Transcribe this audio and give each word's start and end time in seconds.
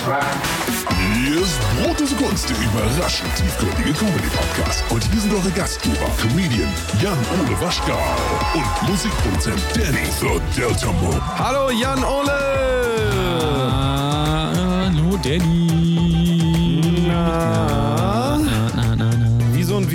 Hier 0.00 1.42
ist 1.42 1.60
Brotlose 1.78 2.16
Kunst, 2.16 2.48
der 2.48 2.56
überraschend 2.56 3.36
tiefgründige 3.36 3.92
Comedy-Podcast. 3.92 4.82
Und 4.90 5.04
hier 5.04 5.20
sind 5.20 5.34
eure 5.34 5.50
Gastgeber, 5.50 6.10
Comedian 6.18 6.72
Jan-Ole 7.02 7.60
Waschgal 7.60 7.98
und 8.54 8.88
Musikproduzent 8.88 9.60
Danny 9.74 10.06
The 10.18 10.40
Delta 10.58 10.90
Moon. 10.92 11.20
Hallo 11.38 11.70
Jan 11.70 12.02
Ole! 12.02 12.32
Hallo 14.72 15.18
Danny. 15.22 16.80
Na? 17.06 17.69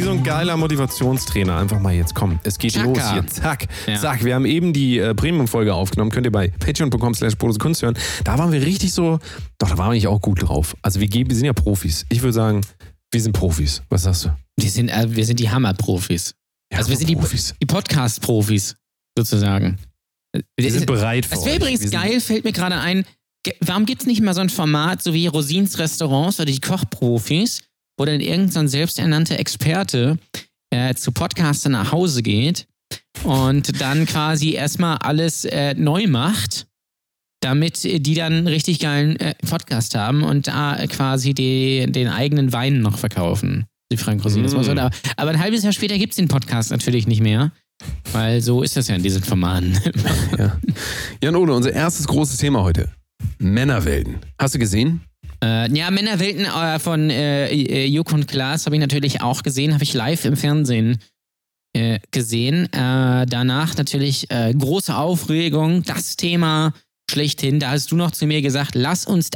So, 0.05 0.11
ein, 0.11 0.23
geiler 0.23 0.55
Motivationstrainer. 0.57 1.57
Einfach 1.57 1.79
mal 1.79 1.93
jetzt, 1.93 2.15
komm, 2.15 2.39
es 2.43 2.57
geht 2.57 2.73
Tschakka. 2.73 2.89
los 2.89 3.11
hier. 3.11 3.27
Zack, 3.27 3.67
Ja. 3.87 3.95
zack. 3.95 4.23
Wir 4.23 4.35
haben 4.35 4.45
eben 4.45 4.71
die 4.73 4.99
äh, 4.99 5.13
Premium-Folge 5.13 5.73
aufgenommen. 5.73 6.11
Könnt 6.11 6.25
ihr 6.25 6.31
bei 6.31 6.47
patreon.com 6.47 7.13
slash 7.13 7.33
Kunst 7.37 7.81
hören. 7.81 7.97
Da 8.23 8.37
waren 8.37 8.51
wir 8.51 8.61
richtig 8.61 8.93
so, 8.93 9.19
doch, 9.57 9.69
da 9.69 9.77
waren 9.77 9.87
wir 9.87 9.91
eigentlich 9.91 10.07
auch 10.07 10.21
gut 10.21 10.41
drauf. 10.47 10.75
Also 10.81 10.99
wir, 10.99 11.07
geben, 11.07 11.29
wir 11.29 11.35
sind 11.35 11.45
ja 11.45 11.53
Profis. 11.53 12.05
Ich 12.09 12.21
würde 12.21 12.33
sagen, 12.33 12.61
wir 13.11 13.21
sind 13.21 13.33
Profis. 13.33 13.81
Was 13.89 14.03
sagst 14.03 14.25
du? 14.25 14.29
Wir 14.57 14.69
sind, 14.69 14.89
äh, 14.89 15.07
wir 15.09 15.25
sind 15.25 15.39
die 15.39 15.49
Hammer-Profis. 15.49 16.35
Ja, 16.71 16.79
also 16.79 16.89
wir 16.89 16.97
sind 16.97 17.09
die, 17.09 17.15
Profis. 17.15 17.53
die 17.61 17.65
Podcast-Profis, 17.65 18.75
sozusagen. 19.17 19.77
Wir 20.57 20.71
sind 20.71 20.85
bereit 20.85 21.25
für 21.25 21.35
Es 21.35 21.45
wäre 21.45 21.57
übrigens 21.57 21.89
geil, 21.91 22.19
fällt 22.19 22.43
mir 22.43 22.51
gerade 22.51 22.75
ein, 22.77 23.05
warum 23.61 23.85
gibt 23.85 24.01
es 24.01 24.07
nicht 24.07 24.21
mal 24.21 24.33
so 24.33 24.41
ein 24.41 24.49
Format, 24.49 25.01
so 25.01 25.13
wie 25.13 25.27
Rosins 25.27 25.79
Restaurants 25.79 26.39
oder 26.39 26.51
die 26.51 26.59
Kochprofis, 26.59 27.61
wo 27.97 28.05
dann 28.05 28.19
irgendein 28.21 28.67
selbsternannter 28.67 29.39
Experte 29.39 30.17
äh, 30.69 30.93
zu 30.95 31.11
Podcastern 31.11 31.73
nach 31.73 31.91
Hause 31.91 32.23
geht 32.23 32.67
und 33.23 33.79
dann 33.81 34.05
quasi 34.05 34.53
erstmal 34.53 34.97
alles 34.97 35.45
äh, 35.45 35.73
neu 35.75 36.07
macht, 36.07 36.67
damit 37.41 37.83
die 37.83 38.13
dann 38.15 38.33
einen 38.33 38.47
richtig 38.47 38.79
geilen 38.79 39.15
äh, 39.17 39.35
Podcast 39.47 39.95
haben 39.95 40.23
und 40.23 40.47
da 40.47 40.85
quasi 40.87 41.33
die, 41.33 41.85
den 41.91 42.07
eigenen 42.07 42.51
Wein 42.53 42.81
noch 42.81 42.97
verkaufen. 42.97 43.65
Die 43.91 43.97
Frank 43.97 44.23
Rosin. 44.25 44.41
Das 44.43 44.55
war 44.55 44.63
so 44.63 44.71
Mm. 44.73 44.77
da. 44.77 44.89
Aber 45.15 45.29
ein 45.31 45.39
halbes 45.39 45.63
Jahr 45.63 45.71
später 45.73 45.97
gibt 45.97 46.13
es 46.13 46.17
den 46.17 46.27
Podcast 46.27 46.71
natürlich 46.71 47.05
nicht 47.07 47.21
mehr. 47.21 47.51
Weil 48.13 48.41
so 48.41 48.63
ist 48.63 48.75
das 48.77 48.87
ja 48.87 48.95
in 48.95 49.03
diesen 49.03 49.21
Formaten. 49.23 49.77
Ja. 50.39 50.57
Jan 51.21 51.35
Ole, 51.35 51.53
unser 51.53 51.71
erstes 51.73 52.07
großes 52.07 52.37
Thema 52.37 52.63
heute. 52.63 52.89
Männerwelten. 53.37 54.17
Hast 54.39 54.55
du 54.55 54.59
gesehen? 54.59 55.01
Äh, 55.43 55.71
ja, 55.75 55.91
Männerwelten 55.91 56.45
äh, 56.45 56.79
von 56.79 57.09
äh, 57.09 57.47
äh, 57.49 57.85
Joko 57.87 58.15
und 58.15 58.27
Klaas 58.27 58.65
habe 58.65 58.75
ich 58.75 58.79
natürlich 58.79 59.21
auch 59.21 59.43
gesehen, 59.43 59.73
habe 59.73 59.83
ich 59.83 59.93
live 59.93 60.25
im 60.25 60.37
Fernsehen 60.37 60.99
äh, 61.73 61.99
gesehen. 62.11 62.71
Äh, 62.73 63.25
danach 63.25 63.75
natürlich 63.77 64.29
äh, 64.31 64.53
große 64.53 64.95
Aufregung, 64.95 65.83
das 65.83 66.15
Thema 66.15 66.73
schlechthin. 67.09 67.59
Da 67.59 67.71
hast 67.71 67.91
du 67.91 67.95
noch 67.95 68.11
zu 68.11 68.25
mir 68.25 68.41
gesagt, 68.41 68.75
lass 68.75 69.05
uns, 69.05 69.29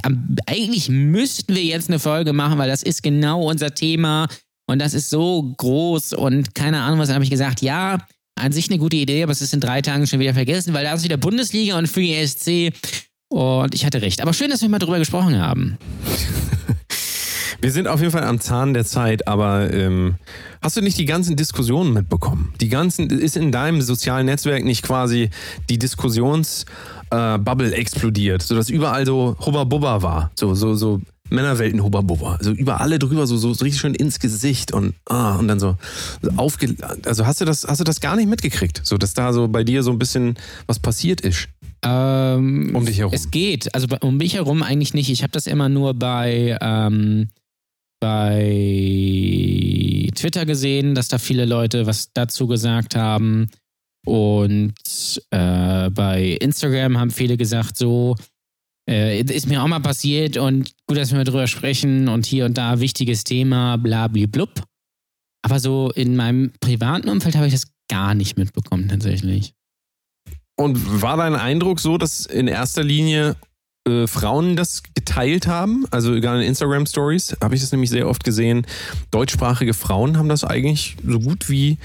eigentlich 0.48 0.90
müssten 0.90 1.56
wir 1.56 1.64
jetzt 1.64 1.90
eine 1.90 2.00
Folge 2.00 2.34
machen, 2.34 2.58
weil 2.58 2.70
das 2.70 2.84
ist 2.84 3.04
genau 3.04 3.50
unser 3.50 3.74
Thema 3.76 4.28
und 4.68 4.80
das 4.80 4.94
ist 4.94 5.10
so 5.10 5.54
groß 5.58 6.14
und 6.14 6.56
keine 6.56 6.82
Ahnung 6.82 7.00
was. 7.00 7.10
Habe 7.10 7.24
ich 7.24 7.30
gesagt, 7.30 7.62
ja, 7.62 7.98
an 8.36 8.52
sich 8.52 8.70
eine 8.70 8.80
gute 8.80 8.98
Idee, 8.98 9.24
aber 9.24 9.32
es 9.32 9.42
ist 9.42 9.54
in 9.54 9.60
drei 9.60 9.82
Tagen 9.82 10.08
schon 10.08 10.20
wieder 10.20 10.34
vergessen, 10.34 10.74
weil 10.74 10.86
da 10.86 10.94
ist 10.94 11.04
wieder 11.04 11.18
Bundesliga 11.18 11.78
und 11.78 11.88
Free 11.88 12.16
ESC. 12.16 12.72
Und 13.30 13.76
ich 13.76 13.86
hatte 13.86 14.02
recht. 14.02 14.22
Aber 14.22 14.34
schön, 14.34 14.50
dass 14.50 14.62
wir 14.62 14.70
mal 14.70 14.80
drüber 14.80 15.00
gesprochen 15.00 15.40
haben. 15.40 15.78
Wir 17.62 17.72
sind 17.74 17.90
auf 17.90 18.00
jeden 18.00 18.12
Fall 18.14 18.24
am 18.24 18.40
Zahn 18.40 18.74
der 18.74 18.86
Zeit, 18.86 19.28
aber 19.28 19.74
ähm, 19.74 20.16
hast 20.62 20.78
du 20.78 20.82
nicht 20.82 20.98
die 20.98 21.04
ganzen 21.04 21.36
Diskussionen 21.36 21.92
mitbekommen? 21.92 22.54
Die 22.62 22.70
ganzen, 22.70 23.10
ist 23.10 23.36
in 23.36 23.52
deinem 23.52 23.82
sozialen 23.82 24.28
Netzwerk 24.28 24.64
nicht 24.64 24.82
quasi 24.82 25.30
die 25.70 25.78
Diskussionsbubble 25.78 27.74
äh, 27.74 27.76
explodiert, 27.76 28.44
sodass 28.44 28.70
überall 28.70 29.06
so 29.06 29.36
Hubba 29.46 29.66
Bubba 29.66 30.02
war, 30.02 30.32
so, 30.36 30.56
so, 30.56 30.74
so 30.74 31.02
Männerwelten 31.30 31.84
Hubba 31.84 32.00
Bubba, 32.00 32.36
also 32.36 32.52
über 32.52 32.80
alle 32.80 32.98
drüber, 32.98 33.28
so, 33.28 33.36
so, 33.36 33.54
so 33.54 33.66
richtig 33.66 33.82
schön 33.82 33.94
ins 33.94 34.20
Gesicht 34.22 34.72
und, 34.72 34.96
ah, 35.10 35.36
und 35.36 35.50
dann 35.50 35.60
so 35.60 35.76
aufge, 36.38 36.76
also 37.04 37.26
hast 37.26 37.42
du 37.42 37.46
das, 37.46 37.66
hast 37.68 37.82
du 37.82 37.84
das 37.84 38.00
gar 38.00 38.16
nicht 38.16 38.30
mitgekriegt, 38.30 38.80
so, 38.86 38.98
dass 38.98 39.14
da 39.14 39.34
so 39.34 39.50
bei 39.50 39.66
dir 39.66 39.84
so 39.84 39.92
ein 39.92 40.00
bisschen 40.00 40.36
was 40.66 40.80
passiert 40.80 41.20
ist? 41.20 41.50
Ähm, 41.84 42.76
Um 42.76 42.86
dich 42.86 43.00
herum. 43.00 43.14
Es 43.14 43.32
geht. 43.32 43.74
Also 43.74 43.88
um 44.02 44.18
mich 44.18 44.36
herum 44.36 44.64
eigentlich 44.64 44.94
nicht. 44.94 45.10
Ich 45.10 45.24
habe 45.24 45.32
das 45.32 45.48
immer 45.48 45.70
nur 45.70 45.94
bei, 45.94 46.58
ähm, 46.62 47.30
bei 48.00 48.50
Twitter 50.16 50.46
gesehen, 50.46 50.96
dass 50.96 51.08
da 51.08 51.18
viele 51.18 51.46
Leute 51.46 51.86
was 51.86 52.12
dazu 52.14 52.48
gesagt 52.48 52.96
haben. 52.96 53.48
Und 54.06 54.74
äh, 55.32 55.90
bei 55.90 56.38
Instagram 56.42 56.98
haben 56.98 57.12
viele 57.12 57.38
gesagt, 57.38 57.78
so, 57.78 58.16
äh, 58.90 59.22
ist 59.22 59.48
mir 59.48 59.62
auch 59.62 59.68
mal 59.68 59.80
passiert 59.82 60.38
und 60.38 60.72
gut, 60.88 60.98
dass 60.98 61.12
wir 61.14 61.24
drüber 61.24 61.48
sprechen 61.48 62.08
und 62.08 62.26
hier 62.26 62.46
und 62.46 62.58
da 62.58 62.80
wichtiges 62.80 63.24
Thema, 63.24 63.78
bla 63.78 64.08
bla 64.08 64.26
blub. 64.26 64.64
Aber 65.42 65.60
so 65.60 65.92
in 65.92 66.16
meinem 66.16 66.52
privaten 66.60 67.08
Umfeld 67.10 67.36
habe 67.36 67.48
ich 67.48 67.54
das 67.54 67.68
gar 67.88 68.14
nicht 68.16 68.38
mitbekommen, 68.38 68.88
tatsächlich. 68.88 69.54
Und 70.60 71.02
war 71.02 71.16
dein 71.16 71.36
Eindruck 71.36 71.80
so, 71.80 71.98
dass 71.98 72.26
in 72.26 72.50
erster 72.50 72.84
Linie 72.84 73.38
äh, 73.88 74.08
Frauen 74.08 74.58
das 74.58 74.84
geteilt 74.94 75.48
haben? 75.48 75.86
Also 75.90 76.14
egal 76.14 76.42
in 76.42 76.48
Instagram 76.48 76.86
Stories 76.86 77.38
habe 77.42 77.56
ich 77.56 77.62
das 77.62 77.72
nämlich 77.72 77.90
sehr 77.90 78.10
oft 78.10 78.26
gesehen. 78.26 78.68
Deutschsprachige 79.10 79.74
Frauen 79.74 80.18
haben 80.18 80.28
das 80.28 80.44
eigentlich 80.44 80.98
so 81.08 81.18
gut 81.22 81.50
wie 81.50 81.78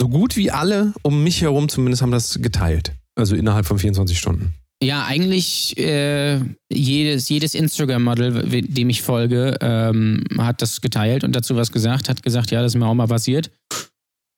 so 0.00 0.08
gut 0.08 0.36
wie 0.36 0.52
alle 0.52 0.92
um 1.02 1.24
mich 1.24 1.42
herum 1.42 1.68
zumindest 1.68 2.00
haben 2.02 2.12
das 2.12 2.38
geteilt. 2.40 2.92
Also 3.16 3.34
innerhalb 3.34 3.66
von 3.66 3.80
24 3.80 4.16
Stunden. 4.16 4.54
Ja, 4.80 5.04
eigentlich 5.04 5.76
äh, 5.78 6.38
jedes, 6.72 7.28
jedes 7.28 7.56
Instagram-Model, 7.56 8.62
dem 8.62 8.88
ich 8.88 9.02
folge, 9.02 9.56
ähm, 9.60 10.22
hat 10.38 10.62
das 10.62 10.80
geteilt 10.80 11.24
und 11.24 11.34
dazu 11.34 11.56
was 11.56 11.72
gesagt, 11.72 12.08
hat 12.08 12.22
gesagt, 12.22 12.52
ja, 12.52 12.62
das 12.62 12.72
ist 12.74 12.78
mir 12.78 12.86
auch 12.86 12.94
mal 12.94 13.08
passiert. 13.08 13.50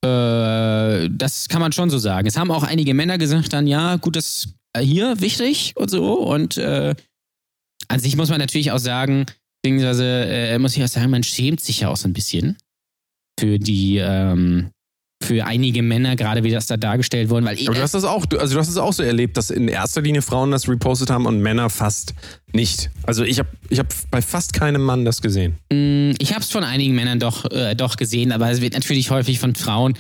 Äh, 0.05 1.09
das 1.11 1.49
kann 1.49 1.61
man 1.61 1.73
schon 1.73 1.89
so 1.91 1.99
sagen. 1.99 2.27
Es 2.27 2.37
haben 2.37 2.51
auch 2.51 2.63
einige 2.63 2.93
Männer 2.95 3.17
gesagt 3.17 3.53
dann, 3.53 3.67
ja, 3.67 3.97
gut, 3.97 4.17
das 4.17 4.49
äh, 4.75 4.83
hier 4.83 5.21
wichtig 5.21 5.73
und 5.77 5.91
so. 5.91 6.15
Und 6.15 6.59
äh, 6.59 6.95
an 7.89 8.01
sich 8.01 8.17
muss 8.17 8.29
man 8.29 8.39
natürlich 8.39 8.71
auch 8.71 8.79
sagen, 8.79 9.27
beziehungsweise 9.63 10.05
äh, 10.05 10.59
muss 10.59 10.77
ich 10.77 10.85
auch 10.85 10.89
sagen, 10.89 11.11
man 11.11 11.23
schämt 11.23 11.61
sich 11.61 11.81
ja 11.81 11.89
auch 11.89 11.97
so 11.97 12.09
ein 12.09 12.13
bisschen 12.13 12.59
für 13.41 13.59
die, 13.59 13.97
ähm, 13.97 14.71
für 15.25 15.45
einige 15.47 15.83
Männer, 15.83 16.17
gerade 16.17 16.45
wie 16.45 16.51
das 16.51 16.67
da 16.67 16.77
dargestellt 16.77 17.31
wurde, 17.31 17.47
weil 17.47 17.59
Aber 17.67 17.75
du 17.75 17.83
hast 17.83 17.95
das 17.95 18.05
auch, 18.05 18.25
also 18.39 18.55
du 18.55 18.61
hast 18.61 18.69
es 18.69 18.77
auch 18.77 18.93
so 18.93 19.03
erlebt, 19.03 19.37
dass 19.37 19.51
in 19.51 19.69
erster 19.69 20.03
Linie 20.03 20.23
Frauen 20.23 20.51
das 20.51 20.69
repostet 20.69 21.11
haben 21.11 21.27
und 21.27 21.41
Männer 21.41 21.71
fast 21.71 22.15
nicht. 22.53 22.91
Also 23.05 23.25
ich 23.25 23.39
habe 23.39 23.49
ich 23.69 23.79
hab 23.79 23.89
bei 24.11 24.23
fast 24.23 24.53
keinem 24.53 24.83
Mann 24.83 25.05
das 25.05 25.23
gesehen. 25.23 25.55
Mm, 25.73 26.13
Ich 26.19 26.33
habe 26.33 26.43
es 26.43 26.51
von 26.51 26.65
einigen 26.65 26.95
Männern 26.95 27.19
doch, 27.19 27.51
äh, 27.51 27.75
doch 27.75 27.97
gesehen, 27.97 28.31
aber 28.33 28.51
es 28.51 28.61
wird 28.61 28.75
natürlich 28.75 29.11
häufig 29.11 29.41
von 29.41 29.55
Frauen 29.55 29.95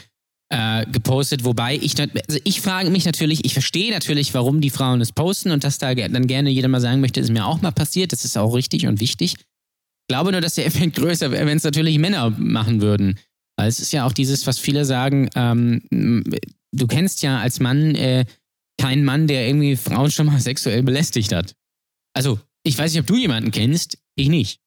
äh, 0.50 0.84
gepostet, 0.86 1.44
wobei 1.44 1.74
ich, 1.74 1.98
also 1.98 2.38
ich 2.44 2.60
frage 2.60 2.90
mich 2.90 3.06
natürlich, 3.06 3.44
ich 3.44 3.54
verstehe 3.54 3.90
natürlich, 3.90 4.34
warum 4.34 4.60
die 4.60 4.70
Frauen 4.70 5.00
es 5.00 5.10
posten 5.10 5.50
und 5.50 5.64
dass 5.64 5.78
da 5.78 5.94
dann 5.94 6.26
gerne 6.26 6.50
jeder 6.50 6.68
mal 6.68 6.80
sagen 6.80 7.00
möchte, 7.00 7.20
ist 7.20 7.30
mir 7.30 7.46
auch 7.46 7.62
mal 7.62 7.72
passiert, 7.72 8.12
das 8.12 8.24
ist 8.24 8.36
auch 8.36 8.54
richtig 8.54 8.86
und 8.86 9.00
wichtig. 9.00 9.34
Ich 9.36 10.08
glaube 10.08 10.32
nur, 10.32 10.42
dass 10.42 10.54
der 10.54 10.66
Effekt 10.66 10.96
größer 10.96 11.30
wäre, 11.30 11.46
wenn 11.46 11.56
es 11.56 11.64
natürlich 11.64 11.98
Männer 11.98 12.30
machen 12.30 12.82
würden. 12.82 13.18
Weil 13.56 13.68
es 13.68 13.78
ist 13.78 13.92
ja 13.92 14.06
auch 14.06 14.12
dieses, 14.12 14.46
was 14.46 14.58
viele 14.58 14.84
sagen, 14.84 15.30
ähm, 15.34 15.82
du 16.72 16.86
kennst 16.86 17.22
ja 17.22 17.38
als 17.38 17.60
Mann 17.60 17.94
äh, 17.94 18.24
keinen 18.80 19.04
Mann, 19.04 19.26
der 19.26 19.46
irgendwie 19.46 19.76
Frauen 19.76 20.10
schon 20.10 20.26
mal 20.26 20.40
sexuell 20.40 20.82
belästigt 20.82 21.32
hat. 21.32 21.54
Also, 22.14 22.38
ich 22.64 22.76
weiß 22.76 22.92
nicht, 22.92 23.00
ob 23.00 23.06
du 23.06 23.16
jemanden 23.16 23.50
kennst, 23.50 23.98
ich 24.16 24.28
nicht. 24.28 24.60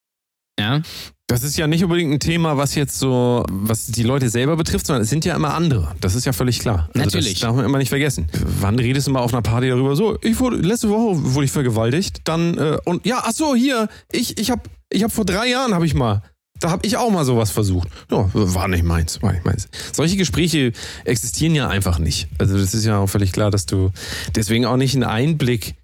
Ja. 0.60 0.82
Das 1.30 1.44
ist 1.44 1.58
ja 1.58 1.68
nicht 1.68 1.84
unbedingt 1.84 2.14
ein 2.14 2.20
Thema, 2.20 2.56
was 2.56 2.76
jetzt 2.76 2.98
so, 2.98 3.46
was 3.52 3.88
die 3.88 4.04
Leute 4.04 4.30
selber 4.30 4.56
betrifft, 4.56 4.88
sondern 4.88 5.04
es 5.04 5.10
sind 5.10 5.26
ja 5.26 5.36
immer 5.36 5.54
andere. 5.54 5.94
Das 6.00 6.16
ist 6.16 6.26
ja 6.26 6.32
völlig 6.32 6.60
klar. 6.60 6.90
Also 6.94 7.06
Natürlich. 7.06 7.34
Das 7.34 7.42
darf 7.42 7.56
man 7.56 7.66
immer 7.66 7.80
nicht 7.80 7.90
vergessen. 7.90 8.28
Wann 8.62 8.80
redest 8.80 9.08
du 9.08 9.12
mal 9.12 9.20
auf 9.20 9.34
einer 9.34 9.42
Party 9.42 9.68
darüber? 9.68 9.96
So, 9.98 10.18
ich 10.22 10.40
wurde, 10.40 10.58
letzte 10.58 10.90
Woche 10.90 11.34
wurde 11.34 11.46
ich 11.46 11.52
vergewaltigt. 11.52 12.22
Dann, 12.24 12.58
äh, 12.58 12.78
und 12.86 13.06
ja, 13.06 13.24
ach 13.24 13.34
so, 13.34 13.56
hier, 13.56 13.90
ich, 14.12 14.38
ich 14.40 14.50
hab, 14.50 14.70
ich 14.90 15.04
hab 15.04 15.12
vor 15.12 15.26
drei 15.26 15.50
Jahren 15.50 15.74
habe 15.74 15.86
ich 15.86 15.94
mal, 15.94 16.22
da 16.60 16.70
habe 16.70 16.86
ich 16.86 16.98
auch 16.98 17.10
mal 17.10 17.26
sowas 17.26 17.52
versucht. 17.52 17.90
Ja, 18.12 18.30
war 18.34 18.68
nicht 18.68 18.84
meins, 18.84 19.22
war 19.22 19.34
nicht 19.34 19.46
meins. 19.46 19.68
Solche 19.92 20.18
Gespräche 20.18 20.72
existieren 21.06 21.56
ja 21.56 21.68
einfach 21.68 22.00
nicht. 22.00 22.28
Also 22.38 22.58
das 22.58 22.74
ist 22.74 22.86
ja 22.86 23.00
auch 23.00 23.08
völlig 23.08 23.32
klar, 23.32 23.52
dass 23.52 23.66
du 23.66 23.92
deswegen 24.36 24.66
auch 24.66 24.78
nicht 24.78 24.96
einen 24.96 25.04
Einblick 25.04 25.76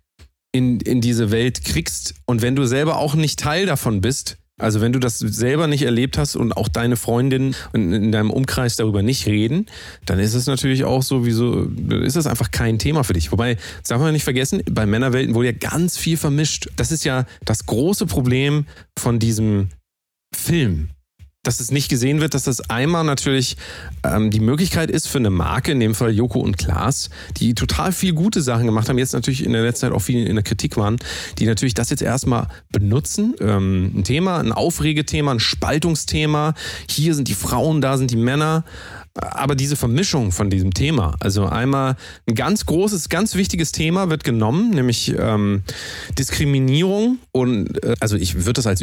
in, 0.51 0.79
in 0.79 1.01
diese 1.01 1.31
Welt 1.31 1.63
kriegst. 1.63 2.15
Und 2.25 2.41
wenn 2.41 2.55
du 2.55 2.65
selber 2.65 2.97
auch 2.97 3.15
nicht 3.15 3.39
Teil 3.39 3.65
davon 3.65 4.01
bist, 4.01 4.37
also 4.59 4.81
wenn 4.81 4.93
du 4.93 4.99
das 4.99 5.17
selber 5.17 5.67
nicht 5.67 5.81
erlebt 5.81 6.17
hast 6.17 6.35
und 6.35 6.55
auch 6.55 6.67
deine 6.67 6.95
Freundin 6.95 7.55
in, 7.73 7.91
in 7.91 8.11
deinem 8.11 8.29
Umkreis 8.29 8.75
darüber 8.75 9.01
nicht 9.01 9.25
reden, 9.25 9.65
dann 10.05 10.19
ist 10.19 10.35
es 10.35 10.45
natürlich 10.45 10.83
auch 10.83 11.01
so, 11.01 11.25
wie 11.25 11.31
so, 11.31 11.65
dann 11.65 12.03
ist 12.03 12.15
das 12.15 12.27
einfach 12.27 12.51
kein 12.51 12.77
Thema 12.77 13.03
für 13.03 13.13
dich. 13.13 13.31
Wobei, 13.31 13.55
das 13.55 13.89
darf 13.89 13.99
man 13.99 14.13
nicht 14.13 14.23
vergessen, 14.23 14.61
bei 14.69 14.85
Männerwelten 14.85 15.33
wurde 15.33 15.47
ja 15.47 15.57
ganz 15.57 15.97
viel 15.97 16.17
vermischt. 16.17 16.69
Das 16.75 16.91
ist 16.91 17.03
ja 17.03 17.25
das 17.45 17.65
große 17.65 18.05
Problem 18.05 18.67
von 18.97 19.17
diesem 19.17 19.69
Film. 20.35 20.89
dass 21.45 21.59
es 21.59 21.71
nicht 21.71 21.89
gesehen 21.89 22.21
wird, 22.21 22.33
dass 22.33 22.43
das 22.43 22.69
einmal 22.69 23.03
natürlich 23.03 23.57
ähm, 24.05 24.31
die 24.31 24.39
Möglichkeit 24.39 24.89
ist 24.89 25.09
für 25.09 25.17
eine 25.17 25.29
Marke, 25.29 25.73
in 25.73 25.81
dem 25.81 25.93
Fall 25.93 26.11
Joko 26.11 26.39
und 26.39 26.57
Klaas, 26.57 27.09
die 27.35 27.53
total 27.53 27.91
viel 27.91 28.13
gute 28.13 28.41
Sachen 28.41 28.65
gemacht 28.65 28.87
haben, 28.87 28.97
jetzt 28.97 29.11
natürlich 29.11 29.43
in 29.43 29.51
der 29.51 29.61
letzten 29.61 29.81
Zeit 29.81 29.91
auch 29.91 29.99
viel 29.99 30.25
in 30.25 30.35
der 30.35 30.43
Kritik 30.43 30.77
waren, 30.77 30.97
die 31.39 31.45
natürlich 31.45 31.73
das 31.73 31.89
jetzt 31.89 32.01
erstmal 32.01 32.47
benutzen. 32.71 33.35
Ähm, 33.41 33.91
ein 33.93 34.03
Thema, 34.05 34.39
ein 34.39 34.53
Aufregethema, 34.53 35.31
ein 35.31 35.41
Spaltungsthema. 35.41 36.53
Hier 36.89 37.13
sind 37.13 37.27
die 37.27 37.35
Frauen, 37.35 37.81
da 37.81 37.97
sind 37.97 38.11
die 38.11 38.15
Männer. 38.15 38.63
Aber 39.15 39.55
diese 39.55 39.75
Vermischung 39.75 40.31
von 40.31 40.49
diesem 40.49 40.73
Thema, 40.73 41.17
also 41.19 41.45
einmal 41.45 41.97
ein 42.27 42.33
ganz 42.33 42.65
großes, 42.65 43.09
ganz 43.09 43.35
wichtiges 43.35 43.71
Thema 43.71 44.09
wird 44.09 44.23
genommen, 44.23 44.71
nämlich 44.71 45.13
ähm, 45.15 45.61
Diskriminierung 46.17 47.19
und 47.31 47.83
äh, 47.83 47.95
also 47.99 48.15
ich 48.15 48.33
würde 48.33 48.53
das 48.53 48.65
als 48.65 48.81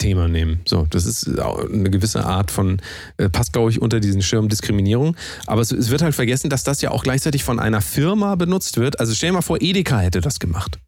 Überthema 0.00 0.28
nehmen. 0.28 0.60
So, 0.66 0.86
das 0.90 1.06
ist 1.06 1.28
eine 1.38 1.90
gewisse 1.90 2.24
Art 2.24 2.50
von, 2.50 2.80
äh, 3.18 3.28
passt 3.28 3.52
glaube 3.52 3.70
ich 3.70 3.80
unter 3.80 4.00
diesen 4.00 4.22
Schirm 4.22 4.48
Diskriminierung. 4.48 5.16
Aber 5.46 5.60
es, 5.60 5.70
es 5.72 5.90
wird 5.90 6.02
halt 6.02 6.14
vergessen, 6.14 6.50
dass 6.50 6.64
das 6.64 6.80
ja 6.82 6.90
auch 6.90 7.02
gleichzeitig 7.04 7.44
von 7.44 7.58
einer 7.60 7.80
Firma 7.80 8.34
benutzt 8.34 8.78
wird. 8.78 8.98
Also 9.00 9.14
stell 9.14 9.30
dir 9.30 9.34
mal 9.34 9.42
vor, 9.42 9.58
Edeka 9.60 9.98
hätte 10.00 10.20
das 10.20 10.38
gemacht. 10.40 10.78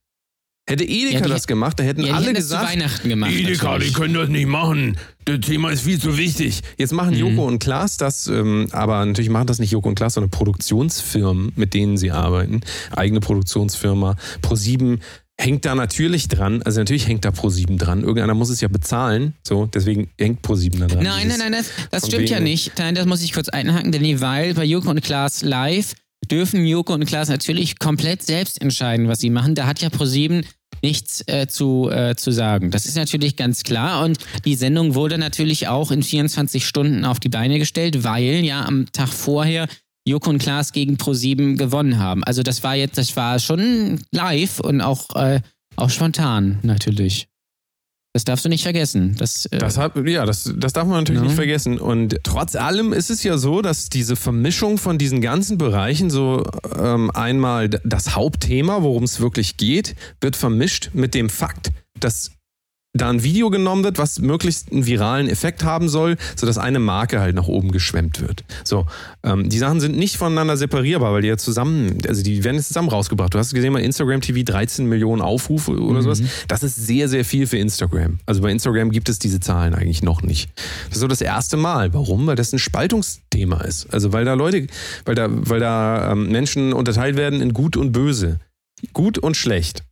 Hätte 0.67 0.85
Edeka 0.85 1.19
Ja, 1.19 1.21
die- 1.27 1.29
das 1.31 1.47
gemacht, 1.47 1.79
da 1.79 1.85
hätten 1.85 2.01
Ja, 2.01 2.06
die 2.06 2.12
alle 2.12 2.25
hätten 2.27 2.37
gesagt, 2.37 2.67
Weihnachten 2.73 3.09
gemacht. 3.11 3.31
Edeka, 3.33 3.51
die 3.51 3.65
natürlich. 3.67 3.95
können 3.95 4.15
das 4.15 4.29
nicht 4.31 4.47
machen. 4.49 4.97
Das 5.27 5.41
Thema 5.41 5.71
ist 5.71 5.83
viel 5.83 6.01
zu 6.01 6.17
wichtig. 6.17 6.62
Jetzt 6.79 6.93
machen 6.95 7.12
Joko 7.15 7.47
und 7.47 7.59
Klaas 7.59 7.99
das, 7.99 8.27
ähm, 8.29 8.69
aber 8.73 9.05
natürlich 9.05 9.31
machen 9.31 9.47
das 9.47 9.59
nicht 9.59 9.71
Joko 9.73 9.91
und 9.91 9.95
Klaas, 9.95 10.15
sondern 10.15 10.31
Produktionsfirmen, 10.31 11.53
mit 11.56 11.75
denen 11.75 11.99
sie 11.99 12.11
arbeiten. 12.11 12.62
Eigene 12.93 13.21
Produktionsfirma. 13.21 14.17
Pro7 14.43 15.01
hängt 15.39 15.65
da 15.65 15.75
natürlich 15.75 16.29
dran. 16.29 16.63
Also 16.63 16.81
natürlich 16.81 17.07
hängt 17.09 17.25
da 17.25 17.31
Pro7 17.31 17.79
dran. 17.79 18.03
Irgendeiner 18.03 18.35
muss 18.35 18.51
es 18.51 18.61
ja 18.61 18.69
bezahlen. 18.69 19.35
So, 19.43 19.67
deswegen 19.67 20.11
hängt 20.19 20.47
Pro7 20.47 20.79
da 20.79 20.87
dran. 20.87 21.03
Nein, 21.03 21.29
nein, 21.29 21.39
nein, 21.39 21.53
das, 21.53 21.71
das 21.91 22.07
stimmt 22.07 22.31
ja 22.31 22.41
nicht. 22.41 22.73
Nein, 22.79 22.95
das 22.95 23.07
muss 23.07 23.23
ich 23.23 23.33
kurz 23.33 23.49
einhaken, 23.49 23.93
denn 23.93 24.21
weil 24.21 24.55
bei 24.55 24.65
Joko 24.65 24.91
und 24.91 25.03
Klaas 25.03 25.43
live 25.43 25.95
dürfen 26.31 26.65
Joko 26.65 26.95
und 26.95 27.05
Klaas 27.05 27.29
natürlich 27.29 27.79
komplett 27.79 28.23
selbst 28.23 28.61
entscheiden, 28.61 29.09
was 29.09 29.19
sie 29.19 29.31
machen. 29.31 29.55
Da 29.55 29.67
hat 29.67 29.81
ja 29.83 29.91
ProSieben 29.91 30.47
nichts 30.83 31.23
äh, 31.27 31.47
zu, 31.47 31.91
äh, 31.91 32.15
zu 32.15 32.31
sagen. 32.31 32.71
Das 32.71 32.87
ist 32.87 32.97
natürlich 32.97 33.37
ganz 33.37 33.63
klar 33.63 34.05
und 34.05 34.19
die 34.45 34.55
Sendung 34.55 34.95
wurde 34.95 35.19
natürlich 35.19 35.69
auch 35.69 35.91
in 35.91 36.03
24 36.03 36.67
Stunden 36.67 37.05
auf 37.05 37.21
die 37.21 37.29
Beine 37.29 37.59
gestellt, 37.59 38.05
weil 38.05 38.45
ja 38.45 38.65
am 38.65 38.87
Tag 38.93 39.09
vorher 39.09 39.67
Joko 40.06 40.31
und 40.31 40.39
Klaas 40.39 40.73
gegen 40.73 40.97
ProSieben 40.97 41.56
gewonnen 41.56 41.99
haben. 41.99 42.23
Also 42.25 42.43
das 42.43 42.62
war 42.62 42.75
jetzt, 42.75 42.99
das 42.99 43.17
war 43.17 43.39
schon 43.39 44.01
live 44.12 44.61
und 44.61 44.81
auch, 44.81 45.15
äh, 45.17 45.41
auch 45.77 45.91
spontan 45.91 46.59
natürlich. 46.62 47.27
Das 48.12 48.25
darfst 48.25 48.45
du 48.45 48.49
nicht 48.49 48.62
vergessen. 48.62 49.17
Das, 49.19 49.47
äh, 49.47 49.59
Das 49.59 49.77
hat, 49.77 49.97
ja, 50.06 50.25
das, 50.25 50.53
das 50.56 50.73
darf 50.73 50.87
man 50.87 50.99
natürlich 50.99 51.21
Ja. 51.21 51.27
nicht 51.27 51.35
vergessen. 51.35 51.81
Und 51.81 52.17
trotz 52.23 52.55
allem 52.55 52.93
ist 52.93 53.11
es 53.11 53.25
ja 53.25 53.39
so, 53.39 53.61
dass 53.61 53.89
diese 53.89 54.15
Vermischung 54.15 54.79
von 54.79 54.99
diesen 54.99 55.21
ganzen 55.21 55.59
Bereichen, 55.59 56.11
so 56.11 56.45
ähm, 56.79 57.11
einmal 57.11 57.69
das 57.69 58.15
Hauptthema, 58.15 58.83
worum 58.83 59.03
es 59.03 59.19
wirklich 59.19 59.56
geht, 59.56 59.97
wird 60.21 60.37
vermischt 60.37 60.91
mit 60.93 61.15
dem 61.15 61.29
Fakt, 61.29 61.73
dass 61.99 62.31
da 62.96 63.11
ein 63.11 63.25
Video 63.25 63.50
genommen 63.50 63.82
wird, 63.82 63.99
was 63.99 64.20
möglichst 64.20 64.70
einen 64.70 64.87
viralen 64.87 65.29
Effekt 65.29 65.64
haben 65.64 65.88
soll, 65.88 66.17
sodass 66.37 66.58
eine 66.58 66.79
Marke 66.79 67.20
halt 67.20 67.35
nach 67.35 67.49
oben 67.49 67.73
geschwemmt 67.73 68.20
wird. 68.20 68.44
So, 68.62 68.87
ähm, 69.25 69.49
die 69.49 69.58
Sachen 69.58 69.81
sind 69.81 69.96
nicht 69.96 70.17
voneinander 70.17 70.56
separierbar, 70.56 71.12
weil 71.12 71.23
die 71.23 71.29
ja 71.29 71.37
zusammen, 71.37 71.99
also 72.06 72.23
die 72.23 72.44
werden 72.44 72.56
jetzt 72.56 72.69
zusammen 72.69 72.88
rausgebracht. 72.88 73.35
Du 73.35 73.38
hast 73.38 73.52
gesehen, 73.52 73.73
bei 73.73 73.82
Instagram 73.82 74.20
TV 74.20 74.44
13 74.44 74.87
Millionen 74.87 75.23
Aufrufe 75.23 75.73
oder 75.73 76.02
sowas. 76.02 76.23
Das 76.46 76.62
ist 76.62 76.76
sehr, 76.76 77.08
sehr 77.08 77.25
viel 77.25 77.49
für 77.49 77.58
Instagram. 77.58 78.20
Also 78.26 78.43
bei 78.43 78.52
Instagram 78.52 78.91
gibt 78.91 79.08
es 79.08 79.19
diese 79.19 79.41
Zahlen 79.41 79.75
eigentlich 79.75 80.05
noch 80.05 80.23
nicht. 80.23 80.50
Das 80.87 80.96
ist 80.96 81.00
so 81.00 81.08
das 81.08 81.20
erste 81.20 81.56
Mal. 81.56 81.93
Warum? 81.94 82.29
Weil 82.29 82.37
das 82.37 82.52
ein 82.52 82.61
Spaltungsthema 82.61 83.62
ist. 83.62 83.93
Also 83.93 84.12
weil 84.12 84.25
da 84.25 84.35
Leute, 84.35 84.69
weil 85.05 85.17
da, 85.17 85.26
weil 85.31 85.58
da 85.58 86.12
ähm, 86.12 86.31
Menschen 86.31 86.73
unterteilt 86.73 87.17
werden 87.17 87.41
in 87.41 87.52
gut 87.55 87.76
und 87.76 87.91
böse. 87.91 88.38
Gut 88.93 89.19
und 89.19 89.37
schlecht. 89.37 89.82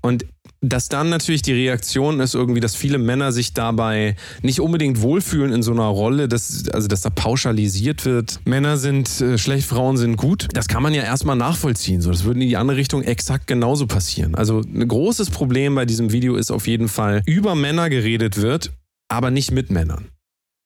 Und 0.00 0.26
dass 0.60 0.88
dann 0.88 1.10
natürlich 1.10 1.42
die 1.42 1.52
Reaktion 1.52 2.20
ist 2.20 2.34
irgendwie, 2.34 2.60
dass 2.60 2.74
viele 2.74 2.98
Männer 2.98 3.32
sich 3.32 3.52
dabei 3.52 4.16
nicht 4.42 4.60
unbedingt 4.60 5.00
wohlfühlen 5.02 5.52
in 5.52 5.62
so 5.62 5.72
einer 5.72 5.84
Rolle, 5.84 6.28
dass, 6.28 6.68
also 6.70 6.88
dass 6.88 7.02
da 7.02 7.10
pauschalisiert 7.10 8.04
wird. 8.04 8.40
Männer 8.44 8.76
sind 8.76 9.20
äh, 9.20 9.38
schlecht, 9.38 9.66
Frauen 9.66 9.96
sind 9.96 10.16
gut. 10.16 10.48
Das 10.52 10.68
kann 10.68 10.82
man 10.82 10.94
ja 10.94 11.02
erstmal 11.02 11.36
nachvollziehen. 11.36 12.00
So, 12.00 12.10
das 12.10 12.24
würde 12.24 12.40
in 12.40 12.48
die 12.48 12.56
andere 12.56 12.76
Richtung 12.76 13.02
exakt 13.02 13.46
genauso 13.46 13.86
passieren. 13.86 14.34
Also 14.34 14.60
ein 14.60 14.86
großes 14.86 15.30
Problem 15.30 15.74
bei 15.74 15.84
diesem 15.84 16.12
Video 16.12 16.36
ist 16.36 16.50
auf 16.50 16.66
jeden 16.66 16.88
Fall, 16.88 17.22
über 17.26 17.54
Männer 17.54 17.90
geredet 17.90 18.38
wird, 18.38 18.72
aber 19.08 19.30
nicht 19.30 19.52
mit 19.52 19.70
Männern. 19.70 20.08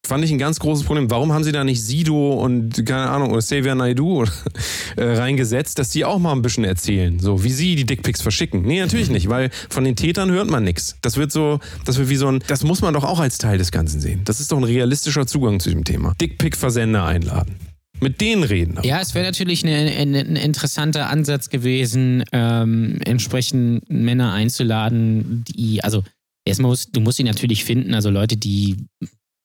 Fand 0.06 0.24
ich 0.24 0.30
ein 0.32 0.38
ganz 0.38 0.58
großes 0.58 0.86
Problem. 0.86 1.10
Warum 1.10 1.32
haben 1.32 1.44
sie 1.44 1.52
da 1.52 1.62
nicht 1.62 1.84
Sido 1.84 2.32
und, 2.32 2.84
keine 2.86 3.10
Ahnung, 3.10 3.30
oder 3.30 3.40
Xavier 3.40 3.74
Naidoo 3.74 4.24
äh, 4.96 5.04
reingesetzt, 5.04 5.78
dass 5.78 5.90
die 5.90 6.04
auch 6.04 6.18
mal 6.18 6.32
ein 6.32 6.42
bisschen 6.42 6.64
erzählen, 6.64 7.20
so 7.20 7.44
wie 7.44 7.50
sie 7.50 7.76
die 7.76 7.84
Dickpics 7.84 8.22
verschicken? 8.22 8.62
Nee, 8.62 8.80
natürlich 8.80 9.10
nicht, 9.10 9.28
weil 9.28 9.50
von 9.68 9.84
den 9.84 9.96
Tätern 9.96 10.30
hört 10.30 10.50
man 10.50 10.64
nichts. 10.64 10.96
Das 11.02 11.16
wird 11.16 11.30
so, 11.32 11.60
das 11.84 11.98
wird 11.98 12.08
wie 12.08 12.16
so 12.16 12.28
ein, 12.28 12.42
das 12.48 12.64
muss 12.64 12.80
man 12.80 12.94
doch 12.94 13.04
auch 13.04 13.20
als 13.20 13.38
Teil 13.38 13.58
des 13.58 13.70
Ganzen 13.70 14.00
sehen. 14.00 14.22
Das 14.24 14.40
ist 14.40 14.50
doch 14.50 14.58
ein 14.58 14.64
realistischer 14.64 15.26
Zugang 15.26 15.60
zu 15.60 15.70
dem 15.70 15.84
Thema. 15.84 16.14
Dickpic-Versender 16.20 17.04
einladen. 17.04 17.56
Mit 18.00 18.22
denen 18.22 18.42
reden. 18.44 18.78
Ja, 18.82 19.00
es 19.00 19.14
wäre 19.14 19.26
natürlich 19.26 19.64
ein, 19.64 19.68
ein, 19.70 20.14
ein 20.14 20.36
interessanter 20.36 21.10
Ansatz 21.10 21.50
gewesen, 21.50 22.24
ähm, 22.32 22.98
entsprechend 23.04 23.88
Männer 23.90 24.32
einzuladen, 24.32 25.44
die, 25.46 25.84
also 25.84 26.02
erstmal 26.46 26.70
musst 26.70 26.96
du 26.96 27.00
musst 27.00 27.18
sie 27.18 27.24
natürlich 27.24 27.64
finden, 27.64 27.94
also 27.94 28.08
Leute, 28.08 28.38
die 28.38 28.76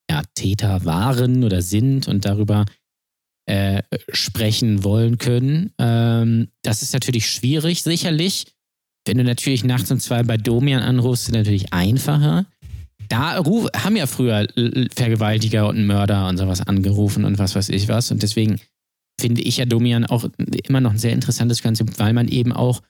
ja, 0.10 0.22
Täter 0.36 0.86
waren 0.86 1.44
oder 1.44 1.62
sind 1.62 2.08
und 2.08 2.26
darüber 2.26 2.66
äh, 3.48 3.84
sprechen 4.10 4.84
wollen 4.84 5.18
können. 5.18 5.72
Ähm, 5.78 6.48
das 6.64 6.82
ist 6.82 6.94
natürlich 6.94 7.30
schwierig, 7.30 7.84
sicherlich. 7.84 8.46
Wenn 9.08 9.20
du 9.20 9.24
natürlich 9.24 9.64
nachts 9.64 9.92
um 9.92 10.00
zwei 10.00 10.24
bei 10.24 10.38
Domian 10.38 10.82
anrufst, 10.82 11.24
ist 11.24 11.30
es 11.30 11.34
natürlich 11.36 11.74
einfacher. 11.74 12.46
Da 13.08 13.36
haben 13.36 13.96
ja 13.96 14.08
früher 14.08 14.48
Vergewaltiger 14.96 15.68
und 15.68 15.86
Mörder 15.86 16.28
und 16.28 16.38
sowas 16.38 16.62
angerufen 16.62 17.24
und 17.24 17.38
was 17.38 17.56
weiß 17.56 17.70
ich 17.70 17.88
was. 17.88 18.10
Und 18.10 18.24
deswegen 18.24 18.60
finde 19.20 19.42
ich 19.42 19.58
ja 19.58 19.66
Domian 19.66 20.06
auch 20.06 20.28
immer 20.68 20.82
noch 20.82 20.92
ein 20.92 20.98
sehr 20.98 21.14
interessantes 21.14 21.62
Konzept, 21.62 22.00
weil 22.00 22.14
man 22.14 22.28
eben 22.28 22.52
auch 22.52 22.82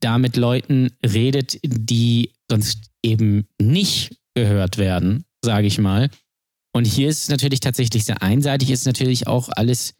da 0.00 0.18
mit 0.18 0.36
Leuten 0.36 0.92
redet, 1.04 1.58
die 1.62 2.30
sonst 2.50 2.90
eben 3.02 3.46
nicht 3.60 4.16
gehört 4.34 4.78
werden, 4.78 5.24
sage 5.44 5.66
ich 5.66 5.78
mal. 5.78 6.08
Und 6.76 6.86
hier 6.86 7.08
ist 7.08 7.22
es 7.22 7.28
natürlich 7.28 7.60
tatsächlich 7.60 8.04
sehr 8.04 8.22
einseitig, 8.22 8.70
ist 8.70 8.84
natürlich 8.84 9.26
auch 9.26 9.48
alles 9.48 9.94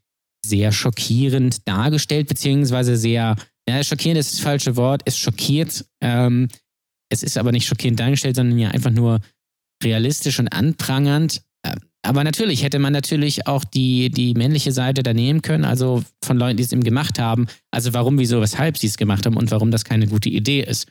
sehr 0.44 0.73
schockierend 0.73 1.67
dargestellt, 1.67 2.29
beziehungsweise 2.29 2.97
sehr, 2.97 3.37
ja, 3.69 3.85
schockierend 3.85 4.19
ist 4.19 4.35
das 4.35 4.41
falsche 4.41 4.76
Wort, 4.76 5.03
es 5.05 5.17
schockiert. 5.17 5.85
Ähm, 6.03 6.49
es 7.11 7.23
ist 7.23 7.38
aber 7.38 7.53
nicht 7.53 7.67
schockierend 7.67 8.00
dargestellt, 8.00 8.37
sondern 8.37 8.59
ja 8.59 8.71
einfach 8.71 8.91
nur 8.91 9.21
realistisch 9.82 10.38
und 10.41 10.48
anprangernd. 10.48 11.43
Äh, 11.63 11.77
Aber 12.03 12.25
natürlich 12.25 12.63
hätte 12.63 12.79
man 12.79 12.93
natürlich 12.93 13.46
auch 13.46 13.65
die, 13.65 14.10
die 14.10 14.34
männliche 14.34 14.72
Seite 14.72 15.03
da 15.03 15.15
nehmen 15.15 15.43
können, 15.43 15.65
also 15.65 16.03
von 16.25 16.39
Leuten, 16.39 16.56
die 16.56 16.65
es 16.65 16.72
eben 16.72 16.84
gemacht 16.84 17.19
haben. 17.19 17.46
Also 17.70 17.94
warum, 17.94 18.19
wieso, 18.19 18.41
weshalb 18.41 18.79
sie 18.79 18.89
es 18.89 18.96
gemacht 18.96 19.27
haben 19.27 19.37
und 19.37 19.51
warum 19.51 19.70
das 19.70 19.84
keine 19.84 20.06
gute 20.08 20.29
Idee 20.29 20.63
ist. 20.63 20.89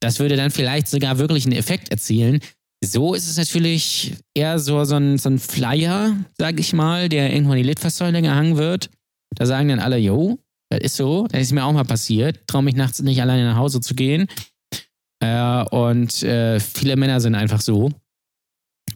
Das 0.00 0.18
würde 0.18 0.36
dann 0.36 0.50
vielleicht 0.50 0.88
sogar 0.88 1.18
wirklich 1.18 1.46
einen 1.46 1.56
Effekt 1.56 1.90
erzielen. 1.90 2.40
So 2.84 3.14
ist 3.14 3.28
es 3.28 3.36
natürlich 3.36 4.14
eher 4.34 4.58
so, 4.58 4.84
so, 4.84 4.96
ein, 4.96 5.18
so 5.18 5.28
ein 5.28 5.38
Flyer, 5.38 6.16
sag 6.38 6.60
ich 6.60 6.72
mal, 6.72 7.08
der 7.08 7.32
irgendwo 7.32 7.52
an 7.52 7.58
die 7.58 7.64
Litfaßsäule 7.64 8.22
gehangen 8.22 8.56
wird. 8.56 8.90
Da 9.34 9.46
sagen 9.46 9.68
dann 9.68 9.80
alle, 9.80 9.98
yo, 9.98 10.38
das 10.70 10.80
ist 10.80 10.96
so, 10.96 11.26
das 11.28 11.42
ist 11.42 11.52
mir 11.52 11.64
auch 11.64 11.72
mal 11.72 11.84
passiert. 11.84 12.46
Traue 12.46 12.62
mich 12.62 12.76
nachts 12.76 13.00
nicht 13.00 13.20
alleine 13.20 13.44
nach 13.44 13.56
Hause 13.56 13.80
zu 13.80 13.94
gehen. 13.94 14.26
Äh, 15.20 15.64
und 15.64 16.22
äh, 16.22 16.60
viele 16.60 16.96
Männer 16.96 17.20
sind 17.20 17.34
einfach 17.34 17.60
so. 17.60 17.90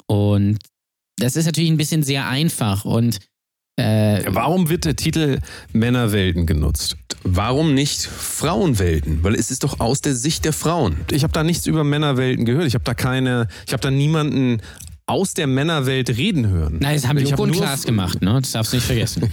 Und 0.06 0.58
das 1.16 1.36
ist 1.36 1.46
natürlich 1.46 1.70
ein 1.70 1.76
bisschen 1.76 2.02
sehr 2.02 2.28
einfach 2.28 2.84
und 2.84 3.18
äh, 3.78 4.24
Warum 4.26 4.68
wird 4.68 4.84
der 4.84 4.96
Titel 4.96 5.38
Männerwelten 5.72 6.46
genutzt? 6.46 6.96
Warum 7.24 7.74
nicht 7.74 8.02
Frauenwelten? 8.02 9.22
Weil 9.22 9.34
es 9.34 9.50
ist 9.50 9.64
doch 9.64 9.80
aus 9.80 10.00
der 10.00 10.14
Sicht 10.14 10.44
der 10.44 10.52
Frauen. 10.52 10.96
Ich 11.10 11.22
habe 11.22 11.32
da 11.32 11.42
nichts 11.44 11.66
über 11.66 11.84
Männerwelten 11.84 12.44
gehört. 12.44 12.66
Ich 12.66 12.74
habe 12.74 12.84
da 12.84 12.94
keine, 12.94 13.48
ich 13.66 13.72
habe 13.72 13.80
da 13.80 13.90
niemanden 13.90 14.60
aus 15.06 15.32
der 15.34 15.46
Männerwelt 15.46 16.10
reden 16.10 16.48
hören. 16.48 16.78
nein, 16.80 16.94
das 16.96 17.08
haben 17.08 17.16
ich 17.18 17.30
Joko 17.30 17.44
und 17.44 17.50
nur- 17.52 17.60
Klaas 17.62 17.84
gemacht, 17.84 18.20
ne? 18.20 18.38
Das 18.42 18.52
darfst 18.52 18.72
du 18.72 18.76
nicht 18.76 18.86
vergessen. 18.86 19.32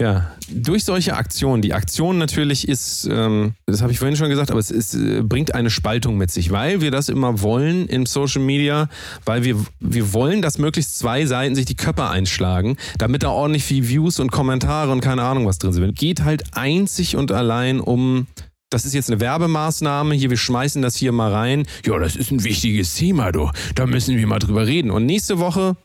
Ja, 0.00 0.30
durch 0.48 0.84
solche 0.84 1.14
Aktionen. 1.14 1.60
Die 1.60 1.74
Aktion 1.74 2.16
natürlich 2.16 2.66
ist, 2.66 3.06
ähm, 3.10 3.52
das 3.66 3.82
habe 3.82 3.92
ich 3.92 3.98
vorhin 3.98 4.16
schon 4.16 4.30
gesagt, 4.30 4.50
aber 4.50 4.58
es 4.58 4.70
ist, 4.70 4.94
äh, 4.94 5.22
bringt 5.22 5.54
eine 5.54 5.68
Spaltung 5.68 6.16
mit 6.16 6.30
sich, 6.30 6.50
weil 6.50 6.80
wir 6.80 6.90
das 6.90 7.10
immer 7.10 7.42
wollen 7.42 7.86
in 7.86 8.06
Social 8.06 8.40
Media, 8.40 8.88
weil 9.26 9.44
wir, 9.44 9.56
wir 9.78 10.14
wollen, 10.14 10.40
dass 10.40 10.56
möglichst 10.56 10.98
zwei 10.98 11.26
Seiten 11.26 11.54
sich 11.54 11.66
die 11.66 11.76
Köpfe 11.76 12.08
einschlagen, 12.08 12.78
damit 12.96 13.24
da 13.24 13.28
ordentlich 13.28 13.64
viel 13.64 13.86
Views 13.88 14.20
und 14.20 14.32
Kommentare 14.32 14.90
und 14.90 15.02
keine 15.02 15.22
Ahnung 15.22 15.46
was 15.46 15.58
drin 15.58 15.74
sind. 15.74 15.98
Geht 15.98 16.24
halt 16.24 16.44
einzig 16.56 17.16
und 17.16 17.30
allein 17.30 17.78
um 17.78 18.26
das 18.70 18.84
ist 18.84 18.94
jetzt 18.94 19.10
eine 19.10 19.20
Werbemaßnahme, 19.20 20.14
hier, 20.14 20.30
wir 20.30 20.36
schmeißen 20.36 20.80
das 20.80 20.94
hier 20.94 21.10
mal 21.10 21.32
rein. 21.32 21.66
Ja, 21.84 21.98
das 21.98 22.14
ist 22.14 22.30
ein 22.30 22.44
wichtiges 22.44 22.94
Thema, 22.94 23.32
du. 23.32 23.50
Da 23.74 23.84
müssen 23.84 24.16
wir 24.16 24.26
mal 24.28 24.38
drüber 24.38 24.64
reden. 24.64 24.92
Und 24.92 25.06
nächste 25.06 25.40
Woche 25.40 25.76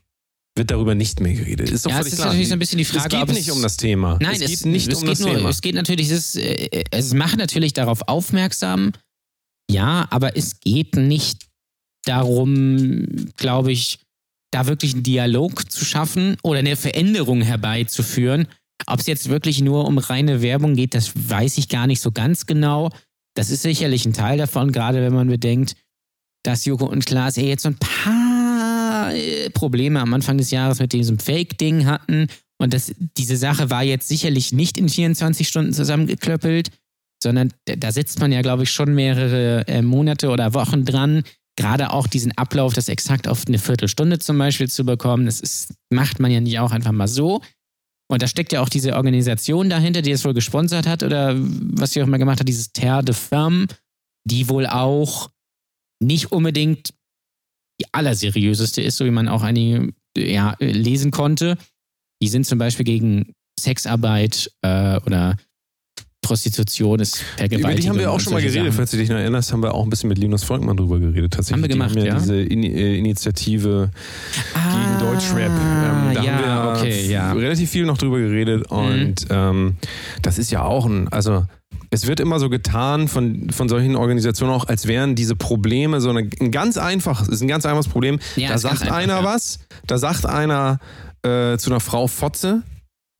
wird 0.57 0.71
darüber 0.71 0.95
nicht 0.95 1.19
mehr 1.19 1.33
geredet. 1.33 1.69
Ist 1.69 1.85
doch 1.85 1.91
Ja, 1.91 1.99
es 1.99 2.07
ist 2.07 2.15
klar. 2.15 2.27
natürlich 2.27 2.47
so 2.47 2.53
ein 2.53 2.59
bisschen 2.59 2.77
die 2.77 2.85
Frage, 2.85 3.05
es 3.07 3.09
geht 3.11 3.21
ob 3.21 3.29
es- 3.29 3.35
nicht 3.35 3.51
um 3.51 3.61
das 3.61 3.77
Thema. 3.77 4.17
Nein, 4.21 4.41
es 4.41 4.49
geht 4.49 4.65
nicht 4.65 4.87
es 4.91 4.95
um 4.99 5.01
geht 5.03 5.11
das 5.11 5.19
nur, 5.19 5.35
Thema. 5.35 5.49
Es 5.49 5.61
geht 5.61 5.75
natürlich, 5.75 6.09
es, 6.09 6.35
ist, 6.35 6.37
äh, 6.37 6.83
es 6.91 7.13
macht 7.13 7.37
natürlich 7.37 7.73
darauf 7.73 8.07
aufmerksam, 8.07 8.93
ja, 9.69 10.07
aber 10.11 10.37
es 10.37 10.59
geht 10.61 10.95
nicht 10.95 11.45
darum, 12.05 13.05
glaube 13.37 13.71
ich, 13.71 13.99
da 14.51 14.67
wirklich 14.67 14.93
einen 14.93 15.03
Dialog 15.03 15.69
zu 15.71 15.83
schaffen 15.83 16.37
oder 16.43 16.59
eine 16.59 16.75
Veränderung 16.75 17.41
herbeizuführen. 17.41 18.47
Ob 18.87 18.99
es 18.99 19.07
jetzt 19.07 19.27
wirklich 19.29 19.61
nur 19.61 19.85
um 19.85 19.97
reine 19.97 20.41
Werbung 20.41 20.75
geht, 20.75 20.93
das 20.93 21.11
weiß 21.15 21.57
ich 21.57 21.67
gar 21.67 21.87
nicht 21.87 22.01
so 22.01 22.11
ganz 22.11 22.45
genau. 22.45 22.91
Das 23.35 23.49
ist 23.49 23.63
sicherlich 23.63 24.05
ein 24.05 24.13
Teil 24.13 24.37
davon, 24.37 24.71
gerade 24.71 25.01
wenn 25.01 25.13
man 25.13 25.27
bedenkt, 25.27 25.75
dass 26.43 26.63
Joko 26.65 26.85
und 26.85 27.05
Klaas 27.05 27.35
ja 27.35 27.43
jetzt 27.43 27.63
so 27.63 27.69
ein 27.69 27.77
paar 27.77 28.24
Probleme 29.53 29.99
am 29.99 30.13
Anfang 30.13 30.37
des 30.37 30.51
Jahres 30.51 30.79
mit 30.79 30.93
diesem 30.93 31.19
Fake-Ding 31.19 31.85
hatten. 31.85 32.27
Und 32.57 32.73
das, 32.73 32.93
diese 33.17 33.37
Sache 33.37 33.69
war 33.69 33.83
jetzt 33.83 34.07
sicherlich 34.07 34.51
nicht 34.53 34.77
in 34.77 34.87
24 34.89 35.47
Stunden 35.47 35.73
zusammengeklöppelt, 35.73 36.69
sondern 37.21 37.51
da- 37.65 37.91
sitzt 37.91 38.19
man 38.19 38.31
ja, 38.31 38.41
glaube 38.41 38.63
ich, 38.63 38.71
schon 38.71 38.93
mehrere 38.95 39.67
äh, 39.67 39.81
Monate 39.81 40.29
oder 40.29 40.53
Wochen 40.53 40.85
dran. 40.85 41.23
Gerade 41.57 41.91
auch 41.91 42.07
diesen 42.07 42.37
Ablauf, 42.37 42.73
das 42.73 42.89
exakt 42.89 43.27
auf 43.27 43.43
eine 43.47 43.59
Viertelstunde 43.59 44.19
zum 44.19 44.37
Beispiel 44.37 44.69
zu 44.69 44.85
bekommen, 44.85 45.25
das 45.25 45.39
ist, 45.39 45.73
macht 45.89 46.19
man 46.19 46.31
ja 46.31 46.41
nicht 46.41 46.59
auch 46.59 46.71
einfach 46.71 46.91
mal 46.91 47.07
so. 47.07 47.41
Und 48.11 48.21
da 48.21 48.27
steckt 48.27 48.51
ja 48.51 48.61
auch 48.61 48.69
diese 48.69 48.95
Organisation 48.95 49.69
dahinter, 49.69 50.01
die 50.01 50.11
das 50.11 50.23
wohl 50.25 50.33
gesponsert 50.33 50.85
hat 50.85 51.01
oder 51.01 51.35
was 51.37 51.91
sie 51.91 52.03
auch 52.03 52.07
mal 52.07 52.17
gemacht 52.17 52.39
hat, 52.39 52.47
dieses 52.47 52.71
Terre 52.71 53.03
de 53.03 53.15
Femme, 53.15 53.67
die 54.25 54.47
wohl 54.47 54.67
auch 54.67 55.29
nicht 56.03 56.31
unbedingt 56.31 56.93
die 57.85 57.93
allerseriöseste 57.93 58.81
ist, 58.81 58.97
so 58.97 59.05
wie 59.05 59.11
man 59.11 59.27
auch 59.27 59.43
einige 59.43 59.93
ja, 60.17 60.55
lesen 60.59 61.11
konnte. 61.11 61.57
Die 62.21 62.27
sind 62.27 62.45
zum 62.45 62.57
Beispiel 62.57 62.85
gegen 62.85 63.33
Sexarbeit 63.59 64.51
äh, 64.61 64.97
oder 65.05 65.35
Prostitution 66.21 66.99
ist 66.99 67.17
Über 67.21 67.37
Vergewaltigung. 67.37 67.81
die 67.81 67.89
haben 67.89 67.99
wir 67.99 68.11
auch 68.11 68.19
schon 68.19 68.33
mal 68.33 68.41
geredet, 68.41 68.63
Sachen. 68.65 68.73
falls 68.73 68.91
du 68.91 68.97
dich 68.97 69.09
noch 69.09 69.17
erinnerst, 69.17 69.53
haben 69.53 69.61
wir 69.61 69.73
auch 69.75 69.83
ein 69.83 69.89
bisschen 69.91 70.09
mit 70.09 70.17
Linus 70.17 70.43
Volkmann 70.43 70.75
drüber 70.75 70.97
geredet. 70.99 71.33
Tatsächlich. 71.33 71.53
Haben 71.53 71.69
wir 71.69 71.69
gemacht, 71.69 71.95
die 71.95 71.99
haben 71.99 72.07
ja? 72.07 72.17
Diese 72.17 72.41
In 72.41 72.63
äh, 72.63 72.97
Initiative 72.97 73.91
gegen 74.53 74.99
Deutschrap. 74.99 75.51
Ah, 75.51 76.07
Ähm, 76.09 76.15
da 76.15 76.23
ja, 76.23 76.33
haben 76.37 76.75
wir 76.75 76.81
okay, 76.81 77.11
ja. 77.11 77.33
Mhm. 77.33 77.39
relativ 77.41 77.69
viel 77.69 77.85
noch 77.85 77.97
drüber 77.99 78.17
geredet 78.17 78.65
und 78.71 79.15
ähm, 79.29 79.75
das 80.23 80.39
ist 80.39 80.49
ja 80.51 80.63
auch 80.63 80.87
ein, 80.87 81.07
also 81.09 81.45
es 81.95 82.07
wird 82.07 82.19
immer 82.19 82.39
so 82.39 82.49
getan 82.49 83.07
von, 83.07 83.49
von 83.49 83.69
solchen 83.69 83.95
Organisationen 83.95 84.53
auch, 84.53 84.67
als 84.67 84.85
wären 84.87 85.15
diese 85.15 85.35
Probleme 85.35 86.01
so 86.01 86.09
eine, 86.09 86.29
ein 86.39 86.51
ganz 86.51 86.77
einfaches, 86.77 87.27
ist 87.29 87.41
ein 87.41 87.47
ganz 87.47 87.65
einfaches 87.65 87.87
Problem. 87.87 88.19
Ja, 88.35 88.49
da 88.49 88.57
sagt 88.57 88.81
einfach, 88.83 88.95
einer 88.95 89.21
ja. 89.21 89.23
was, 89.23 89.59
da 89.87 89.97
sagt 89.97 90.25
einer 90.25 90.79
äh, 91.23 91.57
zu 91.57 91.69
einer 91.71 91.79
Frau 91.79 92.07
Fotze, 92.07 92.63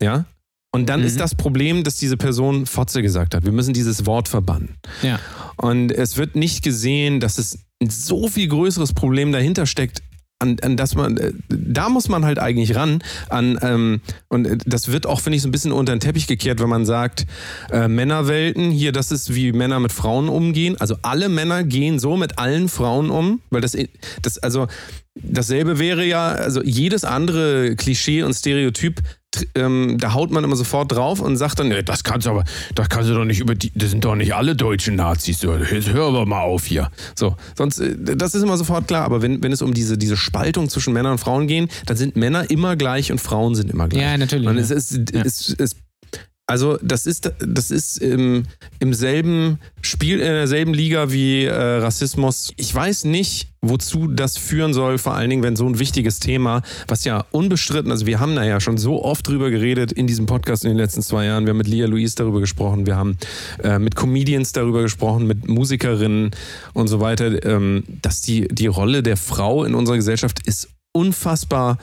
ja, 0.02 0.26
und 0.72 0.90
dann 0.90 1.00
Mhm. 1.00 1.06
ist 1.08 1.22
das 1.22 1.36
Problem, 1.36 1.86
dass 1.86 1.96
diese 1.96 2.18
Person 2.18 2.66
Fotze 2.66 3.02
gesagt 3.02 3.34
hat. 3.34 3.46
Wir 3.46 3.54
müssen 3.54 3.74
dieses 3.74 4.06
Wort 4.06 4.28
verbannen. 4.28 4.76
Ja. 5.02 5.22
Und 5.56 5.90
es 5.90 6.18
wird 6.18 6.36
nicht 6.36 6.66
gesehen, 6.66 7.22
dass 7.22 7.38
es 7.38 7.60
ein 7.82 7.90
so 7.90 8.28
viel 8.28 8.50
größeres 8.50 8.92
Problem 8.92 9.32
dahinter 9.32 9.68
steckt, 9.68 10.04
an, 10.46 10.58
an 10.62 10.78
das 10.78 10.96
man, 10.96 11.18
äh, 11.18 11.34
da 11.50 11.90
muss 11.90 12.08
man 12.10 12.26
halt 12.26 12.40
eigentlich 12.40 12.76
ran. 12.76 13.00
An, 13.30 13.58
ähm, 13.62 14.02
und 14.28 14.46
äh, 14.46 14.58
das 14.66 14.92
wird 14.92 15.06
auch, 15.06 15.22
finde 15.22 15.38
ich, 15.38 15.42
so 15.42 15.48
ein 15.48 15.52
bisschen 15.52 15.72
unter 15.72 15.94
den 15.94 16.00
Teppich 16.00 16.28
gekehrt, 16.28 16.60
wenn 16.60 16.70
man 16.70 16.86
sagt, 16.86 17.26
äh, 17.72 17.88
Männerwelten, 17.88 18.72
hier, 18.72 18.92
das 18.92 19.12
ist 19.12 19.34
wie 19.34 19.52
Männer 19.52 19.80
mit 19.80 19.92
Frauen 19.92 20.30
umgehen. 20.30 20.76
Also 20.80 20.96
alle 21.02 21.30
Männer 21.30 21.64
gehen 21.64 22.00
so 22.00 22.18
mit 22.18 22.38
allen 22.38 22.70
Frauen 22.70 23.10
um, 23.10 23.42
weil 23.50 23.62
das, 23.62 23.76
das 24.22 24.38
also 24.38 24.68
dasselbe 25.16 25.80
wäre 25.80 26.06
ja, 26.06 26.28
also 26.28 26.62
jedes 26.64 27.04
andere 27.04 27.76
Klischee 27.76 28.24
und 28.24 28.34
Stereotyp, 28.34 29.02
ähm, 29.56 29.98
da 30.00 30.14
haut 30.14 30.32
man 30.32 30.44
immer 30.44 30.56
sofort 30.56 30.92
drauf 30.92 31.20
und 31.20 31.38
sagt 31.38 31.60
dann, 31.60 31.70
nee, 31.70 31.84
das 31.84 32.04
kannst 32.04 32.28
du 32.28 32.32
aber, 32.32 32.44
das 32.76 32.90
kannst 32.90 33.10
du 33.10 33.14
doch 33.14 33.26
nicht 33.26 33.40
über 33.40 33.56
die, 33.56 33.72
das 33.76 33.92
sind 33.92 34.06
doch 34.06 34.16
nicht 34.16 34.34
alle 34.36 34.56
deutschen 34.56 34.96
Nazis, 34.96 35.42
jetzt 35.42 35.90
hör 35.94 36.08
aber 36.08 36.26
mal 36.26 36.42
auf 36.42 36.66
hier. 36.66 36.90
So, 37.16 37.36
sonst, 37.58 37.80
äh, 37.80 37.96
das 38.16 38.36
ist 38.36 38.44
immer 38.44 38.58
sofort 38.58 38.88
klar, 38.88 39.06
aber 39.06 39.22
wenn, 39.22 39.42
wenn 39.44 39.52
es 39.52 39.62
um 39.62 39.74
diese, 39.74 39.98
diese 39.98 40.18
Spaltung 40.18 40.70
zwischen 40.70 40.94
Männern 40.94 41.14
und 41.14 41.18
Frauen 41.20 41.48
gehen, 41.48 41.70
dann 41.86 41.98
sind 41.98 42.16
Männer 42.16 42.50
immer 42.50 42.76
gleich 42.76 43.12
und 43.12 43.20
Frauen 43.20 43.56
sind 43.56 43.72
immer 43.72 43.88
gleich. 43.88 44.02
Ja, 44.02 44.18
natürlich. 44.18 44.48
Und 44.48 44.56
ja. 44.58 44.62
es 44.62 44.72
ist, 44.72 45.12
Ja. 45.14 45.22
es, 45.24 45.56
es, 45.58 45.76
also 46.48 46.78
das 46.84 47.08
ist, 47.08 47.32
das 47.40 47.72
ist 47.72 47.98
im, 47.98 48.44
im 48.80 48.94
selben 48.94 49.58
Spiel, 49.82 50.20
in 50.20 50.28
derselben 50.28 50.76
Liga 50.76 51.12
wie 51.12 51.46
äh, 51.46 51.54
Rassismus. 51.54 52.54
Ich 52.56 52.74
weiß 52.74 53.06
nicht, 53.06 53.48
wozu 53.62 54.08
das 54.08 54.38
führen 54.38 54.72
soll, 54.72 55.00
vor 55.00 55.16
allen 55.16 55.32
Dingen, 55.32 55.42
wenn 55.42 55.56
so 55.56 55.68
ein 55.68 55.80
wichtiges 55.80 56.20
Thema, 56.20 56.62
was 56.88 57.04
ja 57.04 57.26
unbestritten, 57.32 57.92
also 57.92 58.06
wir 58.06 58.20
haben 58.20 58.36
da 58.36 58.44
ja 58.44 58.60
schon 58.60 58.78
so 58.78 59.04
oft 59.04 59.28
drüber 59.28 59.50
geredet 59.50 59.92
in 59.92 60.06
diesem 60.06 60.28
Podcast 60.28 60.64
in 60.66 60.70
den 60.70 60.78
letzten 60.78 61.02
zwei 61.02 61.26
Jahren. 61.26 61.46
Wir 61.46 61.50
haben 61.50 61.58
mit 61.58 61.68
Lia 61.68 61.88
Louise 61.88 62.16
darüber 62.16 62.40
gesprochen, 62.42 62.86
wir 62.86 62.96
haben 62.96 63.18
äh, 63.64 63.80
mit 63.80 63.96
Comedians 63.96 64.52
darüber 64.52 64.84
gesprochen, 64.84 65.26
mit 65.26 65.48
Musikerinnen 65.48 66.30
und 66.74 66.88
so 66.88 67.00
weiter, 67.00 67.44
ähm, 67.44 67.86
dass 68.04 68.22
die, 68.22 68.48
die 68.50 68.68
Rolle 68.68 69.02
der 69.02 69.18
Frau 69.18 69.64
in 69.64 69.74
unserer 69.74 69.96
Gesellschaft 69.96 70.46
ist 70.46 70.70
unfassbar 70.94 71.80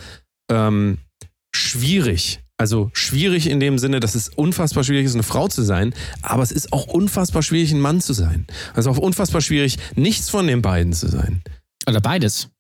ähm, 0.49 0.99
schwierig. 1.53 2.39
Also 2.63 2.93
schwierig 2.93 3.49
in 3.49 3.59
dem 3.59 3.77
Sinne, 3.77 3.99
dass 3.99 4.15
es 4.15 4.29
unfassbar 4.29 4.85
schwierig 4.85 5.07
ist, 5.07 5.15
eine 5.15 5.25
Frau 5.25 5.49
zu 5.49 5.63
sein, 5.63 5.93
aber 6.23 6.45
es 6.45 6.53
ist 6.53 6.73
auch 6.73 6.87
unfassbar 6.87 7.43
schwierig, 7.43 7.73
ein 7.73 7.81
Mann 7.81 8.01
zu 8.01 8.13
sein. 8.13 8.47
Also 8.73 8.89
auch 8.91 8.99
unfassbar 8.99 9.41
schwierig, 9.41 9.79
nichts 9.97 10.31
von 10.31 10.47
den 10.47 10.63
beiden 10.63 10.93
zu 10.93 11.09
sein. 11.09 11.43
Oder 11.89 12.01
beides. 12.01 12.51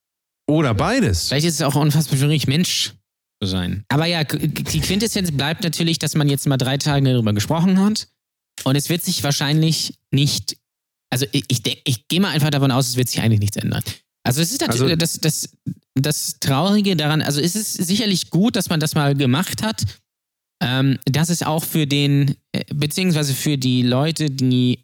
Oder 0.49 0.75
beides. 0.75 1.29
Vielleicht 1.29 1.47
ist 1.47 1.55
es 1.55 1.63
auch 1.63 1.77
unfassbar 1.77 2.19
schwierig, 2.19 2.49
Mensch 2.49 2.95
zu 3.41 3.49
sein. 3.49 3.85
Aber 3.91 4.07
ja, 4.07 4.25
die 4.25 4.81
Quintessenz 4.81 5.31
bleibt 5.31 5.63
natürlich, 5.63 6.01
dass 6.01 6.17
man 6.17 6.29
jetzt 6.29 6.49
mal 6.49 6.57
drei 6.57 6.79
Tage 6.79 7.09
darüber 7.09 7.33
gesprochen 7.33 7.79
hat. 7.79 8.09
Und 8.65 8.75
es 8.75 8.89
wird 8.89 9.05
sich 9.05 9.23
wahrscheinlich 9.23 9.95
nicht, 10.11 10.57
also 11.11 11.27
ich, 11.31 11.45
ich, 11.47 11.63
ich 11.85 12.09
gehe 12.09 12.21
mal 12.21 12.33
einfach 12.33 12.51
davon 12.51 12.73
aus, 12.73 12.89
es 12.89 12.97
wird 12.97 13.09
sich 13.09 13.21
eigentlich 13.21 13.39
nichts 13.39 13.57
ändern. 13.57 13.85
Also 14.25 14.41
es 14.41 14.53
ist 14.53 14.61
natürlich 14.61 14.83
Also- 14.83 14.97
das, 14.97 15.21
das, 15.21 15.57
das 15.95 16.39
Traurige 16.41 16.97
daran, 16.97 17.23
also 17.23 17.41
es 17.41 17.57
ist 17.57 17.75
sicherlich 17.75 18.31
gut, 18.31 18.57
dass 18.57 18.69
man 18.69 18.81
das 18.81 18.95
mal 18.95 19.15
gemacht 19.15 19.63
hat. 19.63 19.85
Ähm, 20.65 20.99
dass 21.07 21.29
es 21.29 21.43
auch 21.43 21.65
für 21.65 21.89
den, 21.89 22.37
äh, 22.53 22.63
beziehungsweise 22.73 23.35
für 23.35 23.59
die 23.59 23.83
Leute, 23.83 24.31
die 24.31 24.79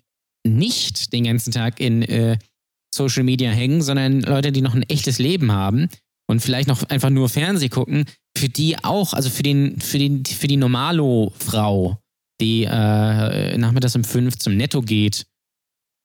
nicht 0.45 1.13
den 1.13 1.23
ganzen 1.23 1.53
Tag 1.53 1.79
in 1.79 2.03
äh, 2.03 2.37
Social 2.93 3.23
Media 3.23 3.53
hängen, 3.53 3.81
sondern 3.81 4.23
Leute, 4.23 4.51
die 4.51 4.61
noch 4.61 4.75
ein 4.75 4.83
echtes 4.85 5.21
Leben 5.21 5.53
haben 5.53 5.89
und 6.29 6.41
vielleicht 6.41 6.67
noch 6.67 6.83
einfach 6.89 7.11
nur 7.11 7.29
Fernseh 7.29 7.69
gucken, 7.69 8.07
für 8.37 8.49
die 8.49 8.83
auch, 8.83 9.13
also 9.13 9.31
für 9.31 9.45
den, 9.45 9.81
für 9.81 9.99
den, 9.99 10.25
für 10.25 10.49
die 10.49 10.57
Normalo-Frau, 10.57 11.99
die 12.41 12.65
äh, 12.65 13.57
nachmittags 13.57 13.95
um 13.95 14.03
fünf 14.03 14.37
zum 14.39 14.57
Netto 14.57 14.83
geht, 14.83 15.27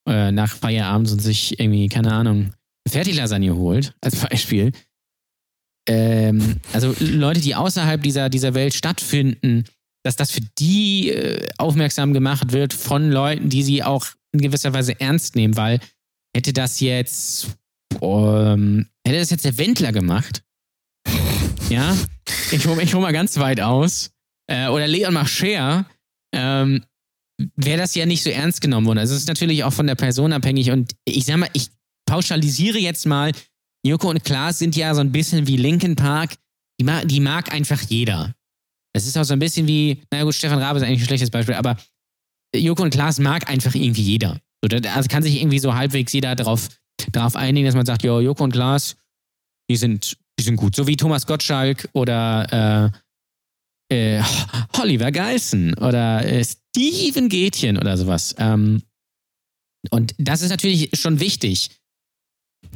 äh, 0.08 0.30
nach 0.30 0.54
Feierabend 0.54 1.10
und 1.10 1.18
sich 1.20 1.58
irgendwie, 1.58 1.88
keine 1.88 2.12
Ahnung, 2.12 2.52
Fertiglasagne 2.88 3.54
holt, 3.54 3.94
als 4.00 4.16
Beispiel. 4.16 4.72
Ähm, 5.88 6.60
also 6.72 6.94
Leute, 7.00 7.40
die 7.40 7.54
außerhalb 7.54 8.02
dieser, 8.02 8.28
dieser 8.28 8.54
Welt 8.54 8.74
stattfinden, 8.74 9.64
dass 10.02 10.16
das 10.16 10.30
für 10.30 10.40
die 10.58 11.10
äh, 11.10 11.48
aufmerksam 11.58 12.12
gemacht 12.12 12.52
wird 12.52 12.72
von 12.72 13.10
Leuten, 13.10 13.48
die 13.48 13.62
sie 13.62 13.82
auch 13.82 14.06
in 14.32 14.40
gewisser 14.40 14.72
Weise 14.74 14.98
ernst 15.00 15.36
nehmen, 15.36 15.56
weil 15.56 15.80
hätte 16.34 16.52
das 16.52 16.80
jetzt, 16.80 17.48
ähm, 18.02 18.88
hätte 19.06 19.18
das 19.18 19.30
jetzt 19.30 19.44
der 19.44 19.58
Wendler 19.58 19.92
gemacht, 19.92 20.42
ja, 21.70 21.96
ich 22.50 22.66
hole 22.66 22.82
ich 22.82 22.94
hol 22.94 23.00
mal 23.00 23.12
ganz 23.12 23.38
weit 23.38 23.60
aus, 23.60 24.10
äh, 24.50 24.68
oder 24.68 24.86
Leon 24.86 25.14
Mascher, 25.14 25.86
ähm, 26.34 26.84
wäre 27.56 27.78
das 27.78 27.94
ja 27.94 28.06
nicht 28.06 28.22
so 28.22 28.30
ernst 28.30 28.60
genommen 28.60 28.86
worden. 28.86 28.98
Also 28.98 29.14
es 29.14 29.22
ist 29.22 29.28
natürlich 29.28 29.64
auch 29.64 29.72
von 29.72 29.86
der 29.86 29.94
Person 29.94 30.32
abhängig 30.32 30.70
und 30.70 30.92
ich 31.04 31.24
sag 31.24 31.38
mal, 31.38 31.48
ich 31.52 31.70
pauschalisiere 32.06 32.78
jetzt 32.78 33.06
mal, 33.06 33.32
Joko 33.86 34.08
und 34.10 34.24
Klaas 34.24 34.58
sind 34.58 34.76
ja 34.76 34.94
so 34.94 35.00
ein 35.00 35.12
bisschen 35.12 35.46
wie 35.46 35.56
Linkin 35.56 35.96
Park, 35.96 36.36
die 36.80 36.84
mag, 36.84 37.06
die 37.08 37.20
mag 37.20 37.52
einfach 37.52 37.80
jeder. 37.82 38.34
Es 38.96 39.06
ist 39.06 39.16
auch 39.18 39.24
so 39.24 39.32
ein 39.32 39.38
bisschen 39.38 39.66
wie, 39.66 40.02
naja 40.10 40.24
gut, 40.24 40.34
Stefan 40.34 40.58
Rabe 40.58 40.78
ist 40.78 40.84
eigentlich 40.84 41.00
ein 41.02 41.06
schlechtes 41.06 41.30
Beispiel, 41.30 41.54
aber 41.54 41.76
Joko 42.54 42.82
und 42.82 42.90
Klaas 42.90 43.18
mag 43.18 43.48
einfach 43.50 43.74
irgendwie 43.74 44.02
jeder. 44.02 44.40
So, 44.62 44.68
da- 44.68 44.94
Also 44.94 45.08
kann 45.08 45.22
sich 45.22 45.36
irgendwie 45.40 45.58
so 45.58 45.74
halbwegs 45.74 46.12
jeder 46.12 46.34
darauf 46.36 46.68
drauf 47.12 47.36
einigen, 47.36 47.66
dass 47.66 47.74
man 47.74 47.84
sagt, 47.86 48.04
ja, 48.04 48.18
Joko 48.20 48.44
und 48.44 48.52
Klaas, 48.52 48.96
die 49.70 49.76
sind, 49.76 50.16
die 50.38 50.44
sind 50.44 50.56
gut. 50.56 50.74
So 50.76 50.86
wie 50.86 50.96
Thomas 50.96 51.26
Gottschalk 51.26 51.88
oder 51.92 52.92
äh, 53.90 54.16
äh, 54.18 54.22
Oliver 54.80 55.10
Geissen 55.12 55.74
oder 55.74 56.24
äh, 56.24 56.44
Steven 56.44 57.28
Gätchen 57.28 57.76
oder 57.76 57.96
sowas. 57.96 58.34
Ähm, 58.38 58.82
und 59.90 60.14
das 60.18 60.40
ist 60.42 60.50
natürlich 60.50 60.90
schon 60.94 61.20
wichtig. 61.20 61.70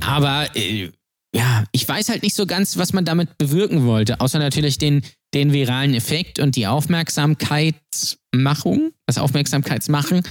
Aber 0.01 0.47
äh, 0.55 0.91
ja, 1.35 1.65
ich 1.73 1.89
weiß 1.89 2.09
halt 2.09 2.23
nicht 2.23 2.35
so 2.35 2.47
ganz, 2.47 2.79
was 2.79 2.93
man 2.93 3.05
damit 3.05 3.39
bewirken 3.39 3.85
wollte, 3.85 4.21
außer 4.21 4.39
natürlich 4.39 4.79
den, 4.79 5.03
den 5.35 5.53
viralen 5.53 5.95
Effekt 5.95 6.39
und 6.39 6.57
die 6.57 6.67
Aufmerksamkeitsmachung, 6.67 8.93
das 9.07 9.19
Aufmerksamkeitsmachen. 9.19 10.23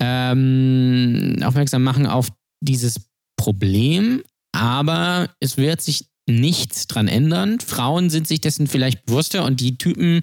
ähm, 0.00 1.38
aufmerksam 1.42 1.82
machen 1.82 2.06
auf 2.06 2.28
dieses 2.60 3.00
Problem, 3.36 4.22
aber 4.52 5.30
es 5.40 5.56
wird 5.56 5.80
sich 5.80 6.06
nichts 6.28 6.86
dran 6.86 7.08
ändern. 7.08 7.58
Frauen 7.60 8.10
sind 8.10 8.28
sich 8.28 8.40
dessen 8.40 8.66
vielleicht 8.66 9.06
bewusster 9.06 9.44
und 9.44 9.60
die 9.60 9.78
Typen, 9.78 10.22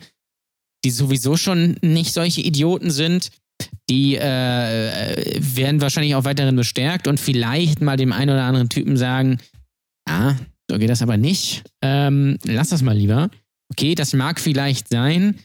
die 0.85 0.91
sowieso 0.91 1.35
schon 1.35 1.77
nicht 1.81 2.13
solche 2.13 2.41
Idioten 2.41 2.91
sind, 2.91 3.31
die 3.89 4.15
äh, 4.15 5.39
werden 5.39 5.81
wahrscheinlich 5.81 6.15
auch 6.15 6.23
weiterhin 6.23 6.55
bestärkt 6.55 7.07
und 7.07 7.19
vielleicht 7.19 7.81
mal 7.81 7.97
dem 7.97 8.13
einen 8.13 8.31
oder 8.31 8.43
anderen 8.43 8.69
Typen 8.69 8.97
sagen, 8.97 9.39
ah, 10.07 10.35
so 10.69 10.77
geht 10.77 10.89
das 10.89 11.01
aber 11.01 11.17
nicht. 11.17 11.63
Ähm, 11.81 12.37
lass 12.45 12.69
das 12.69 12.81
mal 12.81 12.95
lieber. 12.95 13.29
Okay, 13.71 13.95
das 13.95 14.13
mag 14.13 14.39
vielleicht 14.39 14.89
sein, 14.89 15.39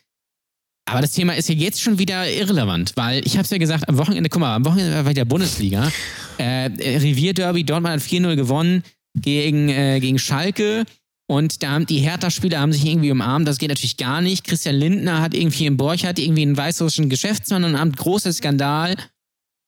aber 0.86 1.00
das 1.00 1.12
Thema 1.12 1.34
ist 1.34 1.48
ja 1.48 1.54
jetzt 1.54 1.80
schon 1.80 1.98
wieder 1.98 2.30
irrelevant, 2.30 2.92
weil 2.96 3.26
ich 3.26 3.34
habe 3.34 3.44
es 3.44 3.50
ja 3.50 3.58
gesagt, 3.58 3.88
am 3.88 3.96
Wochenende, 3.96 4.28
guck 4.28 4.40
mal, 4.40 4.54
am 4.54 4.64
Wochenende 4.64 5.04
war 5.04 5.14
der 5.14 5.24
Bundesliga. 5.24 5.90
Äh, 6.36 6.68
Revierderby, 6.78 7.64
Dortmund 7.64 7.94
hat 7.94 8.00
4-0 8.00 8.36
gewonnen 8.36 8.82
gegen, 9.14 9.68
äh, 9.68 10.00
gegen 10.00 10.18
Schalke. 10.18 10.84
Und 11.26 11.62
da 11.62 11.70
haben 11.70 11.86
die 11.86 11.98
Hertha-Spieler 11.98 12.60
haben 12.60 12.72
sich 12.72 12.84
irgendwie 12.84 13.10
umarmt. 13.10 13.48
Das 13.48 13.58
geht 13.58 13.70
natürlich 13.70 13.96
gar 13.96 14.20
nicht. 14.20 14.44
Christian 14.44 14.76
Lindner 14.76 15.22
hat 15.22 15.34
irgendwie 15.34 15.66
im 15.66 15.76
Borchardt 15.76 16.18
irgendwie 16.18 16.42
einen 16.42 16.56
weißrussischen 16.56 17.08
Geschäftsmann 17.08 17.64
und 17.64 17.78
haben 17.78 17.92
großer 17.92 18.32
Skandal. 18.32 18.96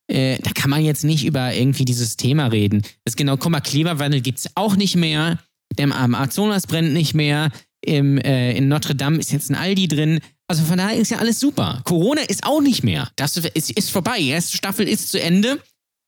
Äh, 0.09 0.39
da 0.43 0.51
kann 0.53 0.71
man 0.71 0.85
jetzt 0.85 1.05
nicht 1.05 1.25
über 1.25 1.55
irgendwie 1.55 1.85
dieses 1.85 2.17
Thema 2.17 2.49
reden. 2.49 2.83
Das 2.83 3.13
ist 3.13 3.17
genau, 3.17 3.37
guck 3.37 3.51
mal, 3.51 3.61
Klimawandel 3.61 4.21
gibt 4.21 4.39
es 4.39 4.51
auch 4.55 4.77
nicht 4.77 4.97
mehr. 4.97 5.39
Der 5.79 5.95
Amazonas 5.95 6.67
brennt 6.67 6.93
nicht 6.93 7.15
mehr. 7.15 7.51
Im, 7.81 8.19
äh, 8.19 8.57
in 8.57 8.69
Notre 8.69 8.95
Dame 8.95 9.19
ist 9.19 9.33
jetzt 9.33 9.51
ein 9.51 9.55
Aldi 9.55 9.89
drin. 9.89 10.21
Also 10.49 10.65
von 10.65 10.79
daher 10.79 10.97
ist 10.97 11.11
ja 11.11 11.19
alles 11.19 11.41
super. 11.41 11.81
Corona 11.85 12.23
ist 12.23 12.45
auch 12.45 12.61
nicht 12.61 12.85
mehr. 12.85 13.11
Das 13.17 13.37
ist, 13.37 13.71
ist 13.71 13.91
vorbei. 13.91 14.19
Die 14.19 14.29
erste 14.29 14.57
Staffel 14.57 14.87
ist 14.87 15.11
zu 15.11 15.21
Ende. 15.21 15.61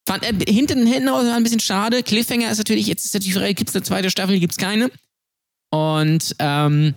Fand, 0.07 0.25
äh, 0.25 0.53
hinten, 0.53 0.87
hinten 0.87 1.09
raus 1.09 1.25
war 1.25 1.37
ein 1.37 1.43
bisschen 1.43 1.61
schade. 1.61 2.03
Cliffhanger 2.03 2.51
ist 2.51 2.59
natürlich, 2.59 2.87
jetzt 2.87 3.05
ist 3.05 3.15
natürlich, 3.15 3.57
gibt 3.57 3.71
es 3.71 3.77
eine 3.77 3.83
zweite 3.83 4.11
Staffel, 4.11 4.39
gibt 4.39 4.53
es 4.53 4.59
keine. 4.59 4.91
Und 5.71 6.35
ähm, 6.39 6.95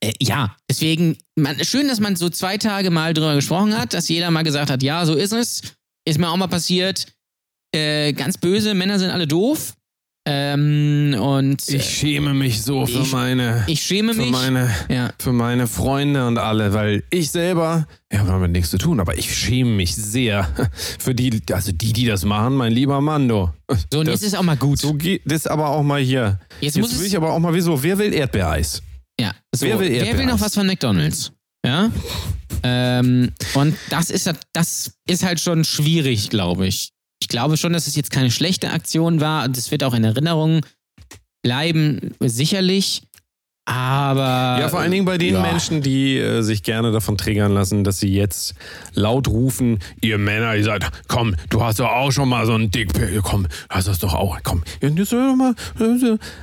äh, 0.00 0.12
ja, 0.20 0.56
deswegen, 0.68 1.18
man, 1.36 1.62
schön, 1.64 1.88
dass 1.88 2.00
man 2.00 2.16
so 2.16 2.28
zwei 2.28 2.58
Tage 2.58 2.90
mal 2.90 3.14
drüber 3.14 3.34
gesprochen 3.34 3.76
hat, 3.76 3.94
dass 3.94 4.08
jeder 4.08 4.30
mal 4.30 4.42
gesagt 4.42 4.70
hat, 4.70 4.82
ja, 4.82 5.04
so 5.06 5.14
ist 5.14 5.32
es. 5.32 5.62
Ist 6.06 6.18
mir 6.18 6.28
auch 6.28 6.36
mal 6.36 6.48
passiert. 6.48 7.06
Äh, 7.74 8.12
ganz 8.12 8.38
böse, 8.38 8.74
Männer 8.74 8.98
sind 8.98 9.10
alle 9.10 9.26
doof. 9.26 9.74
Ähm, 10.26 11.14
und 11.20 11.68
Ich 11.68 11.84
schäme 11.84 12.32
mich 12.32 12.62
so 12.62 12.86
für 12.86 13.00
ich- 13.02 13.12
meine, 13.12 13.62
ich 13.66 13.82
schäme 13.82 14.14
für 14.14 14.22
mich. 14.22 14.30
meine, 14.30 14.74
ja. 14.88 15.10
für 15.18 15.32
meine 15.32 15.66
Freunde 15.66 16.26
und 16.26 16.38
alle, 16.38 16.72
weil 16.72 17.02
ich 17.10 17.30
selber, 17.30 17.86
ja, 18.10 18.24
wir 18.24 18.32
haben 18.32 18.40
mit 18.40 18.52
nichts 18.52 18.70
zu 18.70 18.78
tun, 18.78 19.00
aber 19.00 19.18
ich 19.18 19.34
schäme 19.36 19.70
mich 19.72 19.94
sehr 19.94 20.48
für 20.98 21.14
die, 21.14 21.42
also 21.52 21.72
die, 21.72 21.92
die 21.92 22.06
das 22.06 22.24
machen, 22.24 22.54
mein 22.54 22.72
lieber 22.72 23.02
Mando. 23.02 23.52
So, 23.92 23.98
und 24.00 24.08
das, 24.08 24.20
jetzt 24.22 24.28
ist 24.32 24.38
auch 24.38 24.42
mal 24.42 24.56
gut. 24.56 24.78
so 24.78 24.94
geht 24.94 25.20
das 25.26 25.46
aber 25.46 25.68
auch 25.68 25.82
mal 25.82 26.00
hier. 26.00 26.38
jetzt 26.60 26.76
Jetzt 26.76 26.78
muss 26.92 26.98
will 27.00 27.06
ich 27.06 27.16
aber 27.18 27.30
auch 27.32 27.38
mal, 27.38 27.52
wieso, 27.52 27.82
wer 27.82 27.98
will 27.98 28.14
Erdbeereis? 28.14 28.82
Ja, 29.20 29.32
so, 29.54 29.66
Wer 29.66 29.78
will 29.78 29.90
wer 29.90 30.00
will 30.00 30.06
Erdbeereis? 30.08 30.32
noch 30.32 30.40
was 30.40 30.54
von 30.54 30.66
McDonalds? 30.66 31.32
Ja. 31.66 31.90
Ähm, 32.66 33.30
und 33.54 33.74
das 33.90 34.08
ist, 34.08 34.30
das 34.54 34.92
ist 35.06 35.22
halt 35.22 35.38
schon 35.38 35.64
schwierig, 35.64 36.30
glaube 36.30 36.66
ich. 36.66 36.92
Ich 37.24 37.28
glaube 37.28 37.56
schon, 37.56 37.72
dass 37.72 37.86
es 37.86 37.96
jetzt 37.96 38.10
keine 38.10 38.30
schlechte 38.30 38.68
Aktion 38.68 39.18
war 39.18 39.44
es 39.56 39.70
wird 39.70 39.82
auch 39.82 39.94
in 39.94 40.04
Erinnerung 40.04 40.60
bleiben, 41.40 42.14
sicherlich. 42.20 43.04
Aber. 43.66 44.58
Ja, 44.60 44.68
vor 44.68 44.80
allen 44.80 44.90
Dingen 44.90 45.06
bei 45.06 45.16
den 45.16 45.34
ja. 45.34 45.40
Menschen, 45.40 45.80
die 45.80 46.18
äh, 46.18 46.42
sich 46.42 46.62
gerne 46.62 46.92
davon 46.92 47.16
triggern 47.16 47.52
lassen, 47.52 47.82
dass 47.82 47.98
sie 47.98 48.12
jetzt 48.12 48.54
laut 48.92 49.26
rufen, 49.28 49.78
ihr 50.02 50.18
Männer, 50.18 50.54
ihr 50.54 50.64
seid, 50.64 50.86
komm, 51.08 51.34
du 51.48 51.62
hast 51.62 51.80
doch 51.80 51.88
auch 51.88 52.12
schon 52.12 52.28
mal 52.28 52.44
so 52.44 52.52
einen 52.52 52.70
Dickpick, 52.70 53.22
komm, 53.22 53.46
hast 53.70 53.88
das 53.88 53.98
doch 53.98 54.12
auch, 54.14 54.38
komm. 54.42 54.62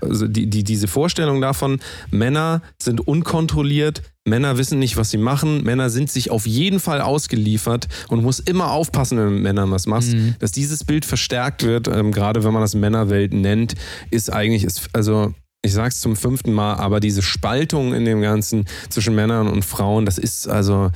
Also 0.02 0.28
die, 0.28 0.50
die, 0.50 0.64
diese 0.64 0.88
Vorstellung 0.88 1.42
davon, 1.42 1.80
Männer 2.10 2.62
sind 2.82 3.08
unkontrolliert, 3.08 4.02
Männer 4.26 4.58
wissen 4.58 4.80
nicht, 4.80 4.98
was 4.98 5.12
sie 5.12 5.18
machen, 5.18 5.64
Männer 5.64 5.90
sind 5.90 6.10
sich 6.12 6.32
auf 6.32 6.46
jeden 6.48 6.80
Fall 6.80 7.02
ausgeliefert 7.02 7.88
und 8.10 8.20
du 8.20 8.24
musst 8.24 8.48
immer 8.50 8.72
aufpassen, 8.72 9.18
wenn 9.18 9.26
du 9.26 9.32
mit 9.32 9.44
Männern 9.44 9.72
was 9.72 9.86
machst, 9.88 10.14
Mhm. 10.14 10.36
dass 10.40 10.52
dieses 10.52 10.84
Bild 10.84 11.06
verstärkt 11.06 11.64
wird, 11.64 11.88
ähm, 11.88 12.12
gerade 12.12 12.44
wenn 12.44 12.54
man 12.54 12.62
das 12.62 12.76
Männerwelt 12.76 13.34
nennt, 13.34 13.76
ist 14.10 14.32
eigentlich, 14.32 14.64
ist, 14.64 14.90
also 14.94 15.34
ich 15.64 15.74
sag's 15.74 16.00
zum 16.02 16.16
fünften 16.16 16.54
Mal, 16.54 16.76
aber 16.76 17.00
diese 17.00 17.22
Spaltung 17.22 17.94
in 17.94 18.04
dem 18.06 18.22
Ganzen 18.22 18.66
zwischen 18.90 19.14
Männern 19.14 19.48
und 19.48 19.64
Frauen, 19.64 20.06
das 20.08 20.18
ist 20.18 20.48
also, 20.48 20.90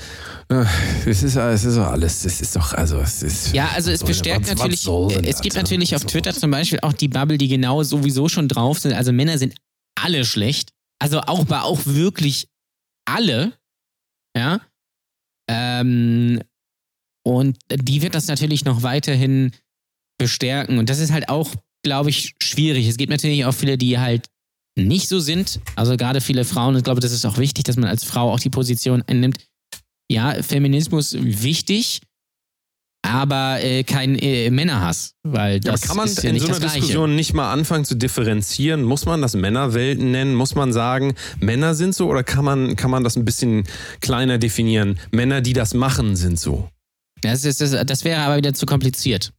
äh, 0.50 0.66
es 1.06 1.22
ist, 1.22 1.36
es 1.36 1.64
ist 1.66 1.78
alles, 1.78 2.26
es 2.26 2.42
ist 2.42 2.56
doch, 2.56 2.74
also, 2.74 3.00
es 3.00 3.22
ist. 3.22 3.54
Ja, 3.54 3.70
also 3.76 3.92
es 3.92 4.02
was- 4.02 4.08
bestärkt 4.08 4.46
was- 4.46 4.52
was 4.58 4.58
natürlich, 4.60 4.84
denn 5.16 5.24
es 5.26 5.36
das? 5.38 5.42
gibt 5.42 5.56
natürlich 5.56 5.96
auf 5.96 6.06
Twitter 6.06 6.34
zum 6.34 6.50
Beispiel 6.50 6.80
auch 6.82 6.94
die 6.94 7.08
Bubble, 7.10 7.38
die 7.38 7.48
genau 7.48 7.84
sowieso 7.84 8.28
schon 8.28 8.48
drauf 8.48 8.80
sind. 8.80 8.94
Also 8.94 9.12
Männer 9.12 9.38
sind 9.38 9.54
alle 10.00 10.26
schlecht. 10.26 10.72
Also 11.00 11.20
auch, 11.22 11.42
aber 11.42 11.64
auch 11.66 11.82
wirklich 11.86 12.48
alle. 13.08 13.54
Ja. 14.36 14.62
Ähm, 15.48 16.42
und 17.24 17.58
die 17.70 18.02
wird 18.02 18.16
das 18.16 18.28
natürlich 18.28 18.66
noch 18.66 18.82
weiterhin 18.82 19.52
bestärken. 20.18 20.80
Und 20.80 20.90
das 20.90 21.00
ist 21.00 21.12
halt 21.12 21.30
auch, 21.30 21.54
glaube 21.84 22.10
ich, 22.10 22.34
schwierig. 22.42 22.88
Es 22.88 22.98
gibt 22.98 23.12
natürlich 23.12 23.46
auch 23.46 23.52
viele, 23.54 23.78
die 23.78 24.00
halt 24.00 24.28
nicht 24.76 25.08
so 25.08 25.20
sind. 25.20 25.60
Also 25.76 25.98
gerade 25.98 26.22
viele 26.22 26.46
Frauen. 26.46 26.70
Und 26.76 26.78
ich 26.78 26.84
glaube, 26.84 27.02
das 27.02 27.12
ist 27.12 27.26
auch 27.26 27.38
wichtig, 27.38 27.64
dass 27.64 27.78
man 27.78 27.90
als 27.90 28.04
Frau 28.04 28.32
auch 28.32 28.40
die 28.40 28.50
Position 28.50 29.04
einnimmt. 29.08 29.38
Ja, 30.12 30.42
Feminismus 30.44 31.16
wichtig, 31.20 32.02
aber 33.02 33.60
äh, 33.62 33.84
kein 33.84 34.16
äh, 34.16 34.50
Männerhass, 34.50 35.14
weil 35.24 35.56
Ja, 35.56 35.72
das 35.72 35.84
aber 35.84 35.88
kann 35.88 35.98
man 35.98 36.08
ist 36.08 36.24
ja 36.24 36.30
in 36.30 36.36
nicht 36.36 36.46
so 36.48 36.54
einer. 36.54 36.60
Diskussion 36.60 37.16
nicht 37.16 37.34
mal 37.34 37.52
anfangen 37.52 37.86
zu 37.86 37.96
differenzieren? 37.96 38.84
Muss 38.84 39.06
man 39.06 39.22
das 39.22 39.36
Männerwelten 39.36 40.12
nennen? 40.12 40.36
Muss 40.36 40.56
man 40.56 40.74
sagen, 40.74 41.14
Männer 41.40 41.76
sind 41.76 41.96
so 41.96 42.08
oder 42.08 42.24
kann 42.24 42.46
man, 42.46 42.76
kann 42.76 42.92
man 42.92 43.04
das 43.04 43.16
ein 43.16 43.26
bisschen 43.26 43.64
kleiner 44.02 44.38
definieren? 44.38 45.00
Männer, 45.12 45.42
die 45.42 45.54
das 45.54 45.74
machen, 45.74 46.16
sind 46.16 46.40
so. 46.40 46.70
Das, 47.22 47.46
ist, 47.46 47.62
das, 47.62 47.72
das 47.86 48.04
wäre 48.04 48.22
aber 48.22 48.38
wieder 48.38 48.54
zu 48.54 48.66
kompliziert. 48.66 49.32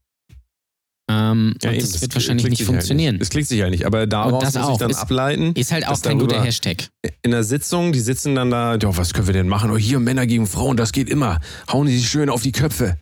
Ähm, 1.08 1.54
und 1.62 1.64
eben, 1.64 1.78
das, 1.80 2.00
wird 2.00 2.14
wahrscheinlich 2.14 2.48
nicht 2.48 2.58
halt 2.60 2.66
funktionieren. 2.66 3.14
nicht. 3.14 3.22
Das 3.22 3.30
klickt 3.30 3.48
sich 3.48 3.58
ja 3.58 3.70
nicht, 3.70 3.86
aber 3.86 4.06
daraus 4.08 4.42
das 4.42 4.54
muss 4.54 4.64
auch. 4.64 4.72
ich 4.72 4.78
dann 4.78 4.90
Ist- 4.90 4.98
ableiten. 4.98 5.52
ist 5.54 5.70
halt 5.70 5.86
auch 5.86 6.00
kein 6.02 6.18
guter 6.18 6.42
Hashtag. 6.42 6.88
in 7.22 7.30
der 7.30 7.44
Sitzung, 7.44 7.92
die 7.92 8.00
sitzen 8.00 8.34
dann 8.34 8.50
da, 8.50 8.76
ja, 8.76 8.96
was 8.96 9.14
können 9.14 9.28
wir 9.28 9.34
denn 9.34 9.46
machen? 9.48 9.70
Oh, 9.70 9.76
hier 9.78 10.00
Männer 10.00 10.26
gegen 10.26 10.46
Frauen, 10.48 10.76
das 10.76 10.90
geht 10.92 11.08
immer. 11.08 11.40
Hauen 11.72 11.86
die 11.86 11.96
sich 11.96 12.08
schön 12.08 12.28
auf 12.28 12.42
die 12.42 12.50
Köpfe. 12.52 12.98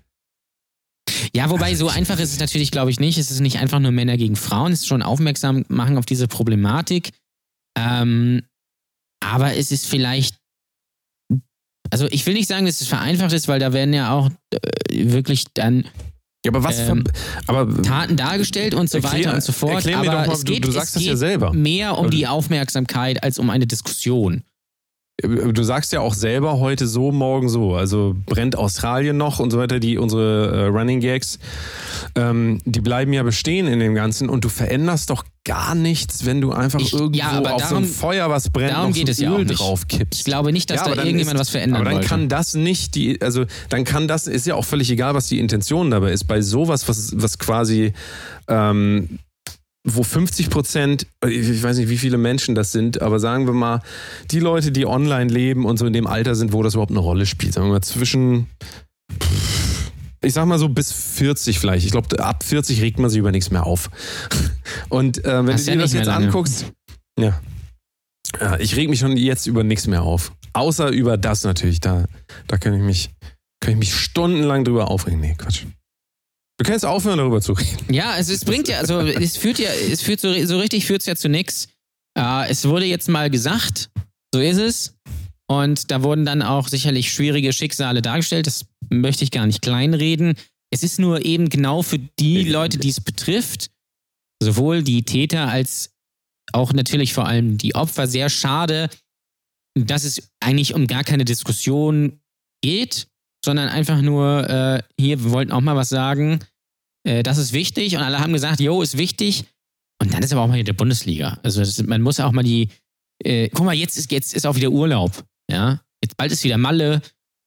Ja, 1.35 1.49
wobei 1.51 1.75
so 1.75 1.89
einfach 1.89 2.19
ist 2.19 2.33
es 2.33 2.41
natürlich, 2.41 2.71
glaube 2.71 2.91
ich, 2.91 3.01
nicht. 3.01 3.19
Es 3.19 3.31
ist 3.31 3.41
nicht 3.41 3.59
einfach 3.59 3.79
nur 3.79 3.91
Männer 3.91 4.17
gegen 4.17 4.37
Frauen, 4.37 4.73
es 4.73 4.81
ist 4.81 4.87
schon 4.89 5.03
aufmerksam 5.03 5.65
machen 5.69 5.97
auf 5.97 6.07
diese 6.07 6.29
Problematik. 6.29 7.11
Ähm, 7.79 8.43
aber 9.21 9.57
es 9.57 9.73
ist 9.73 9.87
vielleicht. 9.87 10.37
Also 11.91 12.07
ich 12.11 12.25
will 12.27 12.35
nicht 12.35 12.49
sagen, 12.49 12.67
dass 12.67 12.81
es 12.81 12.89
vereinfacht 12.89 13.33
ist, 13.33 13.49
weil 13.49 13.61
da 13.61 13.73
werden 13.73 13.93
ja 13.95 14.13
auch 14.13 14.31
äh, 14.51 15.13
wirklich 15.13 15.47
dann 15.55 15.85
Ja, 16.45 16.51
aber 16.51 16.63
was 16.63 16.79
Ähm, 16.79 17.05
aber 17.47 17.83
Taten 17.83 18.17
dargestellt 18.17 18.75
und 18.75 18.91
so 18.91 18.99
Erklär- 18.99 19.13
weiter 19.27 19.35
und 19.35 19.43
so 19.43 19.53
fort. 19.53 19.85
mir 19.87 19.97
aber 19.97 20.05
doch 20.07 20.13
mal, 20.27 20.31
es 20.33 20.45
du- 20.45 20.53
geht, 20.53 20.65
du 20.65 20.71
sagst 20.71 20.89
es 20.89 20.95
das 20.95 21.05
ja 21.05 21.17
selber. 21.17 21.53
mehr 21.55 21.97
um 21.97 22.07
Also- 22.07 22.17
die 22.17 22.27
Aufmerksamkeit 22.27 23.23
als 23.23 23.39
um 23.39 23.49
eine 23.51 23.67
Diskussion. 23.67 24.43
du 25.23 25.63
sagst 25.63 25.93
ja 25.93 26.01
auch 26.01 26.13
selber 26.13 26.59
heute 26.59 26.87
so, 26.89 27.13
morgen 27.13 27.49
so. 27.49 27.75
Also 27.77 28.17
brennt 28.27 28.57
Australien 28.57 29.17
noch 29.17 29.39
und 29.39 29.53
so 29.53 29.59
weiter, 29.59 29.79
die 29.79 29.97
unsere 29.97 30.49
äh, 30.51 30.65
Running 30.67 30.99
Gags, 31.01 31.39
ähm, 32.17 32.61
die 32.65 32.81
bleiben 32.81 33.13
ja 33.13 33.23
bestehen 33.23 33.67
in 33.69 33.79
dem 33.79 33.95
Ganzen 33.95 34.29
und 34.29 34.45
du 34.45 34.49
veränderst 34.49 35.11
doch 35.11 35.25
gar 35.45 35.75
nichts, 35.75 36.25
wenn 36.25 36.41
du 36.41 36.53
einfach 36.53 36.81
Ich- 36.81 36.93
irgendwo 36.95 37.19
ja, 37.19 37.31
aber 37.33 37.55
auf 37.55 37.63
so 37.63 37.69
darum- 37.71 37.85
ein 37.85 37.89
Feuer, 37.89 38.31
was 38.31 38.49
brennt, 38.51 38.73
darum 38.73 38.93
geht 38.93 39.07
so 39.09 39.11
es 39.13 39.19
ja 39.19 39.31
auch 39.33 39.39
Öl 39.39 39.45
nicht. 39.45 39.59
drauf 39.61 39.87
kippst. 39.89 40.21
Ich 40.21 40.25
glaube 40.25 40.53
nicht, 40.53 40.71
dass 40.71 40.81
Ja, 40.87 40.95
da 40.95 41.03
irgendjemand 41.05 41.35
ist, 41.37 41.41
was 41.41 41.51
verändern 41.51 41.77
Aber 41.83 41.85
dann 41.91 41.95
wollte. 41.97 42.09
kann 42.09 42.29
das 42.31 42.55
nicht 42.55 42.95
die, 42.95 43.21
also 43.21 43.45
dann 43.69 43.85
kann 43.85 44.09
das, 44.09 44.27
ist 44.27 44.47
ja 44.47 44.55
auch 44.55 44.65
völlig 44.65 44.91
egal, 44.91 45.15
was 45.15 45.27
die 45.27 45.39
Intention 45.39 45.91
dabei 45.91 46.13
ist. 46.13 46.25
Bei 46.25 46.41
sowas, 46.41 46.89
was, 46.89 47.13
was 47.17 47.39
quasi, 47.39 47.93
ähm, 48.49 49.19
wo 49.87 50.03
50 50.03 50.49
Prozent, 50.49 51.07
ich 51.29 51.63
weiß 51.63 51.77
nicht, 51.77 51.91
wie 51.91 51.99
viele 51.99 52.17
Menschen 52.17 52.55
das 52.55 52.73
sind, 52.73 53.03
aber 53.03 53.21
sagen 53.21 53.45
wir 53.47 53.53
mal, 53.53 53.83
die 54.31 54.41
Leute, 54.41 54.73
die 54.73 54.87
online 54.87 55.31
leben 55.31 55.67
und 55.67 55.79
so 55.79 55.85
in 55.85 55.93
dem 55.93 56.07
Alter 56.07 56.35
sind, 56.35 56.55
wo 56.55 56.63
das 56.63 56.73
überhaupt 56.73 56.91
eine 56.91 57.01
Rolle 57.01 57.27
spielt, 57.27 57.53
sagen 57.53 57.67
wir 57.67 57.73
mal 57.73 57.83
zwischen, 57.83 58.47
ich 60.25 60.33
sag 60.33 60.47
mal 60.47 60.59
so 60.59 60.69
bis 60.69 60.93
40 60.93 61.59
vielleicht. 61.59 61.85
Ich 61.85 61.93
glaube, 61.93 62.19
ab 62.23 62.43
40 62.43 62.81
regt 62.81 62.99
man 62.99 63.11
sich 63.11 63.19
über 63.19 63.31
nichts 63.33 63.51
mehr 63.51 63.65
auf. 63.67 63.91
Und 64.89 65.25
äh, 65.25 65.39
wenn 65.39 65.47
Das 65.47 65.65
du 65.65 65.71
ja 65.71 65.77
dir 65.77 65.83
das 65.83 65.93
nicht 65.93 65.95
mehr 65.95 66.01
jetzt 66.03 66.07
lange. 66.07 66.27
anguckst, 66.27 66.67
ja. 67.19 67.41
ja, 68.41 68.59
ich 68.59 68.77
reg 68.77 68.89
mich 68.91 68.99
schon 69.01 69.17
jetzt 69.17 69.47
über 69.47 69.65
nichts 69.65 69.87
mehr 69.87 70.03
auf. 70.03 70.33
Außer 70.53 70.89
über 70.91 71.17
das 71.17 71.45
natürlich. 71.45 71.81
Da, 71.81 72.07
da 72.47 72.57
kann 72.59 72.75
ich 72.75 72.83
mich, 72.83 73.11
kann 73.61 73.73
ich 73.73 73.79
mich 73.79 73.95
stundenlang 73.95 74.65
drüber 74.65 74.91
aufregen. 74.91 75.21
Nee, 75.21 75.35
Quatsch. 75.37 75.65
Du 76.59 76.65
kannst 76.65 76.85
aufhören, 76.85 77.19
darüber 77.19 77.41
zu 77.41 77.53
reden. 77.53 77.79
Ja, 77.93 78.17
es, 78.17 78.29
es 78.29 78.45
bringt 78.45 78.69
ja, 78.69 78.79
also 78.79 79.01
es 79.01 79.37
führt 79.37 79.59
ja, 79.59 79.71
es 79.71 80.03
führt 80.03 80.21
so, 80.21 80.33
so 80.47 80.59
richtig 80.59 80.87
führt 80.87 81.01
es 81.01 81.07
ja 81.07 81.17
zu 81.17 81.29
nichts. 81.29 81.69
Äh, 82.17 82.49
es 82.49 82.67
wurde 82.69 82.85
jetzt 82.87 83.09
mal 83.09 83.29
gesagt, 83.31 83.91
so 84.33 84.41
ist 84.41 84.59
es. 84.59 84.95
Und 85.47 85.91
da 85.91 86.03
wurden 86.03 86.25
dann 86.25 86.41
auch 86.43 86.69
sicherlich 86.69 87.13
schwierige 87.13 87.53
Schicksale 87.53 88.01
dargestellt. 88.03 88.47
Das 88.47 88.65
möchte 88.91 89.25
ich 89.25 89.31
gar 89.31 89.47
nicht 89.47 89.63
kleinreden. 89.63 90.35
Es 90.71 90.83
ist 90.83 90.99
nur 90.99 91.25
eben 91.25 91.49
genau 91.49 91.83
für 91.83 91.99
die 91.99 92.45
Leute, 92.45 92.79
die 92.79 92.89
es 92.89 93.01
betrifft, 93.01 93.71
sowohl 94.43 94.83
die 94.83 95.05
Täter 95.05 95.49
als 95.49 95.95
auch 96.53 96.73
natürlich 96.73 97.15
vor 97.15 97.27
allem 97.27 97.59
die 97.59 97.75
Opfer, 97.75 98.07
sehr 98.07 98.29
schade, 98.29 98.91
dass 99.75 100.05
es 100.05 100.31
eigentlich 100.41 100.75
um 100.75 100.87
gar 100.87 101.05
keine 101.05 101.25
Diskussion 101.25 102.21
geht, 102.63 103.09
sondern 103.45 103.69
einfach 103.69 104.01
nur, 104.01 104.49
äh, 104.49 104.83
hier, 104.99 105.23
wir 105.23 105.31
wollten 105.31 105.53
auch 105.53 105.61
mal 105.61 105.77
was 105.77 105.89
sagen, 105.89 106.41
äh, 107.07 107.23
das 107.23 107.39
ist 107.39 107.53
wichtig 107.53 107.97
und 107.97 108.03
alle 108.03 108.21
haben 108.21 108.33
gesagt, 108.33 108.61
jo, 108.61 108.83
ist 108.83 108.97
wichtig. 108.97 109.45
Und 110.01 110.13
dann 110.13 110.23
ist 110.23 110.33
aber 110.33 110.43
auch 110.43 110.49
mal 110.49 110.55
hier 110.55 110.65
der 110.65 110.73
Bundesliga. 110.73 111.39
Also 111.43 111.61
das, 111.61 111.83
man 111.83 112.03
muss 112.03 112.21
auch 112.21 112.33
mal 112.33 112.43
die, 112.43 112.69
äh, 113.23 113.49
guck 113.51 113.65
mal, 113.65 113.75
jetzt 113.75 113.97
ist, 113.97 114.11
jetzt 114.11 114.35
ist 114.35 114.47
auch 114.47 114.57
wieder 114.57 114.71
Urlaub. 114.71 115.25
Ja, 115.51 115.81
jetzt 116.03 116.17
bald 116.17 116.33
ist 116.33 116.45
wieder 116.45 116.59
Malle. 116.59 117.03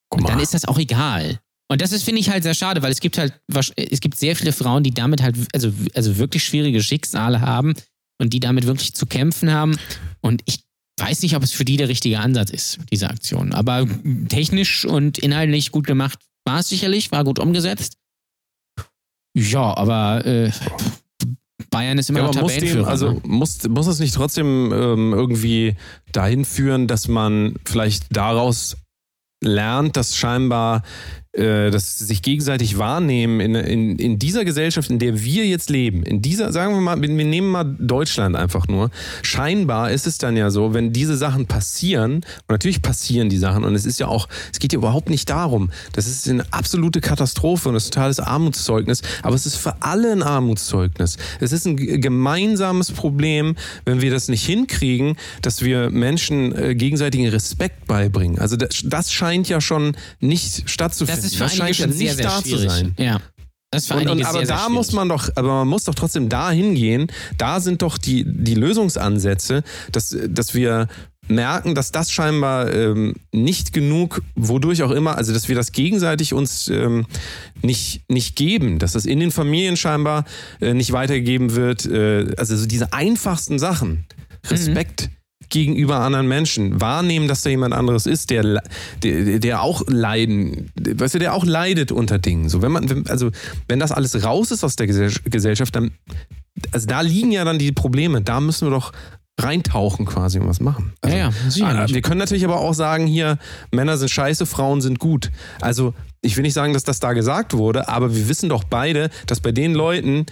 Und 0.10 0.28
dann 0.30 0.40
ist 0.40 0.54
das 0.54 0.66
auch 0.66 0.78
egal. 0.80 1.40
Und 1.70 1.82
das 1.82 1.92
ist, 1.92 2.04
finde 2.04 2.22
ich, 2.22 2.30
halt 2.30 2.44
sehr 2.44 2.54
schade, 2.54 2.82
weil 2.82 2.92
es 2.92 3.02
gibt 3.02 3.18
halt, 3.18 3.34
es 3.76 4.00
gibt 4.00 4.18
sehr 4.18 4.36
viele 4.36 4.54
Frauen, 4.54 4.84
die 4.84 4.92
damit 4.92 5.22
halt, 5.22 5.36
also, 5.54 5.72
also 5.94 6.18
wirklich 6.18 6.44
schwierige 6.44 6.82
Schicksale 6.82 7.42
haben 7.42 7.74
und 8.22 8.32
die 8.34 8.40
damit 8.40 8.66
wirklich 8.66 8.94
zu 8.94 9.06
kämpfen 9.06 9.52
haben. 9.52 9.78
Und 10.22 10.42
ich 10.46 10.64
weiß 11.00 11.22
nicht, 11.24 11.36
ob 11.36 11.44
es 11.44 11.52
für 11.52 11.66
die 11.66 11.76
der 11.78 11.90
richtige 11.90 12.20
Ansatz 12.20 12.50
ist, 12.52 12.80
diese 12.92 13.10
Aktion. 13.10 13.54
Aber 13.54 13.86
technisch 14.30 14.86
und 14.86 15.18
inhaltlich 15.18 15.72
gut 15.72 15.86
gemacht 15.86 16.20
war 16.46 16.60
es 16.62 16.70
sicherlich, 16.70 17.12
war 17.12 17.26
gut 17.26 17.38
umgesetzt. 17.40 17.98
Ja, 19.36 19.76
aber 19.76 20.26
äh, 20.26 20.52
Bayern 21.70 21.98
ist 21.98 22.10
immer 22.10 22.20
Ja, 22.20 22.26
noch 22.28 22.32
aber 22.32 22.42
muss, 22.44 22.54
Tabellenführer. 22.54 22.86
dem, 22.86 22.90
also 22.90 23.12
ne? 23.12 23.22
muss, 23.26 23.68
muss 23.68 23.88
es 23.88 24.00
nicht 24.00 24.16
trotzdem 24.16 24.72
ähm, 24.74 25.14
irgendwie 25.14 25.76
dahin 26.14 26.46
führen, 26.46 26.88
dass 26.88 27.08
man 27.08 27.56
vielleicht 27.66 28.06
daraus 28.16 28.78
lernt, 29.42 29.98
dass 29.98 30.16
scheinbar 30.16 30.82
äh, 31.38 31.70
dass 31.70 32.00
sich 32.00 32.22
gegenseitig 32.22 32.78
wahrnehmen 32.78 33.40
in, 33.40 33.56
in, 33.56 34.00
in 34.00 34.20
dieser 34.20 34.44
Gesellschaft, 34.44 34.90
in 34.90 34.98
der 34.98 35.24
wir 35.24 35.46
jetzt 35.46 35.70
leben, 35.70 36.04
in 36.04 36.22
dieser, 36.22 36.52
sagen 36.52 36.74
wir 36.74 36.82
mal, 36.82 37.00
wir 37.00 37.10
nehmen 37.10 37.50
mal 37.50 37.64
Deutschland 37.64 38.36
einfach 38.36 38.68
nur. 38.68 38.90
Scheinbar 39.22 39.92
ist 39.92 40.08
es 40.08 40.18
dann 40.18 40.36
ja 40.36 40.50
so, 40.50 40.74
wenn 40.74 40.94
diese 40.94 41.16
Sachen 41.16 41.46
passieren, 41.46 42.16
und 42.16 42.50
natürlich 42.50 42.82
passieren 42.82 43.30
die 43.30 43.38
Sachen, 43.38 43.64
und 43.64 43.76
es 43.76 43.86
ist 43.86 44.00
ja 44.00 44.08
auch, 44.08 44.28
es 44.52 44.60
geht 44.60 44.74
ja 44.74 44.78
überhaupt 44.78 45.10
nicht 45.10 45.30
darum, 45.30 45.70
das 45.94 46.08
ist 46.08 46.28
eine 46.28 46.46
absolute 46.52 47.02
Katastrophe 47.02 47.70
und 47.70 47.76
ein 47.76 47.82
totales 47.82 48.20
Armutszeugnis, 48.20 49.02
aber 49.22 49.36
es 49.36 49.46
ist 49.46 49.58
für 49.58 49.82
alle 49.82 50.12
ein 50.12 50.24
Armutszeugnis. 50.24 51.18
Es 51.40 51.52
ist 51.52 51.68
ein 51.68 51.78
gemeinsames 51.78 52.92
Problem, 52.92 53.56
wenn 53.86 54.02
wir 54.02 54.10
das 54.10 54.28
nicht 54.28 54.46
hinkriegen, 54.46 55.18
dass 55.42 55.62
wir 55.62 55.92
Menschen 55.92 56.56
äh, 56.58 56.74
gegenseitigen 56.74 57.28
Respekt 57.28 57.86
beibringen. 57.86 58.40
Also 58.40 58.56
das, 58.56 58.82
das 58.84 59.12
scheint 59.14 59.50
ja 59.50 59.62
schon 59.62 59.96
nicht 60.20 60.70
stattzufinden. 60.70 61.27
Das 61.34 61.50
ist 61.50 61.56
für 61.58 61.64
einige 61.64 61.74
scheint 61.76 61.80
ja 61.80 61.88
nicht 61.88 61.98
sehr, 61.98 62.14
sehr 62.16 62.26
da 62.26 62.42
schwierig. 62.42 62.62
zu 62.62 62.70
sein. 62.70 62.96
Ja. 62.98 63.22
Das 63.72 63.92
Und, 63.92 64.08
und, 64.10 64.24
aber 64.24 64.40
sehr, 64.40 64.46
sehr 64.46 64.56
da 64.56 64.62
schwierig. 64.62 64.74
muss 64.76 64.92
man 64.94 65.10
doch, 65.10 65.30
aber 65.36 65.48
man 65.50 65.68
muss 65.68 65.84
doch 65.84 65.96
trotzdem 65.96 66.30
da 66.30 66.52
hingehen. 66.52 67.08
Da 67.38 67.60
sind 67.60 67.82
doch 67.82 67.98
die, 67.98 68.24
die 68.26 68.56
Lösungsansätze, 68.56 69.64
dass, 69.92 70.16
dass 70.30 70.54
wir 70.54 70.88
merken, 71.28 71.76
dass 71.76 71.92
das 71.92 72.10
scheinbar 72.10 72.74
ähm, 72.74 73.16
nicht 73.34 73.74
genug, 73.74 74.22
wodurch 74.36 74.84
auch 74.84 74.92
immer, 74.92 75.18
also 75.18 75.34
dass 75.34 75.50
wir 75.50 75.56
das 75.56 75.74
gegenseitig 75.74 76.34
uns 76.34 76.70
ähm, 76.70 77.06
nicht, 77.62 78.04
nicht 78.10 78.38
geben, 78.38 78.80
dass 78.80 78.94
das 78.94 79.06
in 79.06 79.20
den 79.20 79.32
Familien 79.32 79.76
scheinbar 79.76 80.24
äh, 80.62 80.74
nicht 80.74 80.94
weitergegeben 80.94 81.56
wird. 81.56 81.86
Äh, 81.86 82.34
also 82.38 82.56
so 82.56 82.66
diese 82.66 82.94
einfachsten 82.94 83.60
Sachen. 83.60 84.06
Respekt. 84.50 85.10
Gegenüber 85.50 86.00
anderen 86.00 86.28
Menschen 86.28 86.80
wahrnehmen, 86.82 87.28
dass 87.28 87.42
da 87.42 87.50
jemand 87.50 87.74
anderes 87.74 88.06
ist, 88.06 88.30
der, 88.30 88.62
der, 89.04 89.40
der 89.40 89.62
auch 89.62 89.82
leiden, 89.88 90.72
weißt 90.80 91.16
du, 91.16 91.20
der 91.20 91.34
auch 91.34 91.46
leidet 91.46 91.92
unter 91.92 92.20
Dingen. 92.20 92.50
So, 92.50 92.62
wenn 92.62 92.72
man, 92.72 93.06
also, 93.08 93.32
wenn 93.68 93.80
das 93.80 93.92
alles 93.92 94.24
raus 94.24 94.52
ist 94.52 94.64
aus 94.64 94.76
der 94.76 94.88
Gesell- 94.88 95.22
Gesellschaft, 95.30 95.76
dann, 95.76 95.92
also 96.72 96.88
da 96.88 97.02
liegen 97.02 97.32
ja 97.32 97.44
dann 97.46 97.60
die 97.60 97.72
Probleme. 97.72 98.22
Da 98.22 98.40
müssen 98.42 98.68
wir 98.68 98.72
doch 98.72 98.92
reintauchen 99.40 100.06
quasi 100.08 100.40
und 100.40 100.48
was 100.48 100.60
machen. 100.60 100.94
Also, 101.02 101.16
Ja, 101.16 101.32
ja, 101.56 101.86
äh, 101.86 101.90
wir 101.94 102.02
können 102.02 102.18
natürlich 102.18 102.44
aber 102.44 102.60
auch 102.60 102.74
sagen 102.74 103.06
hier, 103.06 103.38
Männer 103.72 103.98
sind 103.98 104.10
scheiße, 104.10 104.46
Frauen 104.48 104.82
sind 104.82 104.98
gut. 105.00 105.30
Also 105.62 105.94
ich 106.22 106.36
will 106.36 106.42
nicht 106.42 106.56
sagen, 106.56 106.74
dass 106.74 106.84
das 106.84 107.00
da 107.00 107.14
gesagt 107.14 107.54
wurde, 107.54 107.88
aber 107.88 108.16
wir 108.16 108.28
wissen 108.30 108.50
doch 108.50 108.64
beide, 108.64 109.12
dass 109.28 109.40
bei 109.40 109.52
den 109.52 109.76
Leuten, 109.76 110.26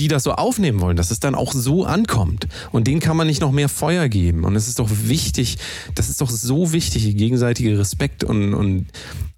die 0.00 0.08
das 0.08 0.24
so 0.24 0.32
aufnehmen 0.32 0.80
wollen, 0.80 0.96
dass 0.96 1.10
es 1.10 1.20
dann 1.20 1.34
auch 1.34 1.52
so 1.52 1.84
ankommt. 1.84 2.48
Und 2.72 2.86
denen 2.86 3.00
kann 3.00 3.16
man 3.16 3.26
nicht 3.26 3.42
noch 3.42 3.52
mehr 3.52 3.68
Feuer 3.68 4.08
geben. 4.08 4.44
Und 4.44 4.56
es 4.56 4.66
ist 4.66 4.78
doch 4.78 4.88
wichtig, 4.90 5.58
das 5.94 6.08
ist 6.08 6.22
doch 6.22 6.30
so 6.30 6.72
wichtig, 6.72 7.16
gegenseitige 7.16 7.78
Respekt 7.78 8.24
und, 8.24 8.54
und 8.54 8.86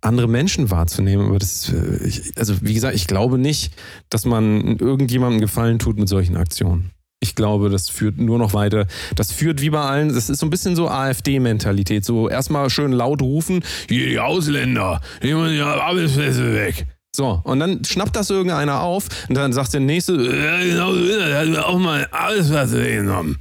andere 0.01 0.29
Menschen 0.29 0.71
wahrzunehmen. 0.71 1.27
Aber 1.27 1.41
das, 1.41 1.69
äh, 1.69 2.07
ich, 2.07 2.33
also 2.37 2.55
wie 2.63 2.75
gesagt, 2.75 2.95
ich 2.95 3.09
glaube 3.09 3.39
nicht, 3.39 3.75
dass 4.09 4.25
man 4.25 4.79
irgendjemandem 4.79 5.41
Gefallen 5.41 5.81
tut 5.81 5.99
mit 5.99 6.09
solchen 6.09 6.37
Aktionen. 6.37 6.93
Ich 7.19 7.35
glaube, 7.35 7.71
das 7.71 7.89
führt 7.89 8.19
nur 8.19 8.39
noch 8.39 8.55
weiter. 8.55 8.87
Das 9.17 9.33
führt 9.33 9.61
wie 9.61 9.71
bei 9.71 9.81
allen, 9.81 10.09
das 10.09 10.31
ist 10.31 10.39
so 10.39 10.47
ein 10.47 10.51
bisschen 10.51 10.77
so 10.77 10.89
AfD-Mentalität. 10.89 12.05
So 12.05 12.29
erstmal 12.29 12.71
schön 12.71 12.93
laut 12.93 13.21
rufen, 13.21 13.65
die 13.91 14.19
Ausländer, 14.19 15.01
nehmen 15.23 15.57
ja 15.57 15.75
Arbeitsplätze 15.75 16.55
weg. 16.55 16.87
So, 17.15 17.41
und 17.45 17.61
dann 17.61 17.85
schnappt 17.85 18.17
das 18.17 18.31
irgendeiner 18.31 18.81
auf 18.81 19.07
und 19.29 19.35
dann 19.35 19.53
sagt 19.53 19.75
der 19.75 19.81
nächste, 19.81 20.15
ja, 20.15 20.63
genau, 20.63 20.95
der 20.95 21.41
hat 21.41 21.49
mir 21.49 21.67
auch 21.67 21.79
mal 21.79 22.09
Arbeitsplätze 22.11 22.83
weggenommen. 22.83 23.39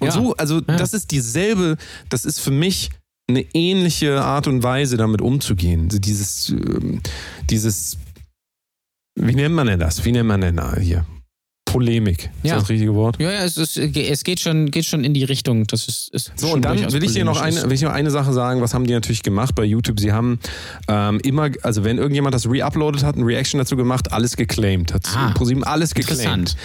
Und 0.00 0.06
Ja. 0.06 0.12
so, 0.12 0.34
also 0.36 0.56
Ja. 0.56 0.76
das 0.76 0.92
ist 0.92 1.10
dieselbe, 1.10 1.76
das 2.10 2.24
ist 2.26 2.38
für 2.40 2.50
mich 2.50 2.90
eine 3.28 3.46
ähnliche 3.54 4.20
Art 4.22 4.46
und 4.46 4.62
Weise, 4.62 4.96
damit 4.96 5.22
umzugehen. 5.22 5.88
Dieses, 5.88 6.50
ähm, 6.50 7.00
dieses, 7.48 7.96
wie 9.14 9.34
nennt 9.34 9.54
man 9.54 9.66
denn 9.66 9.80
das? 9.80 10.04
Wie 10.04 10.12
nennt 10.12 10.28
man 10.28 10.40
denn 10.40 10.56
da 10.56 10.76
hier? 10.76 11.06
Polemik. 11.72 12.24
Ist 12.24 12.30
Ja. 12.42 12.54
das 12.54 12.62
das 12.64 12.70
richtige 12.70 12.94
Wort? 12.94 13.16
Ja, 13.20 13.30
ja, 13.30 13.44
es, 13.44 13.56
ist, 13.56 13.76
es 13.76 14.24
geht, 14.24 14.40
schon, 14.40 14.70
geht 14.70 14.84
schon 14.86 15.04
in 15.04 15.14
die 15.14 15.24
Richtung. 15.24 15.66
Das 15.66 15.86
ist, 15.88 16.08
ist 16.12 16.32
So, 16.36 16.48
schon 16.48 16.56
und 16.56 16.64
dann 16.64 16.92
will 16.92 17.04
ich 17.04 17.12
dir 17.12 17.24
noch 17.24 17.40
eine, 17.40 17.62
will 17.64 17.72
ich 17.72 17.82
noch 17.82 17.92
eine 17.92 18.10
Sache 18.10 18.32
sagen, 18.32 18.60
was 18.60 18.74
haben 18.74 18.86
die 18.86 18.92
natürlich 18.92 19.22
gemacht 19.22 19.54
bei 19.54 19.64
YouTube? 19.64 20.00
Sie 20.00 20.12
haben 20.12 20.38
ähm, 20.88 21.20
immer, 21.22 21.50
also 21.62 21.84
wenn 21.84 21.98
irgendjemand 21.98 22.34
das 22.34 22.46
reuploadet 22.46 23.02
hat, 23.04 23.16
eine 23.16 23.24
Reaction 23.26 23.58
dazu 23.58 23.76
gemacht, 23.76 24.12
alles 24.12 24.36
geclaimed. 24.36 24.92
Hat 24.92 25.06
Ah, 25.14 25.30
ProSieben 25.34 25.64
alles 25.64 25.94
geclaimed. 25.94 26.20
interessant. 26.20 26.56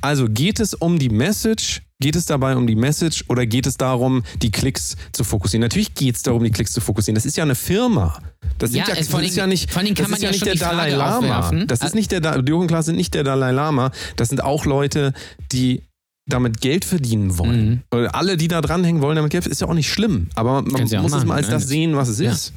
Also 0.00 0.26
geht 0.28 0.60
es 0.60 0.74
um 0.74 0.98
die 0.98 1.08
Message, 1.08 1.82
geht 2.00 2.16
es 2.16 2.26
dabei 2.26 2.56
um 2.56 2.66
die 2.66 2.74
Message 2.76 3.24
oder 3.28 3.46
geht 3.46 3.66
es 3.66 3.76
darum, 3.76 4.22
die 4.42 4.50
Klicks 4.50 4.96
zu 5.12 5.24
fokussieren? 5.24 5.60
Natürlich 5.62 5.94
geht 5.94 6.16
es 6.16 6.22
darum, 6.22 6.42
die 6.44 6.50
Klicks 6.50 6.72
zu 6.72 6.80
fokussieren. 6.80 7.14
Das 7.14 7.24
ist 7.24 7.36
ja 7.36 7.44
eine 7.44 7.54
Firma. 7.54 8.18
Das, 8.58 8.72
Ja, 8.74 8.84
ja, 8.86 8.92
es- 8.92 8.98
das 8.98 9.08
vor 9.08 9.20
ist 9.22 9.30
allem- 9.32 9.36
ja 9.38 9.46
nicht, 9.46 9.68
das 9.68 9.74
man 9.76 9.86
ist 10.16 10.22
ja 10.22 10.28
ja 10.28 10.32
nicht 10.32 10.46
der 10.46 10.54
Dalai 10.56 10.90
Lama. 10.90 11.16
aufwerfen. 11.38 11.66
Das 11.66 11.80
ist 11.82 11.94
nicht 11.94 12.10
der, 12.12 12.20
Da- 12.20 12.36
Jürgen 12.40 12.66
Klaas 12.66 12.86
sind 12.86 12.96
nicht 12.96 13.14
der 13.14 13.24
Dalai 13.24 13.52
Lama. 13.52 13.90
Das 14.16 14.28
sind 14.28 14.42
auch 14.42 14.64
Leute, 14.66 15.12
die 15.52 15.82
damit 16.28 16.60
Geld 16.60 16.84
verdienen 16.84 17.36
wollen. 17.38 17.82
Mhm. 17.92 18.08
Alle, 18.12 18.36
die 18.36 18.48
da 18.48 18.60
dranhängen 18.60 19.02
wollen, 19.02 19.16
damit 19.16 19.30
Geld, 19.30 19.46
ist 19.46 19.60
ja 19.60 19.66
auch 19.68 19.74
nicht 19.74 19.90
schlimm. 19.90 20.28
Aber 20.34 20.62
man 20.62 20.82
muss 20.82 20.92
es 20.92 21.00
machen, 21.12 21.28
mal 21.28 21.34
als 21.36 21.48
ne? 21.48 21.52
das 21.54 21.68
sehen, 21.68 21.96
was 21.96 22.08
es 22.08 22.18
Ja. 22.18 22.32
ist. 22.32 22.52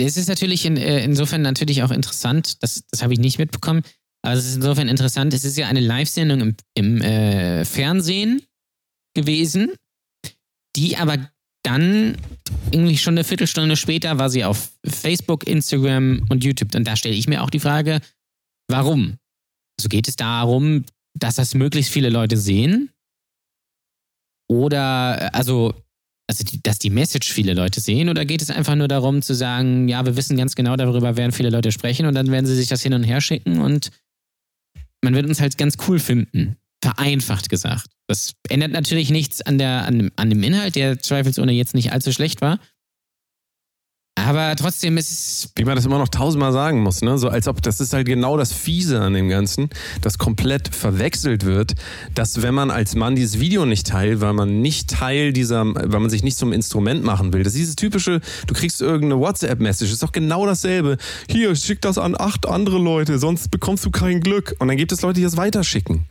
Es 0.00 0.16
ist 0.16 0.28
natürlich 0.28 0.64
in, 0.66 0.76
äh, 0.76 1.02
insofern 1.02 1.42
natürlich 1.42 1.82
auch 1.82 1.90
interessant, 1.90 2.62
das, 2.62 2.84
das 2.90 3.02
habe 3.02 3.12
ich 3.14 3.18
nicht 3.18 3.38
mitbekommen, 3.38 3.82
aber 4.22 4.34
es 4.34 4.46
ist 4.46 4.56
insofern 4.56 4.86
interessant, 4.88 5.34
es 5.34 5.44
ist 5.44 5.56
ja 5.56 5.66
eine 5.68 5.80
Live-Sendung 5.80 6.40
im, 6.40 6.54
im 6.74 7.00
äh, 7.02 7.64
Fernsehen 7.64 8.42
gewesen, 9.14 9.72
die 10.76 10.96
aber 10.96 11.30
dann 11.64 12.16
irgendwie 12.70 12.96
schon 12.96 13.14
eine 13.14 13.24
Viertelstunde 13.24 13.76
später 13.76 14.18
war 14.18 14.30
sie 14.30 14.44
auf 14.44 14.72
Facebook, 14.86 15.46
Instagram 15.46 16.24
und 16.28 16.44
YouTube. 16.44 16.74
Und 16.74 16.84
da 16.84 16.96
stelle 16.96 17.14
ich 17.14 17.28
mir 17.28 17.42
auch 17.42 17.50
die 17.50 17.60
Frage, 17.60 18.00
warum? 18.68 19.18
Also 19.78 19.88
geht 19.88 20.08
es 20.08 20.16
darum, 20.16 20.84
dass 21.14 21.36
das 21.36 21.54
möglichst 21.54 21.92
viele 21.92 22.10
Leute 22.10 22.36
sehen? 22.36 22.90
Oder, 24.50 25.34
also, 25.34 25.74
also 26.28 26.44
die, 26.44 26.62
dass 26.62 26.78
die 26.78 26.90
Message 26.90 27.32
viele 27.32 27.54
Leute 27.54 27.80
sehen? 27.80 28.08
Oder 28.08 28.24
geht 28.24 28.40
es 28.40 28.50
einfach 28.50 28.74
nur 28.74 28.88
darum 28.88 29.20
zu 29.20 29.34
sagen, 29.34 29.88
ja, 29.88 30.04
wir 30.06 30.16
wissen 30.16 30.36
ganz 30.36 30.54
genau, 30.54 30.76
darüber 30.76 31.16
werden 31.16 31.32
viele 31.32 31.50
Leute 31.50 31.72
sprechen 31.72 32.06
und 32.06 32.14
dann 32.14 32.30
werden 32.30 32.46
sie 32.46 32.56
sich 32.56 32.68
das 32.68 32.82
hin 32.82 32.94
und 32.94 33.04
her 33.04 33.20
schicken 33.20 33.60
und 33.60 33.90
man 35.02 35.14
wird 35.14 35.26
uns 35.26 35.40
halt 35.40 35.58
ganz 35.58 35.76
cool 35.86 35.98
finden. 35.98 36.56
Vereinfacht 36.82 37.48
gesagt. 37.48 37.86
Das 38.06 38.32
ändert 38.48 38.72
natürlich 38.72 39.10
nichts 39.10 39.42
an, 39.42 39.58
der, 39.58 39.84
an, 39.86 40.10
an 40.16 40.30
dem 40.30 40.42
Inhalt, 40.42 40.76
der 40.76 40.98
zweifelsohne 40.98 41.52
jetzt 41.52 41.74
nicht 41.74 41.92
allzu 41.92 42.12
schlecht 42.12 42.40
war. 42.40 42.58
Aber 44.26 44.54
trotzdem 44.56 44.96
ist 44.96 45.10
es. 45.10 45.52
Wie 45.56 45.64
man 45.64 45.76
das 45.76 45.84
immer 45.84 45.98
noch 45.98 46.08
tausendmal 46.08 46.52
sagen 46.52 46.82
muss, 46.82 47.02
ne? 47.02 47.18
So 47.18 47.28
als 47.28 47.48
ob 47.48 47.62
das 47.62 47.80
ist 47.80 47.92
halt 47.92 48.06
genau 48.06 48.36
das 48.36 48.52
Fiese 48.52 49.00
an 49.00 49.14
dem 49.14 49.28
Ganzen, 49.28 49.70
das 50.00 50.18
komplett 50.18 50.74
verwechselt 50.74 51.44
wird, 51.44 51.74
dass 52.14 52.42
wenn 52.42 52.54
man 52.54 52.70
als 52.70 52.94
Mann 52.94 53.16
dieses 53.16 53.40
Video 53.40 53.66
nicht 53.66 53.86
teilt, 53.86 54.20
weil 54.20 54.32
man 54.32 54.60
nicht 54.60 54.90
Teil 54.90 55.32
dieser, 55.32 55.64
weil 55.66 56.00
man 56.00 56.10
sich 56.10 56.22
nicht 56.22 56.38
zum 56.38 56.52
Instrument 56.52 57.04
machen 57.04 57.32
will. 57.32 57.42
Das 57.42 57.54
ist 57.54 57.60
dieses 57.60 57.76
typische, 57.76 58.20
du 58.46 58.54
kriegst 58.54 58.80
irgendeine 58.80 59.20
WhatsApp-Message, 59.20 59.92
ist 59.92 60.02
doch 60.02 60.12
genau 60.12 60.46
dasselbe. 60.46 60.96
Hier, 61.28 61.54
schick 61.56 61.80
das 61.80 61.98
an 61.98 62.14
acht 62.18 62.46
andere 62.46 62.78
Leute, 62.78 63.18
sonst 63.18 63.50
bekommst 63.50 63.84
du 63.84 63.90
kein 63.90 64.20
Glück. 64.20 64.54
Und 64.58 64.68
dann 64.68 64.76
gibt 64.76 64.92
es 64.92 65.02
Leute, 65.02 65.14
die 65.14 65.24
das 65.24 65.36
weiterschicken. 65.36 66.06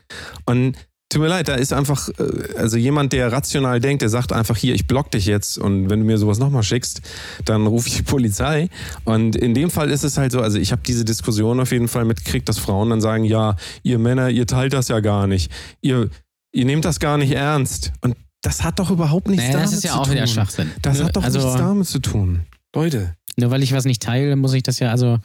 Und 0.45 0.75
Tut 1.09 1.21
mir 1.21 1.29
leid, 1.29 1.47
da 1.47 1.55
ist 1.55 1.71
einfach, 1.71 2.09
äh, 2.19 2.57
also 2.57 2.75
jemand, 2.75 3.13
der 3.13 3.31
rational 3.31 3.79
denkt, 3.79 4.01
der 4.01 4.09
sagt 4.09 4.33
einfach 4.33 4.57
hier, 4.57 4.75
ich 4.75 4.87
block 4.87 5.09
dich 5.11 5.25
jetzt 5.25 5.57
und 5.57 5.89
wenn 5.89 6.01
du 6.01 6.05
mir 6.05 6.17
sowas 6.17 6.37
nochmal 6.37 6.63
schickst, 6.63 7.01
dann 7.45 7.65
rufe 7.65 7.87
ich 7.87 7.95
die 7.95 8.03
Polizei. 8.03 8.69
Und 9.05 9.37
in 9.37 9.53
dem 9.53 9.69
Fall 9.69 9.89
ist 9.89 10.03
es 10.03 10.17
halt 10.17 10.33
so, 10.33 10.41
also 10.41 10.57
ich 10.59 10.73
habe 10.73 10.81
diese 10.85 11.05
Diskussion 11.05 11.61
auf 11.61 11.71
jeden 11.71 11.87
Fall 11.87 12.03
mitgekriegt, 12.03 12.49
dass 12.49 12.59
Frauen 12.59 12.89
dann 12.89 12.99
sagen, 12.99 13.23
ja, 13.23 13.55
ihr 13.83 13.99
Männer, 13.99 14.29
ihr 14.29 14.47
teilt 14.47 14.73
das 14.73 14.89
ja 14.89 14.99
gar 14.99 15.27
nicht. 15.27 15.49
Ihr, 15.79 16.09
ihr 16.51 16.65
nehmt 16.65 16.83
das 16.83 16.99
gar 16.99 17.17
nicht 17.17 17.31
ernst. 17.31 17.93
Und 18.01 18.17
das 18.41 18.65
hat 18.65 18.79
doch 18.79 18.91
überhaupt 18.91 19.29
nichts 19.29 19.45
Naja, 19.45 19.53
damit 19.53 19.67
das 19.67 19.77
ist 19.77 19.83
ja 19.85 19.91
zu 19.91 19.99
auch 19.99 20.03
tun. 20.05 20.13
wieder 20.13 20.27
Schwachsinn. 20.27 20.71
Das 20.81 21.01
hat 21.01 21.15
doch 21.15 21.23
also, 21.23 21.39
nichts 21.39 21.57
damit 21.57 21.87
zu 21.87 21.99
tun. 21.99 22.41
Leute. 22.75 23.15
Nur 23.37 23.49
weil 23.49 23.63
ich 23.63 23.71
was 23.71 23.85
nicht 23.85 24.01
teile, 24.01 24.35
muss 24.35 24.53
ich 24.53 24.63
das 24.63 24.79
ja, 24.79 24.91
also. 24.91 25.19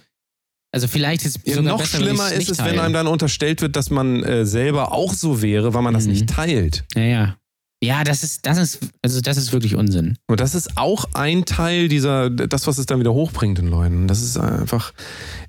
Also 0.75 0.89
vielleicht 0.89 1.25
ist 1.27 1.39
es 1.45 1.55
Ja, 1.55 1.61
noch 1.63 1.79
besser, 1.79 1.99
wenn 1.99 2.07
schlimmer 2.07 2.33
ist 2.33 2.49
es, 2.51 2.59
wenn 2.59 2.65
teile. 2.67 2.83
einem 2.83 2.95
dann 2.95 3.07
unterstellt 3.07 3.61
wird, 3.61 3.77
dass 3.77 3.91
man 3.91 4.23
äh, 4.25 4.47
selber 4.47 4.93
auch 4.93 5.13
so 5.13 5.43
wäre, 5.43 5.75
weil 5.75 5.83
man 5.83 5.93
das 5.95 6.05
Mhm. 6.05 6.11
nicht 6.13 6.29
teilt. 6.31 6.85
Ja, 6.95 7.03
ja. 7.03 7.37
Ja, 7.85 8.05
das 8.05 8.23
ist, 8.23 8.47
das 8.47 8.59
ist, 8.59 8.79
also 9.03 9.21
das 9.21 9.37
ist 9.37 9.53
wirklich 9.53 9.75
Unsinn. 9.75 10.17
Und 10.29 10.39
das 10.39 10.55
ist 10.55 10.77
auch 10.79 11.05
ein 11.15 11.45
Teil 11.45 11.89
dieser, 11.89 12.31
das, 12.31 12.69
was 12.69 12.79
es 12.79 12.87
dann 12.87 13.01
wieder 13.01 13.13
hochbringt 13.13 13.59
in 13.59 13.67
Leuten. 13.67 14.07
Das 14.07 14.23
ist 14.23 14.37
einfach, 14.39 14.93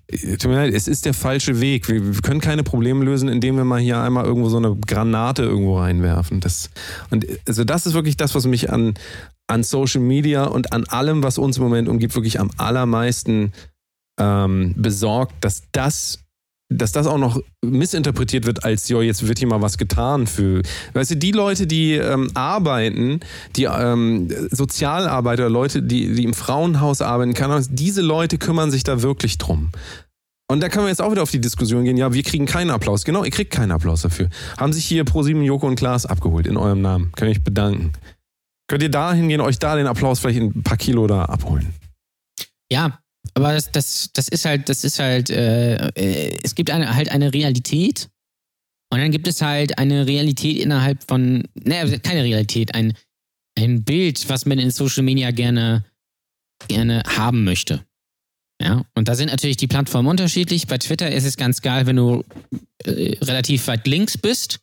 äh, 0.07 0.35
tut 0.37 0.49
mir 0.49 0.55
leid, 0.55 0.73
es 0.73 0.87
ist 0.87 1.05
der 1.05 1.13
falsche 1.13 1.61
Weg. 1.61 1.87
Wir, 1.89 2.03
wir 2.15 2.21
können 2.23 2.41
keine 2.41 2.63
Probleme 2.63 3.05
lösen, 3.05 3.29
indem 3.29 3.55
wir 3.57 3.65
mal 3.65 3.79
hier 3.79 3.99
einmal 4.01 4.25
irgendwo 4.25 4.49
so 4.49 4.57
eine 4.57 4.75
Granate 4.75 5.43
irgendwo 5.43 5.77
reinwerfen. 5.77 6.39
Das, 6.39 6.71
und 7.11 7.27
also 7.47 7.63
das 7.65 7.85
ist 7.85 7.93
wirklich 7.93 8.17
das, 8.17 8.33
was 8.33 8.45
mich 8.47 8.71
an, 8.73 8.95
an 9.45 9.61
Social 9.63 10.01
Media 10.01 10.45
und 10.45 10.73
an 10.73 10.85
allem, 10.85 11.21
was 11.21 11.37
uns 11.37 11.57
im 11.57 11.63
Moment 11.63 11.87
umgibt, 11.87 12.15
wirklich 12.15 12.39
am 12.39 12.49
allermeisten 12.57 13.53
ähm, 14.19 14.73
besorgt, 14.77 15.35
dass 15.43 15.63
das 15.71 16.19
dass 16.77 16.91
das 16.91 17.07
auch 17.07 17.17
noch 17.17 17.39
missinterpretiert 17.63 18.45
wird 18.45 18.63
als, 18.63 18.89
ja, 18.89 19.01
jetzt 19.01 19.27
wird 19.27 19.39
hier 19.39 19.47
mal 19.47 19.61
was 19.61 19.77
getan 19.77 20.27
für. 20.27 20.61
Weißt 20.93 21.11
du, 21.11 21.17
die 21.17 21.31
Leute, 21.31 21.67
die 21.67 21.93
ähm, 21.93 22.31
arbeiten, 22.33 23.19
die 23.55 23.65
ähm, 23.65 24.29
Sozialarbeiter, 24.51 25.49
Leute, 25.49 25.81
die, 25.81 26.13
die 26.13 26.23
im 26.23 26.33
Frauenhaus 26.33 27.01
arbeiten, 27.01 27.35
Ahnung, 27.43 27.65
diese 27.69 28.01
Leute 28.01 28.37
kümmern 28.37 28.71
sich 28.71 28.83
da 28.83 29.01
wirklich 29.01 29.37
drum. 29.37 29.71
Und 30.49 30.61
da 30.61 30.69
können 30.69 30.85
wir 30.85 30.89
jetzt 30.89 31.01
auch 31.01 31.11
wieder 31.11 31.23
auf 31.23 31.31
die 31.31 31.41
Diskussion 31.41 31.83
gehen, 31.83 31.97
ja, 31.97 32.13
wir 32.13 32.23
kriegen 32.23 32.45
keinen 32.45 32.69
Applaus. 32.69 33.05
Genau, 33.05 33.23
ihr 33.23 33.31
kriegt 33.31 33.51
keinen 33.51 33.71
Applaus 33.71 34.01
dafür. 34.01 34.29
Haben 34.57 34.73
sich 34.73 34.85
hier 34.85 35.03
ProSieben, 35.03 35.41
Joko 35.43 35.67
und 35.67 35.75
Klaas 35.75 36.05
abgeholt 36.05 36.47
in 36.47 36.57
eurem 36.57 36.81
Namen. 36.81 37.11
Kann 37.15 37.27
ich 37.27 37.43
bedanken. 37.43 37.93
Könnt 38.67 38.83
ihr 38.83 38.91
da 38.91 39.13
hingehen, 39.13 39.41
euch 39.41 39.59
da 39.59 39.75
den 39.75 39.87
Applaus 39.87 40.19
vielleicht 40.19 40.39
in 40.39 40.51
ein 40.55 40.63
paar 40.63 40.77
Kilo 40.77 41.07
da 41.07 41.25
abholen? 41.25 41.73
Ja, 42.71 42.99
aber 43.33 43.53
das, 43.53 43.71
das, 43.71 44.09
das 44.13 44.27
ist 44.27 44.45
halt, 44.45 44.69
das 44.69 44.83
ist 44.83 44.99
halt, 44.99 45.29
äh, 45.29 45.87
äh, 45.89 46.39
es 46.43 46.55
gibt 46.55 46.69
eine, 46.69 46.95
halt 46.95 47.09
eine 47.09 47.33
Realität 47.33 48.09
und 48.91 48.99
dann 48.99 49.11
gibt 49.11 49.27
es 49.27 49.41
halt 49.41 49.77
eine 49.77 50.05
Realität 50.05 50.57
innerhalb 50.57 51.03
von, 51.07 51.47
ne, 51.55 51.99
keine 51.99 52.23
Realität, 52.23 52.75
ein, 52.75 52.93
ein 53.57 53.83
Bild, 53.83 54.29
was 54.29 54.45
man 54.45 54.59
in 54.59 54.71
Social 54.71 55.03
Media 55.03 55.31
gerne, 55.31 55.85
gerne 56.67 57.03
haben 57.07 57.43
möchte. 57.43 57.85
Ja, 58.61 58.85
und 58.95 59.07
da 59.07 59.15
sind 59.15 59.29
natürlich 59.31 59.57
die 59.57 59.67
Plattformen 59.67 60.07
unterschiedlich. 60.07 60.67
Bei 60.67 60.77
Twitter 60.77 61.11
ist 61.11 61.25
es 61.25 61.37
ganz 61.37 61.61
geil, 61.61 61.85
wenn 61.85 61.95
du 61.95 62.23
äh, 62.85 63.17
relativ 63.21 63.67
weit 63.67 63.87
links 63.87 64.17
bist. 64.17 64.59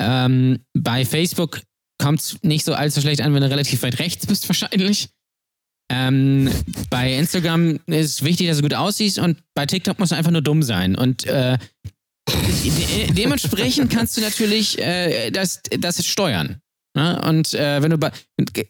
Ähm, 0.00 0.60
bei 0.74 1.04
Facebook 1.04 1.62
kommt 1.98 2.20
es 2.20 2.42
nicht 2.42 2.64
so 2.64 2.74
allzu 2.74 3.00
schlecht 3.00 3.20
an, 3.20 3.34
wenn 3.34 3.42
du 3.42 3.50
relativ 3.50 3.82
weit 3.82 3.98
rechts 3.98 4.26
bist, 4.26 4.48
wahrscheinlich. 4.48 5.08
Ähm, 5.94 6.50
bei 6.88 7.12
Instagram 7.12 7.78
ist 7.84 8.24
wichtig, 8.24 8.48
dass 8.48 8.56
du 8.56 8.62
gut 8.62 8.72
aussiehst 8.72 9.18
und 9.18 9.42
bei 9.54 9.66
TikTok 9.66 9.98
musst 9.98 10.12
du 10.12 10.16
einfach 10.16 10.30
nur 10.30 10.40
dumm 10.40 10.62
sein. 10.62 10.96
Und 10.96 11.26
äh, 11.26 11.58
de 12.28 13.12
dementsprechend 13.12 13.92
kannst 13.92 14.16
du 14.16 14.22
natürlich 14.22 14.78
äh, 14.78 15.30
das, 15.30 15.60
das 15.78 16.04
steuern. 16.06 16.62
Ne? 16.96 17.20
Und 17.28 17.52
äh, 17.52 17.82
wenn 17.82 17.90
du 17.90 17.98
bei 17.98 18.10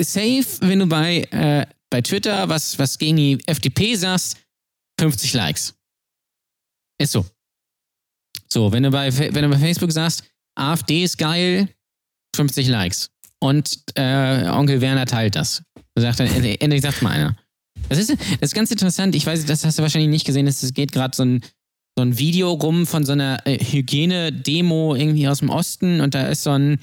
safe, 0.01 0.47
wenn 0.63 0.81
du 0.81 0.87
bei, 0.87 1.23
äh, 1.31 1.65
bei 1.91 2.01
Twitter 2.01 2.49
was, 2.49 2.77
was 2.81 2.99
gegen 2.99 3.17
die 3.17 3.39
FDP 3.47 3.95
sagst, 3.95 4.39
50 4.99 5.33
Likes. 5.35 5.75
Ist 7.01 7.13
so. 7.13 7.25
So, 8.49 8.73
wenn 8.73 8.83
du 8.83 8.91
bei, 8.91 9.17
wenn 9.17 9.43
du 9.43 9.49
bei 9.49 9.59
Facebook 9.59 9.93
sagst, 9.93 10.25
AfD 10.59 11.05
ist 11.05 11.19
geil, 11.19 11.69
50 12.35 12.67
Likes. 12.67 13.11
Und 13.39 13.85
äh, 13.95 14.49
Onkel 14.49 14.81
Werner 14.81 15.07
teilt 15.07 15.37
das. 15.37 15.63
Sagt 15.99 16.21
dann, 16.21 16.29
endlich 16.29 16.83
sagt 16.83 17.03
mal 17.03 17.11
einer. 17.11 17.37
Das 17.89 17.99
ist, 17.99 18.11
das 18.11 18.19
ist 18.41 18.55
ganz 18.55 18.71
interessant. 18.71 19.15
Ich 19.15 19.27
weiß, 19.27 19.45
das 19.47 19.65
hast 19.65 19.79
du 19.79 19.83
wahrscheinlich 19.83 20.11
nicht 20.11 20.27
gesehen. 20.27 20.47
Es 20.47 20.73
geht 20.75 20.93
gerade 20.93 21.17
so 21.17 21.25
ein, 21.25 21.41
so 21.97 22.05
ein 22.05 22.19
Video 22.19 22.53
rum 22.53 22.87
von 22.87 23.05
so 23.05 23.13
einer 23.13 23.47
äh, 23.47 23.59
Hygiene-Demo 23.59 24.95
irgendwie 24.95 25.29
aus 25.29 25.41
dem 25.41 25.51
Osten 25.51 26.01
und 26.01 26.15
da 26.15 26.27
ist 26.27 26.43
so 26.43 26.51
ein 26.51 26.79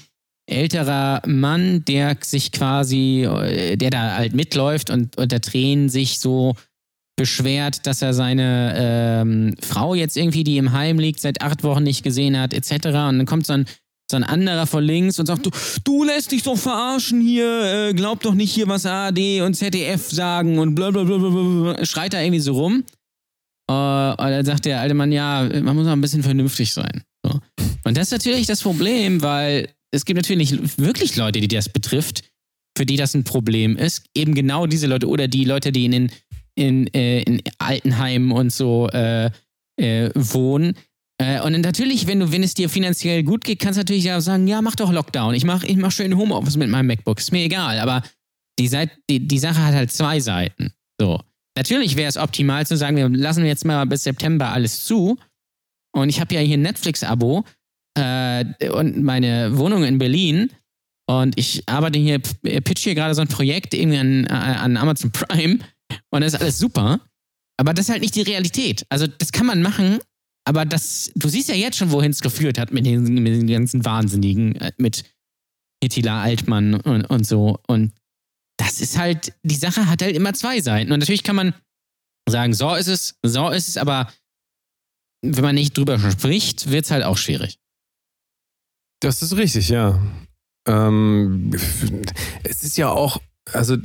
älterer 0.46 1.22
Mann, 1.26 1.84
der 1.84 2.16
sich 2.20 2.52
quasi, 2.52 3.22
äh, 3.24 3.76
der 3.76 3.90
da 3.90 4.16
halt 4.16 4.34
mitläuft 4.34 4.90
und 4.90 5.16
unter 5.16 5.40
Tränen 5.40 5.88
sich 5.88 6.18
so 6.18 6.54
beschwert, 7.16 7.86
dass 7.86 8.02
er 8.02 8.14
seine 8.14 8.74
ähm, 8.76 9.54
Frau 9.60 9.94
jetzt 9.94 10.16
irgendwie, 10.16 10.44
die 10.44 10.56
im 10.56 10.72
Heim 10.72 10.98
liegt, 10.98 11.20
seit 11.20 11.42
acht 11.42 11.62
Wochen 11.64 11.82
nicht 11.82 12.02
gesehen 12.02 12.38
hat, 12.38 12.54
etc. 12.54 12.72
Und 12.86 13.18
dann 13.18 13.26
kommt 13.26 13.46
so 13.46 13.52
ein 13.52 13.66
so 14.10 14.16
ein 14.16 14.24
anderer 14.24 14.66
von 14.66 14.84
links 14.84 15.18
und 15.18 15.26
sagt, 15.26 15.46
du, 15.46 15.50
du 15.84 16.04
lässt 16.04 16.32
dich 16.32 16.42
doch 16.42 16.56
verarschen 16.56 17.20
hier, 17.20 17.88
äh, 17.88 17.94
glaub 17.94 18.20
doch 18.22 18.34
nicht 18.34 18.52
hier, 18.52 18.68
was 18.68 18.86
ARD 18.86 19.40
und 19.40 19.54
ZDF 19.54 20.10
sagen 20.10 20.58
und 20.58 20.74
blablabla, 20.74 21.84
schreit 21.84 22.12
da 22.12 22.20
irgendwie 22.20 22.40
so 22.40 22.54
rum. 22.54 22.84
Äh, 23.70 23.72
und 23.72 24.18
dann 24.18 24.44
sagt 24.44 24.64
der 24.64 24.80
alte 24.80 24.94
Mann, 24.94 25.12
ja, 25.12 25.48
man 25.62 25.76
muss 25.76 25.86
auch 25.86 25.92
ein 25.92 26.00
bisschen 26.00 26.22
vernünftig 26.22 26.72
sein. 26.72 27.02
So. 27.24 27.40
Und 27.84 27.96
das 27.96 28.08
ist 28.08 28.12
natürlich 28.12 28.46
das 28.46 28.62
Problem, 28.62 29.22
weil 29.22 29.68
es 29.92 30.04
gibt 30.04 30.16
natürlich 30.16 30.78
wirklich 30.78 31.16
Leute, 31.16 31.40
die 31.40 31.48
das 31.48 31.68
betrifft, 31.68 32.24
für 32.76 32.86
die 32.86 32.96
das 32.96 33.14
ein 33.14 33.24
Problem 33.24 33.76
ist. 33.76 34.04
Eben 34.14 34.34
genau 34.34 34.66
diese 34.66 34.86
Leute 34.86 35.08
oder 35.08 35.28
die 35.28 35.44
Leute, 35.44 35.72
die 35.72 35.86
in, 35.86 35.92
in, 35.92 36.10
in, 36.54 36.94
äh, 36.94 37.22
in 37.22 37.42
Altenheimen 37.58 38.32
und 38.32 38.52
so 38.52 38.88
äh, 38.88 39.30
äh, 39.76 40.10
wohnen, 40.14 40.74
äh, 41.20 41.38
und 41.42 41.60
natürlich, 41.60 42.06
wenn 42.06 42.20
du, 42.20 42.32
wenn 42.32 42.42
es 42.42 42.54
dir 42.54 42.70
finanziell 42.70 43.22
gut 43.22 43.44
geht, 43.44 43.58
kannst 43.58 43.76
du 43.76 43.82
natürlich 43.82 44.04
ja 44.04 44.18
sagen, 44.22 44.46
ja, 44.46 44.62
mach 44.62 44.74
doch 44.74 44.90
Lockdown. 44.90 45.34
Ich 45.34 45.44
mach, 45.44 45.62
ich 45.64 45.76
mach 45.76 45.92
schön 45.92 46.16
Homeoffice 46.16 46.56
mit 46.56 46.70
meinem 46.70 46.86
MacBook. 46.86 47.18
Ist 47.18 47.30
mir 47.30 47.44
egal. 47.44 47.78
Aber 47.78 48.02
die, 48.58 48.68
Seite, 48.68 48.92
die, 49.10 49.28
die 49.28 49.38
Sache 49.38 49.62
hat 49.62 49.74
halt 49.74 49.92
zwei 49.92 50.18
Seiten. 50.18 50.72
So. 50.98 51.20
Natürlich 51.58 51.96
wäre 51.96 52.08
es 52.08 52.16
optimal 52.16 52.66
zu 52.66 52.74
sagen, 52.74 52.96
wir 52.96 53.06
lassen 53.10 53.44
jetzt 53.44 53.66
mal 53.66 53.84
bis 53.84 54.04
September 54.04 54.50
alles 54.50 54.84
zu. 54.84 55.18
Und 55.92 56.08
ich 56.08 56.20
habe 56.20 56.34
ja 56.34 56.40
hier 56.40 56.56
ein 56.56 56.62
Netflix-Abo 56.62 57.44
äh, 57.98 58.70
und 58.70 59.02
meine 59.02 59.58
Wohnung 59.58 59.84
in 59.84 59.98
Berlin. 59.98 60.50
Und 61.06 61.36
ich 61.38 61.68
arbeite 61.68 61.98
hier, 61.98 62.20
pitch 62.20 62.84
hier 62.84 62.94
gerade 62.94 63.14
so 63.14 63.20
ein 63.20 63.28
Projekt 63.28 63.74
irgendwie 63.74 63.98
an, 63.98 64.26
an 64.26 64.78
Amazon 64.78 65.10
Prime. 65.12 65.58
Und 66.10 66.22
das 66.22 66.32
ist 66.32 66.40
alles 66.40 66.58
super. 66.58 67.00
Aber 67.58 67.74
das 67.74 67.86
ist 67.86 67.90
halt 67.90 68.00
nicht 68.00 68.14
die 68.14 68.22
Realität. 68.22 68.86
Also, 68.88 69.06
das 69.06 69.32
kann 69.32 69.44
man 69.44 69.60
machen, 69.60 69.98
aber 70.44 70.64
das, 70.64 71.10
du 71.14 71.28
siehst 71.28 71.48
ja 71.48 71.54
jetzt 71.54 71.76
schon, 71.76 71.90
wohin 71.90 72.10
es 72.10 72.20
geführt 72.20 72.58
hat 72.58 72.72
mit 72.72 72.86
den, 72.86 73.02
mit 73.14 73.32
den 73.34 73.46
ganzen 73.46 73.84
Wahnsinnigen, 73.84 74.56
äh, 74.56 74.72
mit 74.78 75.04
Hittila 75.82 76.22
Altmann 76.22 76.74
und, 76.74 77.04
und 77.06 77.26
so. 77.26 77.58
Und 77.66 77.92
das 78.58 78.80
ist 78.80 78.98
halt, 78.98 79.32
die 79.42 79.54
Sache 79.54 79.86
hat 79.86 80.02
halt 80.02 80.16
immer 80.16 80.34
zwei 80.34 80.60
Seiten. 80.60 80.92
Und 80.92 81.00
natürlich 81.00 81.22
kann 81.22 81.36
man 81.36 81.54
sagen, 82.28 82.54
so 82.54 82.74
ist 82.74 82.88
es, 82.88 83.18
so 83.22 83.48
ist 83.50 83.68
es, 83.68 83.76
aber 83.76 84.12
wenn 85.22 85.44
man 85.44 85.54
nicht 85.54 85.76
drüber 85.76 85.98
spricht, 85.98 86.70
wird 86.70 86.84
es 86.84 86.90
halt 86.90 87.04
auch 87.04 87.16
schwierig. 87.16 87.58
Das 89.00 89.22
ist 89.22 89.36
richtig, 89.36 89.68
ja. 89.68 90.00
Ähm, 90.66 91.50
es 92.44 92.62
ist 92.62 92.76
ja 92.76 92.90
auch, 92.90 93.20
also 93.52 93.76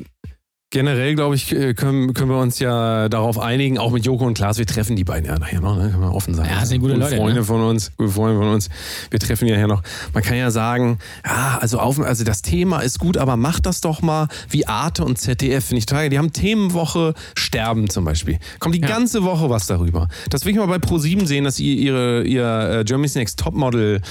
generell, 0.75 1.15
glaube 1.15 1.35
ich, 1.35 1.55
können, 1.77 2.13
können 2.13 2.29
wir 2.29 2.37
uns 2.37 2.59
ja 2.59 3.07
darauf 3.07 3.39
einigen, 3.39 3.77
auch 3.77 3.91
mit 3.93 4.05
Joko 4.05 4.25
und 4.25 4.33
Klaas, 4.33 4.57
wir 4.57 4.65
treffen 4.65 4.97
die 4.97 5.05
beiden 5.05 5.25
ja 5.25 5.39
nachher 5.39 5.61
noch, 5.61 5.77
ne? 5.77 5.89
können 5.89 6.01
wir 6.01 6.13
offen 6.13 6.33
sein. 6.33 6.49
Ja, 6.51 6.65
sind 6.65 6.81
gute 6.81 6.95
Leute, 6.95 7.15
Freunde 7.15 7.39
ne? 7.39 7.43
von 7.45 7.61
uns, 7.61 7.93
gute 7.95 8.11
Freunde 8.11 8.37
von 8.37 8.49
uns, 8.49 8.69
wir 9.09 9.17
treffen 9.17 9.47
die 9.47 9.53
ja 9.53 9.67
noch. 9.67 9.83
Man 10.13 10.21
kann 10.21 10.35
ja 10.35 10.51
sagen, 10.51 10.99
ja, 11.25 11.59
also, 11.61 11.79
auf, 11.79 11.97
also 12.01 12.25
das 12.25 12.41
Thema 12.41 12.81
ist 12.81 12.99
gut, 12.99 13.15
aber 13.15 13.37
macht 13.37 13.65
das 13.65 13.79
doch 13.79 14.01
mal 14.01 14.27
wie 14.49 14.67
Arte 14.67 15.05
und 15.05 15.17
ZDF, 15.17 15.63
finde 15.63 15.79
ich 15.79 15.85
total. 15.85 16.09
Die 16.09 16.17
haben 16.17 16.33
Themenwoche 16.33 17.13
Sterben 17.37 17.89
zum 17.89 18.03
Beispiel. 18.03 18.37
Kommt 18.59 18.75
die 18.75 18.81
Ja. 18.81 18.87
ganze 18.87 19.23
Woche 19.23 19.49
was 19.49 19.67
darüber. 19.67 20.09
Das 20.29 20.43
will 20.43 20.51
ich 20.51 20.57
mal 20.57 20.65
bei 20.65 20.75
Pro7 20.75 21.25
sehen, 21.25 21.45
dass 21.45 21.57
ihr 21.57 21.77
ihre, 21.77 22.23
ihr 22.25 22.79
äh, 22.79 22.83
Germany's 22.83 23.15
Next 23.15 23.39
Topmodel 23.39 24.01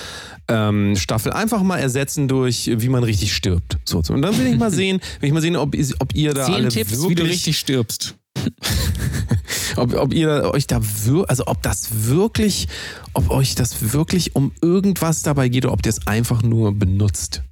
ähm, 0.48 0.94
Staffel 0.96 1.32
einfach 1.32 1.62
mal 1.62 1.78
ersetzen 1.78 2.28
durch, 2.28 2.70
wie 2.74 2.88
man 2.88 3.02
richtig 3.02 3.34
stirbt. 3.34 3.78
So. 3.84 3.98
Und 4.08 4.22
dann 4.22 4.36
will 4.38 4.46
ich 4.46 4.58
mal 4.58 4.70
sehen, 4.70 5.00
will 5.20 5.28
ich 5.28 5.32
mal 5.32 5.40
sehen, 5.40 5.56
ob, 5.56 5.74
ob 5.98 6.14
ihr 6.14 6.34
da 6.34 6.46
alle 6.54 6.68
Tipps, 6.68 6.92
wirklich, 6.92 7.10
wie 7.10 7.14
du 7.14 7.22
richtig 7.24 7.58
stirbst. 7.58 8.16
ob, 9.76 9.94
ob 9.94 10.12
ihr 10.12 10.50
euch 10.52 10.66
da 10.66 10.80
also 11.28 11.46
ob 11.46 11.62
das 11.62 12.06
wirklich, 12.06 12.68
ob 13.14 13.30
euch 13.30 13.54
das 13.54 13.92
wirklich 13.92 14.34
um 14.34 14.52
irgendwas 14.60 15.22
dabei 15.22 15.48
geht 15.48 15.64
oder 15.64 15.72
ob 15.72 15.84
ihr 15.84 15.90
es 15.90 16.06
einfach 16.06 16.42
nur 16.42 16.72
benutzt. 16.72 17.42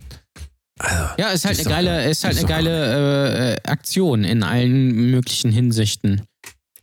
Also, 0.78 1.04
Ja, 1.18 1.28
ist 1.28 1.44
halt 1.44 1.58
Ist 1.58 1.66
eine 1.66 1.74
geile, 1.74 2.10
ist 2.10 2.24
halt 2.24 2.34
ist 2.34 2.40
eine 2.40 2.48
geile 2.48 3.54
äh, 3.54 3.68
Aktion 3.68 4.24
in 4.24 4.42
allen 4.42 5.10
möglichen 5.10 5.52
Hinsichten. 5.52 6.22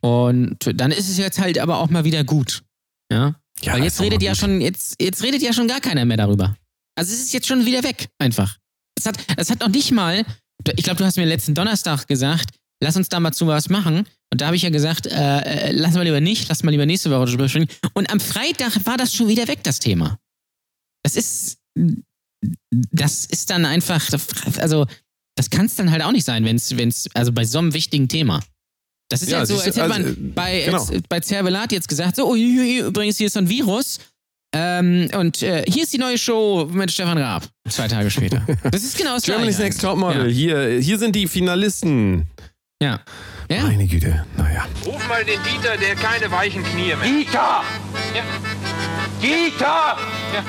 Und 0.01 0.57
dann 0.75 0.91
ist 0.91 1.09
es 1.09 1.17
jetzt 1.17 1.39
halt 1.39 1.59
aber 1.59 1.79
auch 1.79 1.89
mal 1.89 2.05
wieder 2.05 2.23
gut. 2.23 2.63
Ja. 3.11 3.35
ja, 3.61 3.73
Weil 3.73 3.83
jetzt 3.83 3.99
redet 3.99 4.21
ja 4.21 4.31
gut. 4.31 4.39
schon, 4.39 4.61
jetzt, 4.61 4.95
jetzt 5.01 5.23
redet 5.23 5.41
ja 5.41 5.51
schon 5.51 5.67
gar 5.67 5.81
keiner 5.81 6.05
mehr 6.05 6.17
darüber. 6.17 6.55
Also 6.95 7.13
es 7.13 7.19
ist 7.19 7.33
jetzt 7.33 7.47
schon 7.47 7.65
wieder 7.65 7.83
weg, 7.83 8.09
einfach. 8.19 8.57
Es 8.97 9.05
hat, 9.05 9.17
es 9.37 9.49
hat 9.49 9.59
noch 9.59 9.69
nicht 9.69 9.91
mal, 9.91 10.25
ich 10.75 10.83
glaube, 10.83 10.97
du 10.97 11.05
hast 11.05 11.17
mir 11.17 11.25
letzten 11.25 11.55
Donnerstag 11.55 12.07
gesagt, 12.07 12.49
lass 12.81 12.95
uns 12.95 13.09
da 13.09 13.19
mal 13.19 13.31
zu 13.31 13.47
was 13.47 13.69
machen. 13.69 14.05
Und 14.31 14.41
da 14.41 14.47
habe 14.47 14.55
ich 14.55 14.61
ja 14.61 14.69
gesagt, 14.69 15.07
äh, 15.07 15.39
äh, 15.39 15.71
lass 15.71 15.93
mal 15.93 16.03
lieber 16.03 16.21
nicht, 16.21 16.47
lass 16.49 16.63
mal 16.63 16.71
lieber 16.71 16.85
nächste 16.85 17.09
Woche 17.09 17.25
drüber 17.25 17.49
sprechen. 17.49 17.69
Und 17.93 18.11
am 18.11 18.19
Freitag 18.19 18.85
war 18.85 18.97
das 18.97 19.13
schon 19.13 19.27
wieder 19.27 19.47
weg, 19.47 19.63
das 19.63 19.79
Thema. 19.79 20.19
Das 21.03 21.15
ist, 21.15 21.57
das 22.71 23.25
ist 23.25 23.49
dann 23.49 23.65
einfach, 23.65 24.07
also 24.59 24.85
das 25.35 25.49
kann 25.49 25.65
es 25.65 25.75
dann 25.75 25.89
halt 25.89 26.03
auch 26.03 26.11
nicht 26.11 26.25
sein, 26.25 26.45
wenn 26.45 26.57
es, 26.57 27.09
also 27.13 27.31
bei 27.31 27.45
so 27.45 27.59
einem 27.59 27.73
wichtigen 27.73 28.07
Thema. 28.07 28.41
Das 29.09 29.23
ist 29.23 29.31
ja, 29.31 29.39
ja 29.39 29.45
so, 29.45 29.55
als 29.55 29.65
hätte 29.65 29.87
man 29.87 30.05
also, 30.05 30.15
bei, 30.35 30.65
genau. 30.65 30.87
bei 31.09 31.21
Cervelat 31.21 31.71
jetzt 31.71 31.87
gesagt, 31.87 32.17
so, 32.17 32.29
oh, 32.29 32.35
übrigens, 32.35 33.17
hier 33.17 33.27
ist 33.27 33.33
so 33.33 33.39
ein 33.39 33.49
Virus. 33.49 33.99
Ähm, 34.51 35.09
und 35.15 35.43
äh, 35.43 35.63
hier 35.67 35.83
ist 35.83 35.93
die 35.93 35.99
neue 35.99 36.17
Show 36.17 36.67
mit 36.71 36.91
Stefan 36.91 37.19
Raab, 37.19 37.43
zwei 37.69 37.87
Tage 37.87 38.09
später. 38.09 38.41
Das 38.71 38.83
ist 38.83 38.97
genau 38.97 39.13
das 39.13 39.23
Germany's 39.23 39.57
Gleiche. 39.57 39.63
Next 39.63 39.81
Topmodel. 39.81 40.27
Ja. 40.27 40.33
Hier, 40.33 40.81
hier 40.81 40.97
sind 40.97 41.15
die 41.15 41.27
Finalisten. 41.27 42.27
Ja. 42.81 42.99
ja. 43.49 43.63
Meine 43.63 43.85
Güte, 43.85 44.25
naja. 44.37 44.65
Ruf 44.85 45.07
mal 45.07 45.23
den 45.23 45.39
Dieter, 45.43 45.77
der 45.77 45.95
keine 45.95 46.31
weichen 46.31 46.63
Knie 46.63 46.95
mehr. 46.95 46.97
Dieter! 47.03 47.63
Ja. 48.15 48.23
Dieter! 49.21 49.97
Ja. 50.33 50.43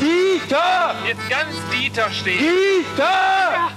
Dieter! 0.00 0.94
Jetzt 1.06 1.28
ganz 1.28 1.54
Dieter 1.72 2.10
stehen. 2.12 2.38
Dieter! 2.38 3.02
Ja. 3.02 3.70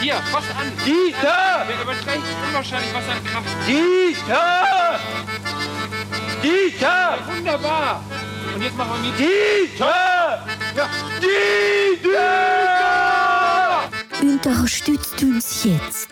Hier, 0.00 0.14
fass 0.30 0.44
an. 0.58 0.72
Dieter! 0.86 1.66
Wir 1.66 1.82
überträgt 1.82 2.24
unwahrscheinlich 2.48 2.94
was 2.94 3.08
an 3.08 3.24
Kraft. 3.24 3.48
Dieter! 3.66 5.00
Dieter! 6.42 7.18
Ja, 7.18 7.18
wunderbar. 7.26 8.04
Und 8.54 8.62
jetzt 8.62 8.76
machen 8.76 9.02
wir 9.02 9.10
mit. 9.10 9.18
Dieter! 9.18 10.46
Ja. 10.76 10.88
Dieter! 12.00 12.62
Unterstützt 14.22 15.20
uns 15.22 15.64
jetzt 15.64 16.08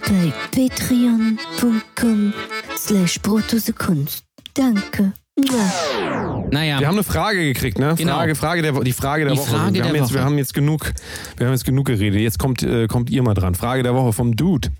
bei 0.00 0.32
patreon.com 0.50 2.34
slash 2.76 3.20
Kunst. 3.78 4.24
Danke. 4.54 5.12
Naja. 6.50 6.80
Wir 6.80 6.86
haben 6.88 6.94
eine 6.94 7.04
Frage 7.04 7.44
gekriegt, 7.44 7.78
ne? 7.78 7.94
Genau. 7.96 8.14
Frage, 8.14 8.34
Frage 8.34 8.62
der, 8.62 8.72
die 8.72 8.92
Frage 8.92 9.24
der 9.24 9.34
Die 9.34 9.38
Woche. 9.38 9.50
Frage 9.50 9.74
wir, 9.74 9.82
der 9.82 9.88
haben 9.88 9.94
jetzt, 9.94 10.04
Woche. 10.06 10.14
wir 10.14 10.24
haben 10.24 10.38
jetzt 10.38 10.54
genug, 10.54 10.92
wir 11.36 11.46
haben 11.46 11.54
jetzt 11.54 11.64
genug 11.64 11.86
geredet. 11.86 12.20
Jetzt 12.20 12.38
kommt, 12.40 12.62
äh, 12.64 12.88
kommt 12.88 13.08
ihr 13.10 13.22
mal 13.22 13.34
dran. 13.34 13.54
Frage 13.54 13.84
der 13.84 13.94
Woche 13.94 14.12
vom 14.12 14.34
Dude. 14.34 14.70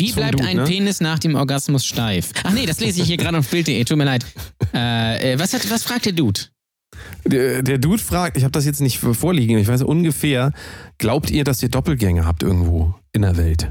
Wie 0.00 0.12
bleibt 0.12 0.34
Dude, 0.34 0.44
ein 0.44 0.56
ne? 0.56 0.64
Penis 0.64 1.00
nach 1.00 1.18
dem 1.18 1.34
Orgasmus 1.34 1.84
steif? 1.84 2.30
Ach 2.42 2.52
nee, 2.52 2.66
das 2.66 2.80
lese 2.80 3.00
ich 3.02 3.06
hier 3.06 3.16
gerade 3.16 3.38
auf 3.38 3.48
Bild.de. 3.48 3.84
Tut 3.84 3.96
mir 3.96 4.04
leid. 4.04 4.24
Äh, 4.74 5.32
äh, 5.32 5.38
was, 5.38 5.52
hat, 5.52 5.68
was 5.70 5.82
fragt 5.82 6.06
der 6.06 6.12
Dude? 6.12 6.40
Der, 7.24 7.62
der 7.62 7.78
Dude 7.78 8.02
fragt, 8.02 8.36
ich 8.36 8.44
habe 8.44 8.52
das 8.52 8.64
jetzt 8.64 8.80
nicht 8.80 8.98
vorliegen, 8.98 9.58
ich 9.58 9.68
weiß 9.68 9.82
ungefähr, 9.82 10.52
glaubt 10.98 11.30
ihr, 11.30 11.44
dass 11.44 11.62
ihr 11.62 11.68
Doppelgänger 11.68 12.24
habt 12.24 12.42
irgendwo 12.42 12.94
in 13.12 13.22
der 13.22 13.36
Welt? 13.36 13.68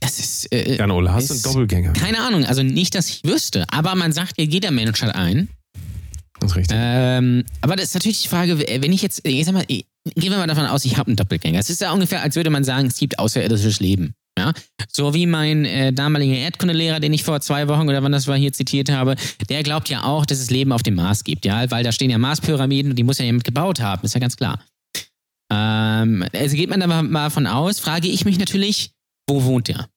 Das 0.00 0.18
ist. 0.18 0.52
Äh, 0.52 0.76
Jan 0.76 0.90
Ole, 0.90 1.12
hast 1.12 1.30
du 1.30 1.34
einen 1.34 1.42
Doppelgänger? 1.42 1.92
Keine 1.94 2.20
Ahnung, 2.20 2.44
also 2.44 2.62
nicht, 2.62 2.94
dass 2.94 3.08
ich 3.08 3.24
wüsste, 3.24 3.64
aber 3.70 3.94
man 3.94 4.12
sagt 4.12 4.38
ja, 4.38 4.44
jeder 4.44 4.70
Mensch 4.70 5.02
hat 5.02 5.14
einen. 5.14 5.48
Das 6.40 6.50
ist 6.50 6.56
richtig. 6.56 6.76
Ähm, 6.78 7.44
aber 7.60 7.76
das 7.76 7.86
ist 7.86 7.94
natürlich 7.94 8.22
die 8.22 8.28
Frage, 8.28 8.58
wenn 8.58 8.92
ich 8.92 9.02
jetzt, 9.02 9.26
ich 9.26 9.44
sag 9.44 9.54
mal, 9.54 9.64
gehen 9.66 9.84
wir 10.14 10.36
mal 10.36 10.46
davon 10.46 10.66
aus, 10.66 10.84
ich 10.84 10.98
habe 10.98 11.08
einen 11.08 11.16
Doppelgänger. 11.16 11.58
Es 11.58 11.70
ist 11.70 11.80
ja 11.80 11.92
ungefähr, 11.92 12.22
als 12.22 12.36
würde 12.36 12.50
man 12.50 12.64
sagen, 12.64 12.88
es 12.88 12.98
gibt 12.98 13.18
außerirdisches 13.18 13.80
Leben. 13.80 14.14
Ja? 14.38 14.52
So 14.88 15.14
wie 15.14 15.26
mein 15.26 15.64
äh, 15.64 15.92
damaliger 15.92 16.34
Erdkundelehrer, 16.34 17.00
den 17.00 17.12
ich 17.12 17.22
vor 17.24 17.40
zwei 17.40 17.68
Wochen 17.68 17.88
oder 17.88 18.02
wann 18.02 18.12
das 18.12 18.26
war 18.26 18.36
hier 18.36 18.52
zitiert 18.52 18.90
habe, 18.90 19.16
der 19.48 19.62
glaubt 19.62 19.88
ja 19.88 20.02
auch, 20.04 20.26
dass 20.26 20.38
es 20.38 20.50
Leben 20.50 20.72
auf 20.72 20.82
dem 20.82 20.96
Mars 20.96 21.24
gibt, 21.24 21.44
ja, 21.44 21.70
weil 21.70 21.84
da 21.84 21.92
stehen 21.92 22.10
ja 22.10 22.18
Marspyramiden 22.18 22.92
und 22.92 22.96
die 22.96 23.04
muss 23.04 23.18
ja 23.18 23.24
jemand 23.24 23.44
gebaut 23.44 23.80
haben, 23.80 24.04
ist 24.04 24.14
ja 24.14 24.20
ganz 24.20 24.36
klar. 24.36 24.64
Ähm, 25.52 26.24
also 26.32 26.56
geht 26.56 26.70
man 26.70 26.80
da 26.80 26.86
mal- 27.02 27.30
von 27.30 27.46
aus, 27.46 27.78
frage 27.78 28.08
ich 28.08 28.24
mich 28.24 28.38
natürlich, 28.38 28.90
wo 29.28 29.44
wohnt 29.44 29.68
der? 29.68 29.88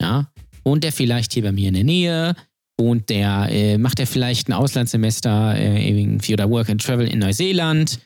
Ja, 0.00 0.30
wohnt 0.64 0.84
der 0.84 0.92
vielleicht 0.92 1.32
hier 1.32 1.42
bei 1.42 1.52
mir 1.52 1.68
in 1.68 1.74
der 1.74 1.84
Nähe? 1.84 2.34
Wohnt 2.78 3.10
der, 3.10 3.48
äh, 3.50 3.76
macht 3.78 3.98
der 3.98 4.06
vielleicht 4.06 4.48
ein 4.48 4.54
Auslandssemester 4.54 5.54
äh, 5.54 5.86
irgendwie 5.88 6.32
oder 6.32 6.48
Work 6.48 6.70
and 6.70 6.82
Travel 6.82 7.06
in 7.06 7.18
Neuseeland? 7.18 7.98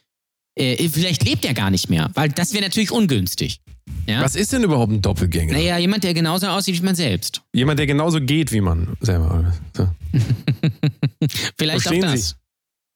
Äh, 0.57 0.89
vielleicht 0.89 1.25
lebt 1.25 1.45
er 1.45 1.55
gar 1.55 1.71
nicht 1.71 1.91
mehr, 1.91 2.11
weil 2.15 2.29
das 2.29 2.53
wäre 2.53 2.65
natürlich 2.65 2.91
ungünstig. 2.91 3.61
Ja? 4.07 4.23
Was 4.23 4.37
ist 4.37 4.53
denn 4.53 4.63
überhaupt 4.63 4.93
ein 4.93 5.03
Doppelgänger? 5.03 5.53
Naja, 5.53 5.79
jemand, 5.79 6.05
der 6.05 6.15
genauso 6.15 6.47
aussieht 6.47 6.81
wie 6.81 6.85
man 6.85 6.95
selbst. 6.95 7.43
Jemand, 7.53 7.79
der 7.79 7.87
genauso 7.87 8.21
geht 8.21 8.53
wie 8.53 8.61
man 8.61 8.97
selber. 9.01 9.53
So. 9.77 9.89
Vielleicht 11.59 11.83
Verstehen 11.83 12.05
auch 12.05 12.11
Sie? 12.11 12.17
das. 12.17 12.37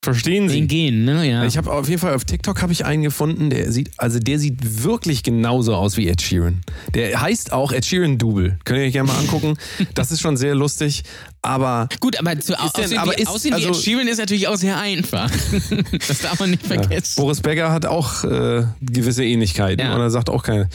Verstehen 0.05 0.49
Sie? 0.49 0.61
Den 0.61 0.69
Gen, 0.69 1.05
ne? 1.05 1.29
Ja. 1.29 1.45
Ich 1.45 1.57
habe 1.57 1.73
auf 1.73 1.89
jeden 1.89 2.01
Fall 2.01 2.15
auf 2.15 2.25
TikTok 2.25 2.63
habe 2.63 2.73
ich 2.73 2.85
einen 2.85 3.03
gefunden, 3.03 3.51
der 3.51 3.73
sieht, 3.73 3.91
also 3.97 4.21
der 4.21 4.39
sieht 4.39 4.85
wirklich 4.85 5.25
genauso 5.25 5.75
aus 5.75 5.97
wie 5.97 6.07
Ed 6.09 6.23
Sheeran. 6.23 6.61
Der 6.95 7.21
heißt 7.21 7.53
auch 7.53 7.73
Ed 7.73 7.85
Sheeran 7.85 8.17
Double. 8.17 8.59
Könnt 8.65 8.79
ihr 8.79 8.87
euch 8.87 8.93
gerne 8.93 9.09
mal 9.09 9.19
angucken. 9.19 9.57
Das 9.95 10.13
ist 10.13 10.21
schon 10.21 10.37
sehr 10.37 10.55
lustig. 10.55 11.03
Aber 11.49 11.89
Gut, 12.01 12.19
aber 12.19 12.39
zu 12.41 12.53
denn- 12.53 12.61
aussehen, 12.61 12.99
aber 12.99 13.13
wie, 13.17 13.23
ist- 13.23 13.29
aussehen 13.29 13.53
wie 13.53 13.67
also- 13.67 13.69
Ed 13.71 13.77
Sheeran 13.77 14.07
ist 14.09 14.19
natürlich 14.19 14.49
auch 14.49 14.57
sehr 14.57 14.79
einfach. 14.79 15.31
das 16.09 16.19
darf 16.21 16.39
man 16.41 16.51
nicht 16.51 16.67
vergessen. 16.67 17.15
Boris 17.17 17.41
Becker 17.41 17.73
hat 17.73 17.87
auch 17.87 18.25
äh, 18.25 18.65
gewisse 18.81 19.25
Ähnlichkeiten 19.25 19.85
Ja. 19.85 19.95
und 19.95 20.01
er 20.01 20.11
sagt 20.11 20.29
auch 20.31 20.43
keine. 20.43 20.69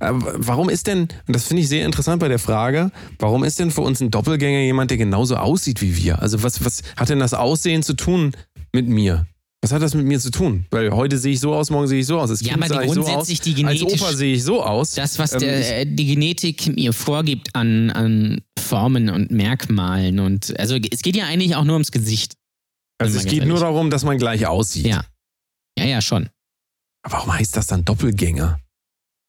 Aber 0.00 0.34
warum 0.36 0.68
ist 0.68 0.86
denn, 0.86 1.02
und 1.26 1.34
das 1.36 1.44
finde 1.44 1.62
ich 1.62 1.68
sehr 1.68 1.84
interessant 1.86 2.20
bei 2.20 2.28
der 2.28 2.38
Frage, 2.38 2.90
warum 3.18 3.44
ist 3.44 3.58
denn 3.58 3.70
für 3.70 3.82
uns 3.82 4.00
ein 4.00 4.10
Doppelgänger 4.10 4.60
jemand, 4.60 4.90
der 4.90 4.98
genauso 4.98 5.36
aussieht 5.36 5.80
wie 5.80 5.96
wir? 5.96 6.20
Also 6.20 6.42
was, 6.42 6.64
was 6.64 6.82
hat 6.96 7.08
denn 7.08 7.20
das 7.20 7.32
Aussehen 7.34 7.82
zu 7.82 7.94
tun 7.94 8.32
mit 8.72 8.88
mir? 8.88 9.26
Was 9.62 9.72
hat 9.72 9.82
das 9.82 9.94
mit 9.94 10.04
mir 10.06 10.20
zu 10.20 10.30
tun? 10.30 10.66
Weil 10.70 10.90
heute 10.92 11.18
sehe 11.18 11.32
ich 11.32 11.40
so 11.40 11.52
aus, 11.54 11.70
morgen 11.70 11.88
sehe 11.88 12.00
ich 12.00 12.06
so 12.06 12.20
aus. 12.20 12.30
Als 12.30 12.40
Ja, 12.40 12.52
Kind 12.52 12.64
aber 12.70 12.80
die 12.82 12.86
ich 12.88 12.92
so 12.92 13.00
aus. 13.00 13.06
grundsätzlich 13.06 13.40
die 13.40 13.64
Als 13.64 13.80
genetisch- 13.80 14.00
Opa 14.02 14.12
sehe 14.12 14.34
ich 14.34 14.44
so 14.44 14.62
aus. 14.62 14.92
Das, 14.92 15.18
was 15.18 15.32
Ähm, 15.32 15.38
der, 15.40 15.60
ich- 15.60 15.66
äh, 15.70 15.84
die 15.86 16.06
Genetik 16.06 16.76
mir 16.76 16.92
vorgibt 16.92 17.54
an, 17.56 17.90
an 17.90 18.40
Formen 18.66 19.08
und 19.10 19.30
Merkmalen 19.30 20.18
und 20.20 20.58
also 20.58 20.76
es 20.76 21.02
geht 21.02 21.16
ja 21.16 21.26
eigentlich 21.26 21.54
auch 21.56 21.64
nur 21.64 21.74
ums 21.74 21.92
Gesicht. 21.92 22.34
also 22.98 23.16
es 23.16 23.24
geht 23.24 23.38
ganz 23.40 23.48
nur 23.48 23.58
ehrlich. 23.58 23.70
darum, 23.70 23.90
dass 23.90 24.04
man 24.04 24.18
gleich 24.18 24.46
aussieht. 24.46 24.86
Ja. 24.86 25.04
Ja, 25.78 25.84
ja, 25.84 26.00
schon. 26.00 26.28
Aber 27.02 27.18
Warum 27.18 27.32
heißt 27.34 27.56
das 27.56 27.66
dann 27.66 27.84
Doppelgänger? 27.84 28.58